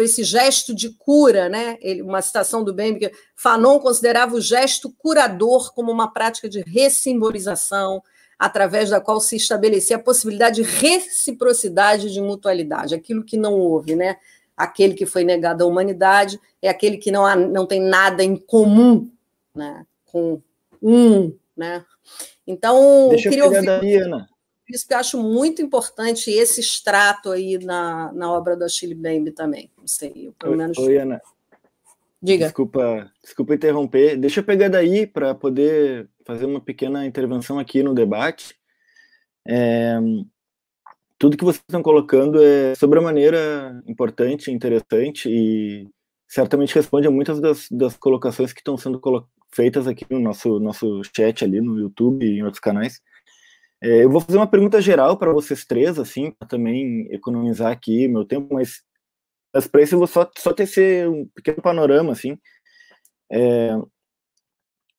esse 0.00 0.24
gesto 0.24 0.74
de 0.74 0.88
cura, 0.88 1.50
né? 1.50 1.76
Ele, 1.82 2.00
uma 2.00 2.22
citação 2.22 2.64
do 2.64 2.72
Bembe 2.72 3.00
que 3.00 3.12
Fanon 3.36 3.78
considerava 3.78 4.34
o 4.34 4.40
gesto 4.40 4.90
curador 4.96 5.74
como 5.74 5.92
uma 5.92 6.10
prática 6.10 6.48
de 6.48 6.62
ressimbolização, 6.62 8.02
através 8.38 8.88
da 8.88 9.02
qual 9.02 9.20
se 9.20 9.36
estabelecia 9.36 9.96
a 9.96 10.02
possibilidade 10.02 10.62
de 10.62 10.70
reciprocidade 10.70 12.10
de 12.10 12.22
mutualidade, 12.22 12.94
aquilo 12.94 13.22
que 13.22 13.36
não 13.36 13.52
houve, 13.52 13.94
né? 13.94 14.16
Aquele 14.56 14.94
que 14.94 15.04
foi 15.04 15.22
negado 15.22 15.62
à 15.62 15.66
humanidade 15.66 16.40
é 16.62 16.70
aquele 16.70 16.96
que 16.96 17.10
não, 17.10 17.26
há, 17.26 17.36
não 17.36 17.66
tem 17.66 17.82
nada 17.82 18.24
em 18.24 18.34
comum, 18.34 19.10
né? 19.54 19.84
Com 20.06 20.40
um, 20.82 21.36
né? 21.54 21.84
Então, 22.46 23.10
Deixa 23.10 23.28
eu 23.28 23.30
queria 23.30 23.44
ouvir... 23.44 24.02
Ana 24.04 24.29
isso 24.74 24.86
que 24.86 24.94
eu 24.94 24.98
acho 24.98 25.22
muito 25.22 25.62
importante 25.62 26.30
esse 26.30 26.60
extrato 26.60 27.30
aí 27.30 27.58
na, 27.58 28.12
na 28.12 28.32
obra 28.32 28.56
do 28.56 28.64
Achille 28.64 28.94
Bembe 28.94 29.32
também. 29.32 29.70
Não 29.76 29.86
sei, 29.86 30.32
pelo 30.38 30.56
menos. 30.56 30.78
Oi, 30.78 30.98
Ana. 30.98 31.20
Diga. 32.22 32.46
Desculpa, 32.46 33.10
desculpa 33.22 33.54
interromper. 33.54 34.16
Deixa 34.16 34.40
eu 34.40 34.44
pegar 34.44 34.68
daí 34.68 35.06
para 35.06 35.34
poder 35.34 36.08
fazer 36.24 36.44
uma 36.44 36.60
pequena 36.60 37.06
intervenção 37.06 37.58
aqui 37.58 37.82
no 37.82 37.94
debate. 37.94 38.54
É, 39.46 39.98
tudo 41.18 41.36
que 41.36 41.44
vocês 41.44 41.62
estão 41.66 41.82
colocando 41.82 42.42
é 42.42 42.74
sobre 42.74 42.98
a 42.98 43.02
maneira 43.02 43.82
importante, 43.86 44.50
interessante 44.50 45.28
e 45.28 45.88
certamente 46.28 46.74
responde 46.74 47.06
a 47.08 47.10
muitas 47.10 47.40
das, 47.40 47.66
das 47.70 47.96
colocações 47.96 48.52
que 48.52 48.60
estão 48.60 48.76
sendo 48.76 49.00
feitas 49.50 49.86
aqui 49.86 50.06
no 50.08 50.20
nosso, 50.20 50.60
nosso 50.60 51.02
chat 51.16 51.44
ali 51.44 51.60
no 51.60 51.78
YouTube 51.78 52.24
e 52.24 52.38
em 52.38 52.42
outros 52.42 52.60
canais. 52.60 53.00
É, 53.82 54.04
eu 54.04 54.10
vou 54.10 54.20
fazer 54.20 54.36
uma 54.36 54.46
pergunta 54.46 54.80
geral 54.80 55.16
para 55.16 55.32
vocês 55.32 55.64
três, 55.64 55.98
assim, 55.98 56.30
para 56.32 56.46
também 56.46 57.06
economizar 57.10 57.72
aqui 57.72 58.06
meu 58.08 58.24
tempo, 58.24 58.52
mas, 58.52 58.82
mas 59.54 59.66
para 59.66 59.82
isso 59.82 59.94
eu 59.94 59.98
vou 59.98 60.06
só, 60.06 60.30
só 60.36 60.52
tecer 60.52 61.08
um 61.08 61.26
pequeno 61.34 61.62
panorama, 61.62 62.12
assim. 62.12 62.38
É, 63.32 63.70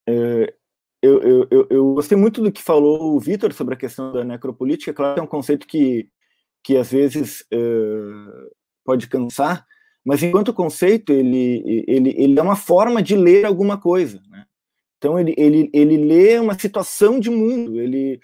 é, 0.07 0.53
eu, 1.01 1.21
eu, 1.21 1.47
eu, 1.51 1.67
eu, 1.69 1.93
gostei 1.93 2.17
muito 2.17 2.41
do 2.41 2.51
que 2.51 2.61
falou 2.61 3.15
o 3.15 3.19
Vitor 3.19 3.53
sobre 3.53 3.73
a 3.75 3.77
questão 3.77 4.11
da 4.11 4.23
necropolítica. 4.23 4.93
Claro 4.93 5.19
é 5.19 5.23
um 5.23 5.27
conceito 5.27 5.67
que, 5.67 6.09
que 6.63 6.77
às 6.77 6.91
vezes 6.91 7.45
é, 7.51 7.57
pode 8.83 9.07
cansar, 9.07 9.65
mas 10.03 10.23
enquanto 10.23 10.53
conceito, 10.53 11.11
ele, 11.11 11.85
ele, 11.87 12.15
ele 12.17 12.39
é 12.39 12.41
uma 12.41 12.55
forma 12.55 13.01
de 13.01 13.15
ler 13.15 13.45
alguma 13.45 13.79
coisa. 13.79 14.21
Né? 14.29 14.45
Então, 14.97 15.19
ele, 15.19 15.33
ele, 15.37 15.69
ele 15.73 15.97
lê 15.97 16.39
uma 16.39 16.57
situação 16.57 17.19
de 17.19 17.29
mundo, 17.29 17.79
ele, 17.79 18.19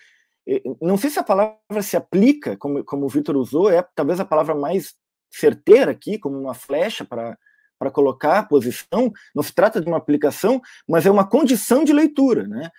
não 0.82 0.98
sei 0.98 1.10
se 1.10 1.19
a 1.19 1.24
palavra 1.24 1.82
se 1.82 1.98
aplica, 1.98 2.56
como, 2.57 2.84
como 2.84 3.06
o 3.06 3.10
Vitor 3.10 3.36
usou, 3.36 3.69
é 3.69 3.86
talvez 3.95 4.19
a 4.19 4.26
palavra 4.26 4.56
mais 4.56 4.95
certeira 5.30 5.91
aqui, 5.91 6.18
como 6.18 6.40
uma 6.40 6.53
flecha 6.53 7.03
para 7.06 7.91
colocar 7.91 8.40
a 8.40 8.44
posição, 8.44 9.11
não 9.36 9.44
se 9.44 9.53
trata 9.53 9.82
de 9.82 9.88
uma 9.88 9.98
aplicação, 9.98 10.61
mas 10.88 11.06
é 11.06 11.11
uma 11.11 11.28
condição 11.28 11.84
de 11.84 11.91
leitura, 11.91 12.48
né? 12.48 12.69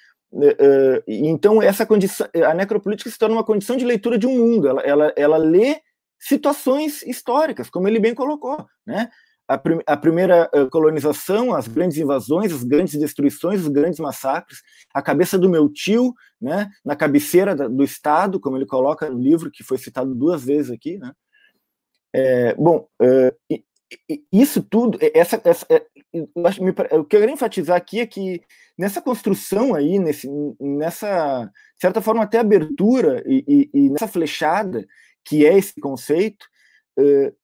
Então 1.06 1.62
essa 1.62 1.86
condição, 1.86 2.26
a 2.46 2.54
necropolítica 2.54 3.10
se 3.10 3.18
torna 3.18 3.36
uma 3.36 3.44
condição 3.44 3.76
de 3.76 3.84
leitura 3.84 4.18
de 4.18 4.26
um 4.26 4.36
mundo. 4.36 4.68
Ela, 4.68 4.80
ela, 4.82 5.12
ela 5.16 5.36
lê 5.36 5.80
situações 6.18 7.02
históricas, 7.02 7.70
como 7.70 7.86
ele 7.86 8.00
bem 8.00 8.14
colocou, 8.14 8.66
né? 8.86 9.10
A, 9.48 9.56
prim 9.56 9.80
a 9.86 9.96
primeira 9.96 10.50
uh, 10.54 10.68
colonização, 10.68 11.54
as 11.54 11.66
grandes 11.66 11.96
invasões, 11.96 12.52
as 12.52 12.62
grandes 12.62 12.98
destruições, 12.98 13.62
os 13.62 13.68
grandes 13.68 13.98
massacres, 13.98 14.60
a 14.94 15.00
cabeça 15.00 15.38
do 15.38 15.48
meu 15.48 15.68
tio, 15.68 16.14
né, 16.40 16.70
na 16.84 16.94
cabeceira 16.94 17.56
da, 17.56 17.66
do 17.66 17.82
Estado, 17.82 18.38
como 18.38 18.56
ele 18.56 18.66
coloca 18.66 19.08
no 19.08 19.18
livro, 19.18 19.50
que 19.50 19.64
foi 19.64 19.78
citado 19.78 20.14
duas 20.14 20.44
vezes 20.44 20.70
aqui. 20.70 20.98
Né? 20.98 21.12
É, 22.14 22.54
bom, 22.54 22.86
uh, 23.00 23.58
isso 24.30 24.62
tudo, 24.62 24.98
essa, 25.14 25.40
essa, 25.44 25.66
é, 25.70 25.82
acho, 26.44 26.62
me, 26.62 26.70
o 26.70 27.04
que 27.04 27.16
eu 27.16 27.20
quero 27.20 27.30
enfatizar 27.30 27.76
aqui 27.76 28.00
é 28.00 28.06
que 28.06 28.42
nessa 28.76 29.00
construção 29.00 29.74
aí, 29.74 29.98
nesse, 29.98 30.28
nessa, 30.60 31.46
de 31.46 31.80
certa 31.80 32.02
forma, 32.02 32.22
até 32.22 32.38
abertura 32.38 33.22
e, 33.26 33.44
e, 33.48 33.70
e 33.72 33.90
nessa 33.90 34.06
flechada 34.06 34.86
que 35.24 35.46
é 35.46 35.56
esse 35.56 35.80
conceito, 35.80 36.46
uh, 36.98 37.34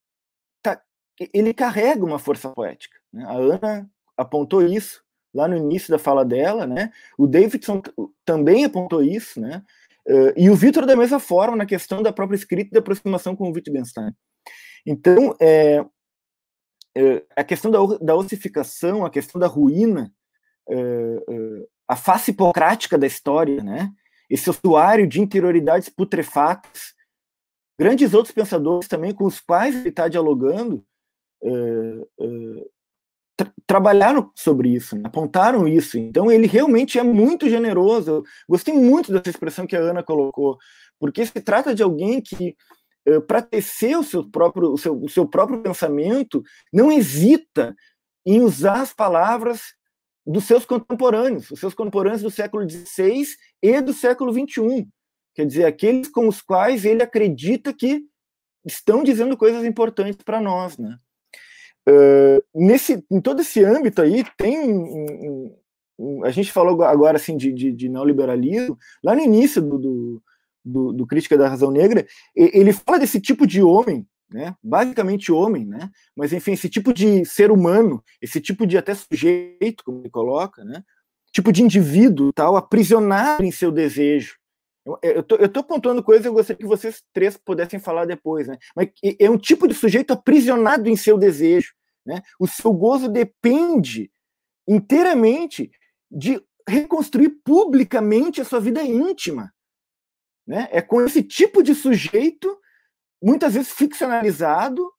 ele 1.33 1.55
carrega 1.55 2.05
uma 2.05 2.19
força 2.19 2.49
poética. 2.51 2.99
Né? 3.13 3.25
A 3.25 3.33
Ana 3.33 3.91
apontou 4.17 4.63
isso 4.63 5.03
lá 5.35 5.49
no 5.49 5.57
início 5.57 5.91
da 5.91 5.99
fala 5.99 6.25
dela, 6.25 6.67
né? 6.67 6.93
O 7.19 7.27
Davidson 7.27 7.83
também 8.25 8.65
apontou 8.65 9.03
isso, 9.03 9.41
né? 9.41 9.63
Uh, 10.07 10.33
e 10.37 10.49
o 10.49 10.55
Vitor 10.55 10.87
da 10.87 10.95
mesma 10.95 11.19
forma 11.19 11.57
na 11.57 11.67
questão 11.67 12.03
da 12.03 12.13
própria 12.13 12.37
escrita 12.37 12.69
e 12.71 12.73
da 12.73 12.79
aproximação 12.79 13.35
com 13.35 13.49
o 13.49 13.53
Wittgenstein. 13.53 14.13
Então, 14.87 15.35
é, 15.41 15.85
é, 16.97 17.25
a 17.35 17.43
questão 17.43 17.71
da, 17.71 17.79
da 18.01 18.15
ossificação, 18.15 19.05
a 19.05 19.11
questão 19.11 19.41
da 19.41 19.47
ruína, 19.47 20.13
é, 20.69 21.67
a 21.89 21.97
face 21.97 22.31
hipocrática 22.31 22.97
da 22.97 23.07
história, 23.07 23.63
né? 23.63 23.91
Esse 24.31 24.49
ossuário 24.49 25.07
de 25.07 25.21
interioridades 25.21 25.89
putrefatas, 25.89 26.95
grandes 27.79 28.15
outros 28.15 28.35
pensadores 28.35 28.89
também 28.89 29.13
com 29.13 29.25
os 29.25 29.41
quais 29.41 29.75
ele 29.75 29.89
está 29.89 30.07
dialogando, 30.07 30.85
tra 33.37 33.53
trabalharam 33.67 34.31
sobre 34.35 34.69
isso, 34.69 34.97
né? 34.97 35.03
apontaram 35.05 35.67
isso. 35.67 35.99
Então 35.99 36.31
ele 36.31 36.47
realmente 36.47 36.99
é 36.99 37.03
muito 37.03 37.49
generoso. 37.49 38.11
Eu 38.11 38.25
gostei 38.49 38.75
muito 38.75 39.13
dessa 39.13 39.31
expressão 39.31 39.67
que 39.67 39.77
a 39.77 39.81
Ana 39.81 40.03
colocou, 40.03 40.59
porque 40.99 41.25
se 41.27 41.41
trata 41.41 41.75
de 41.75 41.83
alguém 41.83 42.21
que 42.21 42.57
uh, 43.09 43.21
para 43.23 43.43
tecer 43.43 43.97
o 43.99 44.05
seu 44.05 44.29
próprio 44.29 44.73
o 44.73 44.79
seu, 44.79 45.03
o 45.03 45.09
seu 45.09 45.27
próprio 45.27 45.63
pensamento 45.63 46.43
não 46.73 46.93
hesita 46.93 47.75
em 48.25 48.41
usar 48.41 48.81
as 48.81 48.93
palavras 48.93 49.75
dos 50.27 50.45
seus 50.45 50.65
contemporâneos, 50.65 51.51
os 51.51 51.61
seus 51.61 51.75
contemporâneos 51.75 52.23
do 52.23 52.31
século 52.31 52.69
XVI 52.69 53.27
e 53.63 53.81
do 53.83 53.93
século 53.93 54.33
XXI. 54.33 54.89
Quer 55.35 55.47
dizer, 55.47 55.65
aqueles 55.65 56.09
com 56.09 56.29
os 56.29 56.41
quais 56.41 56.85
ele 56.85 57.03
acredita 57.03 57.75
que 57.75 58.03
estão 58.65 59.03
dizendo 59.03 59.37
coisas 59.37 59.65
importantes 59.65 60.23
para 60.25 60.41
nós, 60.41 60.79
né? 60.79 60.97
Nesse, 62.55 63.05
em 63.11 63.21
todo 63.21 63.41
esse 63.41 63.63
âmbito 63.63 64.01
aí, 64.01 64.25
tem 64.37 64.73
um, 64.73 65.55
um, 65.99 66.25
a 66.25 66.31
gente 66.31 66.51
falou 66.51 66.83
agora 66.83 67.17
assim 67.17 67.37
de, 67.37 67.53
de, 67.53 67.73
de, 67.73 67.89
neoliberalismo, 67.89 68.79
lá 69.03 69.15
no 69.15 69.21
início 69.21 69.61
do, 69.61 69.79
do, 69.79 70.23
do, 70.65 70.93
do, 70.93 71.07
Crítica 71.07 71.37
da 71.37 71.49
Razão 71.49 71.71
Negra, 71.71 72.07
ele 72.35 72.73
fala 72.73 72.99
desse 72.99 73.21
tipo 73.21 73.47
de 73.47 73.63
homem, 73.63 74.07
né, 74.31 74.57
basicamente 74.63 75.31
homem, 75.31 75.67
né, 75.67 75.91
mas 76.17 76.33
enfim, 76.33 76.53
esse 76.53 76.69
tipo 76.69 76.93
de 76.93 77.25
ser 77.25 77.51
humano, 77.51 78.03
esse 78.21 78.41
tipo 78.41 78.67
de 78.67 78.77
até 78.77 78.95
sujeito, 78.95 79.85
como 79.85 80.01
ele 80.01 80.11
coloca, 80.11 80.65
né, 80.65 80.83
tipo 81.33 81.53
de 81.53 81.63
indivíduo 81.63 82.33
tal, 82.33 82.57
aprisionado 82.57 83.45
em 83.45 83.51
seu 83.51 83.71
desejo, 83.71 84.37
eu 85.03 85.23
tô, 85.23 85.37
eu 85.37 85.49
tô 85.49 85.61
apontando 85.61 86.03
coisas, 86.03 86.27
eu 86.27 86.33
gostaria 86.33 86.59
que 86.59 86.67
vocês 86.67 87.03
três 87.13 87.37
pudessem 87.37 87.79
falar 87.79 88.05
depois, 88.05 88.47
né? 88.47 88.59
Mas 88.77 88.91
é 89.19 89.31
um 89.31 89.39
tipo 89.39 89.67
de 89.67 89.75
sujeito 89.75 90.13
aprisionado 90.13 90.89
em 90.89 90.97
seu 90.97 91.17
desejo, 91.17 91.73
né? 92.05 92.23
O 92.39 92.47
seu 92.47 92.73
gozo 92.73 93.09
depende 93.09 94.11
inteiramente 94.69 95.71
de 96.11 96.43
reconstruir 96.69 97.31
publicamente 97.45 98.41
a 98.41 98.45
sua 98.45 98.61
vida 98.61 98.83
íntima, 98.83 99.53
né? 100.47 100.69
É 100.71 100.83
com 100.83 101.01
esse 101.03 101.23
tipo 101.23 101.63
de 101.63 101.75
sujeito, 101.75 102.55
muitas 103.23 103.55
vezes 103.55 103.73
ficcionalizado, 103.73 104.93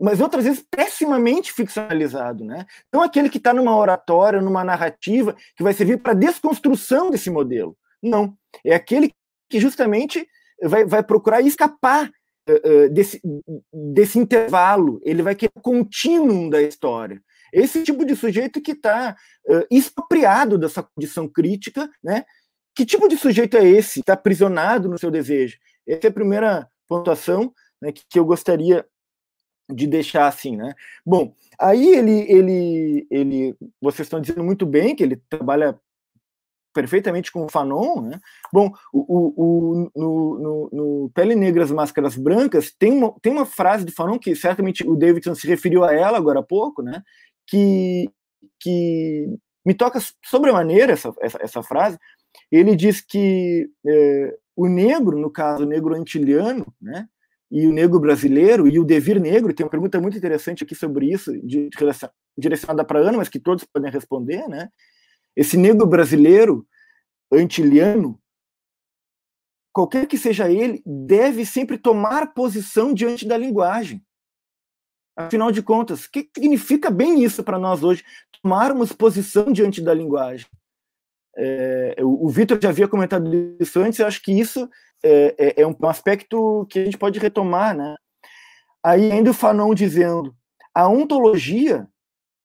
mas 0.00 0.20
outras 0.20 0.44
vezes 0.44 0.64
pessimamente 0.70 1.52
ficcionalizado, 1.52 2.44
né? 2.44 2.66
Então 2.88 3.02
aquele 3.02 3.28
que 3.28 3.38
está 3.38 3.52
numa 3.52 3.76
oratória, 3.76 4.40
numa 4.40 4.62
narrativa 4.62 5.36
que 5.56 5.62
vai 5.62 5.72
servir 5.72 6.00
para 6.00 6.14
desconstrução 6.14 7.10
desse 7.10 7.30
modelo. 7.30 7.76
Não, 8.00 8.36
é 8.64 8.74
aquele 8.74 9.12
que 9.48 9.60
justamente 9.60 10.26
vai, 10.62 10.84
vai 10.84 11.02
procurar 11.02 11.40
escapar 11.40 12.10
uh, 12.48 12.88
desse, 12.90 13.20
desse 13.72 14.18
intervalo, 14.18 15.00
ele 15.04 15.22
vai 15.22 15.34
querer 15.34 15.52
o 15.54 15.60
contínuo 15.60 16.50
da 16.50 16.62
história. 16.62 17.22
Esse 17.52 17.82
tipo 17.82 18.04
de 18.04 18.16
sujeito 18.16 18.60
que 18.60 18.72
está 18.72 19.16
uh, 19.48 19.66
expropriado 19.70 20.58
dessa 20.58 20.82
condição 20.82 21.28
crítica, 21.28 21.88
né? 22.02 22.24
Que 22.74 22.84
tipo 22.84 23.08
de 23.08 23.16
sujeito 23.16 23.56
é 23.56 23.64
esse? 23.64 24.00
Está 24.00 24.14
aprisionado 24.14 24.88
no 24.88 24.98
seu 24.98 25.10
desejo? 25.10 25.56
Essa 25.86 26.08
é 26.08 26.10
a 26.10 26.12
primeira 26.12 26.68
pontuação 26.88 27.52
né, 27.80 27.92
que, 27.92 28.02
que 28.08 28.18
eu 28.18 28.24
gostaria 28.24 28.84
de 29.72 29.86
deixar 29.86 30.26
assim, 30.26 30.56
né? 30.56 30.74
Bom, 31.06 31.34
aí 31.58 31.86
ele, 31.88 32.30
ele, 32.30 33.06
ele, 33.10 33.56
vocês 33.80 34.06
estão 34.06 34.20
dizendo 34.20 34.44
muito 34.44 34.66
bem 34.66 34.94
que 34.94 35.02
ele 35.02 35.22
trabalha 35.28 35.78
perfeitamente 36.74 37.32
com 37.32 37.44
o 37.44 37.48
Fanon, 37.48 38.02
né? 38.02 38.20
Bom, 38.52 38.70
o, 38.92 39.32
o, 39.36 39.90
no, 39.96 40.38
no, 40.38 40.70
no, 40.72 41.10
Pele 41.14 41.34
Negras 41.34 41.70
Máscaras 41.70 42.16
Brancas 42.16 42.74
tem 42.78 42.92
uma, 42.92 43.14
tem 43.22 43.32
uma 43.32 43.46
frase 43.46 43.84
do 43.84 43.92
Fanon 43.92 44.18
que 44.18 44.34
certamente 44.34 44.86
o 44.86 44.96
Davidson 44.96 45.34
se 45.34 45.46
referiu 45.46 45.84
a 45.84 45.94
ela 45.94 46.18
agora 46.18 46.40
há 46.40 46.42
pouco, 46.42 46.82
né? 46.82 47.02
Que, 47.46 48.10
que 48.60 49.26
me 49.64 49.72
toca 49.72 50.00
sobremaneira 50.24 50.92
essa, 50.92 51.14
essa, 51.20 51.38
essa 51.40 51.62
frase. 51.62 51.98
Ele 52.50 52.74
diz 52.74 53.00
que 53.00 53.70
é, 53.86 54.36
o 54.56 54.66
negro, 54.66 55.18
no 55.18 55.30
caso 55.30 55.62
o 55.62 55.68
negro 55.68 55.94
antiliano, 55.94 56.66
né? 56.82 57.06
E 57.50 57.66
o 57.68 57.72
negro 57.72 58.00
brasileiro 58.00 58.66
e 58.66 58.80
o 58.80 58.84
devir 58.84 59.20
negro, 59.20 59.54
tem 59.54 59.64
uma 59.64 59.70
pergunta 59.70 60.00
muito 60.00 60.18
interessante 60.18 60.64
aqui 60.64 60.74
sobre 60.74 61.12
isso, 61.12 61.32
de, 61.46 61.70
direcionada 62.36 62.84
para 62.84 62.98
Ana, 62.98 63.18
mas 63.18 63.28
que 63.28 63.38
todos 63.38 63.64
podem 63.64 63.92
responder, 63.92 64.48
né? 64.48 64.68
Esse 65.36 65.56
negro 65.56 65.86
brasileiro, 65.86 66.66
antiliano, 67.32 68.20
qualquer 69.72 70.06
que 70.06 70.16
seja 70.16 70.50
ele, 70.50 70.82
deve 70.86 71.44
sempre 71.44 71.76
tomar 71.76 72.32
posição 72.32 72.94
diante 72.94 73.26
da 73.26 73.36
linguagem. 73.36 74.04
Afinal 75.16 75.52
de 75.52 75.62
contas, 75.62 76.04
o 76.04 76.10
que 76.10 76.28
significa 76.34 76.90
bem 76.90 77.22
isso 77.22 77.42
para 77.42 77.58
nós 77.58 77.82
hoje? 77.82 78.04
Tomarmos 78.42 78.92
posição 78.92 79.52
diante 79.52 79.80
da 79.80 79.94
linguagem. 79.94 80.46
É, 81.36 81.96
o, 82.00 82.28
Vitor 82.28 82.58
já 82.60 82.68
havia 82.68 82.86
comentado 82.86 83.28
isso 83.60 83.80
antes, 83.80 83.98
eu 83.98 84.06
acho 84.06 84.22
que 84.22 84.32
isso 84.32 84.68
é, 85.02 85.34
é, 85.38 85.62
é 85.62 85.66
um 85.66 85.76
aspecto 85.86 86.66
que 86.70 86.78
a 86.78 86.84
gente 86.84 86.98
pode 86.98 87.18
retomar. 87.18 87.76
Né? 87.76 87.96
Aí 88.84 89.10
ainda 89.10 89.30
o 89.30 89.34
Fanon 89.34 89.74
dizendo, 89.74 90.34
a 90.74 90.88
ontologia 90.88 91.88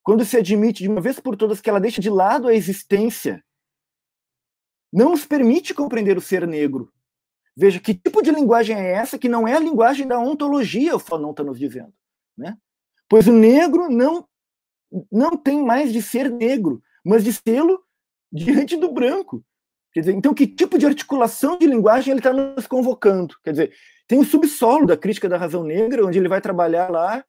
quando 0.09 0.25
se 0.25 0.37
admite 0.37 0.81
de 0.81 0.89
uma 0.89 0.99
vez 0.99 1.19
por 1.19 1.35
todas 1.35 1.61
que 1.61 1.69
ela 1.69 1.79
deixa 1.79 2.01
de 2.01 2.09
lado 2.09 2.47
a 2.47 2.55
existência, 2.55 3.45
não 4.91 5.11
nos 5.11 5.23
permite 5.23 5.71
compreender 5.71 6.17
o 6.17 6.21
ser 6.21 6.47
negro. 6.47 6.91
Veja, 7.55 7.79
que 7.79 7.93
tipo 7.93 8.19
de 8.23 8.31
linguagem 8.31 8.75
é 8.75 8.93
essa 8.93 9.19
que 9.19 9.29
não 9.29 9.47
é 9.47 9.53
a 9.53 9.59
linguagem 9.59 10.07
da 10.07 10.17
ontologia, 10.17 10.95
o 10.95 10.99
Fanon 10.99 11.29
está 11.29 11.43
nos 11.43 11.59
dizendo. 11.59 11.93
Né? 12.35 12.57
Pois 13.07 13.27
o 13.27 13.31
negro 13.31 13.87
não, 13.87 14.27
não 15.11 15.37
tem 15.37 15.63
mais 15.63 15.93
de 15.93 16.01
ser 16.01 16.31
negro, 16.31 16.81
mas 17.05 17.23
de 17.23 17.31
sê-lo 17.31 17.79
diante 18.33 18.75
do 18.77 18.91
branco. 18.91 19.45
Quer 19.93 19.99
dizer, 19.99 20.13
então, 20.13 20.33
que 20.33 20.47
tipo 20.47 20.79
de 20.79 20.87
articulação 20.87 21.55
de 21.55 21.67
linguagem 21.67 22.13
ele 22.13 22.19
está 22.19 22.33
nos 22.33 22.65
convocando? 22.65 23.35
Quer 23.43 23.51
dizer, 23.51 23.73
tem 24.07 24.17
o 24.17 24.25
subsolo 24.25 24.87
da 24.87 24.97
crítica 24.97 25.29
da 25.29 25.37
razão 25.37 25.63
negra, 25.63 26.03
onde 26.03 26.17
ele 26.17 26.27
vai 26.27 26.41
trabalhar 26.41 26.89
lá 26.89 27.23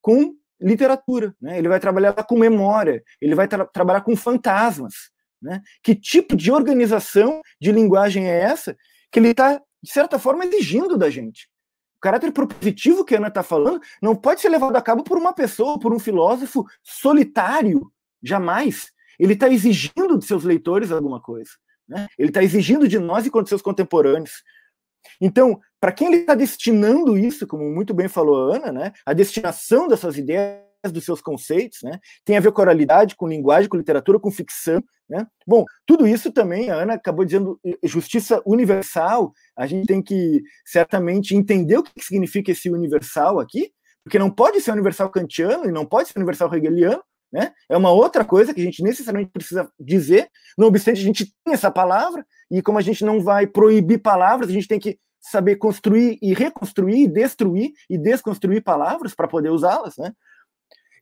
com 0.00 0.34
literatura, 0.60 1.34
né? 1.40 1.58
ele 1.58 1.68
vai 1.68 1.78
trabalhar 1.78 2.12
com 2.12 2.38
memória, 2.38 3.02
ele 3.20 3.34
vai 3.34 3.46
tra 3.46 3.64
trabalhar 3.64 4.00
com 4.00 4.16
fantasmas. 4.16 5.10
Né? 5.40 5.60
Que 5.82 5.94
tipo 5.94 6.34
de 6.34 6.50
organização 6.50 7.40
de 7.60 7.70
linguagem 7.72 8.28
é 8.28 8.40
essa 8.40 8.76
que 9.12 9.18
ele 9.18 9.28
está, 9.28 9.60
de 9.82 9.90
certa 9.90 10.18
forma, 10.18 10.44
exigindo 10.44 10.96
da 10.96 11.10
gente? 11.10 11.48
O 11.96 12.00
caráter 12.00 12.32
propositivo 12.32 13.04
que 13.04 13.14
a 13.14 13.18
Ana 13.18 13.28
está 13.28 13.42
falando 13.42 13.80
não 14.02 14.14
pode 14.14 14.40
ser 14.40 14.48
levado 14.48 14.76
a 14.76 14.82
cabo 14.82 15.02
por 15.02 15.16
uma 15.16 15.32
pessoa, 15.32 15.78
por 15.78 15.94
um 15.94 15.98
filósofo 15.98 16.64
solitário, 16.82 17.90
jamais. 18.22 18.90
Ele 19.18 19.32
está 19.32 19.48
exigindo 19.48 20.18
de 20.18 20.26
seus 20.26 20.44
leitores 20.44 20.92
alguma 20.92 21.20
coisa. 21.20 21.50
Né? 21.88 22.06
Ele 22.18 22.28
está 22.28 22.42
exigindo 22.42 22.86
de 22.88 22.98
nós 22.98 23.26
enquanto 23.26 23.48
seus 23.48 23.62
contemporâneos. 23.62 24.42
Então, 25.20 25.60
para 25.80 25.92
quem 25.92 26.08
ele 26.08 26.16
está 26.18 26.34
destinando 26.34 27.18
isso, 27.18 27.46
como 27.46 27.64
muito 27.70 27.92
bem 27.94 28.08
falou 28.08 28.52
a 28.52 28.56
Ana, 28.56 28.72
né, 28.72 28.92
a 29.04 29.12
destinação 29.12 29.88
dessas 29.88 30.16
ideias, 30.16 30.64
dos 30.92 31.04
seus 31.04 31.20
conceitos, 31.20 31.80
né, 31.82 31.98
tem 32.24 32.36
a 32.36 32.40
ver 32.40 32.52
com 32.52 32.60
oralidade, 32.60 33.16
com 33.16 33.26
linguagem, 33.26 33.68
com 33.68 33.76
literatura, 33.76 34.20
com 34.20 34.30
ficção. 34.30 34.82
Né? 35.08 35.24
Bom, 35.46 35.64
tudo 35.84 36.06
isso 36.06 36.32
também, 36.32 36.70
a 36.70 36.76
Ana 36.76 36.94
acabou 36.94 37.24
dizendo 37.24 37.60
justiça 37.82 38.42
universal, 38.44 39.32
a 39.56 39.66
gente 39.66 39.86
tem 39.86 40.02
que 40.02 40.42
certamente 40.64 41.34
entender 41.34 41.78
o 41.78 41.82
que 41.82 42.04
significa 42.04 42.50
esse 42.50 42.70
universal 42.70 43.38
aqui, 43.38 43.70
porque 44.04 44.18
não 44.18 44.30
pode 44.30 44.60
ser 44.60 44.72
universal 44.72 45.10
kantiano 45.10 45.68
e 45.68 45.72
não 45.72 45.84
pode 45.84 46.08
ser 46.08 46.18
universal 46.18 46.52
hegeliano, 46.54 47.02
né? 47.32 47.52
É 47.68 47.76
uma 47.76 47.90
outra 47.90 48.24
coisa 48.24 48.54
que 48.54 48.60
a 48.60 48.64
gente 48.64 48.82
necessariamente 48.82 49.32
precisa 49.32 49.68
dizer, 49.78 50.28
não 50.56 50.68
obstante 50.68 51.00
a 51.00 51.04
gente 51.04 51.26
tem 51.44 51.54
essa 51.54 51.70
palavra, 51.70 52.24
e 52.50 52.62
como 52.62 52.78
a 52.78 52.82
gente 52.82 53.04
não 53.04 53.20
vai 53.20 53.46
proibir 53.46 53.98
palavras, 53.98 54.48
a 54.48 54.52
gente 54.52 54.68
tem 54.68 54.78
que 54.78 54.98
saber 55.30 55.56
construir 55.56 56.18
e 56.22 56.32
reconstruir, 56.34 57.08
destruir 57.08 57.72
e 57.88 57.98
desconstruir 57.98 58.62
palavras 58.62 59.14
para 59.14 59.28
poder 59.28 59.50
usá-las, 59.50 59.96
né? 59.96 60.12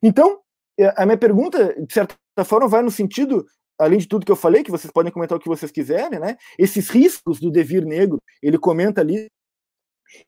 Então, 0.01 0.39
é, 0.79 0.93
a 0.97 1.05
minha 1.05 1.17
pergunta, 1.17 1.75
de 1.81 1.93
certa 1.93 2.15
forma, 2.43 2.67
vai 2.67 2.81
no 2.81 2.91
sentido, 2.91 3.45
além 3.79 3.99
de 3.99 4.07
tudo 4.07 4.25
que 4.25 4.31
eu 4.31 4.35
falei, 4.35 4.63
que 4.63 4.71
vocês 4.71 4.91
podem 4.91 5.11
comentar 5.11 5.37
o 5.37 5.41
que 5.41 5.47
vocês 5.47 5.71
quiserem, 5.71 6.19
né? 6.19 6.37
Esses 6.57 6.89
riscos 6.89 7.39
do 7.39 7.51
devir 7.51 7.85
negro, 7.85 8.21
ele 8.41 8.57
comenta 8.57 9.01
ali, 9.01 9.29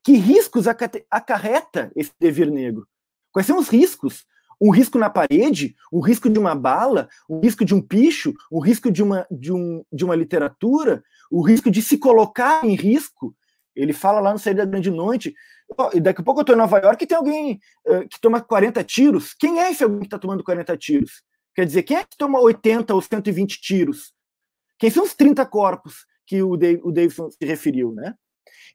que 0.04 0.14
riscos 0.14 0.66
acarreta 0.68 1.92
esse 1.96 2.12
devir 2.20 2.52
negro? 2.52 2.88
Quais 3.32 3.46
são 3.46 3.58
os 3.60 3.70
riscos? 3.70 4.26
um 4.60 4.72
risco 4.72 4.98
na 4.98 5.10
parede, 5.10 5.76
um 5.94 6.00
risco 6.00 6.30
de 6.30 6.40
uma 6.40 6.56
bala, 6.56 7.08
um 7.30 7.40
risco 7.40 7.64
de 7.64 7.76
um 7.76 7.82
picho, 7.82 8.34
um 8.52 8.60
risco 8.60 8.92
de 8.92 9.04
uma, 9.04 9.26
de, 9.30 9.54
um, 9.54 9.84
de 9.92 10.04
uma 10.04 10.16
literatura, 10.16 11.04
o 11.32 11.42
risco 11.42 11.70
de 11.70 11.82
se 11.82 11.98
colocar 11.98 12.66
em 12.66 12.76
risco. 12.76 13.36
Ele 13.78 13.94
fala 13.94 14.20
lá 14.20 14.34
no 14.34 14.40
Saída 14.40 14.66
da 14.66 14.72
Grande 14.72 14.90
Noite, 14.90 15.34
oh, 15.78 15.90
e 15.94 16.00
daqui 16.00 16.22
a 16.22 16.24
pouco 16.24 16.40
eu 16.40 16.44
estou 16.44 16.56
em 16.56 16.60
Nova 16.60 16.80
York 16.80 17.04
e 17.04 17.08
tem 17.08 17.18
alguém 17.18 17.60
uh, 17.88 18.08
que 18.10 18.20
toma 18.20 18.42
40 18.42 18.84
tiros. 18.84 19.34
Quem 19.34 19.60
é 19.60 19.72
esse 19.72 19.84
alguém 19.84 20.00
que 20.00 20.08
está 20.08 20.20
tomando 20.20 20.44
40 20.44 20.76
tiros? 20.78 21.24
Quer 21.56 21.66
dizer, 21.66 21.84
quem 21.84 21.98
é 21.98 22.04
que 22.04 22.18
toma 22.18 22.40
80 22.40 22.94
ou 22.94 23.02
120 23.02 23.62
tiros? 23.62 24.14
Quem 24.78 24.90
são 24.90 25.04
os 25.04 25.14
30 25.14 25.46
corpos 25.46 26.06
que 26.26 26.42
o, 26.42 26.58
Dave, 26.58 26.82
o 26.84 26.92
Davidson 26.92 27.30
se 27.32 27.44
referiu, 27.46 27.94
né? 27.94 28.14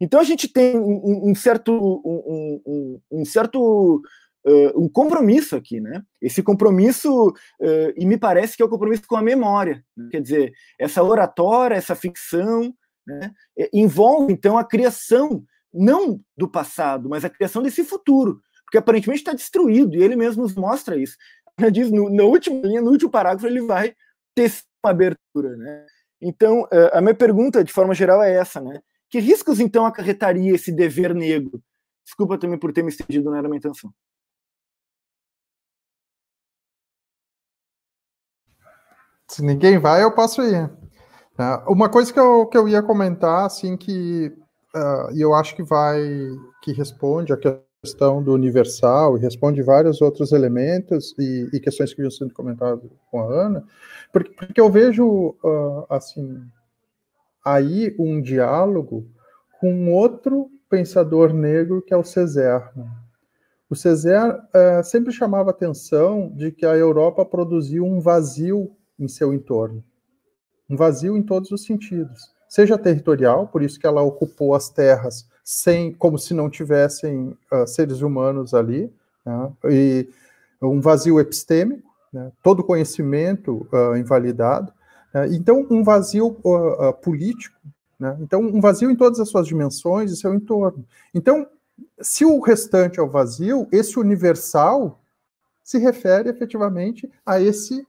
Então 0.01 0.19
a 0.19 0.25
gente 0.25 0.49
tem 0.49 0.77
um, 0.77 1.31
um 1.31 1.35
certo, 1.35 1.73
um, 1.73 2.61
um, 2.67 3.01
um 3.21 3.25
certo 3.25 4.03
uh, 4.45 4.83
um 4.83 4.89
compromisso 4.89 5.57
aqui, 5.57 5.81
né? 5.81 6.03
Esse 6.21 6.43
compromisso, 6.43 7.29
uh, 7.29 7.93
e 7.97 8.05
me 8.05 8.17
parece 8.17 8.57
que 8.57 8.63
é 8.63 8.67
o 8.67 8.69
compromisso 8.69 9.05
com 9.07 9.17
a 9.17 9.23
memória. 9.23 9.85
Né? 9.97 10.09
Quer 10.11 10.23
dizer, 10.23 10.53
essa 10.79 11.03
oratória, 11.03 11.77
essa 11.77 11.95
ficção, 11.95 12.75
né? 13.07 13.33
envolve 13.73 14.33
então 14.33 14.57
a 14.57 14.65
criação 14.65 15.45
não 15.73 16.21
do 16.37 16.49
passado, 16.49 17.09
mas 17.09 17.25
a 17.25 17.31
criação 17.31 17.63
desse 17.63 17.85
futuro, 17.85 18.41
porque 18.65 18.79
aparentemente 18.79 19.21
está 19.21 19.33
destruído 19.33 19.97
e 19.97 20.03
ele 20.03 20.17
mesmo 20.17 20.43
nos 20.43 20.55
mostra 20.55 20.97
isso. 20.97 21.17
Ele 21.61 21.71
diz 21.71 21.91
no, 21.91 22.09
no 22.09 22.25
último 22.29 22.63
no 22.63 22.91
último 22.91 23.11
parágrafo 23.11 23.47
ele 23.47 23.61
vai 23.61 23.95
ter 24.35 24.51
uma 24.83 24.91
abertura, 24.91 25.55
né? 25.55 25.87
Então, 26.19 26.67
a 26.93 27.01
minha 27.01 27.15
pergunta, 27.15 27.65
de 27.65 27.73
forma 27.73 27.95
geral, 27.95 28.23
é 28.23 28.33
essa, 28.33 28.61
né? 28.61 28.81
Que 29.11 29.19
riscos, 29.19 29.59
então, 29.61 29.85
acarretaria 29.85 30.55
esse 30.55 30.71
dever 30.73 31.15
negro? 31.15 31.61
Desculpa 32.05 32.39
também 32.39 32.59
por 32.59 32.73
ter 32.73 32.83
me 32.83 32.89
estendido, 32.91 33.29
não 33.29 33.37
era 33.37 33.49
minha 33.49 33.59
intenção. 33.59 33.93
Se 39.29 39.43
ninguém 39.43 39.79
vai, 39.79 40.03
eu 40.03 40.15
posso 40.15 40.43
ir. 40.43 40.71
É, 41.39 41.71
uma 41.71 41.89
coisa 41.89 42.13
que 42.13 42.21
eu, 42.21 42.47
que 42.47 42.57
eu 42.57 42.69
ia 42.69 42.83
comentar, 42.83 43.47
assim, 43.47 43.77
que 43.77 44.33
uh, 44.75 45.17
eu 45.17 45.35
acho 45.35 45.57
que 45.57 45.63
vai, 45.63 46.01
que 46.63 46.73
responde 46.73 47.33
a 47.33 47.39
questão 47.83 48.23
do 48.23 48.33
universal 48.33 49.17
e 49.17 49.21
responde 49.21 49.63
vários 49.63 50.01
outros 50.01 50.33
elementos 50.33 51.15
e, 51.19 51.49
e 51.53 51.61
questões 51.61 51.91
que 51.91 51.97
vinham 51.97 52.11
sendo 52.11 52.33
comentadas 52.35 52.83
com 53.11 53.21
a 53.21 53.25
Ana, 53.25 53.65
porque, 54.13 54.31
porque 54.33 54.61
eu 54.61 54.71
vejo, 54.71 55.35
uh, 55.43 55.87
assim, 55.89 56.41
aí 57.45 57.95
um 57.99 58.21
diálogo 58.21 59.07
com 59.61 59.93
outro 59.93 60.51
pensador 60.69 61.33
negro 61.33 61.83
que 61.83 61.93
é 61.93 61.97
o 61.97 62.05
Césaire. 62.05 62.65
Né? 62.77 62.87
O 63.69 63.75
Césaire 63.75 64.35
uh, 64.35 64.85
sempre 64.85 65.13
chamava 65.13 65.51
atenção 65.51 66.31
de 66.35 66.53
que 66.53 66.67
a 66.67 66.77
Europa 66.77 67.25
produziu 67.25 67.85
um 67.85 68.01
vazio 68.01 68.71
em 68.99 69.09
seu 69.09 69.33
entorno. 69.33 69.83
Um 70.69 70.77
vazio 70.77 71.17
em 71.17 71.23
todos 71.23 71.51
os 71.51 71.65
sentidos. 71.65 72.33
Seja 72.49 72.77
territorial, 72.77 73.49
por 73.49 73.63
isso 73.63 73.81
que 73.81 73.87
ela 73.87 74.03
ocupou 74.03 74.55
as 74.55 74.69
terras 74.69 75.27
sem, 75.43 75.93
como 75.93 76.19
se 76.19 76.35
não 76.35 76.49
tivessem 76.49 77.37
uh, 77.51 77.67
seres 77.67 78.01
humanos 78.01 78.55
ali, 78.55 78.93
né? 79.25 79.53
e 79.71 80.09
um 80.61 80.81
vazio 80.81 81.19
epistêmico, 81.19 81.91
né? 82.13 82.31
todo 82.43 82.63
conhecimento 82.63 83.67
uh, 83.73 83.97
invalidado. 83.97 84.73
Né? 85.13 85.29
Então, 85.33 85.67
um 85.71 85.83
vazio 85.83 86.37
uh, 86.45 86.93
político, 87.03 87.57
né? 87.99 88.17
então, 88.21 88.41
um 88.41 88.61
vazio 88.61 88.91
em 88.91 88.97
todas 88.97 89.19
as 89.19 89.29
suas 89.29 89.47
dimensões 89.47 90.13
e 90.13 90.17
seu 90.17 90.35
entorno. 90.35 90.85
Então, 91.15 91.47
se 92.01 92.25
o 92.25 92.41
restante 92.41 93.01
é 93.01 93.03
o 93.03 93.11
vazio, 93.11 93.67
esse 93.73 93.99
universal 93.99 95.01
se 95.63 95.79
refere 95.79 96.29
efetivamente 96.29 97.11
a 97.25 97.41
esse 97.41 97.87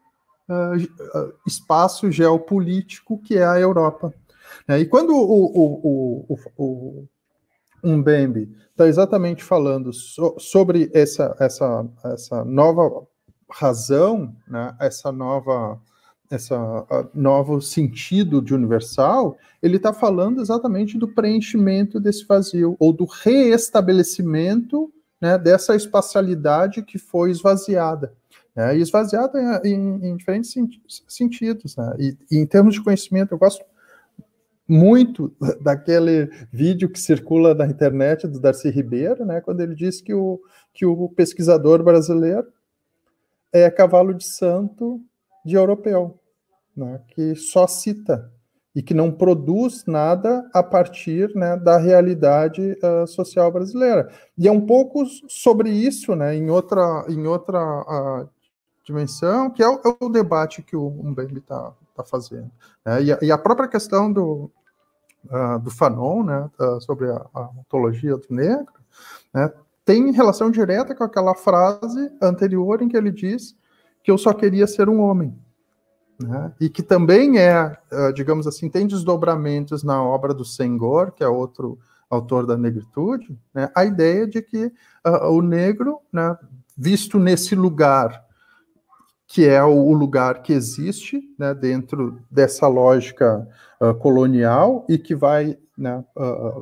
uh, 0.50 1.34
espaço 1.48 2.12
geopolítico 2.12 3.22
que 3.22 3.38
é 3.38 3.46
a 3.46 3.60
Europa. 3.60 4.14
É, 4.68 4.80
e 4.80 4.86
quando 4.86 5.14
o, 5.14 5.46
o, 5.46 6.34
o, 6.34 6.38
o 6.58 7.08
Umbembe 7.84 8.56
está 8.72 8.88
exatamente 8.88 9.44
falando 9.44 9.92
so, 9.92 10.36
sobre 10.40 10.90
essa, 10.94 11.36
essa, 11.40 11.86
essa 12.06 12.46
nova 12.46 13.06
razão, 13.50 14.36
né, 14.48 14.76
essa 14.80 15.12
nova 15.12 15.80
essa 16.32 16.86
novo 17.14 17.62
sentido 17.62 18.42
de 18.42 18.56
universal, 18.56 19.38
ele 19.62 19.78
está 19.78 19.94
falando 19.94 20.42
exatamente 20.42 20.98
do 20.98 21.08
preenchimento 21.08 22.00
desse 22.00 22.26
vazio 22.26 22.76
ou 22.80 22.92
do 22.92 23.06
reestabelecimento 23.06 24.92
né, 25.22 25.38
dessa 25.38 25.76
espacialidade 25.76 26.82
que 26.82 26.98
foi 26.98 27.30
esvaziada. 27.30 28.14
Né, 28.56 28.78
e 28.78 28.82
esvaziada 28.82 29.62
em, 29.66 30.10
em 30.10 30.16
diferentes 30.16 30.54
sentidos. 31.08 31.76
Né, 31.76 31.96
e, 32.00 32.18
e, 32.32 32.38
em 32.38 32.46
termos 32.46 32.76
de 32.76 32.84
conhecimento, 32.84 33.34
eu 33.34 33.38
gosto 33.38 33.66
muito 34.68 35.36
daquele 35.62 36.30
vídeo 36.52 36.90
que 36.90 37.00
circula 37.00 37.54
na 37.54 37.66
internet 37.66 38.28
do 38.28 38.40
Darcy 38.40 38.70
Ribeiro, 38.70 39.26
né, 39.26 39.42
quando 39.42 39.62
ele 39.62 39.76
diz 39.76 40.02
que 40.02 40.14
o, 40.14 40.40
que 40.74 40.86
o 40.86 41.10
pesquisador 41.10 41.84
brasileiro 41.84 42.48
é 43.52 43.70
cavalo 43.70 44.14
de 44.14 44.26
santo 44.26 45.02
de 45.46 45.56
europeu, 45.56 46.20
né, 46.76 47.02
que 47.10 47.36
só 47.36 47.68
cita 47.68 48.32
e 48.76 48.82
que 48.82 48.94
não 48.94 49.12
produz 49.12 49.86
nada 49.86 50.50
a 50.52 50.64
partir 50.64 51.34
né, 51.36 51.56
da 51.58 51.78
realidade 51.78 52.76
uh, 52.84 53.06
social 53.06 53.52
brasileira. 53.52 54.10
E 54.36 54.48
é 54.48 54.52
um 54.52 54.66
pouco 54.66 55.06
sobre 55.28 55.70
isso, 55.70 56.16
né, 56.16 56.36
em 56.36 56.50
outra, 56.50 57.06
em 57.08 57.28
outra 57.28 57.60
uh, 57.60 58.30
dimensão, 58.84 59.50
que 59.50 59.64
é 59.64 59.68
o, 59.68 59.76
é 59.76 59.96
o, 60.00 60.10
debate 60.10 60.62
que 60.62 60.76
o 60.76 60.90
Mbembe 60.90 61.40
está 61.40 61.74
tá 61.96 62.04
fazendo. 62.04 62.52
Né? 62.86 63.04
E, 63.04 63.14
a, 63.14 63.20
e, 63.22 63.32
a, 63.32 63.38
própria 63.38 63.68
questão 63.68 64.12
do, 64.12 64.52
uh, 65.26 65.60
do 65.60 65.72
Fanon, 65.72 66.24
né, 66.24 66.50
sobre 66.82 67.10
a, 67.10 67.26
a, 67.34 67.50
ontologia 67.58 68.18
do 68.18 68.28
negro, 68.30 68.74
né, 69.34 69.52
tem 69.86 70.12
relação 70.12 70.52
direta 70.52 70.94
com 70.96 71.04
aquela 71.04 71.36
frase 71.36 72.12
anterior 72.22 72.82
em 72.82 72.90
que 72.90 72.98
ele 72.98 73.12
diz 73.12 73.56
que 74.04 74.12
eu 74.12 74.18
só 74.18 74.34
queria 74.34 74.68
ser 74.68 74.90
um 74.90 75.02
homem 75.02 75.38
né? 76.20 76.52
e 76.60 76.70
que 76.70 76.82
também 76.84 77.38
é, 77.38 77.78
uh, 77.92 78.14
digamos 78.14 78.48
assim, 78.48 78.70
tem 78.70 78.88
desdobramentos 78.88 79.84
na 79.84 80.02
obra 80.02 80.34
do 80.34 80.46
Senghor, 80.46 81.12
que 81.12 81.24
é 81.24 81.28
outro 81.28 81.78
autor 82.10 82.46
da 82.46 82.58
negritude, 82.58 83.38
né? 83.54 83.70
a 83.76 83.84
ideia 83.86 84.28
de 84.28 84.42
que 84.42 84.66
uh, 85.06 85.30
o 85.30 85.42
negro, 85.42 86.00
né, 86.12 86.38
visto 86.78 87.20
nesse 87.20 87.56
lugar, 87.56 88.24
que 89.34 89.48
é 89.50 89.64
o, 89.64 89.92
lugar 89.94 90.44
que 90.44 90.54
existe 90.54 91.20
né, 91.40 91.56
dentro 91.56 92.20
dessa 92.30 92.68
lógica 92.68 93.48
uh, 93.82 93.92
colonial 93.96 94.86
e 94.88 94.96
que 94.96 95.16
vai 95.16 95.58
né, 95.76 96.06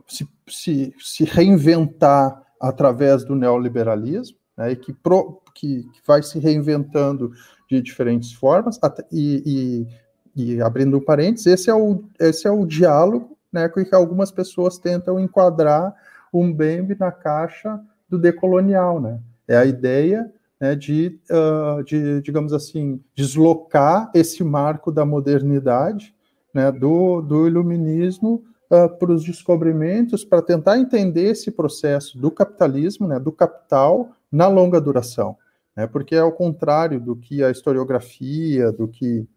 se, 0.07 0.25
se, 0.47 0.95
se, 0.97 1.25
reinventar 1.25 2.41
através 2.61 3.25
do 3.25 3.35
neoliberalismo, 3.35 4.37
né, 4.55 4.71
e 4.71 4.77
que, 4.77 4.93
pro, 4.93 5.41
que, 5.53 5.83
que 5.83 6.01
vai 6.07 6.23
se 6.23 6.39
reinventando 6.39 7.33
de 7.69 7.81
diferentes 7.81 8.31
formas, 8.31 8.79
e, 9.11 9.85
e, 10.33 10.53
e, 10.53 10.61
abrindo 10.61 10.97
um 10.97 11.03
parênteses, 11.03 11.47
esse 11.47 11.69
é 11.69 11.75
o, 11.75 12.05
esse 12.21 12.47
é 12.47 12.51
o 12.51 12.65
diálogo 12.65 13.37
né, 13.51 13.67
que 13.67 13.93
algumas 13.93 14.31
pessoas 14.31 14.77
tentam 14.77 15.19
enquadrar 15.19 15.93
o 16.31 16.41
Mbembe 16.41 16.95
na 16.97 17.11
caixa 17.11 17.81
do 18.07 18.17
decolonial, 18.17 19.01
né? 19.01 19.19
É 19.45 19.57
a 19.57 19.65
ideia 19.65 20.31
né, 20.61 20.75
de, 20.75 21.19
uh, 21.29 21.83
de, 21.83 22.21
digamos 22.21 22.53
assim, 22.53 23.01
deslocar 23.15 24.11
esse 24.13 24.43
marco 24.43 24.91
da 24.91 25.03
modernidade, 25.03 26.15
né, 26.53 26.71
do, 26.71 27.21
do 27.21 27.47
iluminismo 27.47 28.43
uh, 28.69 28.87
para 28.99 29.11
os 29.11 29.23
descobrimentos, 29.23 30.23
para 30.23 30.41
tentar 30.41 30.77
entender 30.77 31.31
esse 31.31 31.49
processo 31.51 32.17
do 32.19 32.29
capitalismo, 32.29 33.07
né, 33.07 33.19
do 33.19 33.31
capital 33.31 34.11
na 34.31 34.47
longa 34.47 34.79
duração 34.79 35.35
né, 35.75 35.87
porque 35.87 36.15
é 36.15 36.19
ao 36.19 36.31
contrário 36.31 36.99
do 36.99 37.15
que 37.15 37.43
a 37.43 37.49
historiografia, 37.49 38.71
do 38.71 38.87
que 38.87 39.27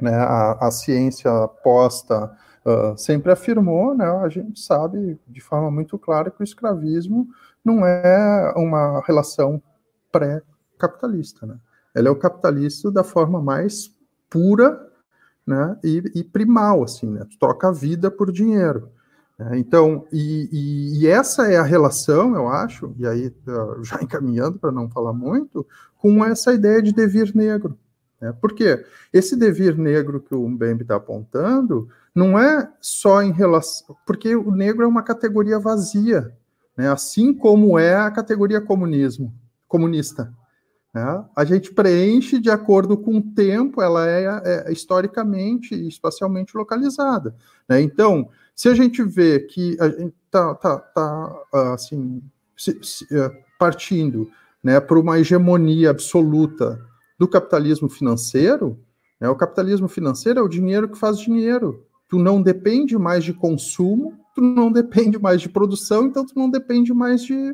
né, 0.00 0.14
a, 0.14 0.66
a, 0.66 0.70
ciência 0.70 1.30
posta 1.62 2.30
uh, 2.64 2.96
sempre 2.96 3.32
afirmou, 3.32 3.94
né, 3.94 4.04
a 4.04 4.28
gente 4.28 4.60
sabe 4.60 5.18
de 5.26 5.40
forma 5.40 5.70
muito 5.70 5.98
clara 5.98 6.30
que 6.30 6.40
o 6.40 6.44
escravismo 6.44 7.28
não 7.64 7.84
é 7.84 8.52
uma 8.56 9.02
relação 9.06 9.62
pré-capitalista. 10.78 11.46
Né? 11.46 11.56
Ela 11.94 12.08
é 12.08 12.10
o 12.10 12.16
capitalista 12.16 12.90
da 12.90 13.02
forma 13.02 13.42
mais 13.42 13.90
pura 14.30 14.88
né, 15.46 15.76
e, 15.82 16.02
e 16.14 16.24
primal, 16.24 16.84
assim, 16.84 17.10
né? 17.10 17.26
troca 17.40 17.68
a 17.68 17.72
vida 17.72 18.10
por 18.10 18.30
dinheiro. 18.30 18.90
É, 19.38 19.56
então, 19.56 20.04
e, 20.12 20.48
e, 20.52 20.98
e, 21.00 21.06
essa 21.06 21.46
é 21.46 21.56
a 21.56 21.62
relação, 21.62 22.34
eu 22.34 22.48
acho, 22.48 22.92
e 22.98 23.06
aí 23.06 23.32
já 23.82 23.98
encaminhando 24.02 24.58
para 24.58 24.72
não 24.72 24.90
falar 24.90 25.12
muito, 25.12 25.64
com 25.96 26.24
essa 26.24 26.52
ideia 26.52 26.82
de 26.82 26.92
devir 26.92 27.34
negro. 27.34 27.78
Né? 28.20 28.32
Por 28.32 28.52
quê? 28.52 28.84
Esse 29.12 29.36
devir 29.36 29.78
negro 29.78 30.20
que 30.20 30.34
o 30.34 30.48
Mbembe 30.48 30.82
está 30.82 30.96
apontando 30.96 31.88
não 32.12 32.36
é 32.36 32.68
só 32.80 33.22
em 33.22 33.30
relação. 33.30 33.96
Porque 34.04 34.34
o 34.34 34.50
negro 34.50 34.84
é 34.84 34.88
uma 34.88 35.04
categoria 35.04 35.58
vazia, 35.58 36.34
né? 36.76 36.90
assim 36.90 37.32
como 37.32 37.78
é 37.78 37.94
a 37.94 38.10
categoria 38.10 38.60
comunismo, 38.60 39.32
comunista. 39.68 40.32
Né? 40.98 41.24
A 41.36 41.44
gente 41.44 41.72
preenche 41.72 42.40
de 42.40 42.50
acordo 42.50 42.96
com 42.96 43.18
o 43.18 43.22
tempo, 43.22 43.80
ela 43.80 44.08
é, 44.08 44.66
é 44.66 44.72
historicamente 44.72 45.74
e 45.74 45.86
espacialmente 45.86 46.56
localizada. 46.56 47.36
Né? 47.68 47.80
Então, 47.80 48.28
se 48.54 48.68
a 48.68 48.74
gente 48.74 49.02
vê 49.04 49.38
que 49.40 49.76
a 49.80 49.88
gente 49.88 50.14
está 50.26 50.54
tá, 50.56 50.78
tá, 50.78 51.44
assim, 51.72 52.20
se, 52.56 52.76
se, 52.82 53.06
é, 53.16 53.30
partindo 53.58 54.28
né, 54.62 54.80
para 54.80 54.98
uma 54.98 55.20
hegemonia 55.20 55.90
absoluta 55.90 56.84
do 57.16 57.28
capitalismo 57.28 57.88
financeiro, 57.88 58.76
né, 59.20 59.28
o 59.28 59.36
capitalismo 59.36 59.86
financeiro 59.86 60.40
é 60.40 60.42
o 60.42 60.48
dinheiro 60.48 60.88
que 60.88 60.98
faz 60.98 61.18
dinheiro. 61.18 61.86
Tu 62.08 62.18
não 62.18 62.42
depende 62.42 62.98
mais 62.98 63.22
de 63.22 63.32
consumo, 63.32 64.18
tu 64.34 64.40
não 64.40 64.72
depende 64.72 65.16
mais 65.16 65.40
de 65.40 65.48
produção, 65.48 66.06
então 66.06 66.26
tu 66.26 66.32
não 66.34 66.50
depende 66.50 66.92
mais 66.92 67.22
de, 67.22 67.52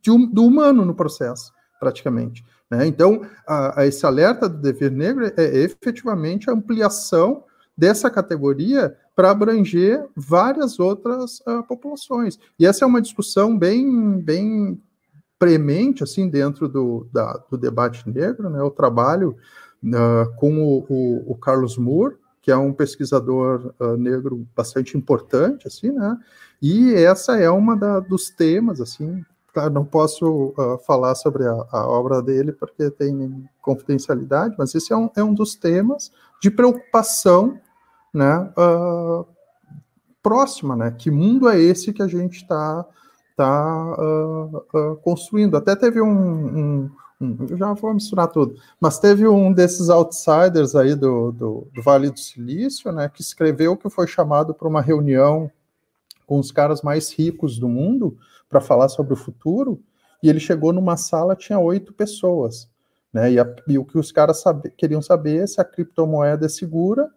de 0.00 0.26
do 0.28 0.46
humano 0.46 0.82
no 0.86 0.94
processo 0.94 1.52
praticamente. 1.78 2.44
Né? 2.70 2.86
Então, 2.86 3.22
a, 3.46 3.80
a 3.80 3.86
esse 3.86 4.04
alerta 4.04 4.48
do 4.48 4.58
dever 4.58 4.90
negro 4.90 5.26
é, 5.26 5.32
é 5.36 5.56
efetivamente 5.58 6.50
a 6.50 6.52
ampliação 6.52 7.44
dessa 7.76 8.10
categoria 8.10 8.96
para 9.14 9.30
abranger 9.30 10.04
várias 10.16 10.78
outras 10.78 11.40
uh, 11.40 11.62
populações. 11.66 12.38
E 12.58 12.66
essa 12.66 12.84
é 12.84 12.86
uma 12.86 13.00
discussão 13.00 13.56
bem, 13.56 14.20
bem 14.20 14.80
premente 15.38 16.02
assim 16.02 16.28
dentro 16.28 16.68
do, 16.68 17.08
da, 17.12 17.40
do 17.50 17.56
debate 17.56 18.08
negro. 18.08 18.50
Né? 18.50 18.60
Eu 18.60 18.70
trabalho 18.70 19.36
uh, 19.84 20.36
com 20.36 20.62
o, 20.62 20.86
o, 20.88 21.32
o, 21.32 21.34
Carlos 21.36 21.76
Moore, 21.78 22.16
que 22.42 22.50
é 22.50 22.56
um 22.56 22.72
pesquisador 22.72 23.72
uh, 23.80 23.96
negro 23.96 24.46
bastante 24.56 24.96
importante, 24.96 25.68
assim, 25.68 25.90
né? 25.90 26.16
E 26.60 26.92
essa 26.94 27.38
é 27.38 27.48
uma 27.48 27.76
da, 27.76 28.00
dos 28.00 28.30
temas, 28.30 28.80
assim, 28.80 29.24
não 29.70 29.84
posso 29.84 30.54
uh, 30.56 30.78
falar 30.86 31.14
sobre 31.14 31.46
a, 31.46 31.66
a, 31.72 31.88
obra 31.88 32.22
dele 32.22 32.52
porque 32.52 32.90
tem 32.90 33.48
confidencialidade, 33.60 34.54
mas 34.58 34.74
esse 34.74 34.92
é 34.92 34.96
um, 34.96 35.10
é 35.16 35.22
um 35.22 35.34
dos 35.34 35.54
temas 35.54 36.12
de 36.40 36.50
preocupação 36.50 37.58
né, 38.12 38.52
uh, 38.56 39.26
próxima, 40.22 40.76
né? 40.76 40.94
Que 40.96 41.10
mundo 41.10 41.48
é 41.48 41.60
esse 41.60 41.92
que 41.92 42.02
a 42.02 42.06
gente 42.06 42.42
está 42.42 42.84
tá, 43.36 43.96
uh, 43.98 44.96
construindo? 45.02 45.56
Até 45.56 45.74
teve 45.76 46.00
um, 46.00 46.08
um, 46.08 46.90
um, 47.20 47.46
Eu 47.48 47.56
já 47.56 47.72
vou 47.72 47.94
misturar 47.94 48.28
tudo, 48.28 48.56
mas 48.80 48.98
teve 48.98 49.26
um 49.26 49.52
desses 49.52 49.88
outsiders 49.88 50.74
aí 50.74 50.94
do, 50.94 51.32
do, 51.32 51.68
do 51.74 51.82
Vale 51.82 52.10
do 52.10 52.18
Silício, 52.18 52.92
né? 52.92 53.08
Que 53.08 53.22
escreveu 53.22 53.76
que 53.76 53.88
foi 53.88 54.06
chamado 54.06 54.52
para 54.54 54.68
uma 54.68 54.80
reunião 54.80 55.50
com 56.26 56.38
os 56.38 56.52
caras 56.52 56.82
mais 56.82 57.10
ricos 57.12 57.58
do 57.58 57.68
mundo 57.68 58.16
para 58.48 58.60
falar 58.60 58.88
sobre 58.88 59.12
o 59.12 59.16
futuro, 59.16 59.82
e 60.22 60.28
ele 60.28 60.40
chegou 60.40 60.72
numa 60.72 60.96
sala, 60.96 61.36
tinha 61.36 61.58
oito 61.58 61.92
pessoas. 61.92 62.68
Né? 63.12 63.32
E, 63.32 63.38
a, 63.38 63.46
e 63.66 63.78
o 63.78 63.84
que 63.84 63.98
os 63.98 64.12
caras 64.12 64.40
sabe, 64.40 64.70
queriam 64.70 65.00
saber 65.00 65.42
é 65.42 65.46
se 65.46 65.60
a 65.60 65.64
criptomoeda 65.64 66.46
é 66.46 66.48
segura 66.48 67.08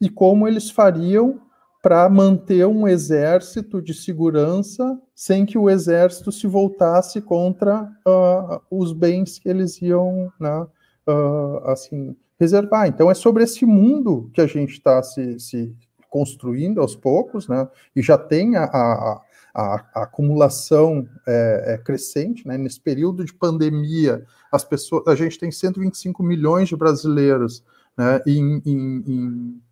e 0.00 0.08
como 0.08 0.46
eles 0.46 0.70
fariam 0.70 1.40
para 1.82 2.08
manter 2.08 2.66
um 2.66 2.88
exército 2.88 3.80
de 3.80 3.94
segurança 3.94 5.00
sem 5.14 5.46
que 5.46 5.56
o 5.56 5.70
exército 5.70 6.32
se 6.32 6.46
voltasse 6.46 7.20
contra 7.20 7.84
uh, 8.06 8.60
os 8.70 8.92
bens 8.92 9.38
que 9.38 9.48
eles 9.48 9.80
iam 9.80 10.32
né, 10.40 10.66
uh, 11.08 11.70
assim 11.70 12.16
reservar. 12.38 12.88
Então 12.88 13.10
é 13.10 13.14
sobre 13.14 13.44
esse 13.44 13.64
mundo 13.64 14.30
que 14.34 14.40
a 14.40 14.46
gente 14.46 14.72
está 14.72 15.02
se, 15.02 15.38
se, 15.38 15.74
construindo 16.10 16.80
aos 16.80 16.94
poucos, 16.94 17.48
né? 17.48 17.68
E 17.94 18.00
já 18.00 18.16
tem 18.16 18.56
a, 18.56 18.64
a, 18.64 19.20
a, 19.58 19.84
a 19.92 20.02
acumulação 20.04 21.08
é, 21.26 21.74
é, 21.74 21.78
crescente, 21.78 22.46
né? 22.46 22.56
Nesse 22.56 22.80
período 22.80 23.24
de 23.24 23.34
pandemia, 23.34 24.24
as 24.52 24.62
pessoas, 24.62 25.08
a 25.08 25.16
gente 25.16 25.36
tem 25.36 25.50
125 25.50 26.22
milhões 26.22 26.68
de 26.68 26.76
brasileiros, 26.76 27.64
né? 27.96 28.22
Em, 28.24 28.62
em, 28.64 29.04
em, 29.06 29.62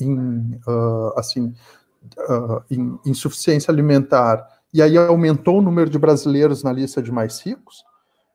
em 0.00 0.60
uh, 0.68 1.14
assim, 1.16 1.54
uh, 2.28 2.62
em 2.70 2.98
insuficiência 3.06 3.72
alimentar, 3.72 4.46
e 4.72 4.82
aí 4.82 4.98
aumentou 4.98 5.58
o 5.58 5.62
número 5.62 5.88
de 5.88 5.98
brasileiros 5.98 6.62
na 6.62 6.70
lista 6.70 7.02
de 7.02 7.10
mais 7.10 7.40
ricos. 7.40 7.82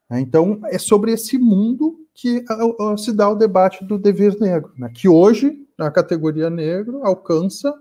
Né? 0.10 0.20
Então, 0.20 0.60
é 0.66 0.80
sobre 0.80 1.12
esse 1.12 1.38
mundo 1.38 2.00
que 2.12 2.44
uh, 2.50 2.98
se 2.98 3.14
dá 3.14 3.30
o 3.30 3.36
debate 3.36 3.86
do 3.86 4.00
dever 4.00 4.38
negro, 4.40 4.74
né? 4.78 4.90
que 4.94 5.08
hoje, 5.08 5.64
na 5.78 5.92
categoria 5.92 6.50
negro, 6.50 7.06
alcança 7.06 7.72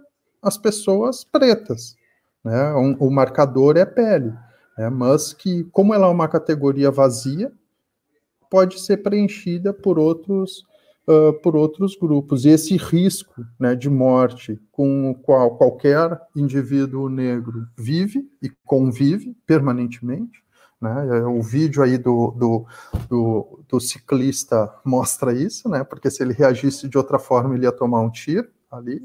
as 0.43 0.59
pessoas 0.59 1.25
pretas 1.25 1.97
né? 2.45 2.75
Um, 2.75 2.95
o 2.99 3.11
marcador 3.11 3.77
é 3.77 3.87
pele, 3.87 4.33
né? 4.77 4.91
mas 4.91 5.33
que, 5.33 5.65
como 5.73 5.95
ela 5.95 6.07
é 6.07 6.11
uma 6.11 6.29
categoria 6.29 6.91
vazia, 6.91 7.51
pode 8.51 8.81
ser 8.81 8.99
preenchida 8.99 9.73
por 9.73 9.99
outros, 9.99 10.63
uh, 11.09 11.33
por 11.43 11.57
outros 11.57 11.97
grupos. 11.97 12.45
E 12.45 12.51
esse 12.51 12.77
risco 12.77 13.45
né, 13.59 13.75
de 13.75 13.89
morte 13.89 14.61
com 14.71 15.11
o 15.11 15.15
qual 15.15 15.57
qualquer 15.57 16.21
indivíduo 16.37 17.09
negro 17.09 17.67
vive 17.77 18.29
e 18.43 18.51
convive 18.65 19.35
permanentemente, 19.47 20.45
né? 20.81 21.23
O 21.25 21.41
vídeo 21.41 21.83
aí 21.83 21.97
do, 21.97 22.31
do, 22.33 22.67
do, 23.09 23.65
do, 23.67 23.81
ciclista 23.81 24.71
mostra 24.85 25.33
isso, 25.33 25.69
né? 25.69 25.83
Porque 25.83 26.11
se 26.11 26.23
ele 26.23 26.35
reagisse 26.35 26.89
de 26.89 26.99
outra 26.99 27.19
forma, 27.19 27.55
ele 27.55 27.65
ia 27.65 27.73
tomar 27.73 28.01
um 28.03 28.11
tiro 28.11 28.49
ali 28.71 29.01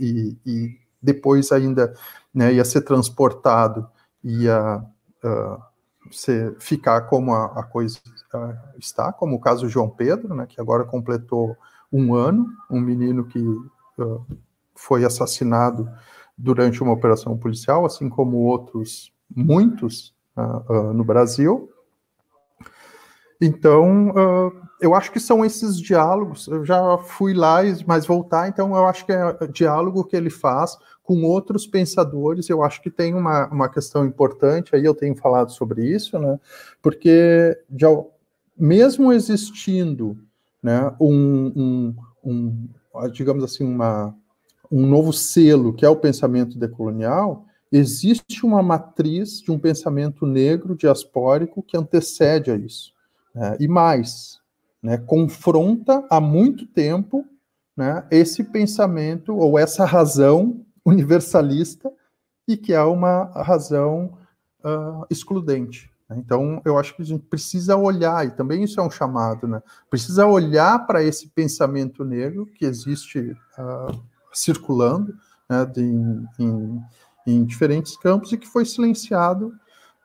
e, 0.00 0.36
e 0.46 0.78
depois 1.02 1.52
ainda 1.52 1.94
né, 2.34 2.52
ia 2.52 2.64
ser 2.64 2.80
transportado, 2.80 3.88
ia 4.22 4.84
uh, 5.22 5.62
ser, 6.10 6.56
ficar 6.58 7.02
como 7.02 7.32
a, 7.32 7.46
a 7.60 7.62
coisa 7.62 7.98
uh, 8.34 8.78
está, 8.78 9.12
como 9.12 9.36
o 9.36 9.40
caso 9.40 9.68
João 9.68 9.88
Pedro, 9.88 10.34
né, 10.34 10.46
que 10.46 10.60
agora 10.60 10.84
completou 10.84 11.56
um 11.92 12.14
ano, 12.14 12.46
um 12.68 12.80
menino 12.80 13.24
que 13.24 13.38
uh, 13.38 14.26
foi 14.74 15.04
assassinado 15.04 15.88
durante 16.36 16.82
uma 16.82 16.92
operação 16.92 17.38
policial, 17.38 17.86
assim 17.86 18.08
como 18.08 18.38
outros, 18.38 19.12
muitos 19.34 20.12
no 20.92 21.04
Brasil. 21.04 21.70
Então, 23.44 24.14
eu 24.80 24.94
acho 24.94 25.12
que 25.12 25.20
são 25.20 25.44
esses 25.44 25.78
diálogos. 25.78 26.48
Eu 26.48 26.64
já 26.64 26.96
fui 26.98 27.34
lá, 27.34 27.58
mas 27.86 28.06
voltar, 28.06 28.48
então 28.48 28.74
eu 28.74 28.86
acho 28.86 29.04
que 29.04 29.12
é 29.12 29.46
diálogo 29.52 30.04
que 30.04 30.16
ele 30.16 30.30
faz 30.30 30.78
com 31.02 31.22
outros 31.24 31.66
pensadores, 31.66 32.48
eu 32.48 32.62
acho 32.62 32.80
que 32.80 32.90
tem 32.90 33.12
uma, 33.12 33.46
uma 33.48 33.68
questão 33.68 34.06
importante, 34.06 34.74
aí 34.74 34.82
eu 34.82 34.94
tenho 34.94 35.14
falado 35.14 35.52
sobre 35.52 35.86
isso, 35.86 36.18
né? 36.18 36.40
Porque 36.80 37.58
já, 37.78 37.88
mesmo 38.58 39.12
existindo 39.12 40.16
né, 40.62 40.90
um, 40.98 41.52
um, 41.54 41.96
um, 42.24 42.68
digamos 43.12 43.44
assim, 43.44 43.64
uma, 43.64 44.16
um 44.72 44.86
novo 44.86 45.12
selo, 45.12 45.74
que 45.74 45.84
é 45.84 45.88
o 45.90 45.96
pensamento 45.96 46.58
decolonial, 46.58 47.44
existe 47.70 48.46
uma 48.46 48.62
matriz 48.62 49.42
de 49.42 49.50
um 49.50 49.58
pensamento 49.58 50.24
negro 50.24 50.74
diaspórico 50.74 51.62
que 51.62 51.76
antecede 51.76 52.50
a 52.50 52.56
isso. 52.56 52.94
Né? 53.34 53.56
E 53.60 53.68
mais, 53.68 54.40
né, 54.82 54.98
confronta 54.98 56.06
há 56.10 56.20
muito 56.20 56.66
tempo 56.66 57.24
né, 57.76 58.06
esse 58.10 58.44
pensamento 58.44 59.34
ou 59.36 59.58
essa 59.58 59.84
razão 59.84 60.64
universalista 60.84 61.90
e 62.46 62.56
que 62.56 62.72
é 62.72 62.82
uma 62.82 63.24
razão 63.42 64.18
uh, 64.64 65.06
excludente. 65.10 65.90
Né? 66.08 66.16
Então, 66.18 66.60
eu 66.64 66.78
acho 66.78 66.94
que 66.94 67.02
a 67.02 67.04
gente 67.04 67.24
precisa 67.24 67.76
olhar, 67.76 68.26
e 68.26 68.30
também 68.30 68.62
isso 68.62 68.78
é 68.78 68.82
um 68.82 68.90
chamado, 68.90 69.48
né? 69.48 69.62
precisa 69.88 70.26
olhar 70.26 70.86
para 70.86 71.02
esse 71.02 71.28
pensamento 71.28 72.04
negro 72.04 72.46
que 72.46 72.64
existe 72.64 73.36
uh, 73.58 74.02
circulando 74.32 75.14
né, 75.48 75.64
de, 75.64 75.82
em, 76.38 76.82
em, 77.26 77.44
diferentes 77.44 77.96
campos 77.96 78.32
e 78.32 78.36
que 78.36 78.46
foi 78.46 78.64
silenciado 78.64 79.54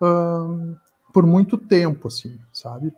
uh, 0.01 0.77
por 1.14 1.26
muito 1.26 1.57
tempo, 1.57 2.07
assim, 2.07 2.39
sabe? 2.53 2.93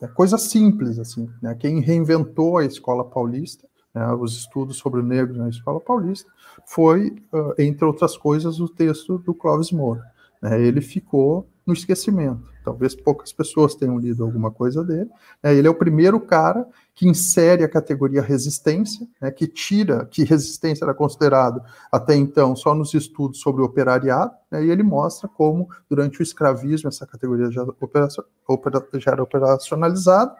É 0.00 0.08
coisa 0.08 0.36
simples, 0.36 0.98
assim, 0.98 1.28
né? 1.40 1.54
Quem 1.54 1.80
reinventou 1.80 2.58
a 2.58 2.64
escola 2.64 3.04
paulista 3.04 3.66
né, 3.94 4.12
os 4.14 4.36
estudos 4.36 4.78
sobre 4.78 5.00
o 5.00 5.02
negro 5.02 5.36
na 5.36 5.48
Escola 5.48 5.80
Paulista, 5.80 6.30
foi, 6.66 7.10
uh, 7.32 7.54
entre 7.58 7.84
outras 7.84 8.16
coisas, 8.16 8.60
o 8.60 8.68
texto 8.68 9.18
do 9.18 9.34
Clóvis 9.34 9.70
Moura. 9.70 10.02
Né, 10.40 10.60
ele 10.60 10.80
ficou 10.80 11.46
no 11.66 11.72
esquecimento. 11.72 12.50
Talvez 12.64 12.94
poucas 12.94 13.32
pessoas 13.32 13.74
tenham 13.74 13.98
lido 13.98 14.22
alguma 14.24 14.50
coisa 14.50 14.84
dele. 14.84 15.10
Né, 15.42 15.54
ele 15.54 15.66
é 15.66 15.70
o 15.70 15.74
primeiro 15.74 16.20
cara 16.20 16.66
que 16.94 17.08
insere 17.08 17.64
a 17.64 17.68
categoria 17.68 18.22
resistência, 18.22 19.06
né, 19.20 19.30
que 19.30 19.46
tira 19.46 20.06
que 20.06 20.24
resistência 20.24 20.84
era 20.84 20.94
considerado 20.94 21.62
até 21.90 22.14
então 22.14 22.54
só 22.54 22.74
nos 22.74 22.94
estudos 22.94 23.40
sobre 23.40 23.62
o 23.62 23.64
operariado, 23.64 24.32
né, 24.50 24.64
e 24.64 24.70
ele 24.70 24.82
mostra 24.82 25.28
como, 25.28 25.68
durante 25.88 26.20
o 26.20 26.22
escravismo, 26.22 26.88
essa 26.88 27.06
categoria 27.06 27.50
já, 27.50 27.64
já 27.64 29.12
era 29.12 29.22
operacionalizada, 29.22 30.36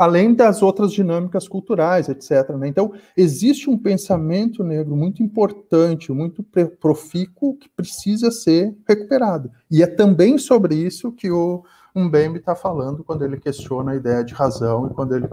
além 0.00 0.32
das 0.32 0.62
outras 0.62 0.92
dinâmicas 0.92 1.46
culturais, 1.46 2.08
etc. 2.08 2.48
Né? 2.56 2.68
Então, 2.68 2.90
existe 3.14 3.68
um 3.68 3.76
pensamento 3.76 4.64
negro 4.64 4.96
muito 4.96 5.22
importante, 5.22 6.10
muito 6.10 6.42
profícuo, 6.80 7.58
que 7.58 7.68
precisa 7.68 8.30
ser 8.30 8.74
recuperado. 8.88 9.50
E 9.70 9.82
é 9.82 9.86
também 9.86 10.38
sobre 10.38 10.74
isso 10.74 11.12
que 11.12 11.30
o 11.30 11.62
Mbembe 11.94 12.38
está 12.38 12.56
falando 12.56 13.04
quando 13.04 13.26
ele 13.26 13.38
questiona 13.38 13.92
a 13.92 13.94
ideia 13.94 14.24
de 14.24 14.32
razão 14.32 14.86
e 14.86 14.94
quando 14.94 15.14
ele 15.14 15.28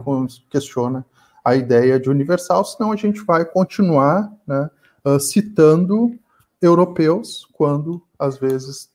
questiona 0.49 1.05
a 1.45 1.55
ideia 1.55 1.97
de 1.97 2.09
universal, 2.09 2.65
senão 2.65 2.91
a 2.91 2.97
gente 2.97 3.23
vai 3.23 3.45
continuar 3.45 4.29
né, 4.45 4.69
uh, 5.05 5.17
citando 5.17 6.11
europeus 6.61 7.47
quando, 7.53 8.01
às 8.19 8.37
vezes, 8.37 8.89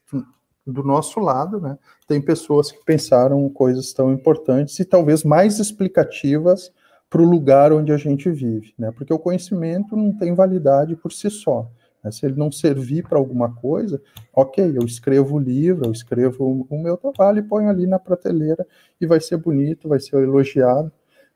do 0.66 0.82
nosso 0.82 1.18
lado, 1.20 1.60
né, 1.60 1.76
tem 2.06 2.20
pessoas 2.20 2.70
que 2.70 2.84
pensaram 2.84 3.48
coisas 3.48 3.93
tão 3.93 4.12
importantes 4.12 4.78
e 4.78 4.84
talvez 4.84 5.24
mais 5.24 5.59
explicativas 5.59 6.72
para 7.10 7.20
o 7.20 7.28
lugar 7.28 7.72
onde 7.72 7.93
a 7.93 7.97
gente 7.98 8.30
vive, 8.30 8.72
né? 8.78 8.90
Porque 8.90 9.12
o 9.12 9.18
conhecimento 9.18 9.94
não 9.94 10.16
tem 10.16 10.34
validade 10.34 10.97
por 10.97 11.12
si 11.12 11.28
só. 11.28 11.68
Né? 12.02 12.10
Se 12.10 12.24
ele 12.24 12.36
não 12.36 12.51
servir 12.51 13.06
para 13.06 13.18
alguma 13.18 13.55
coisa, 13.55 14.01
ok, 14.32 14.76
eu 14.76 14.86
escrevo 14.86 15.36
o 15.36 15.39
livro, 15.39 15.86
eu 15.86 15.93
escrevo 15.93 16.66
o 16.70 16.82
meu 16.82 16.97
trabalho 16.97 17.40
e 17.40 17.43
ponho 17.43 17.68
ali 17.68 17.86
na 17.86 17.98
prateleira 17.98 18.66
e 18.98 19.06
vai 19.06 19.20
ser 19.20 19.36
bonito, 19.36 19.89
vai 19.89 20.01
ser 20.01 20.16
elogiado, 20.16 20.90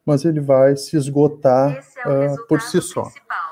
mas 0.05 0.25
ele 0.25 0.41
vai 0.41 0.77
se 0.77 0.97
esgotar 0.97 1.85
é 2.07 2.33
uh, 2.33 2.47
por 2.47 2.63
si 2.63 2.81
só. 2.81 3.03
Principal. 3.03 3.46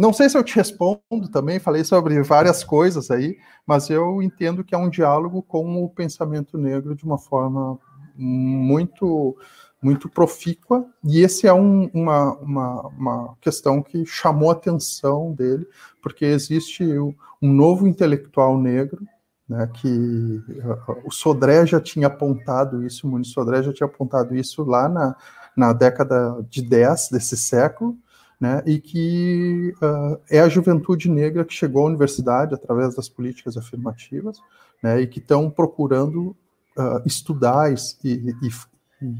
Não 0.00 0.14
sei 0.14 0.30
se 0.30 0.38
eu 0.38 0.42
te 0.42 0.56
respondo 0.56 1.28
também, 1.30 1.58
falei 1.58 1.84
sobre 1.84 2.22
várias 2.22 2.64
coisas 2.64 3.10
aí, 3.10 3.36
mas 3.66 3.90
eu 3.90 4.22
entendo 4.22 4.64
que 4.64 4.74
é 4.74 4.78
um 4.78 4.88
diálogo 4.88 5.42
com 5.42 5.84
o 5.84 5.90
pensamento 5.90 6.56
negro 6.56 6.94
de 6.94 7.04
uma 7.04 7.18
forma 7.18 7.78
muito 8.16 9.36
muito 9.82 10.10
profícua, 10.10 10.86
e 11.02 11.20
esse 11.20 11.46
é 11.46 11.52
um, 11.54 11.90
uma, 11.94 12.34
uma, 12.36 12.86
uma, 12.88 13.36
questão 13.40 13.82
que 13.82 14.04
chamou 14.04 14.50
a 14.50 14.52
atenção 14.52 15.32
dele, 15.32 15.66
porque 16.02 16.26
existe 16.26 16.84
um 16.84 17.14
novo 17.42 17.86
intelectual 17.86 18.58
negro, 18.58 19.02
né, 19.48 19.66
que 19.72 19.88
uh, 19.88 21.00
o 21.02 21.10
Sodré 21.10 21.64
já 21.64 21.80
tinha 21.80 22.08
apontado 22.08 22.84
isso, 22.84 23.06
o 23.06 23.10
Muniz 23.10 23.28
Sodré 23.28 23.62
já 23.62 23.72
tinha 23.72 23.86
apontado 23.86 24.36
isso 24.36 24.64
lá 24.64 24.86
na, 24.86 25.16
na 25.56 25.72
década 25.72 26.44
de 26.50 26.60
10 26.60 27.08
desse 27.10 27.36
século, 27.38 27.96
né, 28.40 28.62
e 28.64 28.80
que 28.80 29.74
uh, 29.82 30.18
é 30.30 30.40
a 30.40 30.48
juventude 30.48 31.10
negra 31.10 31.44
que 31.44 31.52
chegou 31.52 31.82
à 31.82 31.86
universidade 31.86 32.54
através 32.54 32.94
das 32.94 33.08
políticas 33.08 33.56
afirmativas, 33.56 34.38
né, 34.82 35.02
e 35.02 35.06
que 35.06 35.18
estão 35.18 35.50
procurando 35.50 36.34
uh, 36.76 37.02
estudar 37.04 37.70
e, 37.70 37.76
e, 38.02 38.34
e, 38.42 39.14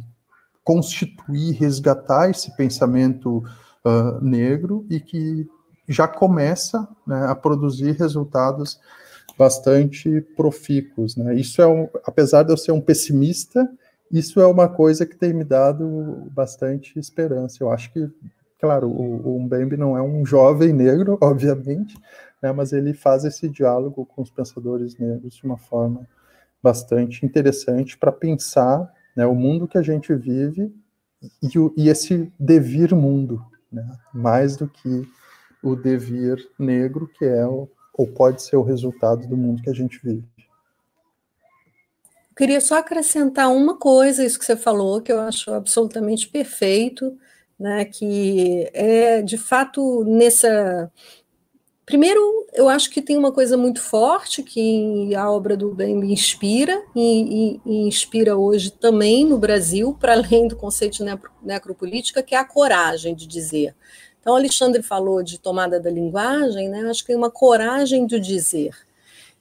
constituir, 0.64 1.52
resgatar 1.52 2.30
esse 2.30 2.56
pensamento 2.56 3.44
uh, 3.84 4.24
negro 4.24 4.86
e 4.88 5.00
que 5.00 5.46
já 5.86 6.08
começa 6.08 6.88
né, 7.06 7.26
a 7.26 7.34
produzir 7.34 7.92
resultados 7.92 8.80
bastante 9.36 10.20
profícuos. 10.36 11.16
Né. 11.16 11.34
Isso 11.34 11.60
é, 11.60 11.66
um, 11.66 11.88
apesar 12.04 12.42
de 12.42 12.52
eu 12.52 12.56
ser 12.56 12.72
um 12.72 12.80
pessimista, 12.80 13.68
isso 14.10 14.40
é 14.40 14.46
uma 14.46 14.68
coisa 14.68 15.04
que 15.04 15.16
tem 15.16 15.32
me 15.32 15.44
dado 15.44 16.28
bastante 16.30 16.98
esperança. 16.98 17.58
Eu 17.60 17.70
acho 17.70 17.92
que 17.92 18.08
Claro, 18.60 18.88
o, 18.88 19.36
o 19.36 19.40
Mbembe 19.40 19.76
não 19.78 19.96
é 19.96 20.02
um 20.02 20.24
jovem 20.24 20.70
negro, 20.72 21.16
obviamente, 21.22 21.98
né, 22.42 22.52
mas 22.52 22.72
ele 22.72 22.92
faz 22.92 23.24
esse 23.24 23.48
diálogo 23.48 24.04
com 24.04 24.20
os 24.20 24.30
pensadores 24.30 24.98
negros 24.98 25.34
de 25.34 25.44
uma 25.44 25.56
forma 25.56 26.06
bastante 26.62 27.24
interessante 27.24 27.96
para 27.96 28.12
pensar 28.12 28.92
né, 29.16 29.24
o 29.26 29.34
mundo 29.34 29.66
que 29.66 29.78
a 29.78 29.82
gente 29.82 30.14
vive 30.14 30.70
e, 31.42 31.58
o, 31.58 31.72
e 31.74 31.88
esse 31.88 32.30
devir 32.38 32.94
mundo, 32.94 33.42
né, 33.72 33.86
mais 34.12 34.56
do 34.56 34.68
que 34.68 35.08
o 35.62 35.74
devir 35.74 36.46
negro, 36.58 37.08
que 37.08 37.24
é 37.24 37.46
o, 37.46 37.66
ou 37.94 38.06
pode 38.06 38.42
ser 38.42 38.56
o 38.56 38.62
resultado 38.62 39.26
do 39.26 39.36
mundo 39.36 39.62
que 39.62 39.70
a 39.70 39.74
gente 39.74 39.98
vive. 40.02 40.24
queria 42.36 42.60
só 42.60 42.78
acrescentar 42.78 43.50
uma 43.50 43.76
coisa, 43.76 44.24
isso 44.24 44.38
que 44.38 44.44
você 44.44 44.56
falou, 44.56 45.00
que 45.00 45.12
eu 45.12 45.20
acho 45.20 45.50
absolutamente 45.52 46.28
perfeito, 46.28 47.18
né, 47.60 47.84
que 47.84 48.70
é 48.72 49.20
de 49.20 49.36
fato 49.36 50.02
nessa. 50.04 50.90
Primeiro, 51.84 52.46
eu 52.54 52.68
acho 52.68 52.88
que 52.88 53.02
tem 53.02 53.18
uma 53.18 53.32
coisa 53.32 53.56
muito 53.56 53.82
forte 53.82 54.42
que 54.42 55.14
a 55.14 55.30
obra 55.30 55.56
do 55.56 55.74
Ben 55.74 55.94
me 55.94 56.10
inspira, 56.10 56.82
e, 56.96 57.58
e, 57.66 57.70
e 57.70 57.88
inspira 57.88 58.36
hoje 58.36 58.70
também 58.70 59.26
no 59.26 59.36
Brasil, 59.36 59.94
para 60.00 60.14
além 60.14 60.48
do 60.48 60.56
conceito 60.56 61.04
de 61.04 61.04
necropolítica, 61.42 62.22
que 62.22 62.34
é 62.34 62.38
a 62.38 62.44
coragem 62.44 63.14
de 63.14 63.26
dizer. 63.26 63.74
Então, 64.20 64.34
Alexandre 64.34 64.82
falou 64.82 65.22
de 65.22 65.38
tomada 65.38 65.78
da 65.78 65.90
linguagem, 65.90 66.68
né? 66.68 66.88
acho 66.88 67.02
que 67.02 67.08
tem 67.08 67.16
uma 67.16 67.30
coragem 67.30 68.06
de 68.06 68.18
dizer. 68.20 68.74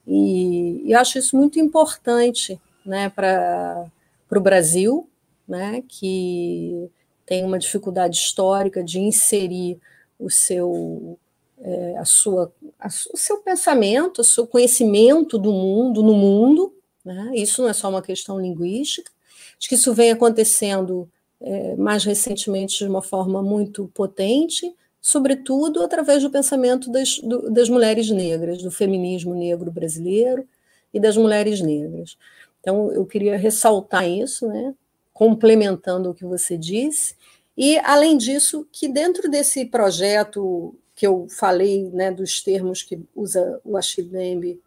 E, 0.07 0.81
e 0.85 0.93
acho 0.93 1.19
isso 1.19 1.37
muito 1.37 1.59
importante 1.59 2.59
né, 2.85 3.09
para 3.09 3.85
o 4.31 4.39
Brasil, 4.39 5.07
né, 5.47 5.83
que 5.87 6.89
tem 7.29 7.45
uma 7.45 7.59
dificuldade 7.59 8.17
histórica 8.17 8.83
de 8.83 8.99
inserir 8.99 9.79
o 10.17 10.31
seu 10.31 11.15
é, 11.61 11.95
a 11.97 12.03
sua, 12.03 12.51
a, 12.79 12.87
o 12.87 13.17
seu 13.17 13.37
pensamento, 13.37 14.21
o 14.21 14.23
seu 14.23 14.47
conhecimento 14.47 15.37
do 15.37 15.51
mundo 15.51 16.01
no 16.01 16.15
mundo. 16.15 16.73
Né? 17.05 17.33
Isso 17.35 17.61
não 17.61 17.69
é 17.69 17.73
só 17.73 17.87
uma 17.87 18.01
questão 18.01 18.39
linguística. 18.39 19.11
Acho 19.59 19.69
que 19.69 19.75
isso 19.75 19.93
vem 19.93 20.09
acontecendo 20.09 21.07
é, 21.39 21.75
mais 21.75 22.03
recentemente 22.03 22.79
de 22.79 22.89
uma 22.89 23.01
forma 23.01 23.43
muito 23.43 23.91
potente, 23.93 24.73
sobretudo 24.99 25.83
através 25.83 26.23
do 26.23 26.31
pensamento 26.31 26.89
das, 26.91 27.19
do, 27.19 27.51
das 27.51 27.69
mulheres 27.69 28.09
negras, 28.09 28.63
do 28.63 28.71
feminismo 28.71 29.35
negro 29.35 29.69
brasileiro 29.69 30.47
e 30.91 30.99
das 30.99 31.15
mulheres 31.15 31.61
negras. 31.61 32.17
Então, 32.59 32.91
eu 32.91 33.05
queria 33.05 33.37
ressaltar 33.37 34.09
isso, 34.09 34.47
né? 34.47 34.73
Complementando 35.19 36.09
o 36.09 36.13
que 36.13 36.23
você 36.23 36.57
disse, 36.57 37.13
e, 37.57 37.77
além 37.79 38.17
disso, 38.17 38.65
que 38.71 38.87
dentro 38.87 39.29
desse 39.29 39.65
projeto 39.65 40.73
que 40.95 41.05
eu 41.05 41.27
falei, 41.29 41.89
né, 41.91 42.09
dos 42.09 42.41
termos 42.41 42.81
que 42.81 43.03
usa 43.13 43.59
o 43.65 43.75
Achille 43.75 44.07
Mbembe, 44.07 44.61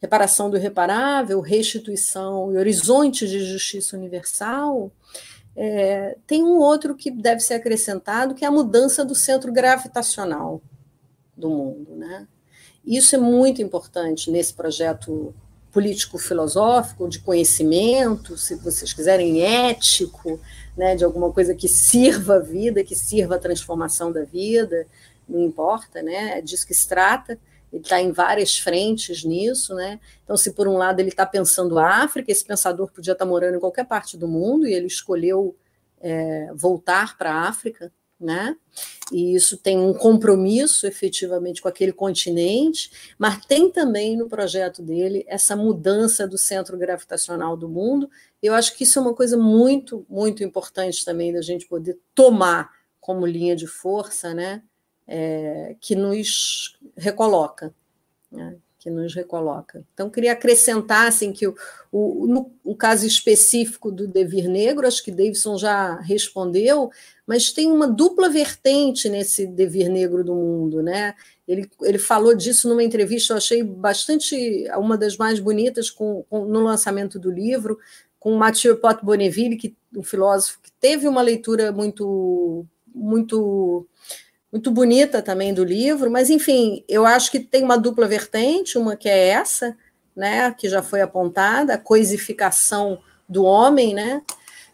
reparação 0.00 0.48
do 0.48 0.56
irreparável, 0.56 1.42
restituição 1.42 2.50
e 2.50 2.56
horizonte 2.56 3.28
de 3.28 3.38
justiça 3.40 3.98
universal, 3.98 4.90
é, 5.54 6.16
tem 6.26 6.42
um 6.42 6.56
outro 6.56 6.94
que 6.94 7.10
deve 7.10 7.40
ser 7.40 7.54
acrescentado, 7.54 8.34
que 8.34 8.46
é 8.46 8.48
a 8.48 8.50
mudança 8.50 9.04
do 9.04 9.14
centro 9.14 9.52
gravitacional 9.52 10.62
do 11.36 11.50
mundo. 11.50 11.96
Né? 11.96 12.26
Isso 12.82 13.14
é 13.14 13.18
muito 13.18 13.60
importante 13.60 14.30
nesse 14.30 14.54
projeto 14.54 15.34
político-filosófico, 15.78 17.08
de 17.08 17.20
conhecimento, 17.20 18.36
se 18.36 18.56
vocês 18.56 18.92
quiserem, 18.92 19.42
ético, 19.42 20.40
né, 20.76 20.96
de 20.96 21.04
alguma 21.04 21.32
coisa 21.32 21.54
que 21.54 21.68
sirva 21.68 22.34
a 22.34 22.40
vida, 22.40 22.82
que 22.82 22.96
sirva 22.96 23.36
a 23.36 23.38
transformação 23.38 24.10
da 24.10 24.24
vida, 24.24 24.88
não 25.28 25.40
importa, 25.40 26.02
né, 26.02 26.38
é 26.38 26.40
disso 26.40 26.66
que 26.66 26.74
se 26.74 26.88
trata. 26.88 27.38
Ele 27.72 27.80
está 27.80 28.00
em 28.00 28.10
várias 28.10 28.58
frentes 28.58 29.22
nisso, 29.22 29.72
né? 29.74 30.00
Então, 30.24 30.36
se 30.36 30.52
por 30.52 30.66
um 30.66 30.78
lado 30.78 30.98
ele 30.98 31.10
está 31.10 31.26
pensando 31.26 31.78
a 31.78 32.02
África, 32.02 32.32
esse 32.32 32.44
pensador 32.44 32.90
podia 32.90 33.12
estar 33.12 33.24
tá 33.24 33.30
morando 33.30 33.56
em 33.56 33.60
qualquer 33.60 33.84
parte 33.84 34.16
do 34.16 34.26
mundo 34.26 34.66
e 34.66 34.72
ele 34.72 34.86
escolheu 34.86 35.54
é, 36.00 36.50
voltar 36.54 37.16
para 37.16 37.30
a 37.30 37.42
África, 37.42 37.92
né? 38.20 38.56
E 39.12 39.34
isso 39.34 39.56
tem 39.56 39.78
um 39.78 39.94
compromisso 39.94 40.86
efetivamente 40.86 41.62
com 41.62 41.68
aquele 41.68 41.92
continente, 41.92 42.90
mas 43.18 43.44
tem 43.46 43.70
também 43.70 44.16
no 44.16 44.28
projeto 44.28 44.82
dele 44.82 45.24
essa 45.28 45.54
mudança 45.54 46.26
do 46.26 46.36
centro 46.36 46.76
gravitacional 46.76 47.56
do 47.56 47.68
mundo. 47.68 48.10
Eu 48.42 48.54
acho 48.54 48.76
que 48.76 48.84
isso 48.84 48.98
é 48.98 49.02
uma 49.02 49.14
coisa 49.14 49.36
muito, 49.36 50.04
muito 50.08 50.42
importante 50.42 51.04
também 51.04 51.32
da 51.32 51.40
gente 51.40 51.66
poder 51.66 51.98
tomar 52.14 52.70
como 53.00 53.26
linha 53.26 53.56
de 53.56 53.66
força, 53.66 54.34
né? 54.34 54.62
É, 55.06 55.74
que 55.80 55.96
nos 55.96 56.78
recoloca. 56.94 57.74
Né? 58.30 58.58
Que 58.78 58.88
nos 58.90 59.14
recoloca. 59.14 59.84
Então, 59.92 60.08
queria 60.08 60.32
acrescentar 60.32 61.08
assim, 61.08 61.32
que 61.32 61.46
o, 61.46 61.54
o, 61.90 62.26
no, 62.26 62.52
o 62.62 62.76
caso 62.76 63.06
específico 63.06 63.90
do 63.90 64.06
Devir 64.06 64.48
Negro, 64.48 64.86
acho 64.86 65.02
que 65.02 65.10
Davidson 65.10 65.58
já 65.58 65.96
respondeu, 66.00 66.90
mas 67.26 67.50
tem 67.50 67.70
uma 67.70 67.88
dupla 67.88 68.28
vertente 68.28 69.08
nesse 69.08 69.46
Devir 69.46 69.90
Negro 69.90 70.22
do 70.22 70.34
mundo. 70.34 70.80
Né? 70.80 71.14
Ele, 71.46 71.68
ele 71.82 71.98
falou 71.98 72.34
disso 72.34 72.68
numa 72.68 72.84
entrevista, 72.84 73.32
eu 73.32 73.36
achei 73.36 73.62
bastante, 73.62 74.64
uma 74.76 74.96
das 74.96 75.16
mais 75.16 75.40
bonitas 75.40 75.90
com, 75.90 76.24
com 76.30 76.44
no 76.44 76.60
lançamento 76.60 77.18
do 77.18 77.30
livro, 77.30 77.78
com 78.20 78.36
Mathieu 78.36 78.76
Pot 78.76 79.04
Bonneville, 79.04 79.56
que, 79.56 79.76
um 79.96 80.02
filósofo 80.02 80.60
que 80.62 80.70
teve 80.80 81.08
uma 81.08 81.22
leitura 81.22 81.72
muito, 81.72 82.64
muito 82.94 83.86
muito 84.52 84.70
bonita 84.70 85.20
também 85.20 85.52
do 85.52 85.62
livro, 85.62 86.10
mas 86.10 86.30
enfim, 86.30 86.84
eu 86.88 87.04
acho 87.04 87.30
que 87.30 87.38
tem 87.38 87.62
uma 87.62 87.76
dupla 87.76 88.06
vertente, 88.06 88.78
uma 88.78 88.96
que 88.96 89.08
é 89.08 89.28
essa, 89.28 89.76
né, 90.16 90.52
que 90.52 90.68
já 90.68 90.82
foi 90.82 91.00
apontada, 91.00 91.74
a 91.74 91.78
coisificação 91.78 92.98
do 93.28 93.44
homem, 93.44 93.94
né, 93.94 94.22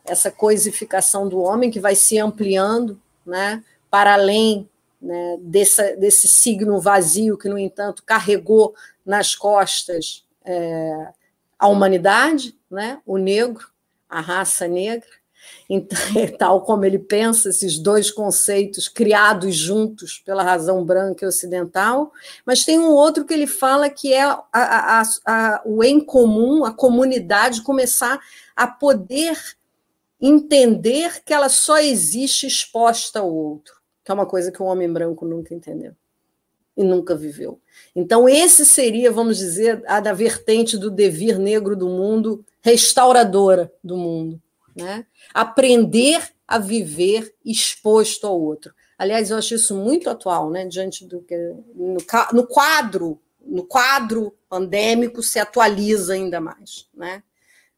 essa 0.04 0.30
coisificação 0.30 1.28
do 1.28 1.40
homem 1.40 1.70
que 1.70 1.80
vai 1.80 1.94
se 1.94 2.18
ampliando 2.18 3.00
né, 3.26 3.62
para 3.90 4.14
além 4.14 4.68
né, 5.00 5.36
desse, 5.40 5.96
desse 5.96 6.28
signo 6.28 6.80
vazio 6.80 7.36
que, 7.36 7.48
no 7.48 7.58
entanto, 7.58 8.02
carregou 8.04 8.74
nas 9.04 9.34
costas 9.34 10.24
é, 10.44 11.08
a 11.58 11.68
humanidade, 11.68 12.56
né, 12.70 13.00
o 13.04 13.18
negro, 13.18 13.68
a 14.08 14.20
raça 14.20 14.68
negra. 14.68 15.08
Então, 15.68 15.98
tal 16.38 16.62
como 16.62 16.84
ele 16.84 16.98
pensa, 16.98 17.48
esses 17.48 17.78
dois 17.78 18.10
conceitos 18.10 18.88
criados 18.88 19.54
juntos 19.54 20.22
pela 20.24 20.42
razão 20.42 20.84
branca 20.84 21.24
e 21.24 21.28
ocidental, 21.28 22.12
mas 22.44 22.64
tem 22.64 22.78
um 22.78 22.90
outro 22.90 23.24
que 23.24 23.32
ele 23.34 23.46
fala 23.46 23.88
que 23.88 24.12
é 24.12 24.22
a, 24.22 24.42
a, 24.52 25.02
a, 25.26 25.62
o 25.64 25.82
em 25.82 26.00
comum, 26.00 26.64
a 26.64 26.72
comunidade 26.72 27.62
começar 27.62 28.20
a 28.54 28.66
poder 28.66 29.38
entender 30.20 31.22
que 31.24 31.34
ela 31.34 31.48
só 31.48 31.78
existe 31.78 32.46
exposta 32.46 33.20
ao 33.20 33.32
outro, 33.32 33.74
que 34.04 34.10
é 34.10 34.14
uma 34.14 34.26
coisa 34.26 34.50
que 34.50 34.62
o 34.62 34.66
homem 34.66 34.90
branco 34.90 35.26
nunca 35.26 35.54
entendeu 35.54 35.94
e 36.76 36.82
nunca 36.82 37.14
viveu. 37.14 37.60
Então, 37.94 38.28
esse 38.28 38.66
seria, 38.66 39.10
vamos 39.12 39.38
dizer, 39.38 39.82
a 39.86 40.00
da 40.00 40.12
vertente 40.12 40.76
do 40.76 40.90
devir 40.90 41.38
negro 41.38 41.76
do 41.76 41.88
mundo, 41.88 42.44
restauradora 42.60 43.72
do 43.82 43.96
mundo. 43.96 44.40
Né? 44.74 45.06
Aprender 45.32 46.22
a 46.46 46.58
viver 46.58 47.34
exposto 47.44 48.26
ao 48.26 48.40
outro. 48.40 48.74
Aliás, 48.98 49.30
eu 49.30 49.36
acho 49.36 49.54
isso 49.54 49.76
muito 49.76 50.08
atual, 50.08 50.50
né? 50.50 50.66
Diante 50.66 51.04
do 51.04 51.20
que 51.20 51.36
no, 51.74 51.96
no 52.32 52.46
quadro, 52.46 53.20
no 53.40 53.64
quadro 53.64 54.36
pandêmico 54.48 55.22
se 55.22 55.38
atualiza 55.38 56.14
ainda 56.14 56.40
mais, 56.40 56.88
né? 56.94 57.22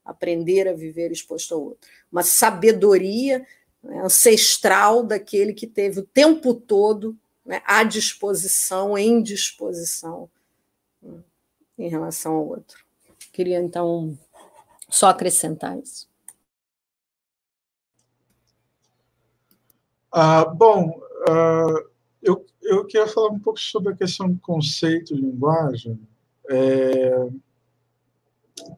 Aprender 0.05 0.67
a 0.67 0.73
viver 0.73 1.11
exposto 1.11 1.53
ao 1.53 1.61
outro. 1.61 1.89
Uma 2.11 2.23
sabedoria 2.23 3.45
né, 3.83 4.01
ancestral 4.03 5.03
daquele 5.03 5.53
que 5.53 5.67
teve 5.67 5.99
o 5.99 6.05
tempo 6.05 6.53
todo 6.53 7.17
né, 7.45 7.61
à 7.65 7.83
disposição, 7.83 8.97
em 8.97 9.21
disposição 9.21 10.29
né, 11.01 11.19
em 11.77 11.89
relação 11.89 12.33
ao 12.35 12.47
outro. 12.47 12.85
Queria, 13.33 13.59
então, 13.59 14.17
só 14.89 15.07
acrescentar 15.07 15.77
isso. 15.79 16.07
Ah, 20.19 20.45
bom, 20.45 20.99
ah, 21.29 21.83
eu, 22.23 22.43
eu 22.63 22.83
queria 22.85 23.05
falar 23.05 23.29
um 23.29 23.37
pouco 23.37 23.59
sobre 23.59 23.93
a 23.93 23.95
questão 23.95 24.27
do 24.27 24.39
conceito 24.39 25.13
de 25.13 25.21
linguagem. 25.21 25.99
É, 26.49 27.29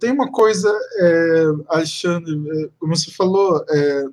tem 0.02 0.12
uma 0.12 0.30
coisa, 0.30 0.70
é, 0.98 1.44
Alexandre, 1.70 2.34
é, 2.34 2.70
como 2.78 2.94
você 2.94 3.10
falou, 3.12 3.64
é, 3.70 4.06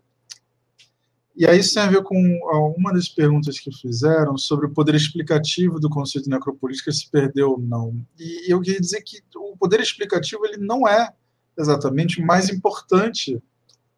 e 1.35 1.45
aí 1.49 1.59
isso 1.59 1.75
tem 1.75 1.83
a 1.83 1.91
ver 1.91 2.05
com 2.05 2.17
uma 2.79 2.93
das 2.93 3.09
perguntas 3.09 3.59
que 3.59 3.73
fizeram 3.73 4.39
sobre 4.39 4.67
o 4.67 4.73
poder 4.73 4.95
explicativo 4.95 5.81
do 5.81 5.91
conceito 5.91 6.27
de 6.27 6.31
necropolítica 6.31 6.93
se 6.93 7.11
perdeu 7.11 7.51
ou 7.51 7.59
não. 7.59 8.07
E 8.17 8.53
eu 8.53 8.61
queria 8.61 8.81
dizer 8.81 9.03
que 9.03 9.21
o 9.35 9.57
poder 9.57 9.81
explicativo 9.81 10.47
ele 10.47 10.59
não 10.59 10.87
é 10.87 11.13
exatamente 11.59 12.21
o 12.21 12.25
mais 12.25 12.51
importante 12.51 13.43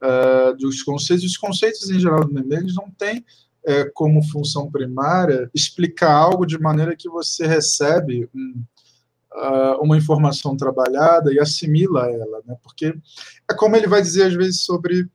uh, 0.02 0.56
dos 0.56 0.82
conceitos. 0.82 1.24
Os 1.24 1.36
conceitos, 1.36 1.90
em 1.90 1.98
geral, 1.98 2.24
do 2.24 2.32
meme, 2.32 2.56
eles 2.56 2.74
não 2.74 2.90
têm 2.90 3.18
uh, 3.18 3.90
como 3.94 4.22
função 4.22 4.70
primária 4.70 5.50
explicar 5.54 6.12
algo 6.12 6.46
de 6.46 6.58
maneira 6.58 6.96
que 6.96 7.08
você 7.08 7.46
recebe 7.46 8.28
um, 8.34 8.62
uh, 9.34 9.82
uma 9.82 9.96
informação 9.96 10.56
trabalhada 10.56 11.32
e 11.32 11.40
assimila 11.40 12.10
ela, 12.10 12.42
né? 12.46 12.56
Porque 12.62 12.94
é 13.50 13.54
como 13.54 13.76
ele 13.76 13.86
vai 13.86 14.02
dizer, 14.02 14.24
às 14.24 14.34
vezes, 14.34 14.62
sobre 14.62 15.08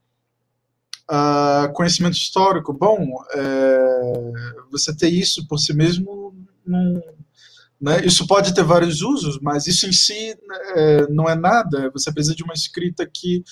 Uh, 1.06 1.70
conhecimento 1.74 2.16
histórico, 2.16 2.72
bom, 2.72 3.22
é, 3.34 4.32
você 4.70 4.96
ter 4.96 5.10
isso 5.10 5.46
por 5.46 5.58
si 5.58 5.74
mesmo, 5.74 6.34
não, 6.66 7.02
né, 7.78 8.02
isso 8.06 8.26
pode 8.26 8.54
ter 8.54 8.64
vários 8.64 9.02
usos, 9.02 9.38
mas 9.38 9.66
isso 9.66 9.86
em 9.86 9.92
si 9.92 10.34
é, 10.74 11.06
não 11.08 11.28
é 11.28 11.34
nada. 11.34 11.90
Você 11.90 12.10
precisa 12.10 12.34
de 12.34 12.42
uma 12.42 12.54
escrita 12.54 13.06
que 13.06 13.44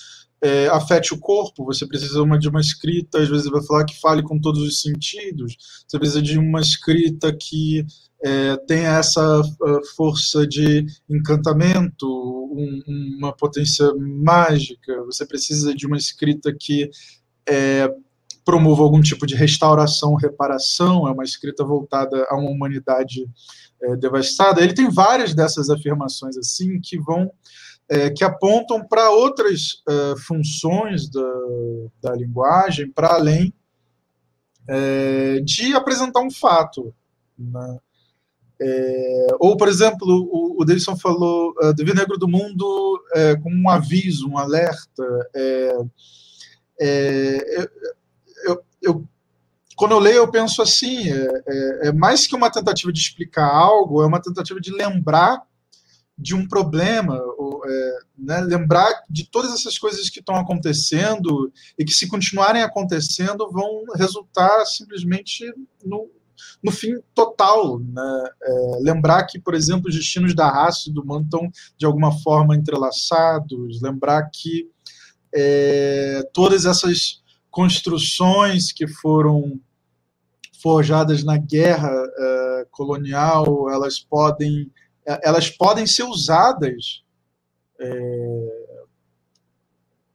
é, 0.43 0.67
afete 0.67 1.13
o 1.13 1.17
corpo, 1.17 1.63
você 1.63 1.87
precisa 1.87 2.21
de 2.37 2.49
uma 2.49 2.59
escrita, 2.59 3.19
às 3.19 3.29
vezes 3.29 3.49
vai 3.49 3.63
falar 3.63 3.85
que 3.85 3.97
fale 4.01 4.21
com 4.21 4.37
todos 4.37 4.61
os 4.61 4.81
sentidos, 4.81 5.55
você 5.87 5.97
precisa 5.97 6.21
de 6.21 6.37
uma 6.37 6.59
escrita 6.59 7.33
que 7.33 7.85
é, 8.21 8.57
tenha 8.67 8.97
essa 8.97 9.41
força 9.95 10.45
de 10.45 10.85
encantamento, 11.09 12.05
um, 12.05 12.81
uma 13.17 13.33
potência 13.33 13.93
mágica, 13.95 15.01
você 15.05 15.25
precisa 15.25 15.73
de 15.73 15.87
uma 15.87 15.97
escrita 15.97 16.53
que 16.53 16.89
é, 17.47 17.89
promova 18.43 18.83
algum 18.83 19.01
tipo 19.01 19.25
de 19.25 19.35
restauração, 19.35 20.15
reparação, 20.15 21.07
é 21.07 21.11
uma 21.11 21.23
escrita 21.23 21.63
voltada 21.63 22.27
a 22.29 22.35
uma 22.35 22.49
humanidade 22.49 23.25
é, 23.81 23.95
devastada. 23.95 24.61
Ele 24.61 24.73
tem 24.73 24.89
várias 24.89 25.33
dessas 25.33 25.69
afirmações 25.69 26.37
assim 26.37 26.81
que 26.81 26.99
vão 26.99 27.31
é, 27.93 28.09
que 28.09 28.23
apontam 28.23 28.83
para 28.83 29.11
outras 29.11 29.83
é, 29.87 30.15
funções 30.25 31.07
da, 31.09 31.33
da 32.01 32.15
linguagem, 32.15 32.91
para 32.91 33.13
além 33.13 33.53
é, 34.67 35.39
de 35.41 35.75
apresentar 35.75 36.21
um 36.21 36.31
fato. 36.31 36.93
Né? 37.37 37.77
É, 38.59 39.27
ou, 39.39 39.55
por 39.55 39.67
exemplo, 39.67 40.07
o, 40.07 40.61
o 40.61 40.65
Davidson 40.65 40.95
falou 40.95 41.53
uh, 41.61 41.73
Dever 41.73 41.95
Negro 41.95 42.17
do 42.17 42.27
Mundo 42.27 43.03
é, 43.13 43.35
como 43.35 43.55
um 43.55 43.69
aviso, 43.69 44.27
um 44.27 44.37
alerta. 44.37 45.29
É, 45.35 45.77
é, 46.81 47.69
eu, 48.45 48.63
eu, 48.81 49.07
quando 49.75 49.91
eu 49.91 49.99
leio, 49.99 50.17
eu 50.17 50.31
penso 50.31 50.61
assim: 50.61 51.11
é, 51.11 51.87
é, 51.87 51.91
mais 51.91 52.25
que 52.25 52.35
uma 52.35 52.49
tentativa 52.49 52.91
de 52.91 52.99
explicar 52.99 53.45
algo, 53.47 54.01
é 54.01 54.05
uma 54.05 54.21
tentativa 54.21 54.59
de 54.59 54.71
lembrar 54.71 55.43
de 56.17 56.35
um 56.35 56.47
problema, 56.47 57.19
é, 57.65 57.97
né, 58.17 58.41
lembrar 58.41 58.91
de 59.09 59.29
todas 59.29 59.53
essas 59.53 59.77
coisas 59.77 60.09
que 60.09 60.19
estão 60.19 60.35
acontecendo 60.35 61.51
e 61.77 61.85
que, 61.85 61.93
se 61.93 62.07
continuarem 62.07 62.63
acontecendo, 62.63 63.49
vão 63.51 63.83
resultar 63.95 64.65
simplesmente 64.65 65.45
no, 65.83 66.09
no 66.63 66.71
fim 66.71 66.95
total. 67.13 67.79
Né? 67.79 68.29
É, 68.41 68.77
lembrar 68.81 69.23
que, 69.23 69.39
por 69.39 69.53
exemplo, 69.53 69.89
os 69.89 69.95
destinos 69.95 70.35
da 70.35 70.49
raça 70.49 70.89
e 70.89 70.93
do 70.93 71.05
mundo 71.05 71.25
estão, 71.25 71.49
de 71.77 71.85
alguma 71.85 72.11
forma, 72.19 72.55
entrelaçados, 72.55 73.81
lembrar 73.81 74.29
que 74.31 74.69
é, 75.33 76.21
todas 76.33 76.65
essas 76.65 77.23
construções 77.49 78.71
que 78.71 78.87
foram 78.87 79.59
forjadas 80.61 81.23
na 81.23 81.37
guerra 81.37 81.91
é, 81.91 82.67
colonial, 82.71 83.69
elas 83.69 83.99
podem 83.99 84.71
é, 85.05 85.19
elas 85.27 85.49
podem 85.49 85.85
ser 85.85 86.03
usadas 86.03 87.02
é, 87.83 88.83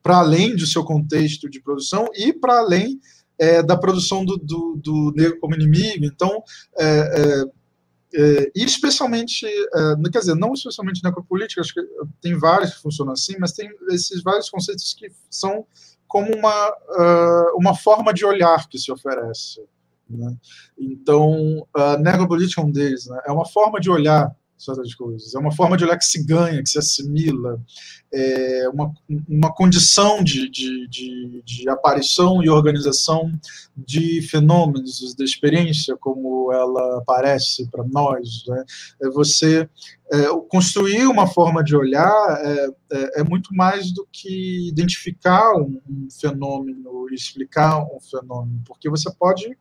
para 0.02 0.18
além 0.18 0.56
do 0.56 0.66
seu 0.66 0.84
contexto 0.84 1.48
de 1.50 1.60
produção 1.60 2.08
e 2.14 2.32
para 2.32 2.58
além 2.58 3.00
é, 3.38 3.62
da 3.62 3.76
produção 3.76 4.24
do, 4.24 4.36
do, 4.36 4.76
do, 4.82 5.12
negro 5.14 5.38
como 5.38 5.54
inimigo. 5.54 6.04
Então, 6.04 6.42
é, 6.76 7.44
é, 8.14 8.20
é 8.20 8.52
especialmente, 8.54 9.46
quer 10.10 10.18
dizer, 10.18 10.34
não 10.34 10.54
especialmente 10.54 11.04
necropolítica, 11.04 11.60
acho 11.60 11.74
que 11.74 11.82
tem 12.20 12.34
vários 12.36 12.74
que 12.74 12.82
funcionam 12.82 13.12
assim, 13.12 13.36
mas 13.38 13.52
tem 13.52 13.70
esses 13.90 14.22
vários 14.22 14.48
conceitos 14.48 14.94
que 14.94 15.10
são 15.30 15.66
como 16.06 16.34
uma, 16.34 16.72
uma 17.54 17.76
forma 17.76 18.14
de 18.14 18.24
olhar 18.24 18.66
que 18.66 18.78
se 18.78 18.90
oferece. 18.90 19.60
Né? 20.08 20.34
Então, 20.78 21.66
a 21.74 21.98
necropolítica 21.98 22.62
é 22.62 22.64
um 22.64 22.70
deles, 22.70 23.06
né? 23.06 23.20
é 23.26 23.30
uma 23.30 23.46
forma 23.46 23.78
de 23.78 23.90
olhar 23.90 24.34
certas 24.58 24.94
coisas. 24.94 25.34
É 25.34 25.38
uma 25.38 25.52
forma 25.52 25.76
de 25.76 25.84
olhar 25.84 25.96
que 25.96 26.04
se 26.04 26.24
ganha, 26.24 26.62
que 26.62 26.68
se 26.68 26.78
assimila, 26.78 27.60
é 28.12 28.68
uma, 28.70 28.92
uma 29.28 29.54
condição 29.54 30.22
de, 30.22 30.48
de, 30.50 30.88
de, 30.88 31.42
de 31.44 31.68
aparição 31.68 32.42
e 32.42 32.48
organização 32.48 33.30
de 33.76 34.22
fenômenos, 34.22 35.14
da 35.14 35.24
experiência 35.24 35.96
como 35.96 36.52
ela 36.52 36.98
aparece 36.98 37.68
para 37.70 37.84
nós. 37.84 38.44
Né? 38.46 38.64
É 39.02 39.10
você 39.10 39.68
é, 40.10 40.26
construir 40.48 41.06
uma 41.06 41.26
forma 41.26 41.62
de 41.62 41.76
olhar 41.76 42.40
é, 42.42 42.68
é, 42.92 43.20
é, 43.20 43.24
muito 43.24 43.54
mais 43.54 43.92
do 43.92 44.06
que 44.10 44.68
identificar 44.68 45.54
um, 45.54 45.80
um 45.88 46.08
fenômeno 46.10 46.88
explicar 47.14 47.82
um 47.82 48.00
fenômeno, 48.00 48.62
porque 48.66 48.88
você 48.88 49.10
pode 49.12 49.56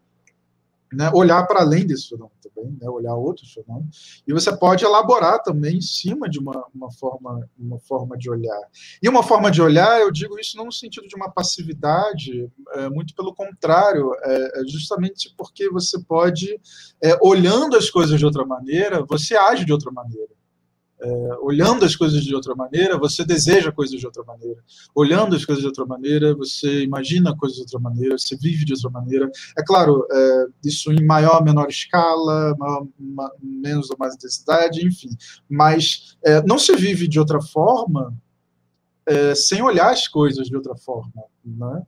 né, 0.91 1.11
olhar 1.13 1.45
para 1.45 1.61
além 1.61 1.85
desse 1.85 2.09
fenômeno 2.09 2.31
também, 2.41 2.77
né, 2.79 2.89
olhar 2.89 3.15
outros 3.15 3.51
fenômenos, 3.53 4.23
e 4.27 4.33
você 4.33 4.55
pode 4.55 4.85
elaborar 4.85 5.41
também 5.43 5.77
em 5.77 5.81
cima 5.81 6.29
de 6.29 6.39
uma, 6.39 6.65
uma, 6.73 6.91
forma, 6.91 7.49
uma 7.57 7.79
forma 7.79 8.17
de 8.17 8.29
olhar. 8.29 8.61
E 9.01 9.09
uma 9.09 9.23
forma 9.23 9.51
de 9.51 9.61
olhar, 9.61 9.99
eu 9.99 10.11
digo 10.11 10.39
isso 10.39 10.57
não 10.57 10.65
no 10.65 10.71
sentido 10.71 11.07
de 11.07 11.15
uma 11.15 11.29
passividade, 11.29 12.49
é, 12.73 12.89
muito 12.89 13.13
pelo 13.15 13.33
contrário, 13.33 14.13
é, 14.23 14.61
é 14.61 14.67
justamente 14.67 15.33
porque 15.37 15.69
você 15.69 15.99
pode, 15.99 16.59
é, 17.03 17.17
olhando 17.21 17.75
as 17.75 17.89
coisas 17.89 18.17
de 18.17 18.25
outra 18.25 18.45
maneira, 18.45 19.05
você 19.05 19.35
age 19.35 19.65
de 19.65 19.73
outra 19.73 19.91
maneira. 19.91 20.36
É, 20.99 21.09
olhando 21.41 21.85
as 21.85 21.95
coisas 21.95 22.23
de 22.23 22.33
outra 22.33 22.55
maneira, 22.55 22.97
você 22.97 23.23
deseja 23.23 23.71
coisas 23.71 23.99
de 23.99 24.05
outra 24.05 24.23
maneira. 24.23 24.59
Olhando 24.95 25.35
as 25.35 25.45
coisas 25.45 25.61
de 25.61 25.67
outra 25.67 25.85
maneira, 25.85 26.35
você 26.35 26.83
imagina 26.83 27.35
coisas 27.37 27.57
de 27.57 27.63
outra 27.63 27.79
maneira, 27.79 28.17
você 28.17 28.35
vive 28.35 28.65
de 28.65 28.73
outra 28.73 28.89
maneira. 28.89 29.29
É 29.57 29.63
claro, 29.63 30.07
é, 30.11 30.45
isso 30.65 30.91
em 30.91 31.05
maior 31.05 31.37
ou 31.37 31.43
menor 31.43 31.69
escala, 31.69 32.55
maior, 32.57 32.87
ma, 32.99 33.29
menos 33.41 33.91
ou 33.91 33.97
mais 33.99 34.15
intensidade, 34.15 34.85
enfim. 34.85 35.09
Mas 35.47 36.17
é, 36.25 36.41
não 36.43 36.57
se 36.57 36.75
vive 36.75 37.07
de 37.07 37.19
outra 37.19 37.41
forma 37.41 38.11
é, 39.05 39.33
sem 39.33 39.61
olhar 39.61 39.91
as 39.91 40.07
coisas 40.07 40.47
de 40.47 40.55
outra 40.55 40.75
forma. 40.75 41.23
Né? 41.45 41.81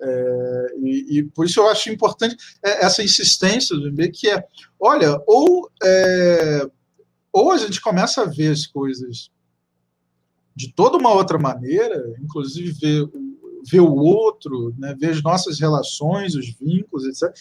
É, 0.00 0.66
e, 0.82 1.18
e, 1.18 1.22
por 1.22 1.46
isso 1.46 1.60
eu 1.60 1.68
acho 1.68 1.90
importante 1.90 2.36
é, 2.62 2.84
essa 2.84 3.02
insistência 3.02 3.76
do 3.76 3.90
MB, 3.90 4.10
que 4.10 4.28
é, 4.28 4.44
olha, 4.80 5.20
ou 5.26 5.70
ou 7.34 7.50
a 7.50 7.58
gente 7.58 7.80
começa 7.80 8.22
a 8.22 8.26
ver 8.26 8.52
as 8.52 8.64
coisas 8.64 9.28
de 10.54 10.72
toda 10.72 10.96
uma 10.96 11.12
outra 11.12 11.36
maneira, 11.36 12.14
inclusive 12.22 12.70
ver, 12.70 13.10
ver 13.68 13.80
o 13.80 13.92
outro, 13.92 14.72
né, 14.78 14.94
ver 14.96 15.10
as 15.10 15.20
nossas 15.20 15.58
relações, 15.58 16.36
os 16.36 16.48
vínculos, 16.48 17.04
etc. 17.04 17.34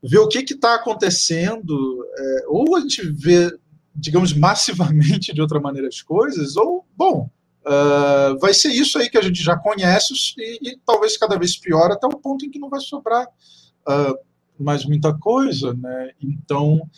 Ver 0.00 0.18
o 0.18 0.28
que 0.28 0.38
está 0.38 0.76
acontecendo, 0.76 2.06
é, 2.16 2.44
ou 2.46 2.76
a 2.76 2.80
gente 2.80 3.02
vê, 3.10 3.52
digamos, 3.92 4.32
massivamente 4.32 5.34
de 5.34 5.40
outra 5.40 5.58
maneira 5.58 5.88
as 5.88 6.00
coisas, 6.00 6.56
ou, 6.56 6.86
bom, 6.96 7.28
uh, 7.64 8.38
vai 8.38 8.54
ser 8.54 8.68
isso 8.68 8.96
aí 8.96 9.10
que 9.10 9.18
a 9.18 9.22
gente 9.22 9.42
já 9.42 9.56
conhece 9.56 10.14
e, 10.38 10.70
e, 10.70 10.78
talvez 10.86 11.16
cada 11.16 11.36
vez 11.36 11.58
pior, 11.58 11.90
até 11.90 12.06
o 12.06 12.10
ponto 12.10 12.46
em 12.46 12.50
que 12.50 12.60
não 12.60 12.70
vai 12.70 12.78
sobrar 12.78 13.26
uh, 13.26 14.16
mais 14.56 14.84
muita 14.84 15.12
coisa, 15.18 15.74
né? 15.74 16.12
Então, 16.22 16.88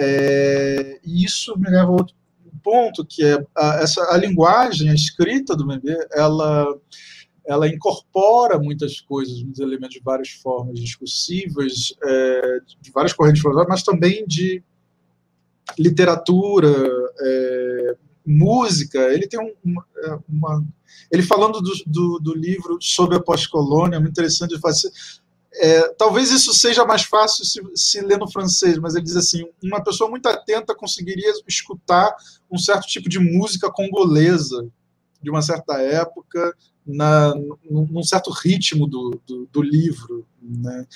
é, 0.00 1.00
e 1.04 1.24
isso 1.24 1.56
me 1.58 1.68
leva 1.68 1.90
a 1.90 1.90
outro 1.90 2.14
ponto, 2.62 3.04
que 3.04 3.24
é 3.24 3.44
a, 3.56 3.80
essa, 3.82 4.02
a 4.12 4.16
linguagem, 4.16 4.90
a 4.90 4.94
escrita 4.94 5.54
do 5.54 5.66
bebê, 5.66 5.96
ela, 6.12 6.66
ela 7.46 7.68
incorpora 7.68 8.58
muitas 8.58 9.00
coisas, 9.00 9.42
muitos 9.42 9.60
elementos 9.60 9.96
de 9.96 10.02
várias 10.02 10.30
formas 10.30 10.78
discursivas, 10.80 11.94
é, 12.02 12.60
de 12.80 12.90
várias 12.90 13.12
correntes 13.12 13.40
filosóficas, 13.40 13.76
mas 13.76 13.82
também 13.82 14.26
de 14.26 14.62
literatura, 15.78 16.70
é, 17.20 17.96
música. 18.26 18.98
Ele 19.12 19.26
tem 19.26 19.40
um, 19.40 19.52
uma, 19.64 19.84
é, 20.04 20.18
uma, 20.28 20.64
Ele 21.10 21.22
falando 21.22 21.60
do, 21.60 21.72
do, 21.86 22.18
do 22.18 22.34
livro 22.34 22.78
sobre 22.80 23.16
a 23.16 23.22
pós-colônia, 23.22 23.96
é 23.96 23.98
muito 23.98 24.12
interessante 24.12 24.54
de 24.54 24.60
fazer 24.60 24.90
é, 25.54 25.88
talvez 25.94 26.30
isso 26.30 26.54
seja 26.54 26.84
mais 26.84 27.02
fácil 27.02 27.44
se, 27.44 27.60
se 27.74 28.00
ler 28.00 28.18
no 28.18 28.30
francês, 28.30 28.78
mas 28.78 28.94
ele 28.94 29.04
diz 29.04 29.16
assim: 29.16 29.44
uma 29.62 29.82
pessoa 29.82 30.08
muito 30.08 30.26
atenta 30.28 30.74
conseguiria 30.74 31.32
escutar 31.46 32.14
um 32.50 32.58
certo 32.58 32.86
tipo 32.86 33.08
de 33.08 33.18
música 33.18 33.70
congolesa 33.70 34.68
de 35.22 35.30
uma 35.30 35.42
certa 35.42 35.78
época, 35.80 36.54
na, 36.86 37.34
num 37.68 38.02
certo 38.02 38.30
ritmo 38.30 38.86
do, 38.86 39.20
do, 39.26 39.46
do 39.52 39.62
livro. 39.62 40.26
Né? 40.40 40.86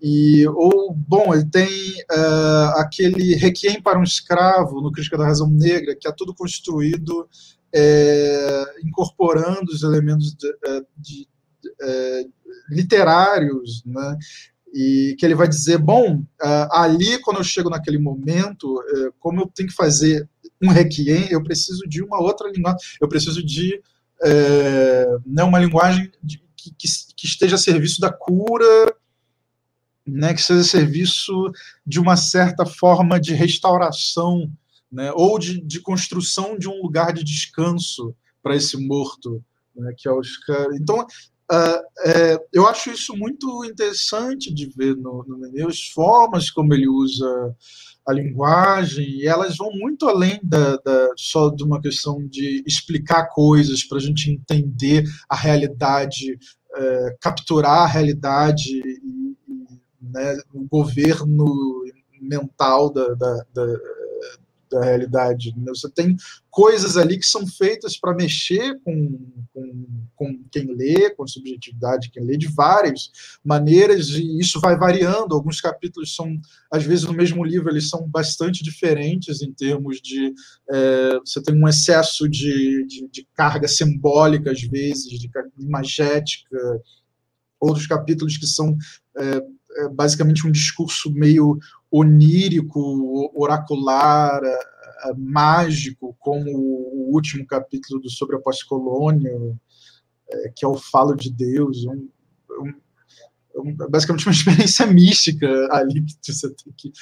E, 0.00 0.46
ou, 0.48 0.94
bom, 0.94 1.34
ele 1.34 1.44
tem 1.44 1.68
uh, 2.10 2.78
aquele 2.78 3.34
Requiem 3.34 3.82
para 3.82 3.98
um 3.98 4.02
Escravo, 4.02 4.80
no 4.80 4.92
Crítica 4.92 5.18
da 5.18 5.26
Razão 5.26 5.48
Negra, 5.48 5.94
que 5.94 6.08
é 6.08 6.12
tudo 6.12 6.34
construído 6.34 7.28
é, 7.74 8.64
incorporando 8.84 9.72
os 9.72 9.82
elementos 9.82 10.34
de, 10.34 10.48
é, 10.64 10.80
de, 10.96 11.18
de, 11.20 11.28
é, 11.80 12.24
literários, 12.70 13.82
né? 13.84 14.18
e 14.76 15.16
que 15.18 15.24
ele 15.24 15.34
vai 15.34 15.48
dizer, 15.48 15.78
bom, 15.78 16.18
uh, 16.18 16.68
ali 16.70 17.18
quando 17.20 17.38
eu 17.38 17.44
chego 17.44 17.70
naquele 17.70 17.98
momento, 17.98 18.78
uh, 18.78 19.12
como 19.18 19.40
eu 19.40 19.46
tenho 19.46 19.70
que 19.70 19.74
fazer 19.74 20.28
um 20.62 20.68
requiem, 20.68 21.28
eu 21.30 21.42
preciso 21.42 21.88
de 21.88 22.02
uma 22.02 22.20
outra 22.20 22.50
linguagem, 22.50 22.78
eu 23.00 23.08
preciso 23.08 23.42
de 23.42 23.80
uh, 24.20 25.22
né, 25.24 25.42
uma 25.42 25.58
linguagem 25.58 26.10
de, 26.22 26.42
que, 26.54 26.70
que, 27.16 27.26
esteja 27.26 27.54
a 27.54 27.58
serviço 27.58 28.02
da 28.02 28.12
cura, 28.12 28.94
né, 30.06 30.34
que 30.34 30.42
seja 30.42 30.60
a 30.60 30.64
serviço 30.64 31.32
de 31.86 31.98
uma 31.98 32.16
certa 32.16 32.66
forma 32.66 33.18
de 33.18 33.32
restauração, 33.32 34.50
né, 34.92 35.10
ou 35.14 35.38
de, 35.38 35.58
de 35.60 35.80
construção 35.80 36.58
de 36.58 36.68
um 36.68 36.82
lugar 36.82 37.14
de 37.14 37.24
descanso 37.24 38.14
para 38.42 38.54
esse 38.54 38.76
morto, 38.76 39.42
né, 39.74 39.94
que 39.96 40.06
é 40.06 40.12
Oscar. 40.12 40.66
Então, 40.74 41.06
Uh, 41.50 41.80
é, 42.04 42.38
eu 42.52 42.66
acho 42.66 42.90
isso 42.90 43.16
muito 43.16 43.64
interessante 43.64 44.52
de 44.52 44.68
ver 44.76 44.96
no, 44.96 45.24
no 45.24 45.68
as 45.68 45.86
formas 45.94 46.50
como 46.50 46.74
ele 46.74 46.88
usa 46.88 47.54
a 48.06 48.12
linguagem, 48.12 49.04
e 49.04 49.26
elas 49.26 49.56
vão 49.56 49.70
muito 49.72 50.08
além 50.08 50.40
da, 50.42 50.76
da 50.76 51.08
só 51.16 51.50
de 51.50 51.64
uma 51.64 51.80
questão 51.80 52.24
de 52.26 52.62
explicar 52.66 53.28
coisas 53.28 53.84
para 53.84 53.98
a 53.98 54.00
gente 54.00 54.30
entender 54.30 55.04
a 55.28 55.36
realidade, 55.36 56.38
é, 56.74 57.16
capturar 57.20 57.82
a 57.82 57.86
realidade 57.86 58.80
e 58.80 59.36
né, 60.00 60.36
o 60.52 60.66
governo 60.68 61.84
mental 62.20 62.92
da, 62.92 63.14
da, 63.14 63.44
da 63.52 63.66
da 64.76 64.84
realidade. 64.84 65.54
Né? 65.56 65.64
Você 65.68 65.90
tem 65.90 66.16
coisas 66.50 66.96
ali 66.96 67.18
que 67.18 67.26
são 67.26 67.46
feitas 67.46 67.98
para 67.98 68.14
mexer 68.14 68.78
com, 68.84 69.18
com, 69.52 69.86
com, 70.14 70.44
quem 70.50 70.74
lê, 70.74 71.10
com 71.10 71.24
a 71.24 71.26
subjetividade 71.26 72.06
de 72.06 72.10
quem 72.10 72.24
lê, 72.24 72.36
de 72.36 72.48
várias 72.48 73.10
maneiras, 73.44 74.08
e 74.10 74.38
isso 74.38 74.60
vai 74.60 74.76
variando. 74.76 75.34
Alguns 75.34 75.60
capítulos 75.60 76.14
são, 76.14 76.38
às 76.70 76.84
vezes, 76.84 77.04
no 77.04 77.12
mesmo 77.12 77.44
livro, 77.44 77.70
eles 77.70 77.88
são 77.88 78.06
bastante 78.08 78.62
diferentes 78.62 79.42
em 79.42 79.52
termos 79.52 80.00
de. 80.00 80.32
É, 80.70 81.18
você 81.24 81.42
tem 81.42 81.54
um 81.54 81.68
excesso 81.68 82.28
de, 82.28 82.86
de, 82.86 83.08
de, 83.10 83.28
carga 83.34 83.68
simbólica, 83.68 84.50
às 84.50 84.62
vezes, 84.62 85.18
de 85.18 85.30
imagética. 85.58 86.58
Outros 87.58 87.86
capítulos 87.86 88.36
que 88.36 88.46
são. 88.46 88.76
É, 89.16 89.42
é 89.78 89.88
basicamente 89.90 90.46
um 90.46 90.50
discurso 90.50 91.12
meio 91.12 91.58
onírico, 91.98 93.30
oracular, 93.34 94.42
eh, 94.44 94.60
eh, 95.04 95.14
mágico, 95.16 96.14
como 96.18 96.50
o 96.50 97.14
último 97.14 97.46
capítulo 97.46 98.00
do 98.00 98.10
Sobre 98.10 98.36
a 98.36 98.40
Pós-Colônia, 98.40 99.32
eh, 100.28 100.52
que 100.54 100.64
é 100.64 100.68
o 100.68 100.76
Falo 100.76 101.14
de 101.14 101.32
Deus, 101.32 101.86
um, 101.86 102.08
um, 103.56 103.74
basicamente 103.88 104.26
uma 104.26 104.32
experiência 104.34 104.86
mística 104.86 105.48
ali 105.70 106.04
que 106.22 106.32
você 106.32 106.50
tem, 106.50 106.72
que, 106.76 106.92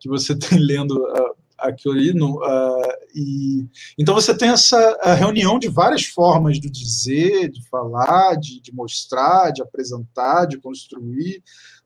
que 0.00 0.08
você 0.08 0.34
tem 0.34 0.58
lendo 0.58 0.92
uh, 0.92 1.36
aquilo 1.58 1.94
ali. 1.94 2.14
No, 2.14 2.36
uh, 2.36 2.92
e, 3.14 3.66
então 3.98 4.14
você 4.14 4.34
tem 4.34 4.48
essa 4.48 4.98
reunião 5.14 5.58
de 5.58 5.68
várias 5.68 6.06
formas 6.06 6.58
de 6.58 6.70
dizer, 6.70 7.50
de 7.50 7.68
falar, 7.68 8.36
de, 8.36 8.62
de 8.62 8.72
mostrar, 8.72 9.50
de 9.50 9.60
apresentar, 9.60 10.46
de 10.46 10.58
construir, 10.58 11.42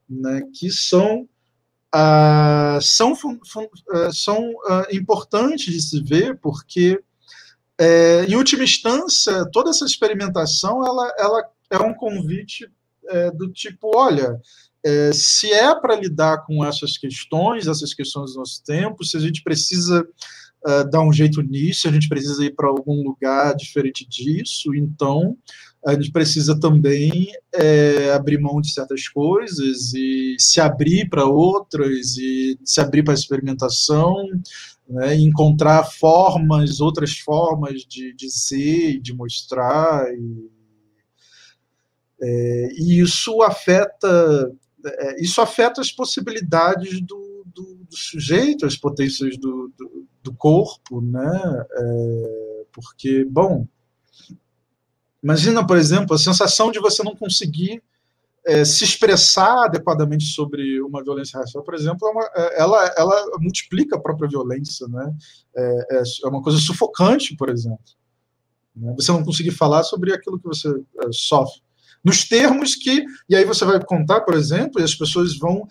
né, 0.08 0.42
que 0.54 0.70
são 0.70 1.28
uh, 1.94 2.80
são, 2.80 3.12
uh, 3.12 4.12
são 4.12 4.50
uh, 4.50 4.86
importantes 4.94 5.72
de 5.72 5.80
se 5.80 6.02
ver, 6.02 6.38
porque, 6.38 7.02
é, 7.78 8.24
em 8.26 8.36
última 8.36 8.64
instância, 8.64 9.44
toda 9.52 9.70
essa 9.70 9.84
experimentação 9.84 10.84
ela, 10.86 11.14
ela 11.18 11.50
é 11.70 11.78
um 11.78 11.94
convite 11.94 12.70
é, 13.08 13.30
do 13.30 13.50
tipo: 13.52 13.96
olha, 13.96 14.40
é, 14.84 15.12
se 15.12 15.52
é 15.52 15.74
para 15.74 15.96
lidar 15.96 16.44
com 16.44 16.64
essas 16.64 16.98
questões, 16.98 17.66
essas 17.66 17.94
questões 17.94 18.32
do 18.32 18.38
nosso 18.38 18.62
tempo, 18.64 19.04
se 19.04 19.16
a 19.16 19.20
gente 19.20 19.42
precisa 19.42 20.06
uh, 20.66 20.90
dar 20.90 21.02
um 21.02 21.12
jeito 21.12 21.40
nisso, 21.42 21.88
a 21.88 21.92
gente 21.92 22.08
precisa 22.08 22.44
ir 22.44 22.54
para 22.54 22.68
algum 22.68 23.02
lugar 23.02 23.54
diferente 23.54 24.06
disso, 24.08 24.74
então 24.74 25.36
a 25.84 25.94
gente 25.94 26.12
precisa 26.12 26.58
também 26.58 27.32
é, 27.52 28.12
abrir 28.12 28.38
mão 28.38 28.60
de 28.60 28.72
certas 28.72 29.08
coisas 29.08 29.92
e 29.94 30.36
se 30.38 30.60
abrir 30.60 31.08
para 31.08 31.24
outras 31.24 32.16
e 32.16 32.56
se 32.64 32.80
abrir 32.80 33.02
para 33.02 33.12
a 33.12 33.16
experimentação, 33.16 34.14
né, 34.88 35.16
encontrar 35.16 35.84
formas, 35.84 36.80
outras 36.80 37.18
formas 37.18 37.82
de 37.82 38.14
dizer 38.14 39.00
de 39.00 39.12
mostrar. 39.12 40.06
E, 40.14 40.50
é, 42.22 42.68
e 42.74 43.00
isso 43.00 43.42
afeta 43.42 44.52
é, 44.84 45.22
isso 45.22 45.40
afeta 45.40 45.80
as 45.80 45.90
possibilidades 45.90 47.00
do, 47.00 47.44
do, 47.46 47.74
do 47.88 47.96
sujeito, 47.96 48.66
as 48.66 48.76
potências 48.76 49.36
do, 49.36 49.72
do, 49.76 50.06
do 50.22 50.34
corpo, 50.34 51.00
né? 51.00 51.64
É, 51.72 52.64
porque, 52.72 53.24
bom, 53.24 53.66
Imagina, 55.22 55.66
por 55.66 55.76
exemplo, 55.76 56.14
a 56.14 56.18
sensação 56.18 56.70
de 56.72 56.80
você 56.80 57.02
não 57.02 57.14
conseguir 57.14 57.82
é, 58.44 58.64
se 58.64 58.82
expressar 58.82 59.66
adequadamente 59.66 60.24
sobre 60.24 60.80
uma 60.82 61.02
violência 61.02 61.38
racial, 61.38 61.62
por 61.62 61.74
exemplo, 61.74 62.08
é 62.08 62.10
uma, 62.10 62.30
é, 62.34 62.60
ela, 62.60 62.94
ela 62.96 63.38
multiplica 63.38 63.96
a 63.96 64.00
própria 64.00 64.28
violência, 64.28 64.86
né? 64.88 65.14
É, 65.54 65.86
é, 65.92 66.02
é, 66.24 66.28
uma 66.28 66.42
coisa 66.42 66.58
sufocante, 66.58 67.36
por 67.36 67.48
exemplo. 67.48 67.78
Né? 68.74 68.92
Você 68.96 69.12
não 69.12 69.24
conseguir 69.24 69.52
falar 69.52 69.84
sobre 69.84 70.12
aquilo 70.12 70.40
que 70.40 70.46
você 70.46 70.68
é, 70.68 71.06
sofre. 71.12 71.62
Nos 72.04 72.24
termos 72.24 72.74
que, 72.74 73.04
e 73.28 73.36
aí 73.36 73.44
você 73.44 73.64
vai 73.64 73.82
contar, 73.84 74.22
por 74.22 74.34
exemplo, 74.34 74.80
e 74.80 74.84
as 74.84 74.94
pessoas 74.94 75.38
vão 75.38 75.68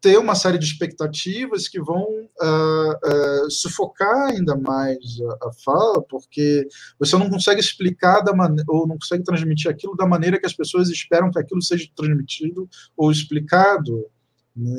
ter 0.00 0.18
uma 0.18 0.34
série 0.34 0.58
de 0.58 0.64
expectativas 0.64 1.68
que 1.68 1.80
vão 1.80 2.02
uh, 2.02 3.44
uh, 3.44 3.50
sufocar 3.50 4.30
ainda 4.30 4.56
mais 4.56 4.98
a, 5.20 5.48
a, 5.48 5.52
fala, 5.64 6.02
porque 6.02 6.66
você 6.98 7.16
não 7.18 7.28
consegue 7.28 7.60
explicar 7.60 8.22
da 8.22 8.32
ou 8.68 8.86
não 8.86 8.96
consegue 8.96 9.24
transmitir 9.24 9.70
aquilo 9.70 9.96
da 9.96 10.06
maneira 10.06 10.40
que 10.40 10.46
as 10.46 10.54
pessoas 10.54 10.88
esperam 10.88 11.30
que 11.30 11.38
aquilo 11.38 11.62
seja 11.62 11.86
transmitido 11.94 12.68
ou 12.96 13.10
explicado. 13.10 14.06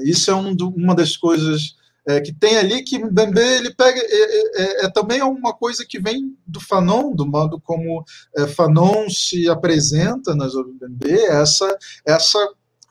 Isso 0.04 0.32
é 0.32 0.36
um 0.36 0.56
do, 0.56 0.70
uma 0.70 0.96
das 0.96 1.16
coisas 1.16 1.76
é, 2.08 2.20
que 2.20 2.34
tem 2.34 2.58
ali 2.58 2.84
que 2.84 2.98
o 2.98 3.12
Bembe 3.12 3.40
ele 3.40 3.74
pega 3.74 4.00
é, 4.00 4.04
é, 4.04 4.64
é, 4.64 4.86
é, 4.86 4.90
também 4.90 5.22
uma 5.22 5.54
coisa 5.54 5.86
que 5.88 6.00
vem 6.00 6.36
do 6.48 6.60
Fanon, 6.60 7.14
do 7.14 7.28
modo 7.28 7.60
como 7.60 8.04
é, 8.36 8.48
Fanon 8.48 9.08
se 9.10 9.48
apresenta 9.48 10.36
nas 10.36 10.56
obras 10.56 10.74
do 10.74 10.80
Bembe, 10.80 11.14
essa 11.26 11.78
essa 12.06 12.40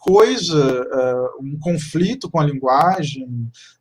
coisa, 0.01 0.83
uh, 0.83 1.45
um 1.45 1.59
conflito 1.61 2.31
com 2.31 2.41
a 2.41 2.45
linguagem, 2.45 3.27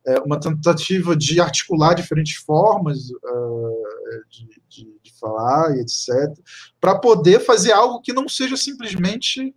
uh, 0.06 0.22
uma 0.24 0.38
tentativa 0.38 1.16
de 1.16 1.40
articular 1.40 1.94
diferentes 1.94 2.36
formas 2.36 3.08
uh, 3.10 3.84
de, 4.30 4.46
de, 4.68 5.00
de, 5.02 5.12
falar 5.18 5.74
e 5.76 5.80
etc., 5.80 6.38
para 6.78 6.98
poder 6.98 7.40
fazer 7.40 7.72
algo 7.72 8.02
que 8.02 8.12
não 8.12 8.28
seja 8.28 8.56
simplesmente 8.56 9.54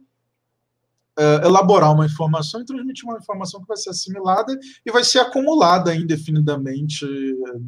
elaborar 1.44 1.94
uma 1.94 2.08
informação 2.08 2.60
e 2.60 2.66
transmitir 2.66 3.06
uma 3.06 3.20
informação 3.20 3.62
que 3.62 3.68
vai 3.68 3.78
ser 3.78 3.92
assimilada 3.92 4.52
e 4.84 4.92
vai 4.92 5.04
ser 5.04 5.20
acumulada 5.20 5.94
indefinidamente, 5.96 7.06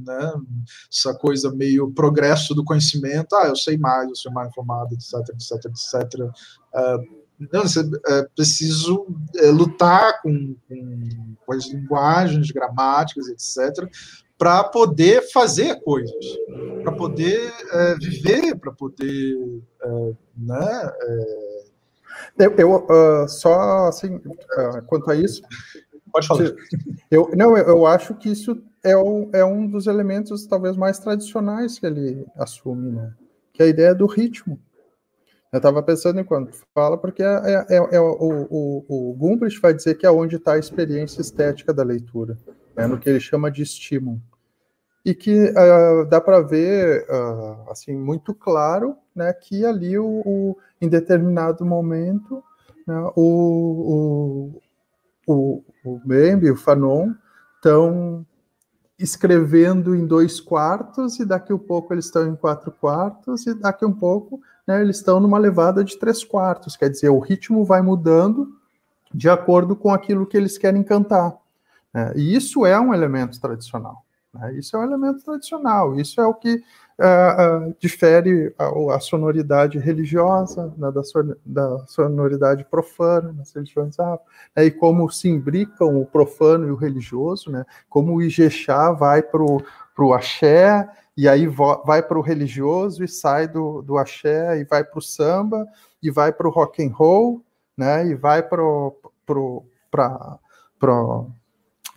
né? 0.03 0.33
essa 0.91 1.13
coisa 1.13 1.53
meio 1.53 1.91
progresso 1.91 2.55
do 2.55 2.63
conhecimento, 2.63 3.35
ah, 3.35 3.45
eu 3.45 3.55
sei 3.55 3.77
mais, 3.77 4.09
eu 4.09 4.15
sou 4.15 4.31
mais 4.31 4.49
informado, 4.49 4.95
etc, 4.95 5.13
etc, 5.29 5.65
etc. 5.65 6.21
Uh, 6.73 7.24
não, 7.39 7.63
é 7.63 8.23
preciso 8.35 9.07
é, 9.35 9.47
lutar 9.47 10.21
com, 10.21 10.55
com, 10.67 11.09
com, 11.45 11.53
as 11.53 11.67
linguagens, 11.67 12.51
gramáticas, 12.51 13.27
etc., 13.27 13.89
para 14.37 14.63
poder 14.65 15.21
fazer 15.31 15.81
coisas, 15.81 16.25
para 16.83 16.91
poder 16.91 17.53
é, 17.71 17.95
viver, 17.95 18.55
para 18.57 18.71
poder. 18.71 19.61
É, 19.81 20.13
né, 20.37 20.91
é. 21.01 22.45
eu, 22.45 22.55
eu 22.57 22.75
uh, 22.75 23.29
só 23.29 23.87
assim, 23.87 24.15
uh, 24.15 24.81
quanto 24.87 25.09
a 25.09 25.15
isso. 25.15 25.41
Pode 26.11 26.27
falar. 26.27 26.51
Eu, 27.11 27.29
não, 27.35 27.55
eu, 27.55 27.65
eu 27.67 27.85
acho 27.85 28.15
que 28.15 28.29
isso 28.29 28.61
é, 28.83 28.95
o, 28.97 29.29
é 29.31 29.45
um 29.45 29.67
dos 29.67 29.85
elementos 29.85 30.45
talvez 30.47 30.75
mais 30.75 30.97
tradicionais 30.97 31.77
que 31.77 31.85
ele 31.85 32.25
assume, 32.35 32.91
né? 32.93 33.13
Que 33.53 33.63
é 33.63 33.65
a 33.67 33.69
ideia 33.69 33.95
do 33.95 34.05
ritmo. 34.05 34.59
Eu 35.55 35.59
estava 35.59 35.81
pensando 35.81 36.19
enquanto 36.19 36.51
fala, 36.73 36.97
porque 36.97 37.23
é, 37.23 37.27
é, 37.27 37.77
é, 37.77 37.95
é 37.95 38.01
o, 38.01 38.45
o, 38.49 38.85
o 38.89 39.13
Gumbrich 39.13 39.57
vai 39.61 39.73
dizer 39.73 39.95
que 39.95 40.05
é 40.05 40.11
onde 40.11 40.35
está 40.35 40.55
a 40.55 40.59
experiência 40.59 41.21
estética 41.21 41.73
da 41.73 41.81
leitura, 41.81 42.37
é 42.75 42.85
no 42.85 42.99
que 42.99 43.09
ele 43.09 43.21
chama 43.21 43.49
de 43.49 43.63
estímulo. 43.63 44.21
E 45.05 45.15
que 45.15 45.51
uh, 45.51 46.05
dá 46.09 46.19
para 46.19 46.41
ver, 46.41 47.05
uh, 47.09 47.71
assim, 47.71 47.95
muito 47.95 48.33
claro, 48.33 48.97
né, 49.15 49.31
que 49.31 49.65
ali, 49.65 49.97
o, 49.97 50.21
o 50.25 50.57
em 50.81 50.89
determinado 50.89 51.65
momento, 51.65 52.43
né, 52.85 53.09
o, 53.15 54.51
o, 55.25 55.33
o, 55.33 55.63
o 55.85 56.01
Bembe, 56.05 56.51
o 56.51 56.57
Fanon, 56.57 57.13
estão 57.55 58.25
escrevendo 58.99 59.95
em 59.95 60.05
dois 60.05 60.41
quartos, 60.41 61.17
e 61.17 61.25
daqui 61.25 61.53
a 61.53 61.55
um 61.55 61.59
pouco 61.59 61.93
eles 61.93 62.05
estão 62.05 62.27
em 62.27 62.35
quatro 62.35 62.73
quartos, 62.73 63.47
e 63.47 63.53
daqui 63.53 63.85
a 63.85 63.87
um 63.87 63.93
pouco 63.93 64.41
né, 64.67 64.81
eles 64.81 64.97
estão 64.97 65.19
numa 65.19 65.37
levada 65.37 65.83
de 65.83 65.97
três 65.97 66.23
quartos, 66.23 66.75
quer 66.75 66.89
dizer, 66.89 67.09
o 67.09 67.19
ritmo 67.19 67.63
vai 67.63 67.81
mudando 67.81 68.47
de 69.13 69.29
acordo 69.29 69.75
com 69.75 69.91
aquilo 69.91 70.25
que 70.25 70.35
eles 70.35 70.57
querem 70.57 70.83
cantar. 70.83 71.35
Né, 71.93 72.13
e 72.15 72.35
isso 72.35 72.65
é 72.65 72.79
um 72.79 72.93
elemento 72.93 73.39
tradicional. 73.39 74.03
Né, 74.33 74.55
isso 74.55 74.75
é 74.75 74.79
um 74.79 74.83
elemento 74.83 75.23
tradicional, 75.23 75.99
isso 75.99 76.19
é 76.19 76.25
o 76.25 76.33
que 76.33 76.55
uh, 76.99 77.67
uh, 77.69 77.75
difere 77.79 78.53
a, 78.57 78.95
a, 78.95 78.99
sonoridade 78.99 79.77
religiosa 79.77 80.73
né, 80.77 80.91
da, 80.91 81.03
son, 81.03 81.35
da, 81.45 81.85
sonoridade 81.87 82.65
profana 82.65 83.31
nas 83.33 83.53
religiões 83.53 83.99
afro, 83.99 84.25
e 84.57 84.71
como 84.71 85.09
se 85.09 85.29
imbricam 85.29 85.99
o 85.99 86.05
profano 86.05 86.67
e 86.67 86.71
o 86.71 86.75
religioso, 86.75 87.51
né, 87.51 87.65
como 87.89 88.15
o 88.15 88.21
Ijexá 88.21 88.91
vai 88.91 89.21
para 89.21 89.41
o 89.41 90.13
axé, 90.13 90.89
e 91.17 91.29
aí 91.29 91.47
vai 91.47 92.03
para 92.03 92.19
o 92.19 92.21
religioso 92.21 93.03
e 93.03 93.07
sai 93.07 93.47
do, 93.47 93.81
do 93.81 93.97
axé 93.97 94.59
e 94.59 94.65
vai 94.65 94.83
para 94.83 94.99
o 94.99 95.01
samba 95.01 95.65
e 96.03 96.11
vai 96.11 96.31
para 96.31 96.47
o 96.47 96.51
rock 96.51 96.85
and 96.85 96.91
roll, 96.93 97.43
né? 97.77 98.05
E 98.07 98.15
vai 98.15 98.43
para 98.43 98.61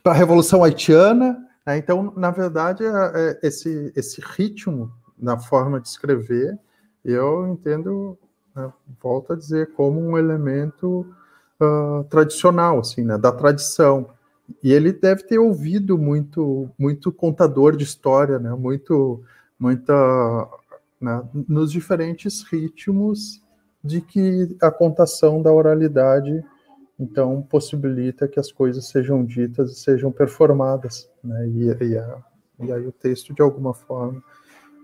a 0.04 0.12
revolução 0.12 0.62
haitiana. 0.62 1.36
Né? 1.66 1.78
Então, 1.78 2.12
na 2.16 2.30
verdade, 2.30 2.84
é, 2.84 2.88
é, 2.88 3.40
esse 3.42 3.92
esse 3.96 4.20
ritmo 4.20 4.92
na 5.18 5.36
forma 5.36 5.80
de 5.80 5.88
escrever, 5.88 6.56
eu 7.04 7.48
entendo, 7.48 8.16
né, 8.54 8.72
volto 9.02 9.32
a 9.32 9.36
dizer, 9.36 9.72
como 9.72 10.00
um 10.00 10.16
elemento 10.16 11.04
uh, 11.60 12.04
tradicional, 12.04 12.78
assim, 12.78 13.02
né? 13.02 13.18
Da 13.18 13.32
tradição. 13.32 14.10
E 14.62 14.72
ele 14.72 14.92
deve 14.92 15.22
ter 15.24 15.38
ouvido 15.38 15.98
muito, 15.98 16.70
muito 16.78 17.12
contador 17.12 17.76
de 17.76 17.84
história, 17.84 18.38
né? 18.38 18.50
Muito, 18.54 19.22
muita, 19.58 19.94
né? 21.00 21.22
nos 21.48 21.70
diferentes 21.70 22.42
ritmos 22.42 23.42
de 23.84 24.00
que 24.00 24.56
a 24.60 24.70
contação 24.70 25.40
da 25.42 25.52
oralidade 25.52 26.44
então 26.98 27.42
possibilita 27.42 28.26
que 28.26 28.40
as 28.40 28.50
coisas 28.50 28.88
sejam 28.88 29.24
ditas 29.24 29.70
e 29.70 29.76
sejam 29.76 30.10
performadas, 30.10 31.08
né? 31.22 31.48
E, 31.48 31.66
e, 31.66 31.98
a, 31.98 32.18
e 32.60 32.72
aí 32.72 32.86
o 32.86 32.92
texto 32.92 33.32
de 33.32 33.40
alguma 33.40 33.72
forma 33.72 34.20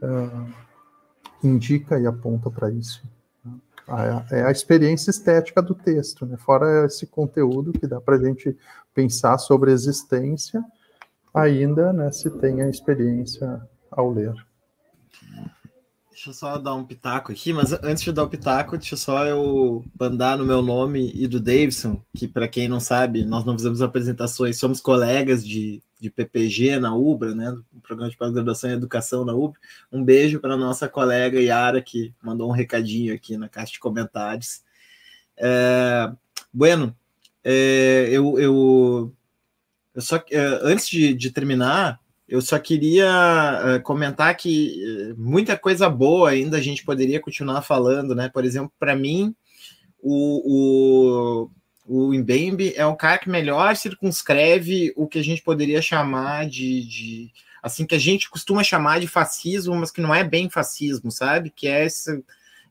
uh, 0.01 0.55
indica 1.43 1.99
e 1.99 2.07
aponta 2.07 2.49
para 2.51 2.71
isso 2.71 3.03
é 4.31 4.45
a 4.45 4.51
experiência 4.51 5.11
estética 5.11 5.61
do 5.61 5.75
texto, 5.75 6.25
né? 6.25 6.37
Fora 6.37 6.87
esse 6.87 7.07
conteúdo 7.07 7.73
que 7.73 7.87
dá 7.87 8.01
para 8.01 8.17
a 8.17 8.23
gente 8.23 8.57
pensar 8.95 9.39
sobre 9.39 9.71
a 9.71 9.75
existência, 9.75 10.65
ainda 11.35 11.93
né, 11.93 12.11
se 12.13 12.31
tem 12.31 12.63
a 12.63 12.69
experiência 12.69 13.61
ao 13.91 14.11
ler. 14.11 14.35
Deixa 16.11 16.31
eu 16.31 16.35
só 16.35 16.59
dar 16.59 16.75
um 16.75 16.85
pitaco 16.85 17.33
aqui, 17.33 17.53
mas 17.53 17.73
antes 17.73 18.05
de 18.05 18.13
dar 18.13 18.23
o 18.23 18.29
pitaco, 18.29 18.79
deixa 18.79 18.97
só 18.97 19.27
eu 19.27 19.85
bandar 19.97 20.39
no 20.39 20.47
meu 20.47 20.63
nome 20.63 21.11
e 21.13 21.27
do 21.27 21.41
Davidson, 21.41 22.01
que 22.17 22.29
para 22.29 22.47
quem 22.47 22.69
não 22.69 22.79
sabe, 22.79 23.25
nós 23.25 23.45
não 23.45 23.57
fizemos 23.59 23.83
apresentações, 23.83 24.59
somos 24.59 24.81
colegas 24.81 25.45
de 25.45 25.83
de 26.05 26.11
PPG 26.11 26.79
na 26.79 26.95
UBRA, 26.95 27.35
né, 27.35 27.51
do 27.51 27.81
Programa 27.81 28.11
de 28.11 28.17
Pós-Graduação 28.17 28.69
em 28.69 28.75
Educação 28.75 29.25
na 29.25 29.33
UBRA. 29.33 29.59
Um 29.91 30.05
beijo 30.05 30.39
para 30.39 30.55
nossa 30.55 30.87
colega 30.87 31.41
Yara, 31.41 31.81
que 31.81 32.13
mandou 32.23 32.49
um 32.49 32.53
recadinho 32.53 33.15
aqui 33.15 33.39
na 33.39 33.49
caixa 33.49 33.73
de 33.73 33.79
comentários. 33.79 34.63
É, 35.37 36.13
bueno, 36.53 36.95
é, 37.43 38.09
eu, 38.11 38.39
eu, 38.39 39.15
eu, 39.95 40.01
só 40.03 40.17
é, 40.31 40.61
antes 40.63 40.89
de, 40.89 41.15
de, 41.15 41.31
terminar, 41.31 41.99
eu 42.29 42.43
só 42.43 42.59
queria 42.59 43.63
é, 43.65 43.79
comentar 43.79 44.37
que 44.37 45.11
é, 45.11 45.15
muita 45.15 45.57
coisa 45.57 45.89
boa 45.89 46.29
ainda 46.29 46.59
a 46.59 46.61
gente 46.61 46.85
poderia 46.85 47.19
continuar 47.19 47.63
falando, 47.63 48.15
né? 48.15 48.29
Por 48.29 48.45
exemplo, 48.45 48.71
para 48.79 48.95
mim, 48.95 49.35
o, 50.03 51.45
o 51.45 51.51
o 51.87 52.13
Mbembe 52.15 52.73
é 52.77 52.87
um 52.87 52.97
cara 52.97 53.19
que 53.19 53.29
melhor 53.29 53.77
circunscreve 53.77 54.93
o 54.97 55.07
que 55.07 55.19
a 55.19 55.25
gente 55.25 55.43
poderia 55.43 55.83
chamar 55.83 56.47
de, 56.49 56.83
de, 56.87 57.33
assim 57.63 57.85
que 57.85 57.95
a 57.95 57.99
gente 57.99 58.31
costuma 58.31 58.65
chamar 58.65 59.01
de 59.01 59.07
fascismo, 59.07 59.75
mas 59.75 59.91
que 59.91 60.01
não 60.01 60.15
é 60.15 60.25
bem 60.25 60.49
fascismo, 60.49 61.11
sabe? 61.11 61.51
Que 61.51 61.69
é 61.69 61.85
essa, 61.85 62.23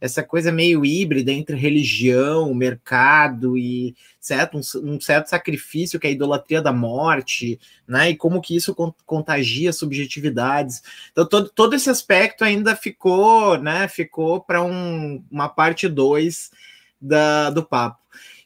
essa 0.01 0.23
coisa 0.23 0.51
meio 0.51 0.83
híbrida 0.83 1.31
entre 1.31 1.55
religião, 1.55 2.53
mercado 2.55 3.55
e 3.55 3.95
certo 4.19 4.57
um, 4.57 4.61
um, 4.83 4.99
certo 4.99 5.27
sacrifício 5.27 5.99
que 5.99 6.07
é 6.07 6.09
a 6.09 6.13
idolatria 6.13 6.61
da 6.61 6.73
morte, 6.73 7.59
né? 7.87 8.09
E 8.09 8.17
como 8.17 8.41
que 8.41 8.55
isso 8.55 8.75
contagia 9.05 9.71
subjetividades. 9.71 10.81
Então 11.11 11.27
todo, 11.27 11.49
todo 11.49 11.75
esse 11.75 11.89
aspecto 11.89 12.43
ainda 12.43 12.75
ficou, 12.75 13.59
né? 13.59 13.87
Ficou 13.87 14.41
para 14.41 14.63
um, 14.63 15.23
uma 15.29 15.47
parte 15.47 15.87
2 15.87 16.51
da, 16.99 17.51
do 17.51 17.63
papo. 17.63 18.02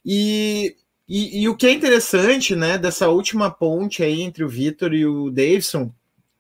E, 0.10 0.78
e, 1.06 1.42
e, 1.42 1.50
o 1.50 1.56
que 1.58 1.68
é 1.68 1.72
interessante, 1.72 2.56
né, 2.56 2.78
dessa 2.78 3.10
última 3.10 3.52
ponte 3.52 4.02
aí 4.02 4.22
entre 4.22 4.42
o 4.42 4.48
Vitor 4.48 4.94
e 4.94 5.06
o 5.06 5.30
Davidson, 5.30 5.92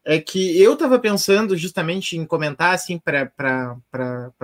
é 0.05 0.21
que 0.21 0.57
eu 0.57 0.71
estava 0.71 0.97
pensando 0.97 1.57
justamente 1.57 2.15
em 2.15 2.25
comentar, 2.25 2.73
assim, 2.73 2.97
para 2.97 3.29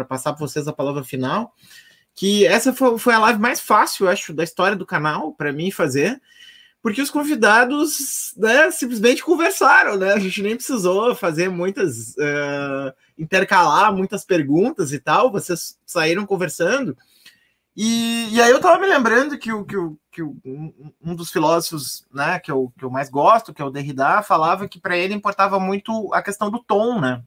passar 0.10 0.34
para 0.34 0.46
vocês 0.46 0.68
a 0.68 0.74
palavra 0.74 1.06
final, 1.06 1.54
que 2.14 2.46
essa 2.46 2.74
foi, 2.74 3.00
foi 3.00 3.14
a 3.14 3.20
live 3.20 3.40
mais 3.40 3.62
fácil, 3.62 4.06
eu 4.06 4.12
acho, 4.12 4.34
da 4.34 4.44
história 4.44 4.76
do 4.76 4.86
canal, 4.86 5.32
para 5.34 5.54
mim 5.54 5.72
fazer, 5.72 6.22
porque 6.82 7.02
os 7.02 7.10
convidados 7.10 8.34
né, 8.36 8.70
simplesmente 8.72 9.24
conversaram, 9.24 9.98
né? 9.98 10.12
A 10.12 10.20
gente 10.20 10.42
nem 10.42 10.58
precisou 10.58 11.16
fazer 11.16 11.48
muitas. 11.48 12.10
Uh, 12.18 12.94
intercalar 13.18 13.96
muitas 13.96 14.26
perguntas 14.26 14.92
e 14.92 15.00
tal, 15.00 15.32
vocês 15.32 15.78
saíram 15.86 16.26
conversando. 16.26 16.98
E, 17.76 18.30
e 18.32 18.42
aí 18.42 18.52
eu 18.52 18.58
estava 18.58 18.80
me 18.80 18.88
lembrando 18.88 19.38
que, 19.38 19.52
o, 19.52 19.66
que, 19.66 19.76
o, 19.76 19.98
que 20.12 20.22
o, 20.22 20.38
um 21.02 21.16
dos 21.16 21.32
filósofos 21.32 22.06
né, 22.14 22.40
que, 22.40 22.52
eu, 22.52 22.72
que 22.78 22.86
eu 22.86 22.90
mais 22.90 23.10
gosto, 23.10 23.54
que 23.54 23.62
é 23.62 23.66
o 23.66 23.72
Derrida, 23.72 24.22
falava 24.22 24.68
que 24.68 24.80
para 24.80 24.96
ele 24.96 25.14
importava 25.14 25.60
muito 25.60 26.14
a 26.14 26.22
questão 26.22 26.52
do 26.52 26.60
tom, 26.60 27.00
né? 27.00 27.24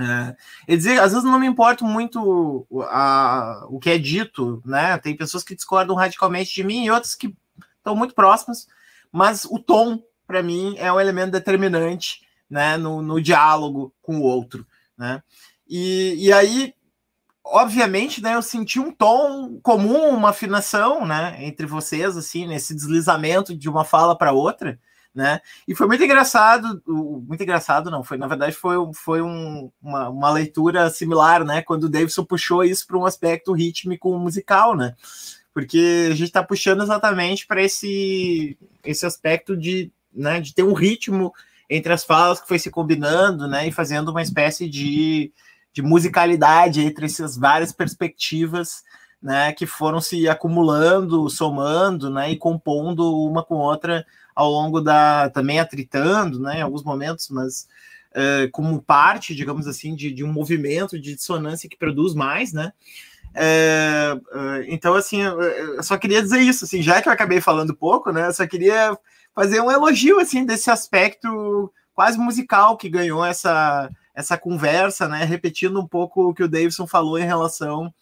É, 0.00 0.36
ele 0.68 0.76
dizia, 0.76 1.02
às 1.02 1.12
vezes 1.12 1.24
não 1.24 1.40
me 1.40 1.46
importa 1.46 1.84
muito 1.84 2.64
a, 2.88 3.66
o 3.68 3.80
que 3.80 3.90
é 3.90 3.98
dito, 3.98 4.62
né? 4.64 4.96
Tem 4.98 5.16
pessoas 5.16 5.42
que 5.42 5.56
discordam 5.56 5.96
radicalmente 5.96 6.54
de 6.54 6.62
mim 6.62 6.84
e 6.84 6.90
outras 6.90 7.14
que 7.14 7.36
estão 7.76 7.96
muito 7.96 8.14
próximas, 8.14 8.68
mas 9.10 9.44
o 9.44 9.58
tom, 9.58 10.00
para 10.26 10.42
mim, 10.42 10.76
é 10.78 10.92
um 10.92 11.00
elemento 11.00 11.32
determinante 11.32 12.22
né, 12.48 12.76
no, 12.76 13.02
no 13.02 13.20
diálogo 13.20 13.92
com 14.00 14.18
o 14.18 14.22
outro. 14.22 14.66
Né? 14.96 15.22
E, 15.68 16.26
e 16.26 16.32
aí, 16.32 16.74
obviamente, 17.50 18.22
né, 18.22 18.34
eu 18.34 18.42
senti 18.42 18.78
um 18.78 18.92
tom 18.92 19.58
comum, 19.62 20.08
uma 20.10 20.30
afinação 20.30 21.06
né, 21.06 21.36
entre 21.40 21.66
vocês, 21.66 22.16
assim, 22.16 22.46
nesse 22.46 22.74
deslizamento 22.74 23.56
de 23.56 23.68
uma 23.68 23.84
fala 23.84 24.16
para 24.16 24.32
outra. 24.32 24.78
Né? 25.14 25.40
E 25.66 25.74
foi 25.74 25.86
muito 25.88 26.04
engraçado, 26.04 26.80
muito 26.86 27.42
engraçado, 27.42 27.90
não, 27.90 28.04
foi 28.04 28.16
na 28.16 28.28
verdade 28.28 28.54
foi, 28.54 28.76
foi 28.94 29.20
um, 29.20 29.68
uma, 29.82 30.08
uma 30.10 30.30
leitura 30.30 30.88
similar, 30.90 31.44
né? 31.44 31.60
Quando 31.60 31.84
o 31.84 31.88
Davidson 31.88 32.24
puxou 32.24 32.62
isso 32.62 32.86
para 32.86 32.96
um 32.96 33.04
aspecto 33.04 33.52
rítmico 33.52 34.16
musical, 34.16 34.76
né? 34.76 34.94
Porque 35.52 36.08
a 36.08 36.14
gente 36.14 36.28
está 36.28 36.44
puxando 36.44 36.84
exatamente 36.84 37.48
para 37.48 37.60
esse, 37.60 38.56
esse 38.84 39.04
aspecto 39.04 39.56
de, 39.56 39.90
né, 40.14 40.40
de 40.40 40.54
ter 40.54 40.62
um 40.62 40.74
ritmo 40.74 41.32
entre 41.68 41.92
as 41.92 42.04
falas 42.04 42.40
que 42.40 42.46
foi 42.46 42.58
se 42.60 42.70
combinando, 42.70 43.48
né? 43.48 43.66
E 43.66 43.72
fazendo 43.72 44.10
uma 44.10 44.22
espécie 44.22 44.68
de, 44.68 45.32
de 45.72 45.82
musicalidade 45.82 46.80
entre 46.80 47.06
essas 47.06 47.36
várias 47.36 47.72
perspectivas 47.72 48.82
né, 49.20 49.52
que 49.52 49.66
foram 49.66 50.00
se 50.00 50.28
acumulando, 50.28 51.28
somando, 51.28 52.08
né, 52.08 52.30
e 52.30 52.36
compondo 52.36 53.24
uma 53.24 53.42
com 53.42 53.56
outra 53.56 54.06
ao 54.34 54.50
longo 54.50 54.80
da 54.80 55.28
também 55.30 55.58
atritando, 55.58 56.38
né, 56.38 56.58
em 56.58 56.62
alguns 56.62 56.84
momentos, 56.84 57.28
mas 57.28 57.66
uh, 58.12 58.50
como 58.52 58.80
parte, 58.80 59.34
digamos 59.34 59.66
assim, 59.66 59.94
de, 59.94 60.12
de, 60.12 60.22
um 60.22 60.32
movimento 60.32 60.98
de 60.98 61.14
dissonância 61.14 61.68
que 61.68 61.76
produz 61.76 62.14
mais, 62.14 62.52
né? 62.52 62.72
Uh, 63.34 64.16
uh, 64.16 64.64
então, 64.68 64.94
assim, 64.94 65.22
eu 65.22 65.82
só 65.82 65.98
queria 65.98 66.22
dizer 66.22 66.40
isso, 66.40 66.64
assim, 66.64 66.80
já 66.82 67.02
que 67.02 67.08
eu 67.08 67.12
acabei 67.12 67.40
falando 67.40 67.74
pouco, 67.74 68.12
né? 68.12 68.28
Eu 68.28 68.32
só 68.32 68.46
queria 68.46 68.96
fazer 69.34 69.60
um 69.60 69.70
elogio, 69.70 70.20
assim, 70.20 70.44
desse 70.44 70.70
aspecto 70.70 71.72
quase 71.92 72.16
musical 72.16 72.76
que 72.76 72.88
ganhou 72.88 73.24
essa 73.24 73.90
essa 74.18 74.36
conversa, 74.36 75.06
né? 75.06 75.22
Repetindo 75.22 75.80
um 75.80 75.86
pouco 75.86 76.28
o 76.28 76.34
que 76.34 76.42
o 76.42 76.48
Davidson 76.48 76.88
falou 76.88 77.20
em 77.20 77.24
relação 77.24 77.94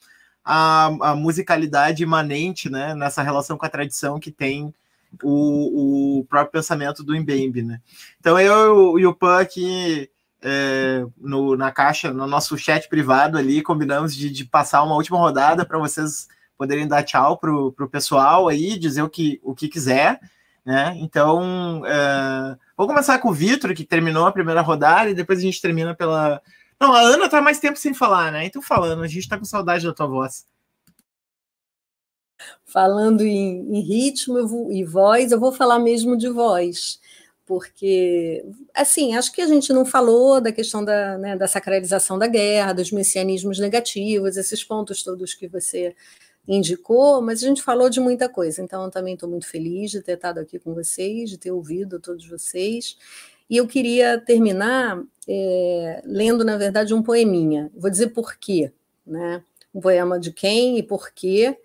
à, 0.42 0.86
à 1.10 1.14
musicalidade 1.14 2.02
imanente, 2.02 2.70
né? 2.70 2.94
Nessa 2.94 3.22
relação 3.22 3.58
com 3.58 3.66
a 3.66 3.68
tradição 3.68 4.18
que 4.18 4.30
tem 4.30 4.72
o, 5.22 6.20
o 6.20 6.24
próprio 6.24 6.52
pensamento 6.52 7.04
do 7.04 7.14
Mbembe, 7.14 7.62
né? 7.62 7.82
Então 8.18 8.40
eu 8.40 8.98
e 8.98 9.04
o 9.04 9.14
Pan 9.14 9.40
aqui 9.40 10.10
é, 10.40 11.04
no, 11.18 11.54
na 11.54 11.70
caixa, 11.70 12.10
no 12.10 12.26
nosso 12.26 12.56
chat 12.56 12.88
privado 12.88 13.36
ali, 13.36 13.60
combinamos 13.60 14.16
de, 14.16 14.30
de 14.30 14.46
passar 14.46 14.82
uma 14.84 14.94
última 14.94 15.18
rodada 15.18 15.66
para 15.66 15.76
vocês 15.76 16.28
poderem 16.56 16.88
dar 16.88 17.02
tchau 17.02 17.36
para 17.36 17.52
o 17.54 17.90
pessoal 17.90 18.48
aí, 18.48 18.78
dizer 18.78 19.02
o 19.02 19.10
que, 19.10 19.38
o 19.44 19.54
que 19.54 19.68
quiser, 19.68 20.18
né? 20.64 20.96
Então, 20.96 21.82
é, 21.84 22.56
vou 22.76 22.86
começar 22.86 23.18
com 23.18 23.28
o 23.28 23.34
Vitor, 23.34 23.74
que 23.74 23.84
terminou 23.84 24.26
a 24.26 24.32
primeira 24.32 24.60
rodada, 24.60 25.10
e 25.10 25.14
depois 25.14 25.38
a 25.38 25.42
gente 25.42 25.60
termina 25.60 25.94
pela. 25.94 26.42
Não, 26.78 26.92
a 26.92 27.00
Ana 27.00 27.28
tá 27.28 27.40
mais 27.40 27.58
tempo 27.58 27.78
sem 27.78 27.94
falar, 27.94 28.30
né? 28.30 28.44
Então, 28.44 28.60
falando, 28.60 29.02
a 29.02 29.06
gente 29.06 29.28
tá 29.28 29.38
com 29.38 29.44
saudade 29.44 29.86
da 29.86 29.94
tua 29.94 30.06
voz. 30.06 30.46
Falando 32.64 33.22
em, 33.22 33.76
em 33.76 33.80
ritmo 33.80 34.70
e 34.70 34.84
voz, 34.84 35.32
eu 35.32 35.40
vou 35.40 35.52
falar 35.52 35.78
mesmo 35.78 36.16
de 36.18 36.28
voz, 36.28 37.00
porque, 37.46 38.44
assim, 38.74 39.14
acho 39.16 39.32
que 39.32 39.40
a 39.40 39.46
gente 39.46 39.72
não 39.72 39.86
falou 39.86 40.40
da 40.40 40.52
questão 40.52 40.84
da, 40.84 41.16
né, 41.16 41.36
da 41.36 41.48
sacralização 41.48 42.18
da 42.18 42.26
guerra, 42.26 42.74
dos 42.74 42.90
messianismos 42.90 43.58
negativos, 43.58 44.36
esses 44.36 44.62
pontos 44.62 45.02
todos 45.02 45.32
que 45.32 45.48
você 45.48 45.94
indicou, 46.46 47.20
mas 47.20 47.42
a 47.42 47.46
gente 47.46 47.62
falou 47.62 47.90
de 47.90 48.00
muita 48.00 48.28
coisa, 48.28 48.62
então 48.62 48.84
eu 48.84 48.90
também 48.90 49.14
estou 49.14 49.28
muito 49.28 49.48
feliz 49.48 49.90
de 49.90 50.00
ter 50.00 50.12
estado 50.12 50.38
aqui 50.38 50.58
com 50.58 50.74
vocês, 50.74 51.30
de 51.30 51.38
ter 51.38 51.50
ouvido 51.50 51.98
todos 51.98 52.26
vocês. 52.28 52.96
E 53.48 53.56
eu 53.56 53.66
queria 53.66 54.18
terminar 54.18 55.02
é, 55.28 56.02
lendo, 56.04 56.44
na 56.44 56.56
verdade, 56.56 56.94
um 56.94 57.02
poeminha. 57.02 57.70
Vou 57.74 57.90
dizer 57.90 58.08
por 58.08 58.36
quê, 58.36 58.72
né? 59.06 59.42
Um 59.74 59.80
poema 59.80 60.18
de 60.18 60.32
quem 60.32 60.78
e 60.78 60.82
por 60.82 61.10
quê, 61.12 61.56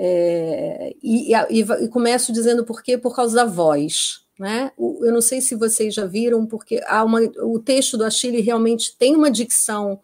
é, 0.00 0.94
e, 1.02 1.34
e, 1.34 1.60
e, 1.60 1.88
começo 1.88 2.32
dizendo 2.32 2.64
por 2.64 2.82
quê, 2.82 2.96
por 2.96 3.16
causa 3.16 3.34
da 3.34 3.44
voz. 3.44 4.22
Né? 4.38 4.70
Eu 4.78 5.12
não 5.12 5.20
sei 5.20 5.40
se 5.40 5.56
vocês 5.56 5.92
já 5.92 6.06
viram, 6.06 6.46
porque 6.46 6.80
há 6.86 7.02
uma, 7.02 7.20
o 7.42 7.58
texto 7.58 7.98
do 7.98 8.04
Achille 8.04 8.40
realmente 8.40 8.96
tem 8.96 9.16
uma 9.16 9.28
dicção 9.28 9.98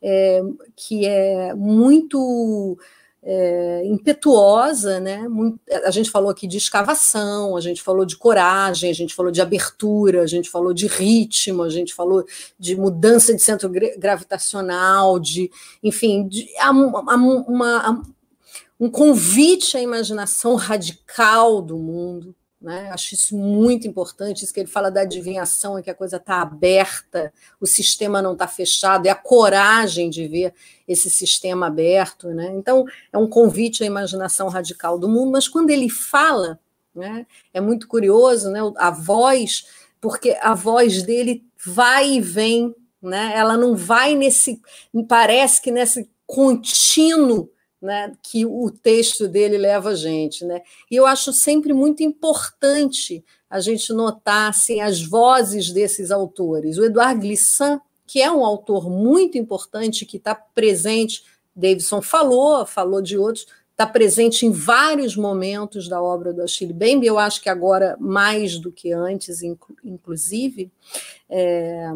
é, 0.00 0.40
que 0.76 1.04
é 1.04 1.52
muito 1.54 2.78
é, 3.22 3.82
impetuosa, 3.84 4.98
né? 4.98 5.28
Muito, 5.28 5.60
a 5.84 5.90
gente 5.90 6.10
falou 6.10 6.30
aqui 6.30 6.46
de 6.46 6.56
escavação, 6.56 7.56
a 7.56 7.60
gente 7.60 7.82
falou 7.82 8.04
de 8.06 8.16
coragem, 8.16 8.90
a 8.90 8.94
gente 8.94 9.14
falou 9.14 9.30
de 9.30 9.42
abertura, 9.42 10.22
a 10.22 10.26
gente 10.26 10.48
falou 10.48 10.72
de 10.72 10.86
ritmo, 10.86 11.62
a 11.62 11.70
gente 11.70 11.94
falou 11.94 12.24
de 12.58 12.76
mudança 12.76 13.34
de 13.34 13.42
centro 13.42 13.70
gravitacional, 13.98 15.18
de, 15.18 15.50
enfim, 15.82 16.26
de, 16.26 16.48
há 16.58 16.70
uma, 16.70 17.14
uma 17.46 18.02
um 18.80 18.88
convite 18.88 19.76
à 19.76 19.82
imaginação 19.82 20.54
radical 20.54 21.60
do 21.60 21.76
mundo. 21.76 22.34
Né? 22.60 22.90
Acho 22.92 23.14
isso 23.14 23.34
muito 23.36 23.88
importante, 23.88 24.44
isso 24.44 24.52
que 24.52 24.60
ele 24.60 24.68
fala 24.68 24.90
da 24.90 25.00
adivinhação, 25.00 25.78
é 25.78 25.82
que 25.82 25.90
a 25.90 25.94
coisa 25.94 26.18
está 26.18 26.42
aberta, 26.42 27.32
o 27.58 27.66
sistema 27.66 28.20
não 28.20 28.34
está 28.34 28.46
fechado, 28.46 29.06
é 29.06 29.10
a 29.10 29.14
coragem 29.14 30.10
de 30.10 30.28
ver 30.28 30.52
esse 30.86 31.08
sistema 31.08 31.68
aberto. 31.68 32.28
Né? 32.28 32.52
Então, 32.54 32.84
é 33.10 33.16
um 33.16 33.26
convite 33.26 33.82
à 33.82 33.86
imaginação 33.86 34.48
radical 34.48 34.98
do 34.98 35.08
mundo, 35.08 35.32
mas 35.32 35.48
quando 35.48 35.70
ele 35.70 35.88
fala, 35.88 36.60
né, 36.94 37.26
é 37.54 37.60
muito 37.60 37.88
curioso, 37.88 38.50
né, 38.50 38.60
a 38.76 38.90
voz, 38.90 39.64
porque 40.00 40.36
a 40.42 40.54
voz 40.54 41.02
dele 41.02 41.44
vai 41.64 42.14
e 42.14 42.20
vem, 42.20 42.74
né? 43.02 43.32
ela 43.34 43.56
não 43.56 43.74
vai 43.74 44.14
nesse, 44.14 44.60
parece 45.08 45.62
que 45.62 45.70
nesse 45.70 46.10
contínuo 46.26 47.50
né, 47.80 48.12
que 48.22 48.44
o 48.44 48.70
texto 48.70 49.26
dele 49.26 49.56
leva 49.56 49.90
a 49.90 49.94
gente. 49.94 50.44
Né? 50.44 50.62
E 50.90 50.96
eu 50.96 51.06
acho 51.06 51.32
sempre 51.32 51.72
muito 51.72 52.02
importante 52.02 53.24
a 53.48 53.58
gente 53.58 53.92
notar 53.92 54.50
assim, 54.50 54.80
as 54.80 55.02
vozes 55.02 55.72
desses 55.72 56.10
autores. 56.10 56.78
O 56.78 56.84
Eduardo 56.84 57.20
Glissant, 57.20 57.80
que 58.06 58.20
é 58.20 58.30
um 58.30 58.44
autor 58.44 58.88
muito 58.88 59.38
importante, 59.38 60.06
que 60.06 60.18
está 60.18 60.34
presente, 60.34 61.24
Davidson 61.54 62.00
falou, 62.00 62.64
falou 62.64 63.02
de 63.02 63.18
outros, 63.18 63.46
está 63.70 63.86
presente 63.86 64.44
em 64.44 64.50
vários 64.50 65.16
momentos 65.16 65.88
da 65.88 66.02
obra 66.02 66.34
do 66.34 66.42
Achille 66.42 66.74
Mbembe, 66.74 67.06
eu 67.06 67.18
acho 67.18 67.40
que 67.40 67.48
agora 67.48 67.96
mais 67.98 68.58
do 68.58 68.70
que 68.70 68.92
antes, 68.92 69.40
inclusive, 69.82 70.70
é, 71.28 71.88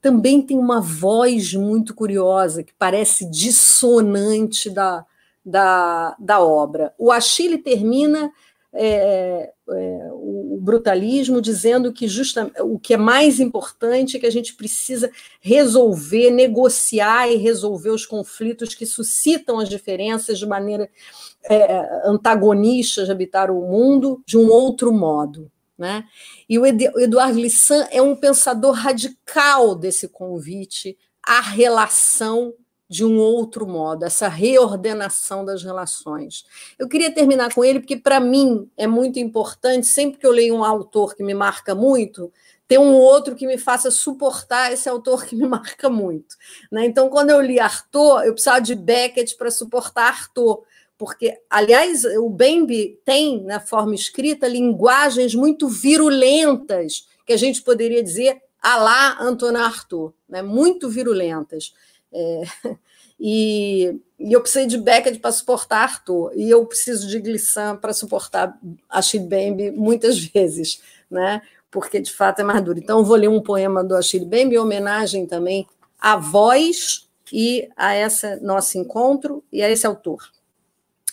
também 0.00 0.40
tem 0.40 0.56
uma 0.56 0.80
voz 0.80 1.52
muito 1.52 1.92
curiosa, 1.92 2.62
que 2.62 2.72
parece 2.78 3.28
dissonante 3.28 4.70
da, 4.70 5.04
da, 5.44 6.16
da 6.18 6.40
obra. 6.40 6.94
O 6.98 7.12
Achille 7.12 7.58
termina 7.58 8.32
é, 8.76 9.52
é, 9.70 10.08
o 10.12 10.58
brutalismo 10.60 11.40
dizendo 11.40 11.92
que 11.92 12.08
justa, 12.08 12.50
o 12.60 12.78
que 12.78 12.94
é 12.94 12.96
mais 12.96 13.38
importante 13.38 14.16
é 14.16 14.20
que 14.20 14.26
a 14.26 14.32
gente 14.32 14.54
precisa 14.54 15.10
resolver, 15.40 16.30
negociar 16.30 17.30
e 17.30 17.36
resolver 17.36 17.90
os 17.90 18.04
conflitos 18.04 18.74
que 18.74 18.84
suscitam 18.84 19.60
as 19.60 19.68
diferenças 19.68 20.38
de 20.38 20.46
maneira 20.46 20.90
é, 21.44 22.08
antagonista 22.08 23.04
de 23.04 23.12
habitar 23.12 23.50
o 23.50 23.60
mundo 23.60 24.20
de 24.26 24.36
um 24.36 24.48
outro 24.48 24.92
modo. 24.92 25.50
Né? 25.78 26.04
E 26.48 26.58
o 26.58 26.66
Eduardo 26.66 27.34
Glissant 27.34 27.88
é 27.90 28.00
um 28.00 28.16
pensador 28.16 28.72
radical 28.72 29.74
desse 29.74 30.08
convite 30.08 30.96
à 31.22 31.40
relação 31.40 32.54
de 32.88 33.04
um 33.04 33.18
outro 33.18 33.66
modo, 33.66 34.04
essa 34.04 34.28
reordenação 34.28 35.44
das 35.44 35.62
relações. 35.62 36.44
Eu 36.78 36.88
queria 36.88 37.10
terminar 37.12 37.52
com 37.54 37.64
ele, 37.64 37.80
porque 37.80 37.96
para 37.96 38.20
mim 38.20 38.68
é 38.76 38.86
muito 38.86 39.18
importante, 39.18 39.86
sempre 39.86 40.18
que 40.18 40.26
eu 40.26 40.30
leio 40.30 40.54
um 40.54 40.64
autor 40.64 41.14
que 41.16 41.22
me 41.22 41.34
marca 41.34 41.74
muito, 41.74 42.30
ter 42.68 42.78
um 42.78 42.94
outro 42.94 43.34
que 43.34 43.46
me 43.46 43.58
faça 43.58 43.90
suportar 43.90 44.72
esse 44.72 44.88
autor 44.88 45.24
que 45.24 45.36
me 45.36 45.46
marca 45.48 45.88
muito. 45.88 46.36
Né? 46.70 46.84
Então, 46.84 47.08
quando 47.08 47.30
eu 47.30 47.40
li 47.40 47.58
Arthur, 47.58 48.24
eu 48.24 48.32
precisava 48.32 48.60
de 48.60 48.74
Beckett 48.74 49.36
para 49.36 49.50
suportar 49.50 50.08
Arthur, 50.08 50.62
porque, 50.96 51.36
aliás, 51.50 52.04
o 52.04 52.30
Bembe 52.30 53.00
tem, 53.04 53.42
na 53.42 53.60
forma 53.60 53.94
escrita, 53.94 54.46
linguagens 54.46 55.34
muito 55.34 55.68
virulentas, 55.68 57.08
que 57.26 57.32
a 57.32 57.36
gente 57.36 57.62
poderia 57.62 58.02
dizer, 58.02 58.40
a 58.62 58.76
lá 58.76 59.16
Antonin 59.20 59.58
Arthur, 59.58 60.14
né? 60.28 60.40
muito 60.40 60.88
virulentas. 60.88 61.74
É, 62.14 62.44
E, 63.26 64.00
e 64.18 64.32
eu 64.32 64.40
precisei 64.40 64.66
de 64.66 64.76
Beckett 64.76 65.20
para 65.20 65.30
suportar 65.30 65.82
Arthur, 65.82 66.32
e 66.34 66.50
eu 66.50 66.66
preciso 66.66 67.08
de 67.08 67.20
Glissant 67.20 67.78
para 67.78 67.92
suportar 67.92 68.58
Achille 68.90 69.24
Bembe 69.24 69.70
muitas 69.70 70.18
vezes, 70.34 70.82
né? 71.10 71.40
porque 71.74 71.98
de 71.98 72.12
fato 72.12 72.38
é 72.38 72.44
mais 72.44 72.62
duro. 72.62 72.78
Então, 72.78 73.00
eu 73.00 73.04
vou 73.04 73.16
ler 73.16 73.28
um 73.28 73.42
poema 73.42 73.82
do 73.82 73.96
Achille 73.96 74.24
Bembe, 74.24 74.54
em 74.54 74.58
homenagem 74.58 75.26
também 75.26 75.66
à 75.98 76.16
voz 76.16 77.08
e 77.32 77.68
a 77.76 77.96
esse 77.96 78.36
nosso 78.36 78.78
encontro 78.78 79.42
e 79.50 79.60
a 79.60 79.68
esse 79.68 79.84
autor. 79.84 80.22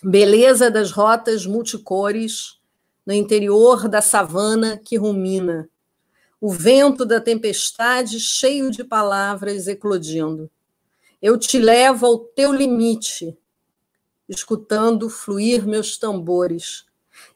Beleza 0.04 0.70
das 0.70 0.92
rotas 0.92 1.48
multicores 1.48 2.60
no 3.04 3.12
interior 3.12 3.88
da 3.88 4.04
savana 4.04 4.78
que 4.78 4.98
rumina, 4.98 5.68
o 6.40 6.52
vento 6.52 7.08
da 7.08 7.20
tempestade 7.20 8.20
cheio 8.20 8.70
de 8.70 8.84
palavras 8.84 9.68
eclodindo. 9.68 10.48
Eu 11.22 11.38
te 11.38 11.60
levo 11.60 12.08
ao 12.08 12.18
teu 12.18 12.52
limite, 12.52 13.38
escutando 14.28 15.08
fluir 15.08 15.68
meus 15.68 15.98
tambores, 15.98 16.86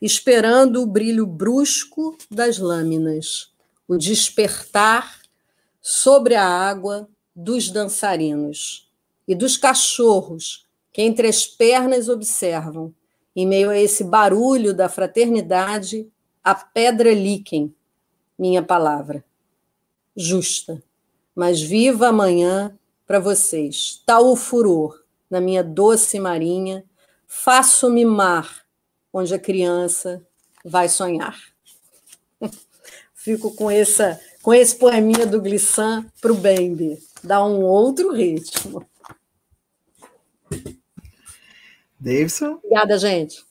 esperando 0.02 0.82
o 0.82 0.88
brilho 0.88 1.28
brusco 1.28 2.18
das 2.32 2.58
lâminas, 2.58 3.54
o 3.88 3.96
despertar 3.96 5.22
sobre 5.80 6.34
a 6.34 6.44
água 6.44 7.08
dos 7.36 7.70
dançarinos 7.70 8.90
e 9.28 9.36
dos 9.36 9.56
cachorros 9.56 10.66
que 10.92 11.02
entre 11.02 11.28
as 11.28 11.46
pernas 11.46 12.10
observam, 12.10 12.92
em 13.36 13.46
meio 13.46 13.70
a 13.70 13.78
esse 13.78 14.04
barulho 14.04 14.74
da 14.74 14.90
fraternidade, 14.90 16.10
a 16.44 16.56
pedra 16.56 17.14
líquen, 17.14 17.76
minha 18.40 18.64
palavra. 18.64 19.24
Justa, 20.16 20.82
mas 21.36 21.62
viva 21.62 22.08
amanhã 22.08 22.76
para 23.06 23.20
vocês. 23.20 24.02
Tal 24.06 24.32
o 24.32 24.36
furor 24.36 25.04
na 25.30 25.42
minha 25.42 25.64
doce 25.64 26.20
marinha, 26.20 26.84
faço-me 27.28 28.06
mar, 28.06 28.66
onde 29.12 29.34
a 29.34 29.40
criança 29.40 30.26
vai 30.64 30.90
sonhar. 30.90 31.38
Fico 33.14 33.56
com 33.56 33.70
essa 33.70 34.20
com 34.42 34.54
esse 34.54 34.76
poeminha 34.76 35.26
do 35.26 35.42
Glissant 35.42 36.06
para 36.22 36.32
o 36.32 36.36
Bembe. 36.36 37.00
Dá 37.24 37.44
um 37.44 37.64
outro 37.64 38.12
ritmo. 38.12 38.88
Davidson? 42.00 42.60
Obrigada, 42.64 43.00
gente. 43.00 43.44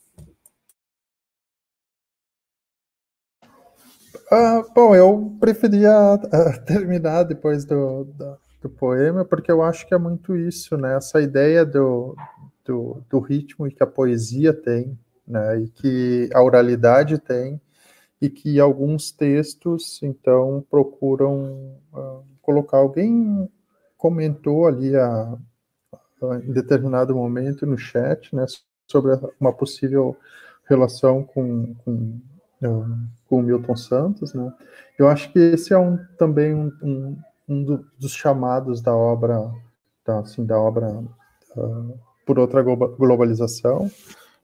Ah, 4.31 4.63
bom, 4.73 4.95
eu 4.95 5.35
preferia 5.39 5.91
uh, 6.15 6.65
terminar 6.65 7.23
depois 7.23 7.65
do, 7.65 8.05
do, 8.05 8.37
do, 8.65 8.69
poema, 8.69 9.23
porque 9.23 9.51
eu 9.51 9.61
acho 9.61 9.87
que 9.87 9.93
é 9.93 9.97
muito 9.97 10.35
isso, 10.35 10.77
né? 10.77 10.95
Essa 10.95 11.21
ideia 11.21 11.65
do, 11.65 12.15
do, 12.63 13.03
do 13.09 13.19
ritmo 13.19 13.69
que 13.69 13.83
a 13.83 13.87
poesia 13.87 14.53
tem, 14.53 14.97
né? 15.27 15.61
E 15.61 15.67
que 15.69 16.29
a 16.33 16.41
oralidade 16.41 17.17
tem, 17.19 17.61
e 18.21 18.29
que 18.29 18.59
alguns 18.59 19.11
textos, 19.11 20.01
então, 20.01 20.65
procuram 20.69 21.77
uh, 21.93 22.23
colocar. 22.41 22.77
Alguém 22.77 23.49
comentou 23.97 24.67
ali 24.67 24.95
a, 24.95 25.37
a, 26.23 26.35
em 26.43 26.51
determinado 26.51 27.15
momento 27.15 27.65
no 27.65 27.77
chat, 27.77 28.35
né, 28.35 28.45
sobre 28.87 29.11
uma 29.39 29.53
possível 29.53 30.15
relação 30.67 31.23
com, 31.23 31.75
com, 31.83 32.19
uh, 32.63 32.97
com 33.27 33.39
o 33.39 33.43
Milton 33.43 33.75
Santos, 33.75 34.33
né? 34.33 34.51
Eu 34.97 35.09
acho 35.09 35.31
que 35.31 35.39
esse 35.39 35.73
é 35.73 35.77
um, 35.77 35.97
também 36.17 36.53
um, 36.53 36.71
um, 36.81 37.17
um 37.47 37.63
dos 37.97 38.11
chamados 38.11 38.81
da 38.81 38.95
obra, 38.95 39.51
da, 40.05 40.19
assim, 40.19 40.45
da 40.45 40.59
obra 40.59 41.03
uh, 41.55 41.99
por 42.25 42.39
outra 42.39 42.63
globalização, 42.63 43.89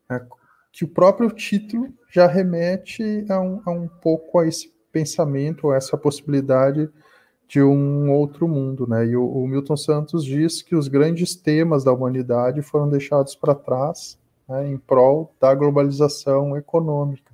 né, 0.09 0.25
que 0.71 0.85
o 0.85 0.87
próprio 0.87 1.29
título 1.31 1.89
já 2.09 2.27
remete 2.27 3.25
a 3.29 3.39
um, 3.39 3.61
a 3.65 3.71
um 3.71 3.87
pouco 3.87 4.39
a 4.39 4.47
esse 4.47 4.71
pensamento, 4.91 5.71
a 5.71 5.75
essa 5.75 5.97
possibilidade 5.97 6.89
de 7.47 7.61
um 7.61 8.09
outro 8.11 8.47
mundo, 8.47 8.87
né? 8.87 9.05
E 9.05 9.17
o, 9.17 9.25
o, 9.25 9.45
Milton 9.45 9.75
Santos 9.75 10.23
diz 10.23 10.61
que 10.61 10.73
os 10.73 10.87
grandes 10.87 11.35
temas 11.35 11.83
da 11.83 11.91
humanidade 11.91 12.61
foram 12.61 12.87
deixados 12.87 13.35
para 13.35 13.53
trás 13.53 14.17
né, 14.47 14.69
em 14.69 14.77
prol 14.77 15.33
da 15.39 15.53
globalização 15.53 16.55
econômica 16.55 17.30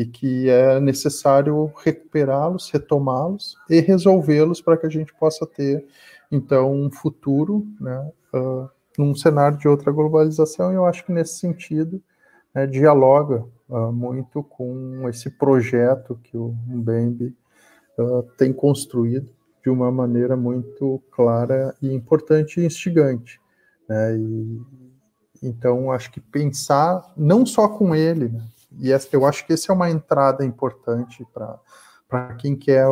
e 0.00 0.06
que 0.06 0.48
é 0.48 0.80
necessário 0.80 1.70
recuperá-los, 1.84 2.70
retomá-los 2.70 3.54
e 3.68 3.80
resolvê-los 3.80 4.62
para 4.62 4.78
que 4.78 4.86
a 4.86 4.88
gente 4.88 5.12
possa 5.12 5.46
ter 5.46 5.86
então 6.32 6.72
um 6.72 6.90
futuro, 6.90 7.66
né, 7.78 8.10
uh, 8.34 8.66
num 8.96 9.14
cenário 9.14 9.58
de 9.58 9.68
outra 9.68 9.92
globalização. 9.92 10.72
E 10.72 10.76
eu 10.76 10.86
acho 10.86 11.04
que 11.04 11.12
nesse 11.12 11.34
sentido 11.34 12.02
né, 12.54 12.66
dialoga 12.66 13.44
uh, 13.68 13.92
muito 13.92 14.42
com 14.42 15.06
esse 15.06 15.28
projeto 15.28 16.18
que 16.24 16.34
o 16.34 16.54
Mbembe 16.66 17.36
uh, 17.98 18.22
tem 18.38 18.54
construído 18.54 19.30
de 19.62 19.68
uma 19.68 19.92
maneira 19.92 20.34
muito 20.34 21.02
clara 21.10 21.74
e 21.82 21.92
importante 21.92 22.58
e 22.58 22.64
instigante. 22.64 23.38
Né, 23.86 24.16
e, 24.16 24.60
então, 25.42 25.92
acho 25.92 26.10
que 26.10 26.20
pensar 26.20 27.12
não 27.18 27.44
só 27.44 27.68
com 27.68 27.94
ele, 27.94 28.30
né, 28.30 28.42
e 28.78 28.92
essa, 28.92 29.08
eu 29.12 29.26
acho 29.26 29.46
que 29.46 29.52
essa 29.52 29.72
é 29.72 29.74
uma 29.74 29.90
entrada 29.90 30.44
importante 30.44 31.26
para 32.08 32.34
quem 32.34 32.56
quer 32.56 32.86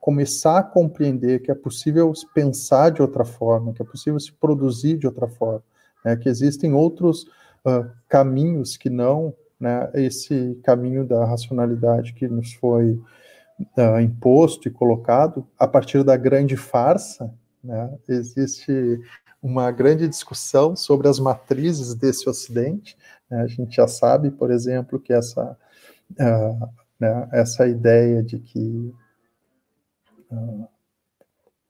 começar 0.00 0.58
a 0.58 0.62
compreender 0.62 1.40
que 1.40 1.50
é 1.50 1.54
possível 1.54 2.12
pensar 2.34 2.90
de 2.90 3.02
outra 3.02 3.24
forma, 3.24 3.72
que 3.72 3.82
é 3.82 3.84
possível 3.84 4.20
se 4.20 4.32
produzir 4.32 4.98
de 4.98 5.06
outra 5.06 5.26
forma, 5.26 5.62
né, 6.04 6.14
que 6.16 6.28
existem 6.28 6.74
outros 6.74 7.22
uh, 7.64 7.90
caminhos 8.08 8.76
que 8.76 8.90
não 8.90 9.34
né, 9.58 9.90
esse 9.94 10.60
caminho 10.62 11.06
da 11.06 11.24
racionalidade 11.24 12.12
que 12.12 12.28
nos 12.28 12.52
foi 12.52 13.00
uh, 13.78 14.00
imposto 14.00 14.68
e 14.68 14.70
colocado 14.70 15.46
a 15.58 15.66
partir 15.66 16.04
da 16.04 16.16
grande 16.16 16.56
farsa. 16.56 17.32
Né, 17.62 17.90
existe 18.06 19.00
uma 19.42 19.70
grande 19.70 20.08
discussão 20.08 20.76
sobre 20.76 21.08
as 21.08 21.18
matrizes 21.18 21.94
desse 21.94 22.28
Ocidente. 22.28 22.96
Né, 23.34 23.42
a 23.42 23.46
gente 23.48 23.74
já 23.74 23.88
sabe, 23.88 24.30
por 24.30 24.52
exemplo, 24.52 25.00
que 25.00 25.12
essa, 25.12 25.58
uh, 26.12 26.68
né, 27.00 27.28
essa 27.32 27.66
ideia 27.66 28.22
de 28.22 28.38
que, 28.38 28.94
uh, 30.30 30.68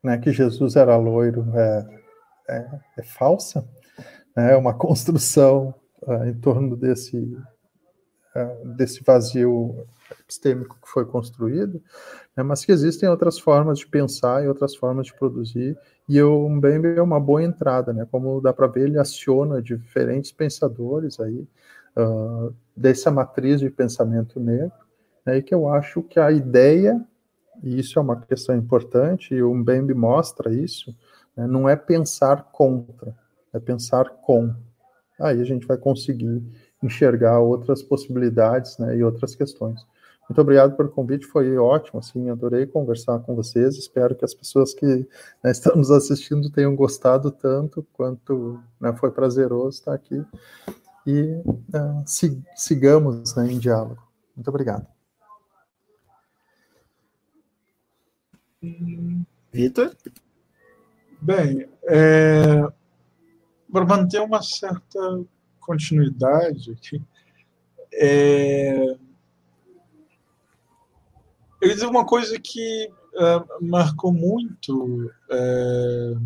né, 0.02 0.18
que 0.18 0.30
Jesus 0.30 0.76
era 0.76 0.94
loiro 0.98 1.46
é, 1.56 1.86
é, 2.50 2.80
é 2.98 3.02
falsa, 3.02 3.66
né, 4.36 4.52
é 4.52 4.56
uma 4.56 4.74
construção 4.76 5.74
uh, 6.02 6.24
em 6.24 6.34
torno 6.34 6.76
desse, 6.76 7.16
uh, 7.16 8.68
desse 8.76 9.02
vazio 9.02 9.86
epistêmico 10.20 10.78
que 10.82 10.88
foi 10.88 11.04
construído, 11.04 11.82
né, 12.36 12.42
mas 12.42 12.64
que 12.64 12.72
existem 12.72 13.08
outras 13.08 13.38
formas 13.38 13.78
de 13.78 13.86
pensar 13.86 14.44
e 14.44 14.48
outras 14.48 14.74
formas 14.74 15.06
de 15.06 15.14
produzir, 15.14 15.76
e 16.08 16.20
o 16.22 16.48
Mbembe 16.48 16.96
é 16.96 17.02
uma 17.02 17.20
boa 17.20 17.42
entrada, 17.42 17.92
né, 17.92 18.06
como 18.10 18.40
dá 18.40 18.52
para 18.52 18.66
ver, 18.66 18.88
ele 18.88 18.98
aciona 18.98 19.62
diferentes 19.62 20.32
pensadores 20.32 21.20
aí, 21.20 21.46
uh, 21.96 22.54
dessa 22.76 23.10
matriz 23.10 23.60
de 23.60 23.70
pensamento 23.70 24.38
negro, 24.40 24.72
né, 25.24 25.38
e 25.38 25.42
que 25.42 25.54
eu 25.54 25.68
acho 25.68 26.02
que 26.02 26.20
a 26.20 26.30
ideia, 26.30 27.00
e 27.62 27.78
isso 27.78 27.98
é 27.98 28.02
uma 28.02 28.20
questão 28.20 28.56
importante, 28.56 29.34
e 29.34 29.42
o 29.42 29.54
Mbembe 29.54 29.94
mostra 29.94 30.52
isso, 30.52 30.94
né, 31.36 31.46
não 31.46 31.68
é 31.68 31.76
pensar 31.76 32.50
contra, 32.52 33.14
é 33.52 33.58
pensar 33.58 34.10
com, 34.22 34.54
aí 35.20 35.40
a 35.40 35.44
gente 35.44 35.66
vai 35.66 35.76
conseguir 35.76 36.42
enxergar 36.82 37.38
outras 37.40 37.82
possibilidades 37.82 38.76
né, 38.78 38.96
e 38.96 39.02
outras 39.02 39.34
questões. 39.34 39.80
Muito 40.28 40.40
obrigado 40.40 40.74
pelo 40.76 40.88
convite, 40.88 41.26
foi 41.26 41.56
ótimo, 41.58 42.00
assim, 42.00 42.30
adorei 42.30 42.66
conversar 42.66 43.18
com 43.20 43.34
vocês, 43.34 43.76
espero 43.76 44.14
que 44.14 44.24
as 44.24 44.32
pessoas 44.32 44.72
que 44.72 44.86
né, 45.42 45.50
estão 45.52 45.76
nos 45.76 45.90
assistindo 45.90 46.50
tenham 46.50 46.74
gostado 46.74 47.30
tanto 47.30 47.86
quanto 47.92 48.58
né, 48.80 48.94
foi 48.94 49.10
prazeroso 49.10 49.78
estar 49.78 49.94
aqui 49.94 50.24
e 51.06 51.20
uh, 51.46 52.02
sig 52.06 52.42
sigamos 52.56 53.34
né, 53.36 53.52
em 53.52 53.58
diálogo. 53.58 54.02
Muito 54.34 54.48
obrigado. 54.48 54.86
Vitor? 59.52 59.94
Bem, 61.20 61.68
é, 61.84 62.62
para 63.70 63.84
manter 63.84 64.20
uma 64.20 64.42
certa 64.42 65.24
continuidade 65.60 66.72
aqui, 66.72 67.02
é, 67.92 68.96
ele 71.64 71.74
dizer 71.74 71.86
uma 71.86 72.04
coisa 72.04 72.38
que 72.38 72.90
uh, 73.14 73.64
marcou 73.64 74.12
muito. 74.12 75.10
Uh, 75.30 76.20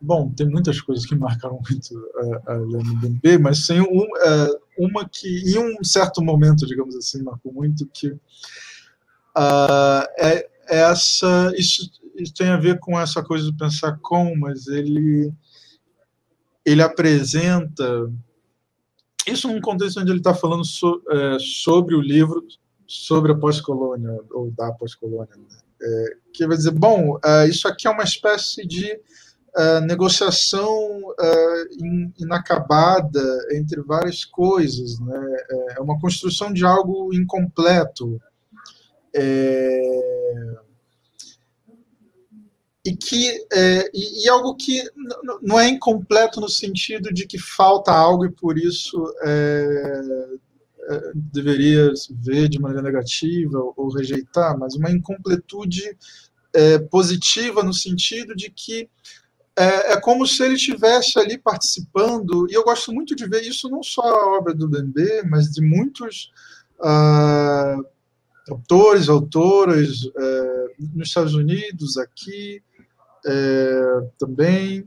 bom, 0.00 0.30
tem 0.30 0.48
muitas 0.48 0.80
coisas 0.80 1.04
que 1.06 1.14
marcaram 1.14 1.60
muito 1.68 2.10
a, 2.46 2.52
a 2.52 2.58
Bembe, 3.00 3.38
mas 3.38 3.66
tem 3.66 3.80
um, 3.80 4.02
uh, 4.02 4.60
uma 4.78 5.08
que, 5.08 5.28
em 5.50 5.58
um 5.58 5.84
certo 5.84 6.22
momento, 6.22 6.66
digamos 6.66 6.96
assim, 6.96 7.22
marcou 7.22 7.52
muito, 7.52 7.86
que 7.86 8.16
é 10.18 10.48
essa. 10.68 11.52
Isso, 11.56 11.90
isso 12.16 12.34
tem 12.34 12.48
a 12.48 12.56
ver 12.56 12.78
com 12.78 12.98
essa 12.98 13.22
coisa 13.22 13.50
de 13.50 13.56
pensar 13.56 13.98
com, 14.00 14.34
mas 14.36 14.66
ele 14.66 15.32
ele 16.64 16.82
apresenta 16.82 18.12
isso 19.26 19.48
num 19.48 19.60
contexto 19.60 20.00
onde 20.00 20.10
ele 20.10 20.18
está 20.18 20.34
falando 20.34 20.64
so, 20.64 21.02
é, 21.10 21.38
sobre 21.38 21.94
o 21.94 22.00
livro 22.00 22.46
sobre 22.88 23.32
a 23.32 23.34
pós-colônia 23.36 24.18
ou 24.30 24.50
da 24.50 24.72
pós-colônia, 24.72 25.36
né? 25.36 25.58
é, 25.80 26.16
que 26.32 26.46
vai 26.46 26.56
dizer, 26.56 26.70
bom, 26.70 27.16
uh, 27.16 27.48
isso 27.48 27.68
aqui 27.68 27.86
é 27.86 27.90
uma 27.90 28.02
espécie 28.02 28.66
de 28.66 28.98
uh, 29.56 29.80
negociação 29.82 30.68
uh, 30.70 31.84
in, 31.84 32.12
inacabada 32.18 33.46
entre 33.52 33.82
várias 33.82 34.24
coisas, 34.24 34.98
né? 35.00 35.36
É, 35.50 35.80
uma 35.80 36.00
construção 36.00 36.52
de 36.52 36.64
algo 36.64 37.12
incompleto. 37.14 38.20
É, 39.14 40.58
e 42.84 42.96
que 42.96 43.46
é, 43.52 43.90
e, 43.92 44.24
e, 44.24 44.28
algo 44.28 44.54
que 44.54 44.82
não 45.42 45.58
é 45.58 45.68
incompleto 45.68 46.40
no 46.40 46.48
sentido 46.48 47.12
de 47.12 47.26
que 47.26 47.38
falta 47.38 47.92
algo 47.92 48.24
e 48.24 48.30
por 48.30 48.56
isso 48.56 49.02
é, 49.22 50.00
deveria 51.14 51.92
ver 52.10 52.48
de 52.48 52.58
maneira 52.58 52.82
negativa 52.82 53.58
ou, 53.76 53.90
rejeitar, 53.90 54.58
mas 54.58 54.74
uma 54.74 54.90
incompletude 54.90 55.96
é, 56.54 56.78
positiva 56.78 57.62
no 57.62 57.74
sentido 57.74 58.34
de 58.34 58.50
que 58.50 58.88
é, 59.56 59.92
é, 59.92 60.00
como 60.00 60.26
se 60.26 60.42
ele 60.42 60.54
estivesse 60.54 61.18
ali 61.18 61.36
participando, 61.36 62.46
e 62.48 62.54
eu 62.54 62.62
gosto 62.62 62.92
muito 62.92 63.14
de 63.14 63.28
ver 63.28 63.42
isso 63.42 63.68
não 63.68 63.82
só 63.82 64.02
a 64.02 64.38
obra 64.38 64.54
do 64.54 64.68
Bembe, 64.68 65.22
mas 65.28 65.50
de 65.50 65.60
muitos 65.60 66.30
uh, 66.78 67.84
autores, 68.48 69.08
autoras 69.08 70.08
nos 70.94 71.08
Estados 71.08 71.34
Unidos, 71.34 71.98
aqui 71.98 72.62
também. 74.16 74.86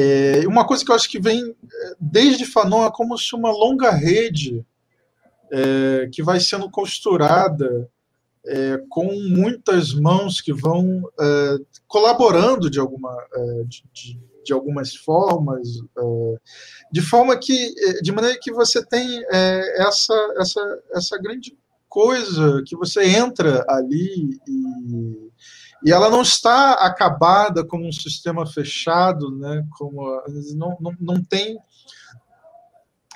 É, 0.00 0.46
uma 0.46 0.64
coisa 0.64 0.84
que 0.84 0.90
eu 0.90 0.94
acho 0.94 1.10
que 1.10 1.18
vem 1.18 1.56
desde 1.98 2.46
Fanon 2.46 2.86
é 2.86 2.90
como 2.90 3.18
se 3.18 3.34
uma 3.34 3.50
longa 3.50 3.90
rede 3.90 4.64
que 6.12 6.22
vai 6.22 6.38
sendo 6.38 6.70
costurada 6.70 7.90
é, 8.48 8.82
com 8.88 9.12
muitas 9.28 9.92
mãos 9.92 10.40
que 10.40 10.52
vão 10.52 11.02
é, 11.20 11.56
colaborando 11.86 12.70
de, 12.70 12.78
alguma, 12.78 13.14
é, 13.32 13.64
de, 13.64 13.84
de, 13.92 14.20
de, 14.44 14.52
algumas 14.52 14.94
formas, 14.94 15.68
é, 15.96 16.36
de 16.90 17.02
forma 17.02 17.36
que, 17.36 17.74
é, 17.78 18.00
de 18.00 18.10
maneira 18.10 18.38
que 18.40 18.52
você 18.52 18.84
tem 18.84 19.22
é, 19.30 19.86
essa, 19.86 20.34
essa, 20.38 20.82
essa 20.94 21.18
grande 21.18 21.56
coisa 21.88 22.62
que 22.66 22.76
você 22.76 23.04
entra 23.04 23.64
ali 23.68 24.38
e, 24.46 25.30
e 25.84 25.92
ela 25.92 26.10
não 26.10 26.22
está 26.22 26.72
acabada 26.72 27.64
como 27.64 27.86
um 27.86 27.92
sistema 27.92 28.46
fechado, 28.46 29.30
né? 29.36 29.64
Como 29.76 30.22
não, 30.54 30.76
não, 30.80 30.92
não 31.00 31.22
tem 31.22 31.58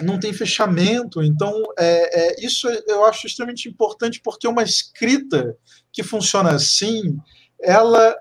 não 0.00 0.18
tem 0.18 0.32
fechamento. 0.32 1.22
Então, 1.22 1.62
é, 1.78 2.40
é, 2.40 2.44
isso 2.44 2.68
eu 2.86 3.04
acho 3.04 3.26
extremamente 3.26 3.68
importante, 3.68 4.20
porque 4.22 4.48
uma 4.48 4.62
escrita 4.62 5.56
que 5.92 6.02
funciona 6.02 6.50
assim, 6.52 7.18
ela 7.60 8.16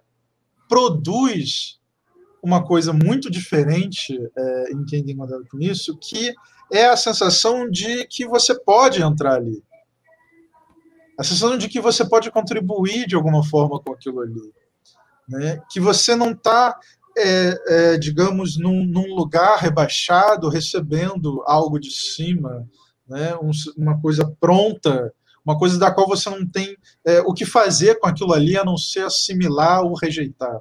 produz 0.68 1.80
uma 2.44 2.64
coisa 2.64 2.92
muito 2.92 3.30
diferente 3.30 4.18
é, 4.36 4.72
em 4.74 4.84
quem 4.86 5.04
tem 5.04 5.16
contato 5.16 5.46
com 5.50 5.60
isso, 5.60 5.98
que 5.98 6.34
é 6.72 6.86
a 6.86 6.98
sensação 6.98 7.70
de 7.70 8.06
que 8.08 8.26
você 8.26 8.58
pode 8.60 9.02
entrar 9.02 9.36
ali. 9.36 9.64
A 11.22 11.24
sensação 11.24 11.56
de 11.56 11.70
que 11.70 11.80
você 11.80 12.04
pode 12.04 12.32
contribuir 12.32 13.06
de 13.06 13.16
alguma 13.16 13.44
forma 13.44 13.80
com 13.80 13.94
aquilo 13.94 14.22
ali. 14.22 14.52
Né? 15.30 15.62
Que 15.70 15.80
você 15.80 16.16
não 16.16 16.32
está 16.32 16.76
é, 17.16 17.60
é, 17.68 17.98
digamos, 17.98 18.58
num, 18.58 18.84
num, 18.84 19.14
lugar 19.14 19.60
rebaixado, 19.60 20.50
recebendo 20.50 21.44
algo 21.46 21.80
de 21.80 21.92
cima, 21.92 22.68
né, 23.08 23.36
um, 23.36 23.52
uma 23.78 24.02
coisa 24.02 24.36
pronta, 24.40 25.14
uma 25.46 25.60
coisa 25.60 25.78
da 25.78 25.92
qual 25.92 26.08
você 26.08 26.28
não 26.28 26.44
tem 26.44 26.76
é, 27.06 27.20
o 27.20 27.36
que 27.36 27.46
fazer 27.46 28.00
com 28.00 28.08
aquilo 28.08 28.34
ali, 28.34 28.58
a 28.58 28.66
não 28.66 28.76
ser 28.76 29.06
assimilar 29.06 29.84
ou 29.84 29.94
rejeitar. 29.94 30.60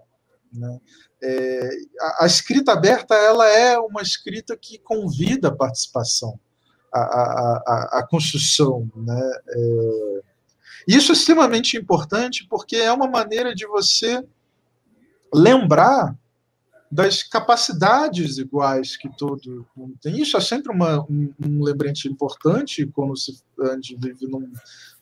Né? 0.52 0.78
É, 1.22 1.70
a, 2.00 2.24
a, 2.24 2.26
escrita 2.26 2.72
aberta 2.72 3.14
ela 3.14 3.48
é 3.48 3.78
uma 3.78 4.02
escrita 4.02 4.54
que 4.58 4.78
convida 4.78 5.48
a 5.48 5.56
participação, 5.56 6.38
a, 6.92 7.00
a, 7.00 7.62
a, 7.66 7.98
a 8.00 8.06
construção. 8.06 8.90
Né? 8.94 9.32
É, 9.48 10.29
isso 10.86 11.12
é 11.12 11.14
extremamente 11.14 11.76
importante 11.76 12.46
porque 12.48 12.76
é 12.76 12.92
uma 12.92 13.08
maneira 13.08 13.54
de 13.54 13.66
você 13.66 14.24
lembrar 15.32 16.16
das 16.90 17.22
capacidades 17.22 18.38
iguais 18.38 18.96
que 18.96 19.08
todo 19.16 19.66
mundo 19.76 19.94
tem. 20.02 20.20
Isso 20.20 20.36
é 20.36 20.40
sempre 20.40 20.72
uma, 20.72 21.00
um, 21.02 21.32
um 21.40 21.62
lembrete 21.62 22.08
importante 22.08 22.84
quando 22.86 23.16
se, 23.16 23.40
a 23.60 23.74
gente 23.74 23.96
vive 23.96 24.26
num 24.26 24.52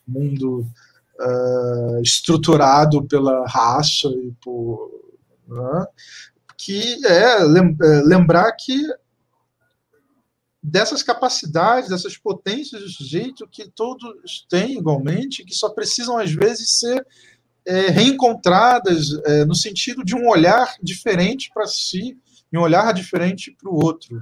mundo 0.07 0.67
uh, 1.19 2.01
estruturado 2.01 3.03
pela 3.05 3.45
raça 3.47 4.07
e 4.07 4.31
por. 4.41 4.91
Né, 5.47 5.85
que 6.55 7.05
é, 7.07 7.41
é 7.41 8.01
lembrar 8.03 8.51
que 8.51 8.85
dessas 10.61 11.01
capacidades, 11.01 11.89
dessas 11.89 12.17
potências 12.17 12.81
do 12.81 12.89
sujeito 12.89 13.47
que 13.47 13.69
todos 13.69 14.45
têm 14.49 14.77
igualmente, 14.77 15.45
que 15.45 15.55
só 15.55 15.69
precisam 15.69 16.17
às 16.17 16.31
vezes 16.31 16.79
ser 16.79 17.05
é, 17.65 17.89
reencontradas 17.89 19.13
é, 19.25 19.45
no 19.45 19.55
sentido 19.55 20.03
de 20.03 20.15
um 20.15 20.27
olhar 20.27 20.75
diferente 20.81 21.49
para 21.53 21.65
si 21.65 22.17
e 22.51 22.57
um 22.57 22.61
olhar 22.61 22.93
diferente 22.93 23.55
para 23.59 23.69
o 23.69 23.75
outro. 23.75 24.21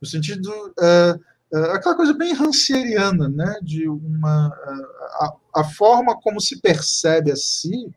No 0.00 0.06
sentido. 0.06 0.52
É, 0.78 1.18
é, 1.52 1.58
aquela 1.72 1.96
coisa 1.96 2.12
bem 2.12 2.32
rancieriana, 2.32 3.28
né? 3.28 3.58
de 3.62 3.88
uma. 3.88 4.48
A, 5.18 5.36
a, 5.56 5.64
forma 5.64 6.20
como 6.20 6.40
se 6.40 6.60
percebe 6.60 7.32
a 7.32 7.36
si 7.36 7.90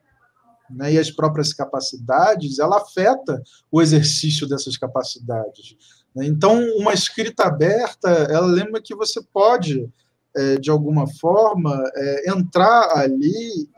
né, 0.69 0.93
e 0.93 0.97
as 0.97 1.11
próprias 1.11 1.53
capacidades, 1.53 2.59
ela 2.59 2.77
afeta 2.77 3.43
o 3.71 3.81
exercício 3.81 4.47
dessas 4.47 4.77
capacidades. 4.77 5.75
Né. 6.15 6.25
Então, 6.25 6.59
uma 6.77 6.93
escrita 6.93 7.43
aberta, 7.43 8.09
ela 8.09 8.47
lembra 8.47 8.81
que 8.81 8.95
você 8.95 9.21
pode 9.33 9.89
é, 10.35 10.57
de 10.57 10.71
alguma 10.71 11.05
forma, 11.07 11.79
é, 11.95 12.31
entrar 12.31 12.97
ali 12.97 13.29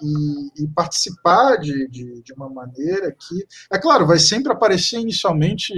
e, 0.02 0.64
e 0.64 0.68
participar 0.70 1.58
de, 1.58 1.88
de, 1.90 2.22
de, 2.22 2.34
uma 2.34 2.50
maneira 2.50 3.12
que, 3.12 3.46
é 3.72 3.78
claro, 3.78 4.08
vai 4.08 4.18
sempre 4.18 4.54
aparecer 4.54 5.00
inicialmente 5.00 5.74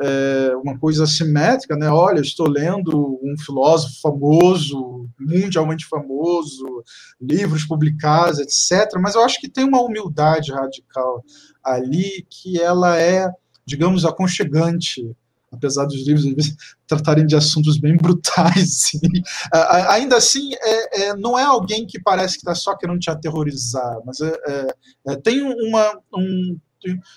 é, 0.00 0.52
uma 0.56 0.78
coisa 0.78 1.04
assimétrica, 1.04 1.76
né? 1.76 1.88
Olha, 1.88 2.20
estou 2.20 2.48
lendo 2.48 3.18
um 3.22 3.34
filósofo 3.38 4.00
famoso, 4.00 5.08
mundialmente 5.18 5.86
famoso, 5.86 6.82
livros 7.20 7.64
publicados, 7.64 8.40
etc. 8.40 8.98
Mas 9.00 9.14
eu 9.14 9.22
acho 9.22 9.40
que 9.40 9.48
tem 9.48 9.64
uma 9.64 9.80
humildade 9.80 10.52
radical 10.52 11.24
ali 11.62 12.26
que 12.28 12.60
ela 12.60 13.00
é, 13.00 13.30
digamos, 13.64 14.04
aconchegante 14.04 15.16
apesar 15.54 15.86
dos 15.86 16.06
livros 16.06 16.24
tratarem 16.86 17.26
de 17.26 17.34
assuntos 17.34 17.78
bem 17.78 17.96
brutais. 17.96 18.92
Ainda 19.90 20.16
assim, 20.16 20.50
é, 20.54 21.02
é, 21.02 21.16
não 21.16 21.38
é 21.38 21.44
alguém 21.44 21.86
que 21.86 22.00
parece 22.00 22.34
que 22.34 22.40
está 22.40 22.54
só 22.54 22.76
querendo 22.76 22.98
te 22.98 23.10
aterrorizar, 23.10 24.00
mas 24.04 24.20
é, 24.20 24.36
é, 24.46 24.66
é 25.08 25.16
tem 25.16 25.42
uma. 25.42 26.00
Um, 26.14 26.58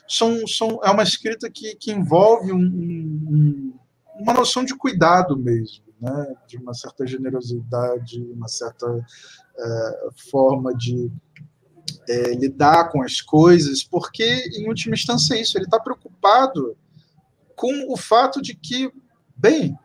são, 0.08 0.48
são, 0.48 0.80
é 0.82 0.90
uma 0.90 1.04
escrita 1.04 1.50
que, 1.50 1.76
que 1.76 1.92
envolve 1.92 2.54
um, 2.54 2.58
um, 2.58 3.74
uma 4.18 4.34
noção 4.34 4.64
de 4.64 4.74
cuidado 4.74 5.38
mesmo, 5.38 5.84
né? 6.00 6.36
de 6.48 6.56
uma 6.56 6.74
certa 6.74 7.06
generosidade, 7.06 8.24
uma 8.32 8.48
certa 8.48 8.88
é, 9.60 10.10
forma 10.32 10.74
de 10.74 11.12
lidar 12.40 12.90
com 12.90 13.04
as 13.04 13.20
coisas, 13.20 13.84
porque, 13.84 14.24
em 14.56 14.70
última 14.70 14.96
instância, 14.96 15.36
é 15.36 15.42
isso, 15.42 15.58
ele 15.58 15.66
está 15.66 15.78
preocupado 15.78 16.78
com 17.58 17.92
o 17.92 17.98
fato 17.98 18.40
de 18.40 18.54
que, 18.56 18.90
bem, 19.36 19.72
uh, 19.72 19.78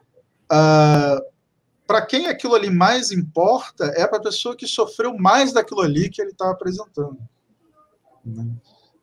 ah, 0.51 1.20
para 1.86 2.05
quem 2.05 2.27
aquilo 2.27 2.55
ali 2.55 2.70
mais 2.70 3.11
importa 3.11 3.86
é 3.97 4.07
para 4.07 4.19
a 4.19 4.23
pessoa 4.23 4.55
que 4.55 4.66
sofreu 4.66 5.16
mais 5.16 5.55
daquilo 5.55 5.81
ali 5.81 6.11
que 6.11 6.20
ele 6.20 6.32
está 6.32 6.51
apresentando. 6.51 7.19
Né? 8.24 8.47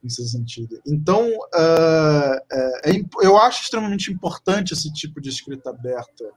Nesse 0.02 0.26
sentido. 0.30 0.80
Então, 0.88 1.28
uh, 1.28 2.40
é, 2.52 2.92
é, 2.92 3.06
eu 3.22 3.38
acho 3.38 3.64
extremamente 3.64 4.14
importante 4.14 4.74
esse 4.74 4.94
tipo 4.94 5.20
de 5.20 5.30
escrita 5.30 5.72
aberta, 5.72 6.32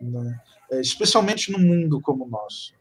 né? 0.00 0.38
é, 0.72 0.80
especialmente 0.80 1.50
num 1.52 1.60
mundo 1.60 2.00
como 2.00 2.26
o 2.26 2.28
nosso. 2.28 2.74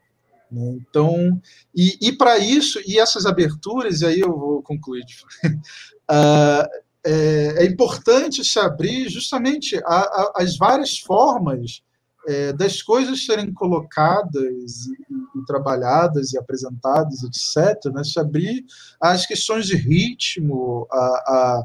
Né? 0.52 0.77
Então, 0.82 1.40
e, 1.73 1.98
e 2.02 2.11
para 2.11 2.40
isso, 2.40 2.82
e 2.86 2.99
essas 2.99 3.26
aberturas, 3.26 4.02
e 4.02 4.06
aí 4.07 4.19
eu 4.19 4.38
vou 4.38 4.64
concluir, 4.64 5.06
uh, 5.45 6.68
é, 7.06 7.64
é 7.64 7.65
importante 7.65 8.44
se 8.44 8.60
abrir 8.60 9.10
justamente 9.10 9.77
a, 9.86 9.95
a, 9.95 10.34
as 10.38 10.57
várias 10.57 10.98
formas 10.98 11.84
é, 12.27 12.52
das 12.53 12.82
coisas 12.82 13.26
serem 13.26 13.53
colocadas 13.53 14.88
e, 14.88 15.40
e, 15.40 15.45
trabalhadas 15.45 16.34
e 16.34 16.38
apresentadas, 16.40 17.22
etc., 17.23 17.94
né? 17.94 18.03
se 18.03 18.19
abrir 18.19 18.65
às 18.99 19.26
questões 19.26 19.68
de 19.68 19.76
ritmo, 19.76 20.88
a, 20.91 20.98
a, 20.98 21.64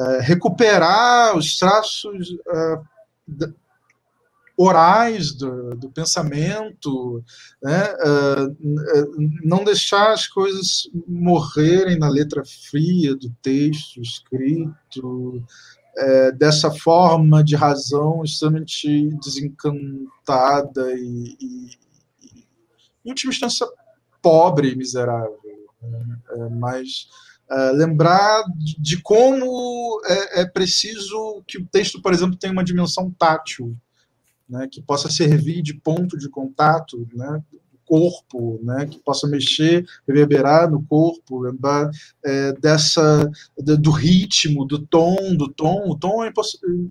é, 0.00 0.20
recuperar 0.20 1.36
os 1.36 1.56
traços 1.56 2.36
é, 2.48 2.78
orais 4.56 5.32
do, 5.32 5.74
do 5.74 5.90
pensamento, 5.90 7.22
né? 7.62 7.92
uh, 7.94 8.56
não 9.42 9.64
deixar 9.64 10.12
as 10.12 10.28
coisas 10.28 10.88
morrerem 11.08 11.98
na 11.98 12.08
letra 12.08 12.42
fria 12.44 13.16
do 13.16 13.30
texto 13.42 14.00
escrito, 14.00 15.44
é, 15.96 16.32
dessa 16.32 16.70
forma 16.70 17.42
de 17.42 17.54
razão 17.54 18.22
extremamente 18.24 19.10
desencantada 19.22 20.92
e, 20.94 21.36
e, 21.40 21.70
e 22.22 22.44
em 23.04 23.10
última 23.10 23.32
instância, 23.32 23.66
pobre 24.20 24.72
e 24.72 24.76
miserável. 24.76 25.38
Né? 25.82 26.18
É, 26.30 26.48
mas 26.48 27.06
é, 27.50 27.72
lembrar 27.72 28.42
de, 28.56 28.80
de 28.80 29.02
como 29.02 30.00
é, 30.06 30.42
é 30.42 30.46
preciso 30.46 31.42
que 31.46 31.58
o 31.58 31.66
texto, 31.66 32.00
por 32.00 32.12
exemplo, 32.12 32.36
tenha 32.36 32.52
uma 32.52 32.64
dimensão 32.64 33.10
tátil, 33.10 33.76
né, 34.48 34.68
que 34.70 34.82
possa 34.82 35.10
servir 35.10 35.62
de 35.62 35.74
ponto 35.74 36.18
de 36.18 36.28
contato, 36.28 37.08
né, 37.14 37.42
corpo, 37.86 38.60
né, 38.62 38.86
que 38.86 38.98
possa 38.98 39.26
mexer, 39.26 39.84
reverberar 40.06 40.70
no 40.70 40.82
corpo, 40.84 41.40
lembrar 41.40 41.90
é, 42.24 42.52
dessa 42.54 43.30
do 43.56 43.90
ritmo, 43.90 44.64
do 44.64 44.84
tom, 44.86 45.36
do 45.36 45.48
tom. 45.48 45.90
O 45.90 45.96
tom 45.96 46.24
é 46.24 46.32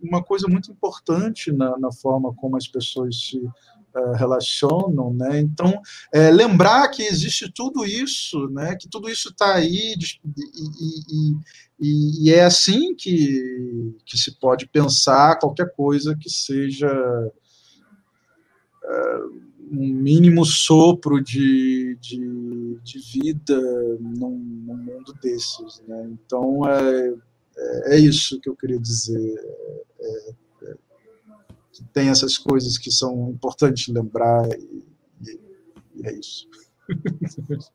uma 0.01 0.23
coisa 0.23 0.47
muito 0.47 0.71
importante 0.71 1.51
na, 1.51 1.77
na 1.77 1.91
forma 1.91 2.33
como 2.35 2.55
as 2.55 2.67
pessoas 2.67 3.15
se 3.15 3.37
uh, 3.37 4.13
relacionam, 4.15 5.13
né? 5.13 5.39
Então, 5.39 5.81
é, 6.13 6.31
lembrar 6.31 6.87
que 6.89 7.03
existe 7.03 7.51
tudo 7.51 7.85
isso, 7.85 8.47
né? 8.49 8.75
Que 8.75 8.87
tudo 8.87 9.09
isso 9.09 9.29
está 9.29 9.55
aí 9.55 9.95
e, 9.97 11.35
e, 11.79 12.27
e, 12.27 12.31
é 12.31 12.43
assim 12.45 12.95
que, 12.95 13.95
que 14.05 14.17
se 14.17 14.39
pode 14.39 14.67
pensar 14.67 15.39
qualquer 15.39 15.73
coisa 15.73 16.15
que 16.15 16.29
seja 16.29 16.89
um 19.71 19.87
mínimo 19.87 20.45
sopro 20.45 21.21
de, 21.21 21.97
de, 21.99 22.77
de 22.83 22.99
vida 22.99 23.59
num, 23.99 24.37
num, 24.37 24.77
mundo 24.77 25.13
desses. 25.21 25.81
Né? 25.87 26.11
Então, 26.11 26.67
é, 26.67 27.13
é, 27.57 27.95
é 27.95 27.99
isso 27.99 28.39
que 28.39 28.49
eu 28.49 28.55
queria 28.55 28.79
dizer. 28.79 29.35
É, 29.99 30.33
é, 30.63 30.75
que 31.71 31.83
tem 31.85 32.09
essas 32.09 32.37
coisas 32.37 32.77
que 32.77 32.91
são 32.91 33.31
importantes 33.31 33.87
lembrar, 33.87 34.47
e, 34.59 34.83
e, 35.25 35.39
e 35.95 36.07
é 36.07 36.13
isso. 36.13 36.47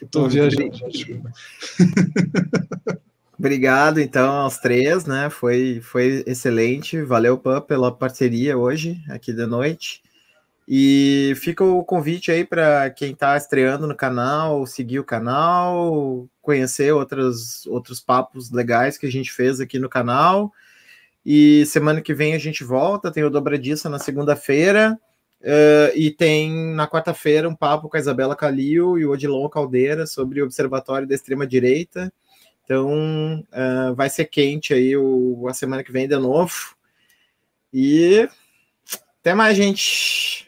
Estou 0.00 0.28
viajando. 0.28 0.72
Obrigado, 3.38 4.00
então, 4.00 4.32
aos 4.32 4.58
três, 4.58 5.04
né? 5.04 5.28
Foi, 5.28 5.80
foi 5.82 6.24
excelente. 6.26 7.02
Valeu, 7.02 7.36
Pan, 7.36 7.60
pela 7.60 7.92
parceria 7.92 8.56
hoje, 8.56 9.02
aqui 9.10 9.30
da 9.30 9.46
noite. 9.46 10.02
E 10.66 11.34
fica 11.36 11.62
o 11.62 11.84
convite 11.84 12.32
aí 12.32 12.44
para 12.44 12.90
quem 12.90 13.12
está 13.12 13.36
estreando 13.36 13.86
no 13.86 13.94
canal, 13.94 14.66
seguir 14.66 14.98
o 14.98 15.04
canal, 15.04 16.26
conhecer 16.40 16.92
outros, 16.92 17.66
outros 17.66 18.00
papos 18.00 18.50
legais 18.50 18.98
que 18.98 19.06
a 19.06 19.12
gente 19.12 19.30
fez 19.30 19.60
aqui 19.60 19.78
no 19.78 19.88
canal. 19.88 20.50
E 21.24 21.64
semana 21.66 22.00
que 22.00 22.14
vem 22.14 22.34
a 22.34 22.38
gente 22.38 22.64
volta, 22.64 23.12
tem 23.12 23.22
o 23.22 23.30
Dobradiça 23.30 23.88
na 23.88 23.98
segunda-feira. 23.98 24.98
Uh, 25.42 25.92
e 25.94 26.10
tem 26.10 26.74
na 26.74 26.88
quarta-feira 26.88 27.48
um 27.48 27.54
papo 27.54 27.88
com 27.88 27.96
a 27.96 28.00
Isabela 28.00 28.34
Calil 28.34 28.98
e 28.98 29.04
o 29.04 29.10
Odilon 29.10 29.48
Caldeira 29.48 30.06
sobre 30.06 30.40
o 30.40 30.44
Observatório 30.44 31.06
da 31.06 31.14
Extrema-Direita. 31.14 32.12
Então 32.66 33.46
uh, 33.52 33.94
vai 33.94 34.10
ser 34.10 34.24
quente 34.24 34.74
aí 34.74 34.96
o, 34.96 35.46
a 35.48 35.54
semana 35.54 35.84
que 35.84 35.92
vem 35.92 36.08
de 36.08 36.16
novo. 36.18 36.74
E 37.72 38.28
até 39.20 39.34
mais, 39.34 39.56
gente. 39.56 40.45